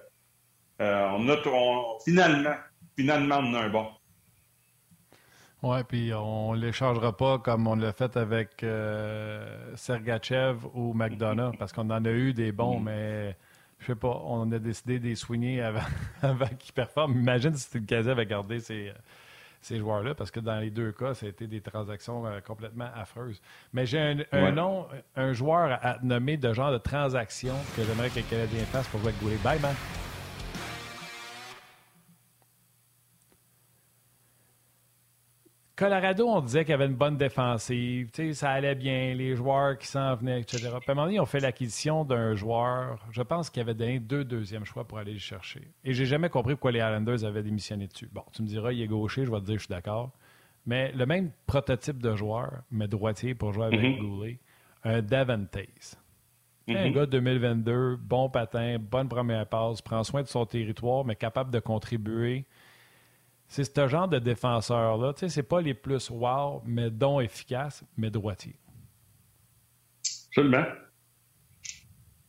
euh, 0.80 1.08
on 1.16 1.28
a, 1.28 1.36
finalement, 2.04 2.54
finalement, 2.96 3.38
on 3.42 3.54
a 3.54 3.62
un 3.62 3.68
bon. 3.68 3.88
Oui, 5.62 5.78
puis 5.86 6.12
on 6.14 6.54
ne 6.54 6.60
l'échangera 6.60 7.16
pas 7.16 7.38
comme 7.38 7.66
on 7.66 7.74
l'a 7.74 7.92
fait 7.92 8.16
avec 8.16 8.62
euh, 8.62 9.74
Sergachev 9.74 10.66
ou 10.72 10.94
McDonough, 10.94 11.58
parce 11.58 11.72
qu'on 11.72 11.90
en 11.90 12.04
a 12.04 12.10
eu 12.10 12.32
des 12.32 12.52
bons, 12.52 12.78
mm. 12.78 12.84
mais 12.84 13.36
je 13.80 13.86
sais 13.86 13.94
pas, 13.94 14.22
on 14.24 14.50
a 14.52 14.58
décidé 14.58 14.98
de 14.98 15.08
les 15.08 15.14
soigner 15.14 15.62
avant, 15.62 15.80
avant 16.22 16.48
qu'ils 16.58 16.72
performent. 16.72 17.18
Imagine 17.18 17.54
si 17.54 17.78
le 17.78 17.84
Canadien 17.84 18.12
avait 18.12 18.26
gardé 18.26 18.60
ces, 18.60 18.92
ces 19.60 19.78
joueurs-là, 19.78 20.14
parce 20.14 20.30
que 20.30 20.40
dans 20.40 20.58
les 20.58 20.70
deux 20.70 20.92
cas, 20.92 21.14
ça 21.14 21.26
a 21.26 21.28
été 21.28 21.46
des 21.46 21.60
transactions 21.60 22.26
euh, 22.26 22.40
complètement 22.40 22.88
affreuses. 22.94 23.40
Mais 23.72 23.86
j'ai 23.86 24.16
un, 24.32 24.52
nom, 24.52 24.86
un 25.16 25.32
joueur 25.32 25.78
à, 25.82 25.98
nommer 26.02 26.36
de 26.36 26.52
genre 26.52 26.72
de 26.72 26.78
transaction 26.78 27.54
que 27.76 27.82
j'aimerais 27.84 28.10
que 28.10 28.20
le 28.20 28.24
Canadien 28.24 28.64
fasse 28.66 28.88
pour 28.88 29.00
jouer 29.00 29.10
avec 29.10 29.22
Goulet. 29.22 29.36
Bye, 29.42 29.60
man! 29.60 29.74
Colorado, 35.80 36.28
on 36.28 36.42
disait 36.42 36.66
qu'il 36.66 36.72
y 36.72 36.74
avait 36.74 36.84
une 36.84 36.94
bonne 36.94 37.16
défensive, 37.16 38.10
ça 38.34 38.50
allait 38.50 38.74
bien, 38.74 39.14
les 39.14 39.34
joueurs 39.34 39.78
qui 39.78 39.86
s'en 39.86 40.14
venaient, 40.14 40.42
etc. 40.42 40.58
Puis 40.58 40.74
à 40.88 40.92
un 40.92 40.94
moment 40.94 41.06
donné, 41.06 41.18
on 41.18 41.24
fait 41.24 41.40
l'acquisition 41.40 42.04
d'un 42.04 42.34
joueur, 42.34 43.02
je 43.10 43.22
pense 43.22 43.48
qu'il 43.48 43.62
avait 43.62 43.72
donné 43.72 43.98
deux 43.98 44.22
deuxièmes 44.22 44.66
choix 44.66 44.86
pour 44.86 44.98
aller 44.98 45.14
le 45.14 45.18
chercher. 45.18 45.62
Et 45.82 45.94
j'ai 45.94 46.04
jamais 46.04 46.28
compris 46.28 46.52
pourquoi 46.52 46.72
les 46.72 46.80
Islanders 46.80 47.24
avaient 47.24 47.42
démissionné 47.42 47.86
dessus. 47.86 48.10
Bon, 48.12 48.22
tu 48.30 48.42
me 48.42 48.46
diras, 48.46 48.72
il 48.72 48.82
est 48.82 48.88
gaucher, 48.88 49.24
je 49.24 49.30
vais 49.30 49.40
te 49.40 49.46
dire, 49.46 49.54
je 49.54 49.60
suis 49.60 49.68
d'accord. 49.70 50.10
Mais 50.66 50.92
le 50.92 51.06
même 51.06 51.30
prototype 51.46 52.02
de 52.02 52.14
joueur, 52.14 52.60
mais 52.70 52.86
droitier 52.86 53.34
pour 53.34 53.54
jouer 53.54 53.64
avec 53.64 53.80
mm 53.80 54.00
Goulet, 54.00 54.38
un 54.84 55.00
Devon 55.00 55.46
Un 56.68 56.88
mhm. 56.88 56.92
gars 56.92 57.06
2022, 57.06 57.96
bon 57.96 58.28
patin, 58.28 58.76
bonne 58.78 59.08
première 59.08 59.46
passe, 59.46 59.80
prend 59.80 60.04
soin 60.04 60.20
de 60.20 60.28
son 60.28 60.44
territoire, 60.44 61.06
mais 61.06 61.16
capable 61.16 61.50
de 61.50 61.58
contribuer 61.58 62.44
c'est 63.50 63.64
ce 63.64 63.88
genre 63.88 64.06
de 64.06 64.20
défenseur-là. 64.20 65.12
Tu 65.12 65.20
sais, 65.20 65.28
c'est 65.28 65.42
pas 65.42 65.60
les 65.60 65.74
plus 65.74 66.08
wow, 66.08 66.62
mais 66.64 66.88
dont 66.88 67.20
efficaces, 67.20 67.82
mais 67.96 68.08
droitiers. 68.08 68.54
Absolument. 70.28 70.64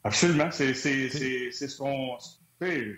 Absolument. 0.04 0.50
C'est 0.50 0.74
ce 0.74 1.78
qu'on. 1.78 2.18
C'est 2.60 2.98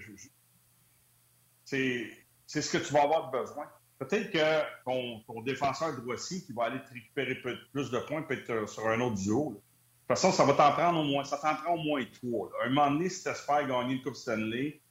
ce 2.62 2.72
que 2.72 2.78
tu 2.78 2.94
vas 2.94 3.04
avoir 3.04 3.30
besoin. 3.30 3.66
Peut-être 4.00 4.32
que 4.32 4.84
ton, 4.86 5.42
défenseur 5.42 5.94
droitier 6.02 6.42
qui 6.42 6.54
va 6.54 6.66
aller 6.66 6.82
te 6.82 6.94
récupérer 6.94 7.36
plus 7.74 7.92
de 7.92 8.00
points 8.08 8.22
peut 8.22 8.36
être 8.36 8.70
sur 8.70 8.88
un 8.88 9.02
autre 9.02 9.16
duo. 9.16 9.50
De 9.50 9.56
toute 9.56 10.08
façon, 10.08 10.32
ça 10.32 10.46
va 10.46 10.54
t'en 10.54 10.72
prendre 10.72 11.00
au 11.00 11.04
moins, 11.04 11.26
ça 11.26 11.38
t'en 11.38 11.56
prend 11.56 11.74
au 11.74 11.84
moins 11.84 12.04
trois. 12.22 12.50
Un 12.64 12.70
moment 12.70 12.92
donné, 12.92 13.10
si 13.10 13.24
tu 13.24 13.30
espères 13.30 13.68
gagner 13.68 13.96
le 13.96 14.02
Coupe 14.02 14.16
Stanley, 14.16 14.82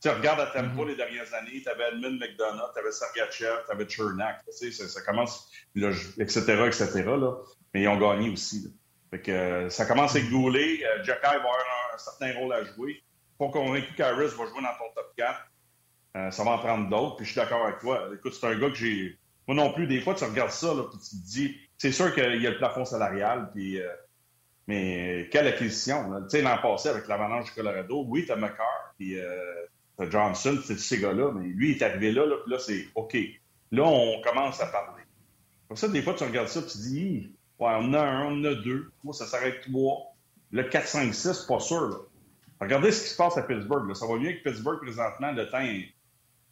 tu 0.00 0.08
regardes 0.08 0.40
à 0.40 0.46
Tempo 0.46 0.84
mm-hmm. 0.84 0.88
les 0.88 0.96
dernières 0.96 1.34
années, 1.34 1.62
tu 1.62 1.68
avais 1.68 1.88
Edmund 1.88 2.18
McDonough, 2.18 2.72
tu 2.72 2.80
avais 2.80 2.92
Sergachev, 2.92 3.64
tu 3.66 3.72
avais 3.72 3.88
Chernak. 3.88 4.42
Tu 4.46 4.72
sais, 4.72 4.88
ça, 4.88 5.02
commence, 5.02 5.50
là, 5.74 5.90
etc., 6.18 6.40
etc. 6.66 7.02
Là, 7.04 7.36
mais 7.74 7.82
ils 7.82 7.88
ont 7.88 7.98
gagné 7.98 8.30
aussi. 8.30 8.62
Là. 8.64 8.70
Fait 9.10 9.20
que, 9.20 9.30
euh, 9.30 9.70
ça 9.70 9.84
commence 9.84 10.14
avec 10.16 10.30
Goulet. 10.30 10.80
Euh, 10.84 11.02
va 11.02 11.30
avoir 11.30 11.54
un, 11.94 11.98
certain 11.98 12.32
rôle 12.38 12.52
à 12.52 12.64
jouer. 12.64 13.02
Pas 13.38 13.48
convaincu 13.48 13.94
qu'Harris 13.94 14.28
va 14.28 14.46
jouer 14.46 14.62
dans 14.62 14.78
ton 14.78 14.94
top 14.94 15.12
4. 15.16 15.38
Euh, 16.16 16.30
ça 16.30 16.44
va 16.44 16.52
en 16.52 16.58
prendre 16.58 16.88
d'autres. 16.88 17.16
Puis 17.16 17.26
je 17.26 17.32
suis 17.32 17.40
d'accord 17.40 17.64
avec 17.66 17.80
toi. 17.80 18.08
Écoute, 18.14 18.34
c'est 18.34 18.46
un 18.46 18.58
gars 18.58 18.68
que 18.68 18.76
j'ai. 18.76 19.18
Moi 19.46 19.56
non 19.56 19.72
plus, 19.72 19.86
des 19.86 20.00
fois, 20.00 20.14
tu 20.14 20.24
regardes 20.24 20.50
ça, 20.50 20.72
là, 20.74 20.84
puis 20.84 20.98
tu 20.98 21.10
te 21.10 21.26
dis, 21.26 21.56
c'est 21.76 21.92
sûr 21.92 22.14
qu'il 22.14 22.40
y 22.40 22.46
a 22.46 22.50
le 22.50 22.58
plafond 22.58 22.84
salarial, 22.84 23.50
puis. 23.52 23.80
Euh, 23.80 23.88
mais 24.68 25.28
quelle 25.32 25.48
acquisition! 25.48 26.22
Tu 26.22 26.30
sais, 26.30 26.42
l'an 26.42 26.56
passé, 26.58 26.90
avec 26.90 27.08
l'avalanche 27.08 27.46
du 27.46 27.50
Colorado, 27.52 28.04
oui, 28.06 28.24
tu 28.24 28.30
as 28.30 28.36
McCarr, 28.36 28.94
puis 28.96 29.16
Johnson, 30.08 30.58
c'est 30.64 30.78
ces 30.78 30.98
gars-là, 30.98 31.32
mais 31.32 31.48
lui, 31.48 31.72
il 31.72 31.76
est 31.76 31.82
arrivé 31.82 32.12
là, 32.12 32.24
là 32.26 32.36
puis 32.42 32.52
là, 32.52 32.58
c'est 32.58 32.88
OK. 32.94 33.16
Là, 33.72 33.84
on 33.84 34.20
commence 34.22 34.60
à 34.60 34.66
parler. 34.66 35.02
Pour 35.68 35.78
ça, 35.78 35.88
des 35.88 36.02
fois, 36.02 36.14
tu 36.14 36.24
regardes 36.24 36.48
ça, 36.48 36.62
tu 36.62 36.78
dis, 36.78 37.32
ouais, 37.58 37.72
on 37.78 37.92
a 37.94 38.00
un, 38.00 38.32
on 38.32 38.44
a 38.44 38.54
deux. 38.54 38.90
Moi, 39.04 39.14
ça 39.14 39.26
s'arrête 39.26 39.60
trois. 39.60 40.14
Le 40.50 40.64
4, 40.64 40.86
5, 40.86 41.14
6, 41.14 41.46
pas 41.46 41.60
sûr. 41.60 42.08
Regardez 42.60 42.92
ce 42.92 43.04
qui 43.04 43.08
se 43.10 43.16
passe 43.16 43.38
à 43.38 43.42
Pittsburgh. 43.42 43.94
Ça 43.94 44.06
va 44.06 44.18
bien 44.18 44.32
que 44.32 44.42
Pittsburgh, 44.42 44.80
présentement, 44.80 45.32
le 45.32 45.48
temps, 45.48 45.60
il, 45.60 45.92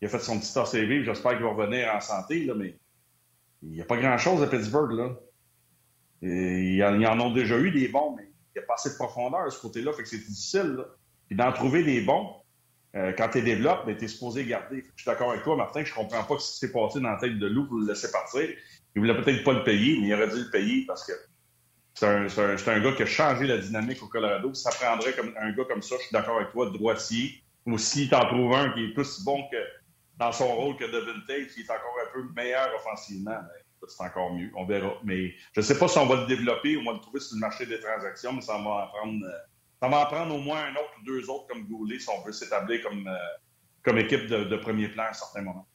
a 0.02 0.08
fait 0.08 0.20
son 0.20 0.38
petit 0.38 0.52
CV. 0.70 1.04
J'espère 1.04 1.32
qu'il 1.32 1.42
va 1.42 1.50
revenir 1.50 1.92
en 1.92 2.00
santé, 2.00 2.50
mais 2.56 2.76
il 3.62 3.70
n'y 3.70 3.80
a 3.80 3.84
pas 3.84 3.96
grand-chose 3.96 4.42
à 4.42 4.46
Pittsburgh. 4.46 4.92
Là. 4.92 5.16
Et, 6.22 6.76
ils 6.76 7.06
en 7.06 7.20
ont 7.20 7.32
déjà 7.32 7.58
eu 7.58 7.70
des 7.72 7.88
bons, 7.88 8.14
mais 8.16 8.24
il 8.24 8.58
n'y 8.58 8.64
a 8.64 8.66
pas 8.66 8.74
assez 8.74 8.90
de 8.90 8.94
profondeur 8.94 9.40
à 9.40 9.50
ce 9.50 9.60
côté-là, 9.60 9.92
fait 9.92 10.02
que 10.02 10.08
c'est 10.08 10.18
difficile. 10.18 10.84
Puis 11.26 11.36
d'en 11.36 11.52
trouver 11.52 11.82
des 11.82 12.00
bons, 12.00 12.36
euh, 12.98 13.12
quand 13.16 13.28
tu 13.28 13.42
développes, 13.42 13.86
ben, 13.86 13.96
tu 13.96 14.04
es 14.04 14.08
supposé 14.08 14.44
garder. 14.44 14.84
Je 14.96 15.02
suis 15.02 15.08
d'accord 15.08 15.30
avec 15.30 15.44
toi, 15.44 15.56
Martin, 15.56 15.84
je 15.84 15.94
comprends 15.94 16.24
pas 16.24 16.38
ce 16.38 16.52
qui 16.52 16.58
s'est 16.58 16.72
passé 16.72 17.00
dans 17.00 17.10
la 17.10 17.18
tête 17.18 17.38
de 17.38 17.46
Lou 17.46 17.66
pour 17.66 17.78
le 17.78 17.86
laisser 17.86 18.10
partir. 18.10 18.48
Il 18.94 19.00
voulait 19.00 19.14
peut-être 19.22 19.44
pas 19.44 19.52
le 19.52 19.62
payer, 19.62 19.98
mais 20.00 20.08
il 20.08 20.14
aurait 20.14 20.28
dû 20.28 20.42
le 20.42 20.50
payer 20.50 20.84
parce 20.86 21.06
que 21.06 21.12
c'est 21.94 22.68
un, 22.68 22.80
gars 22.80 22.92
qui 22.92 23.02
a 23.02 23.06
changé 23.06 23.46
la 23.46 23.58
dynamique 23.58 24.02
au 24.02 24.06
Colorado. 24.06 24.52
Ça 24.54 24.70
prendrait 24.70 25.12
comme 25.12 25.32
un 25.38 25.52
gars 25.52 25.64
comme 25.64 25.82
ça, 25.82 25.96
je 25.98 26.02
suis 26.06 26.12
d'accord 26.12 26.36
avec 26.36 26.50
toi, 26.50 26.70
droitier. 26.70 27.42
Ou 27.66 27.78
si 27.78 28.08
tu 28.08 28.14
en 28.14 28.26
trouves 28.26 28.54
un 28.54 28.70
qui 28.70 28.84
est 28.84 28.94
plus 28.94 29.22
bon 29.22 29.42
que 29.50 29.56
dans 30.16 30.32
son 30.32 30.54
rôle 30.54 30.76
que 30.76 30.84
Devin 30.84 31.20
Tate, 31.26 31.48
qui 31.54 31.60
est 31.60 31.70
encore 31.70 31.96
un 32.04 32.12
peu 32.12 32.28
meilleur 32.34 32.68
offensivement, 32.76 33.30
ben, 33.30 33.88
c'est 33.88 34.02
encore 34.02 34.32
mieux. 34.32 34.50
On 34.56 34.64
verra. 34.64 34.94
Mais 35.04 35.34
je 35.54 35.60
ne 35.60 35.62
sais 35.62 35.78
pas 35.78 35.86
si 35.86 35.98
on 35.98 36.06
va 36.06 36.22
le 36.22 36.26
développer 36.26 36.76
ou 36.76 36.80
on 36.80 36.84
va 36.84 36.92
le 36.94 37.00
trouver 37.00 37.20
sur 37.20 37.36
le 37.36 37.40
marché 37.40 37.66
des 37.66 37.78
transactions, 37.78 38.32
mais 38.32 38.40
ça 38.40 38.54
va 38.54 38.58
en 38.58 38.86
prendre, 38.88 39.26
ça 39.80 39.88
va 39.88 40.00
en 40.00 40.06
prendre 40.06 40.34
au 40.34 40.38
moins 40.40 40.64
un 40.64 40.72
autre 40.72 40.92
ou 41.00 41.04
deux 41.04 41.28
autres 41.30 41.46
comme 41.48 41.64
Goulet 41.66 41.98
si 41.98 42.08
on 42.08 42.24
veut 42.24 42.32
s'établir 42.32 42.82
comme, 42.82 43.06
euh, 43.06 43.16
comme 43.82 43.98
équipe 43.98 44.26
de, 44.26 44.44
de 44.44 44.56
premier 44.56 44.88
plan 44.88 45.04
à 45.04 45.10
un 45.10 45.12
certain 45.12 45.42
moment. 45.42 45.66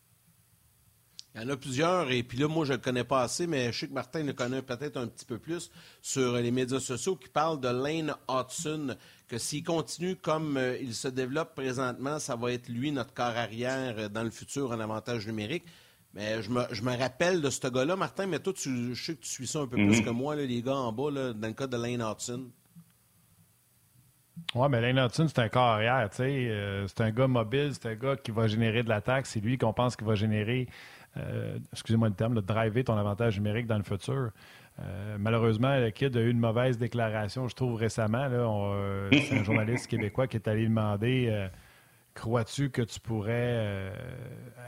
Il 1.36 1.41
y 1.41 1.45
en 1.45 1.49
a 1.49 1.58
plusieurs, 1.58 2.12
et 2.12 2.22
puis 2.22 2.38
là, 2.38 2.47
moi, 2.47 2.64
je 2.64 2.74
ne 2.74 2.78
le 2.78 2.84
connais 2.84 3.04
pas 3.04 3.24
assez, 3.24 3.47
mais 3.47 3.72
je 3.74 3.80
sais 3.80 3.88
que 3.88 3.93
Martin 3.93 4.22
le 4.22 4.34
connaît 4.34 4.62
peut-être 4.62 4.97
un 4.97 5.08
petit 5.08 5.26
peu 5.26 5.39
plus 5.39 5.72
sur 5.99 6.34
les 6.34 6.51
médias 6.51 6.80
sociaux 6.80 7.16
qui 7.16 7.28
parlent 7.28 7.60
de 7.60 7.70
Lane 7.70 8.14
Hudson, 8.30 8.95
que 9.28 9.39
s'il 9.39 9.64
continue 9.64 10.16
comme 10.16 10.58
euh, 10.58 10.78
il 10.80 10.93
se 10.93 11.08
développe 11.08 11.56
présentement, 11.56 12.20
ça 12.20 12.36
va 12.36 12.51
être 12.51 12.70
lui, 12.70 12.91
notre 12.91 13.16
corps 13.16 13.36
arrière, 13.36 13.95
euh, 13.97 14.10
dans 14.10 14.22
le 14.24 14.30
futur 14.30 14.70
en 14.70 14.80
avantage 14.80 15.26
numérique. 15.26 15.64
Mais 16.14 16.43
je 16.43 16.51
me, 16.51 16.62
je 16.70 16.84
me 16.84 16.95
rappelle 16.95 17.41
de 17.41 17.49
ce 17.49 17.68
gars-là, 17.68 17.95
Martin, 17.95 18.28
mais 18.28 18.38
toi, 18.38 18.54
tu, 18.54 18.93
je 18.93 19.04
sais 19.04 19.16
que 19.16 19.22
tu 19.22 19.30
suis 19.30 19.47
ça 19.47 19.58
un 19.62 19.66
peu 19.68 19.78
plus 19.78 20.01
Mhm. 20.01 20.06
que 20.06 20.10
moi, 20.12 20.36
là, 20.36 20.45
les 20.45 20.62
gars 20.62 20.76
en 20.76 20.91
bas, 20.91 21.10
là, 21.10 21.34
dans 21.34 21.47
le 21.47 21.54
cas 21.56 21.66
de 21.66 21.78
Lane 21.78 22.04
Hudson. 22.08 22.51
Oui, 24.55 24.67
mais 24.69 24.81
Lane 24.81 24.97
Hudson, 25.05 25.27
c'est 25.27 25.39
un 25.39 25.49
corps 25.49 25.63
arrière, 25.67 26.09
tu 26.09 26.17
sais. 26.17 26.47
euh, 26.49 26.88
c'est 26.88 27.01
un 27.01 27.11
gars 27.11 27.27
mobile, 27.27 27.69
c'est 27.73 27.88
un 27.88 27.95
gars 27.95 28.15
qui 28.15 28.31
va 28.31 28.47
générer 28.47 28.81
de 28.84 28.89
l'attaque. 28.89 29.25
C'est 29.27 29.39
lui 29.39 29.57
qu'on 29.57 29.73
pense 29.73 29.95
qu'il 29.95 30.07
va 30.07 30.15
générer, 30.15 30.67
euh, 31.17 31.57
excusez-moi 31.71 32.09
le 32.09 32.15
terme, 32.15 32.34
de 32.36 32.41
driver 32.41 32.84
ton 32.84 32.97
avantage 32.97 33.38
numérique 33.38 33.67
dans 33.67 33.77
le 33.77 33.84
futur. 33.84 34.31
Euh, 34.79 35.17
malheureusement, 35.19 35.77
le 35.77 35.91
kid 35.91 36.17
a 36.17 36.21
eu 36.21 36.31
une 36.31 36.39
mauvaise 36.39 36.79
déclaration, 36.79 37.47
je 37.47 37.55
trouve, 37.55 37.75
récemment. 37.75 38.27
C'est 39.11 39.38
un 39.38 39.43
journaliste 39.43 39.86
québécois 39.88 40.25
qui 40.27 40.38
est 40.38 40.47
allé 40.47 40.63
demander 40.67 41.47
Crois-tu 42.15 42.69
que 42.69 42.84
tu 42.84 42.99
pourrais 42.99 43.91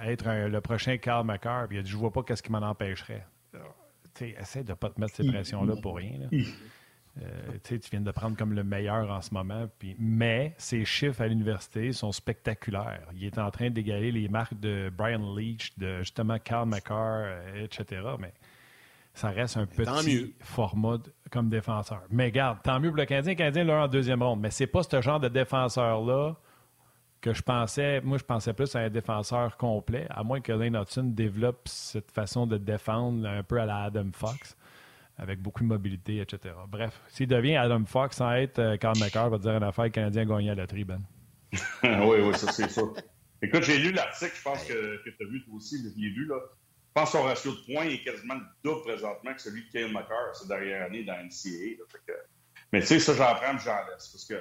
être 0.04 0.28
un- 0.28 0.48
le 0.48 0.62
prochain 0.62 0.98
Carl 0.98 1.26
McCarr 1.26 1.68
Puis 1.68 1.78
il 1.78 1.80
a 1.80 1.84
dit 1.84 1.90
Je 1.92 1.98
vois 1.98 2.12
pas 2.12 2.24
qu'est-ce 2.24 2.42
qui 2.44 2.52
m'en 2.52 2.60
empêcherait. 2.62 3.26
Tu 4.16 4.26
sais, 4.32 4.36
essaie 4.40 4.64
de 4.64 4.70
ne 4.72 4.76
pas 4.76 4.90
te 4.90 5.00
mettre 5.00 5.16
ces 5.16 5.24
pressions-là 5.32 5.76
pour 5.82 5.98
rien. 5.98 6.20
là. 6.20 6.28
Euh, 7.22 7.58
tu 7.64 7.80
viens 7.92 8.02
de 8.02 8.12
prendre 8.12 8.36
comme 8.36 8.54
le 8.54 8.64
meilleur 8.64 9.10
en 9.10 9.22
ce 9.22 9.34
moment. 9.34 9.68
Puis, 9.80 9.96
mais 9.98 10.54
ses 10.58 10.84
chiffres 10.84 11.22
à 11.22 11.28
l'université 11.28 11.94
sont 11.94 12.12
spectaculaires. 12.12 13.04
Il 13.14 13.24
est 13.24 13.38
en 13.38 13.50
train 13.52 13.70
d'égaler 13.70 14.12
les 14.12 14.28
marques 14.28 14.60
de 14.60 14.92
Brian 14.96 15.34
Leach, 15.36 15.72
de 15.78 16.00
justement 16.00 16.38
Carl 16.40 16.68
McCarr, 16.68 17.24
euh, 17.26 17.64
etc. 17.64 18.02
Mais 18.20 18.34
ça 19.14 19.30
reste 19.30 19.56
un 19.56 19.66
petit 19.66 20.36
format 20.42 20.98
de- 20.98 21.12
comme 21.32 21.48
défenseur. 21.50 22.02
Mais 22.10 22.32
garde, 22.32 22.58
tant 22.64 22.82
mieux 22.82 22.90
pour 22.90 22.98
le 22.98 23.06
Canadien. 23.06 23.32
Le 23.32 23.38
Canadien 23.38 23.64
l'a 23.64 23.84
en 23.84 23.88
deuxième 23.88 24.22
ronde. 24.22 24.42
Mais 24.42 24.52
c'est 24.52 24.68
pas 24.68 24.84
ce 24.84 25.02
genre 25.02 25.22
de 25.22 25.30
défenseur-là 25.30 26.36
que 27.22 27.34
je 27.34 27.42
pensais. 27.42 28.02
Moi, 28.02 28.18
je 28.18 28.24
pensais 28.26 28.52
plus 28.54 28.76
à 28.76 28.80
un 28.80 28.90
défenseur 28.90 29.56
complet, 29.56 30.06
à 30.10 30.22
moins 30.24 30.42
que 30.42 30.52
Lane 30.52 30.76
Hudson 30.76 31.06
développe 31.16 31.62
cette 31.70 32.12
façon 32.12 32.46
de 32.46 32.58
défendre 32.58 33.26
un 33.26 33.42
peu 33.42 33.60
à 33.62 33.66
la 33.66 33.84
Adam 33.84 34.10
Fox 34.12 34.58
avec 35.18 35.40
beaucoup 35.42 35.64
de 35.64 35.68
mobilité, 35.68 36.20
etc. 36.20 36.54
Bref, 36.68 37.00
s'il 37.08 37.28
devient 37.28 37.56
Adam 37.56 37.84
Fox 37.86 38.18
sans 38.18 38.32
être 38.34 38.60
euh, 38.60 38.78
Carl 38.78 38.98
McCarr, 39.00 39.30
va 39.30 39.38
te 39.38 39.44
dire 39.44 39.54
une 39.56 39.64
affaire, 39.64 39.86
le 39.86 39.90
Canadien 39.92 40.26
gagné 40.26 40.50
à 40.52 40.56
la 40.56 40.64
loterie, 40.64 40.84
Ben. 40.84 41.02
oui, 41.84 42.18
oui, 42.22 42.38
ça, 42.38 42.52
c'est 42.52 42.70
ça. 42.70 42.82
Écoute, 43.42 43.64
j'ai 43.64 43.78
lu 43.78 43.92
l'article, 43.92 44.32
je 44.36 44.42
pense 44.42 44.64
que, 44.66 44.74
que 45.04 45.10
tu 45.10 45.18
as 45.26 45.30
vu 45.30 45.44
toi 45.46 45.56
aussi, 45.56 45.78
je 45.78 45.90
l'ai 46.00 46.10
lu. 46.10 46.26
Là. 46.26 46.36
Je 46.42 47.02
pense 47.02 47.12
que 47.12 47.18
son 47.18 47.24
ratio 47.24 47.52
de 47.52 47.74
points 47.74 47.86
est 47.86 48.04
quasiment 48.04 48.36
le 48.36 48.42
double 48.64 48.82
présentement 48.82 49.34
que 49.34 49.42
celui 49.42 49.66
de 49.66 49.70
Kyle 49.70 49.88
McCarr, 49.94 50.34
cette 50.36 50.48
dernière 50.48 50.86
année 50.86 51.04
dans 51.04 51.14
la 51.14 51.24
NCAA. 51.24 51.78
là. 51.80 51.86
Fait 51.92 52.00
que- 52.08 52.18
Mais 52.74 52.82
tu 52.82 52.88
sais, 52.88 53.00
ça, 53.00 53.14
j'en 53.14 53.36
prends, 53.36 53.56
puis 53.56 53.66
j'en 53.66 53.78
laisse. 53.92 54.08
Parce 54.10 54.26
que, 54.26 54.34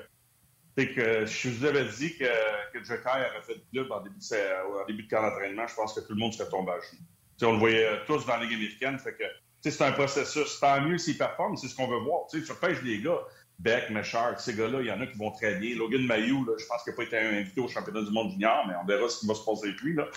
tu 0.76 0.84
sais, 0.86 0.92
que 0.94 1.26
je 1.26 1.48
vous 1.50 1.64
avais 1.66 1.84
dit 1.84 2.16
que, 2.16 2.24
que 2.72 2.82
Jokai 2.84 3.08
aurait 3.10 3.42
fait 3.42 3.54
le 3.54 3.62
club 3.72 3.92
en 3.92 4.00
début 4.00 4.16
de, 4.18 4.82
en 4.82 4.86
début 4.86 5.02
de 5.04 5.08
camp 5.08 5.22
d'entraînement, 5.22 5.66
je 5.68 5.74
pense 5.74 5.94
que 5.94 6.00
tout 6.00 6.14
le 6.14 6.18
monde 6.18 6.32
serait 6.32 6.48
tombé 6.48 6.72
à 6.72 6.76
genoux. 6.76 7.02
Tu 7.02 7.06
sais, 7.38 7.46
on 7.46 7.52
le 7.52 7.58
voyait 7.58 7.86
euh, 7.86 7.96
tous 8.06 8.24
dans 8.26 8.36
la 8.36 8.44
Ligue 8.44 8.54
américaine. 8.54 8.98
Fait 8.98 9.14
que, 9.14 9.24
c'est 9.70 9.84
un 9.84 9.92
processus. 9.92 10.58
Tant 10.60 10.80
mieux 10.80 10.98
s'ils 10.98 11.18
performent, 11.18 11.56
c'est 11.56 11.68
ce 11.68 11.74
qu'on 11.74 11.88
veut 11.88 12.00
voir. 12.00 12.26
Tu 12.30 12.40
sais, 12.40 12.46
tu 12.46 12.52
repêches 12.52 12.82
les 12.82 13.00
gars. 13.00 13.18
Beck, 13.58 13.90
Meshard, 13.90 14.40
ces 14.40 14.54
gars-là, 14.54 14.80
il 14.80 14.86
y 14.86 14.90
en 14.90 15.00
a 15.00 15.06
qui 15.06 15.16
vont 15.16 15.30
très 15.30 15.54
bien. 15.54 15.76
Logan 15.76 16.04
Mayou, 16.04 16.44
je 16.58 16.66
pense 16.66 16.82
qu'il 16.82 16.92
n'a 16.92 16.96
pas 16.96 17.02
été 17.04 17.18
invité 17.18 17.60
au 17.60 17.68
championnat 17.68 18.02
du 18.02 18.10
monde 18.10 18.32
junior, 18.32 18.64
mais 18.66 18.74
on 18.82 18.84
verra 18.84 19.08
ce 19.08 19.20
qui 19.20 19.26
va 19.26 19.34
se 19.34 19.44
passer 19.44 19.68
avec 19.68 19.80
lui. 19.80 19.94
Là. 19.94 20.08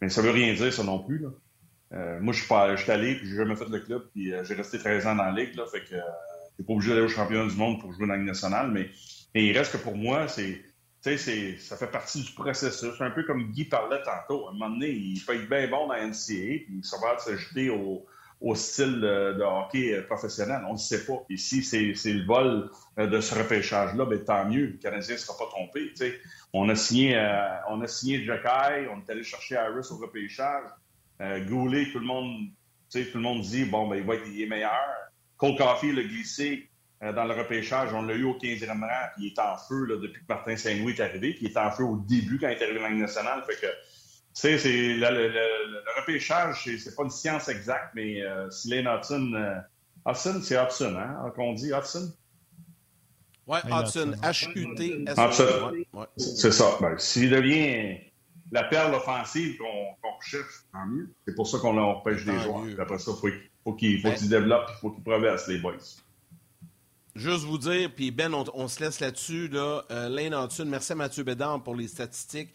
Mais 0.00 0.08
ça 0.08 0.22
veut 0.22 0.30
rien 0.30 0.54
dire, 0.54 0.72
ça 0.72 0.82
non 0.82 1.00
plus. 1.00 1.22
Euh, 1.92 2.18
moi, 2.20 2.32
je 2.32 2.42
suis 2.42 2.48
je 2.48 2.82
suis 2.82 2.90
allé, 2.90 3.16
puis 3.16 3.28
j'ai 3.28 3.36
jamais 3.36 3.56
fait 3.56 3.68
le 3.68 3.80
club, 3.80 4.08
puis 4.12 4.32
euh, 4.32 4.44
j'ai 4.44 4.54
resté 4.54 4.78
13 4.78 5.06
ans 5.06 5.14
dans 5.16 5.24
la 5.24 5.32
ligue. 5.32 5.54
Là, 5.54 5.66
fait 5.66 5.84
que 5.84 5.94
euh, 5.94 6.00
t'es 6.56 6.62
pas 6.62 6.72
obligé 6.72 6.90
d'aller 6.90 7.02
au 7.04 7.08
championnat 7.08 7.48
du 7.48 7.56
monde 7.56 7.80
pour 7.80 7.92
jouer 7.92 8.06
dans 8.06 8.12
la 8.12 8.18
Ligue 8.18 8.26
nationale, 8.26 8.70
mais 8.70 8.90
il 9.34 9.56
reste 9.56 9.72
que 9.72 9.78
pour 9.78 9.96
moi, 9.96 10.28
c'est. 10.28 10.62
C'est- 11.00 11.56
ça 11.58 11.76
fait 11.78 11.90
partie 11.90 12.22
du 12.22 12.32
processus. 12.32 13.00
Un 13.00 13.10
peu 13.12 13.22
comme 13.22 13.50
Guy 13.52 13.64
parlait 13.64 14.02
tantôt. 14.02 14.46
À 14.46 14.50
un 14.50 14.52
moment 14.52 14.68
donné, 14.68 14.90
il 14.90 15.24
peut 15.24 15.36
être 15.36 15.48
bien 15.48 15.66
bon 15.68 15.86
dans 15.86 15.94
la 15.94 16.04
NCAA, 16.06 16.64
puis 16.66 16.80
ça 16.82 16.98
va 17.00 17.16
s'ajouter 17.18 17.70
au, 17.70 18.04
au 18.40 18.54
style 18.54 19.00
euh, 19.02 19.34
de 19.34 19.42
hockey 19.42 19.94
euh, 19.94 20.02
professionnel. 20.02 20.62
On 20.68 20.74
ne 20.74 20.78
sait 20.78 21.04
pas. 21.04 21.24
Ici, 21.28 21.62
c'est 21.62 22.12
le 22.12 22.24
vol 22.24 22.70
euh, 22.98 23.06
de 23.06 23.20
ce 23.20 23.34
repêchage-là, 23.34 24.04
ben, 24.04 24.22
tant 24.24 24.44
mieux. 24.44 24.66
Le 24.66 24.78
Canadien 24.78 25.14
ne 25.14 25.18
sera 25.18 25.36
pas 25.36 25.46
trompé. 25.46 25.92
On 26.52 26.68
a 26.68 26.74
signé, 26.74 27.16
euh, 27.16 27.48
on 27.68 27.80
a 27.82 27.86
signé 27.86 28.24
Jacky, 28.24 28.86
on 28.90 29.00
est 29.00 29.10
allé 29.10 29.22
chercher 29.22 29.56
Harris 29.56 29.88
au 29.90 29.96
repêchage. 29.96 30.64
Euh, 31.20 31.44
Goulet, 31.44 31.90
tout 31.92 31.98
le 31.98 32.06
monde, 32.06 32.48
tout 32.92 32.98
le 33.14 33.20
monde 33.20 33.42
dit 33.42 33.64
bon, 33.64 33.88
ben, 33.88 33.96
il 33.96 34.04
va 34.04 34.14
être 34.14 34.26
il 34.26 34.42
est 34.42 34.46
meilleur. 34.46 34.72
Cole 35.36 35.56
Caulfield 35.56 35.96
l'a 35.96 36.04
glissé 36.04 36.68
euh, 37.02 37.12
dans 37.12 37.24
le 37.24 37.34
repêchage. 37.34 37.92
On 37.92 38.02
l'a 38.02 38.14
eu 38.14 38.24
au 38.24 38.34
15e 38.34 38.80
rang, 38.80 39.08
puis 39.14 39.26
il 39.26 39.32
est 39.32 39.38
en 39.38 39.56
feu 39.56 39.84
là, 39.84 39.96
depuis 39.96 40.20
que 40.20 40.26
Martin 40.28 40.56
Saint-Louis 40.56 40.94
est 40.94 41.00
arrivé, 41.00 41.34
puis 41.34 41.46
il 41.46 41.50
est 41.50 41.58
en 41.58 41.70
feu 41.70 41.84
au 41.84 41.96
début 41.96 42.38
quand 42.38 42.48
il 42.48 42.56
est 42.56 42.62
arrivé 42.62 42.78
dans 42.78 42.88
la 42.88 42.94
nationale. 42.94 43.42
Fait 43.46 43.60
que, 43.60 43.66
tu 44.34 44.42
sais, 44.42 44.58
c'est, 44.58 44.70
le, 44.94 44.94
le- 45.10 45.28
le- 45.28 45.70
le 45.72 46.00
repêchage, 46.00 46.62
c'est, 46.64 46.78
c'est 46.78 46.94
pas 46.94 47.02
une 47.04 47.10
science 47.10 47.48
exacte, 47.48 47.90
mais 47.94 48.22
euh, 48.22 48.48
si 48.50 48.68
Lane 48.70 48.86
Hudson, 48.86 49.32
euh, 49.34 49.56
Hudson, 50.10 50.40
c'est 50.42 50.56
Hudson, 50.62 50.94
hein, 50.96 51.30
qu'on 51.34 51.54
dit 51.54 51.70
Hudson? 51.72 52.12
Oui, 53.46 53.58
Hudson, 53.64 54.12
Hudson. 54.12 54.16
H-U-T-S. 54.22 55.16
Hudson. 55.18 55.70
Ouais, 55.72 55.86
ouais. 55.94 56.06
C'est 56.16 56.52
ça. 56.52 56.76
Ben, 56.80 56.96
s'il 56.98 57.30
devient 57.30 57.98
la 58.52 58.64
perle 58.64 58.94
offensive 58.94 59.56
qu'on 59.58 59.94
qu'on 60.02 60.16
recherche, 60.18 60.52
tant 60.72 60.86
mieux. 60.86 61.08
C'est 61.26 61.34
pour 61.34 61.46
ça 61.48 61.58
qu'on 61.58 61.76
on 61.78 61.98
repêche 62.00 62.24
des 62.24 62.38
joueurs. 62.40 62.64
après 62.80 62.98
ça, 62.98 63.10
il 63.14 63.18
faut, 63.20 63.28
faut 63.64 63.72
qu'ils 63.74 64.00
faut 64.02 64.08
Ben- 64.08 64.16
qu'ils 64.16 64.28
développent, 64.28 64.70
il 64.76 64.80
faut 64.80 64.90
qu'ils 64.90 65.02
progressent, 65.04 65.48
les 65.48 65.58
boys. 65.58 65.74
Juste 67.14 67.44
vous 67.44 67.58
dire, 67.58 67.90
puis 67.94 68.10
Ben, 68.10 68.32
on, 68.34 68.44
on 68.54 68.68
se 68.68 68.80
laisse 68.80 69.00
là-dessus. 69.00 69.48
Là, 69.48 69.82
Euh, 69.90 70.08
Lane 70.08 70.34
Hudson, 70.34 70.66
merci 70.66 70.92
à 70.92 70.94
Mathieu 70.94 71.24
Bédard 71.24 71.62
pour 71.62 71.74
les 71.74 71.88
statistiques. 71.88 72.52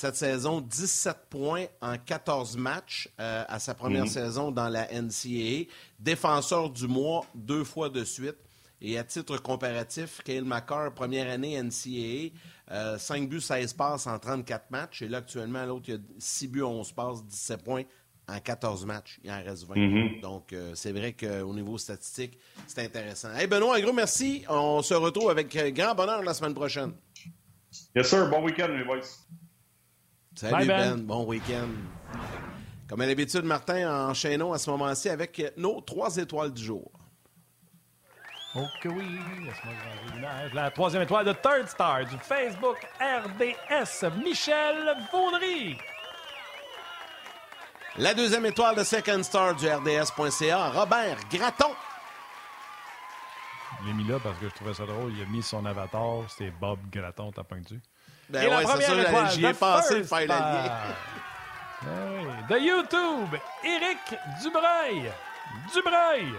Cette 0.00 0.14
saison, 0.14 0.60
17 0.60 1.16
points 1.28 1.64
en 1.80 1.98
14 1.98 2.56
matchs 2.56 3.08
euh, 3.18 3.42
à 3.48 3.58
sa 3.58 3.74
première 3.74 4.04
Mhm. 4.04 4.08
saison 4.08 4.50
dans 4.52 4.68
la 4.68 4.86
NCAA. 4.92 5.66
Défenseur 5.98 6.70
du 6.70 6.86
mois 6.86 7.26
deux 7.34 7.64
fois 7.64 7.88
de 7.88 8.04
suite. 8.04 8.36
Et 8.80 8.96
à 8.96 9.02
titre 9.02 9.38
comparatif, 9.38 10.20
Kyle 10.24 10.44
McCarr, 10.44 10.92
première 10.94 11.28
année 11.28 11.54
NCAA, 11.60 12.30
euh, 12.70 12.96
5 12.96 13.28
buts, 13.28 13.40
16 13.40 13.72
passes 13.72 14.06
en 14.06 14.16
34 14.20 14.70
matchs. 14.70 15.02
Et 15.02 15.08
là, 15.08 15.18
actuellement, 15.18 15.66
l'autre, 15.66 15.86
il 15.88 15.94
y 15.94 15.96
a 15.96 16.00
6 16.20 16.46
buts, 16.46 16.62
11 16.62 16.92
passes, 16.92 17.24
17 17.24 17.64
points 17.64 17.82
en 18.28 18.38
14 18.38 18.86
matchs. 18.86 19.18
Il 19.24 19.32
en 19.32 19.42
reste 19.42 19.64
20. 19.66 19.74
Mhm. 19.74 20.20
Donc, 20.20 20.52
euh, 20.52 20.76
c'est 20.76 20.92
vrai 20.92 21.14
qu'au 21.14 21.52
niveau 21.52 21.76
statistique, 21.76 22.38
c'est 22.68 22.84
intéressant. 22.84 23.34
Hey 23.34 23.48
Benoît, 23.48 23.74
un 23.76 23.80
gros 23.80 23.92
merci. 23.92 24.44
On 24.48 24.80
se 24.80 24.94
retrouve 24.94 25.30
avec 25.30 25.56
euh, 25.56 25.72
grand 25.72 25.96
bonheur 25.96 26.22
la 26.22 26.34
semaine 26.34 26.54
prochaine. 26.54 26.92
Yes, 27.96 28.08
sir. 28.08 28.30
Bon 28.30 28.44
week-end, 28.44 28.68
les 28.68 28.84
boys. 28.84 29.00
Salut 30.38 30.52
Bye, 30.52 30.68
Ben. 30.68 30.94
Ben. 30.94 31.02
bon 31.02 31.24
week-end. 31.24 31.66
Comme 32.88 33.00
à 33.00 33.06
l'habitude, 33.06 33.42
Martin, 33.42 34.08
enchaînons 34.08 34.52
à 34.52 34.58
ce 34.58 34.70
moment-ci 34.70 35.08
avec 35.08 35.42
nos 35.56 35.80
trois 35.80 36.16
étoiles 36.16 36.52
du 36.52 36.62
jour. 36.62 36.92
Ok 38.54 38.84
oui, 38.84 39.18
laisse-moi 39.44 39.74
l'image. 40.14 40.54
La 40.54 40.70
troisième 40.70 41.02
étoile 41.02 41.26
de 41.26 41.32
Third 41.32 41.66
Star 41.66 42.04
du 42.06 42.16
Facebook 42.18 42.76
RDS, 43.00 44.06
Michel 44.22 44.96
Vaudry. 45.10 45.76
La 47.96 48.14
deuxième 48.14 48.46
étoile 48.46 48.76
de 48.76 48.84
Second 48.84 49.24
Star 49.24 49.56
du 49.56 49.68
RDS.ca, 49.68 50.68
Robert 50.68 51.18
Graton. 51.32 51.74
Je 53.80 53.88
l'ai 53.88 53.92
mis 53.92 54.04
là 54.04 54.20
parce 54.22 54.38
que 54.38 54.48
je 54.48 54.54
trouvais 54.54 54.74
ça 54.74 54.86
drôle. 54.86 55.12
Il 55.16 55.22
a 55.22 55.26
mis 55.26 55.42
son 55.42 55.66
avatar, 55.66 56.30
c'était 56.30 56.52
Bob 56.52 56.78
Graton, 56.92 57.32
t'as 57.32 57.42
dessus. 57.58 57.80
Ben 58.28 58.42
Et 58.42 58.46
la 58.50 58.56
ouais, 58.56 58.62
c'est 58.62 58.70
première 58.72 58.88
ça, 58.88 59.02
étoile 59.08 59.30
j'y 59.30 59.46
ai 59.46 59.54
pensé 59.54 59.98
de 60.00 60.02
faire 60.02 60.18
oui. 61.82 62.28
De 62.48 62.58
YouTube, 62.58 63.40
Éric 63.64 64.18
Dubreuil. 64.42 65.12
Dubreuil. 65.72 66.34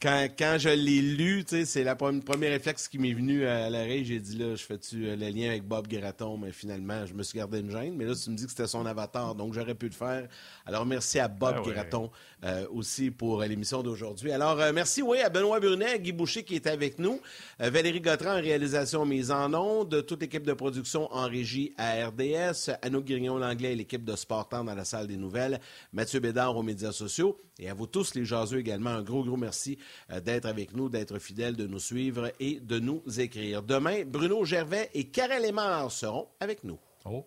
Quand, 0.00 0.28
quand 0.38 0.56
je 0.60 0.68
l'ai 0.68 1.00
lu, 1.02 1.44
c'est 1.48 1.64
pre- 1.84 2.22
premier 2.22 2.48
réflexe 2.50 2.86
qui 2.86 3.00
m'est 3.00 3.12
venu 3.14 3.44
à 3.46 3.68
l'oreille. 3.68 4.04
J'ai 4.04 4.20
dit 4.20 4.36
là, 4.36 4.54
je 4.54 4.62
fais-tu 4.62 5.06
euh, 5.08 5.16
le 5.16 5.28
lien 5.30 5.48
avec 5.48 5.64
Bob 5.64 5.88
Graton, 5.88 6.36
mais 6.38 6.52
finalement, 6.52 7.04
je 7.04 7.14
me 7.14 7.24
suis 7.24 7.36
gardé 7.36 7.58
une 7.58 7.72
gêne. 7.72 7.94
Mais 7.96 8.04
là, 8.04 8.14
tu 8.14 8.30
me 8.30 8.36
dis 8.36 8.44
que 8.44 8.50
c'était 8.50 8.68
son 8.68 8.86
avatar, 8.86 9.34
donc 9.34 9.54
j'aurais 9.54 9.74
pu 9.74 9.86
le 9.86 9.92
faire. 9.92 10.28
Alors, 10.66 10.86
merci 10.86 11.18
à 11.18 11.26
Bob 11.26 11.56
Ah. 11.58 11.68
Graton 11.68 12.12
euh, 12.44 12.64
aussi 12.70 13.10
pour 13.10 13.42
euh, 13.42 13.46
l'émission 13.46 13.82
d'aujourd'hui. 13.82 14.30
Alors, 14.30 14.60
euh, 14.60 14.70
merci, 14.72 15.02
oui, 15.02 15.18
à 15.18 15.30
Benoît 15.30 15.58
Brunet, 15.58 15.94
à 15.94 15.98
Guy 15.98 16.12
Boucher 16.12 16.44
qui 16.44 16.54
est 16.54 16.68
avec 16.68 17.00
nous, 17.00 17.20
euh, 17.60 17.68
Valérie 17.68 18.00
Gautran 18.00 18.36
en 18.38 18.40
réalisation 18.40 19.04
mise 19.04 19.32
en 19.32 19.52
ondes, 19.52 20.06
toute 20.06 20.20
l'équipe 20.20 20.46
de 20.46 20.52
production 20.52 21.12
en 21.12 21.26
régie 21.26 21.74
à 21.76 22.06
RDS, 22.06 22.70
Anouk 22.82 23.04
Grignon-Langlais 23.04 23.72
et 23.72 23.76
l'équipe 23.76 24.04
de 24.04 24.14
Sport 24.14 24.48
Temps 24.48 24.62
dans 24.62 24.76
la 24.76 24.84
salle 24.84 25.08
des 25.08 25.16
nouvelles, 25.16 25.58
Mathieu 25.92 26.20
Bédard 26.20 26.56
aux 26.56 26.62
médias 26.62 26.92
sociaux, 26.92 27.36
et 27.58 27.68
à 27.68 27.74
vous 27.74 27.86
tous 27.86 28.14
les 28.14 28.24
jaseux 28.24 28.58
également, 28.58 28.90
un 28.90 29.02
gros, 29.02 29.24
gros 29.24 29.36
merci 29.36 29.78
euh, 30.10 30.20
d'être 30.20 30.46
avec 30.46 30.74
nous, 30.74 30.88
d'être 30.88 31.18
fidèles, 31.18 31.56
de 31.56 31.66
nous 31.66 31.78
suivre 31.78 32.30
et 32.40 32.60
de 32.60 32.78
nous 32.78 33.02
écrire. 33.18 33.62
Demain, 33.62 34.04
Bruno 34.06 34.44
Gervais 34.44 34.90
et 34.94 35.08
Karel 35.08 35.46
Lemar 35.46 35.90
seront 35.90 36.28
avec 36.40 36.64
nous. 36.64 36.78
Oh, 37.04 37.26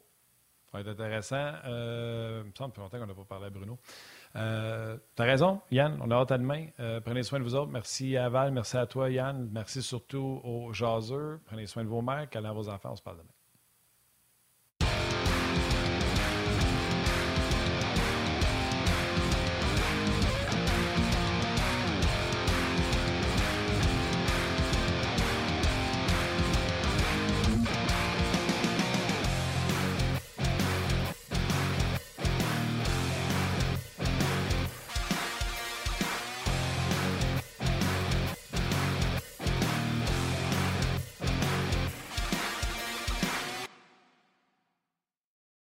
ça 0.72 0.78
va 0.78 0.82
être 0.82 1.00
intéressant. 1.00 1.52
Euh, 1.66 2.42
il 2.46 2.50
me 2.50 2.56
semble 2.56 2.74
fait 2.74 2.80
longtemps 2.82 3.00
qu'on 3.00 3.08
n'a 3.08 3.14
pas 3.14 3.26
parlé 3.26 3.48
à 3.48 3.50
Bruno. 3.50 3.78
Euh, 4.38 4.98
T'as 5.16 5.26
raison, 5.26 5.60
Yann, 5.70 6.00
on 6.02 6.10
a 6.12 6.16
hâte 6.16 6.32
à 6.32 6.38
demain. 6.38 6.68
Euh, 6.80 7.02
prenez 7.02 7.24
soin 7.24 7.40
de 7.40 7.44
vous 7.44 7.56
autres. 7.56 7.72
Merci 7.72 8.16
à 8.16 8.30
Val, 8.30 8.52
merci 8.52 8.78
à 8.78 8.86
toi, 8.86 9.10
Yann. 9.10 9.50
Merci 9.52 9.82
surtout 9.82 10.40
aux 10.46 10.72
jaseux. 10.72 11.42
Prenez 11.46 11.66
soin 11.66 11.84
de 11.84 11.90
vos 11.90 12.02
mères, 12.02 12.28
à 12.34 12.54
vos 12.54 12.70
enfants. 12.70 12.92
On 12.94 12.96
se 12.96 13.02
parle 13.02 13.18
demain. 13.18 13.41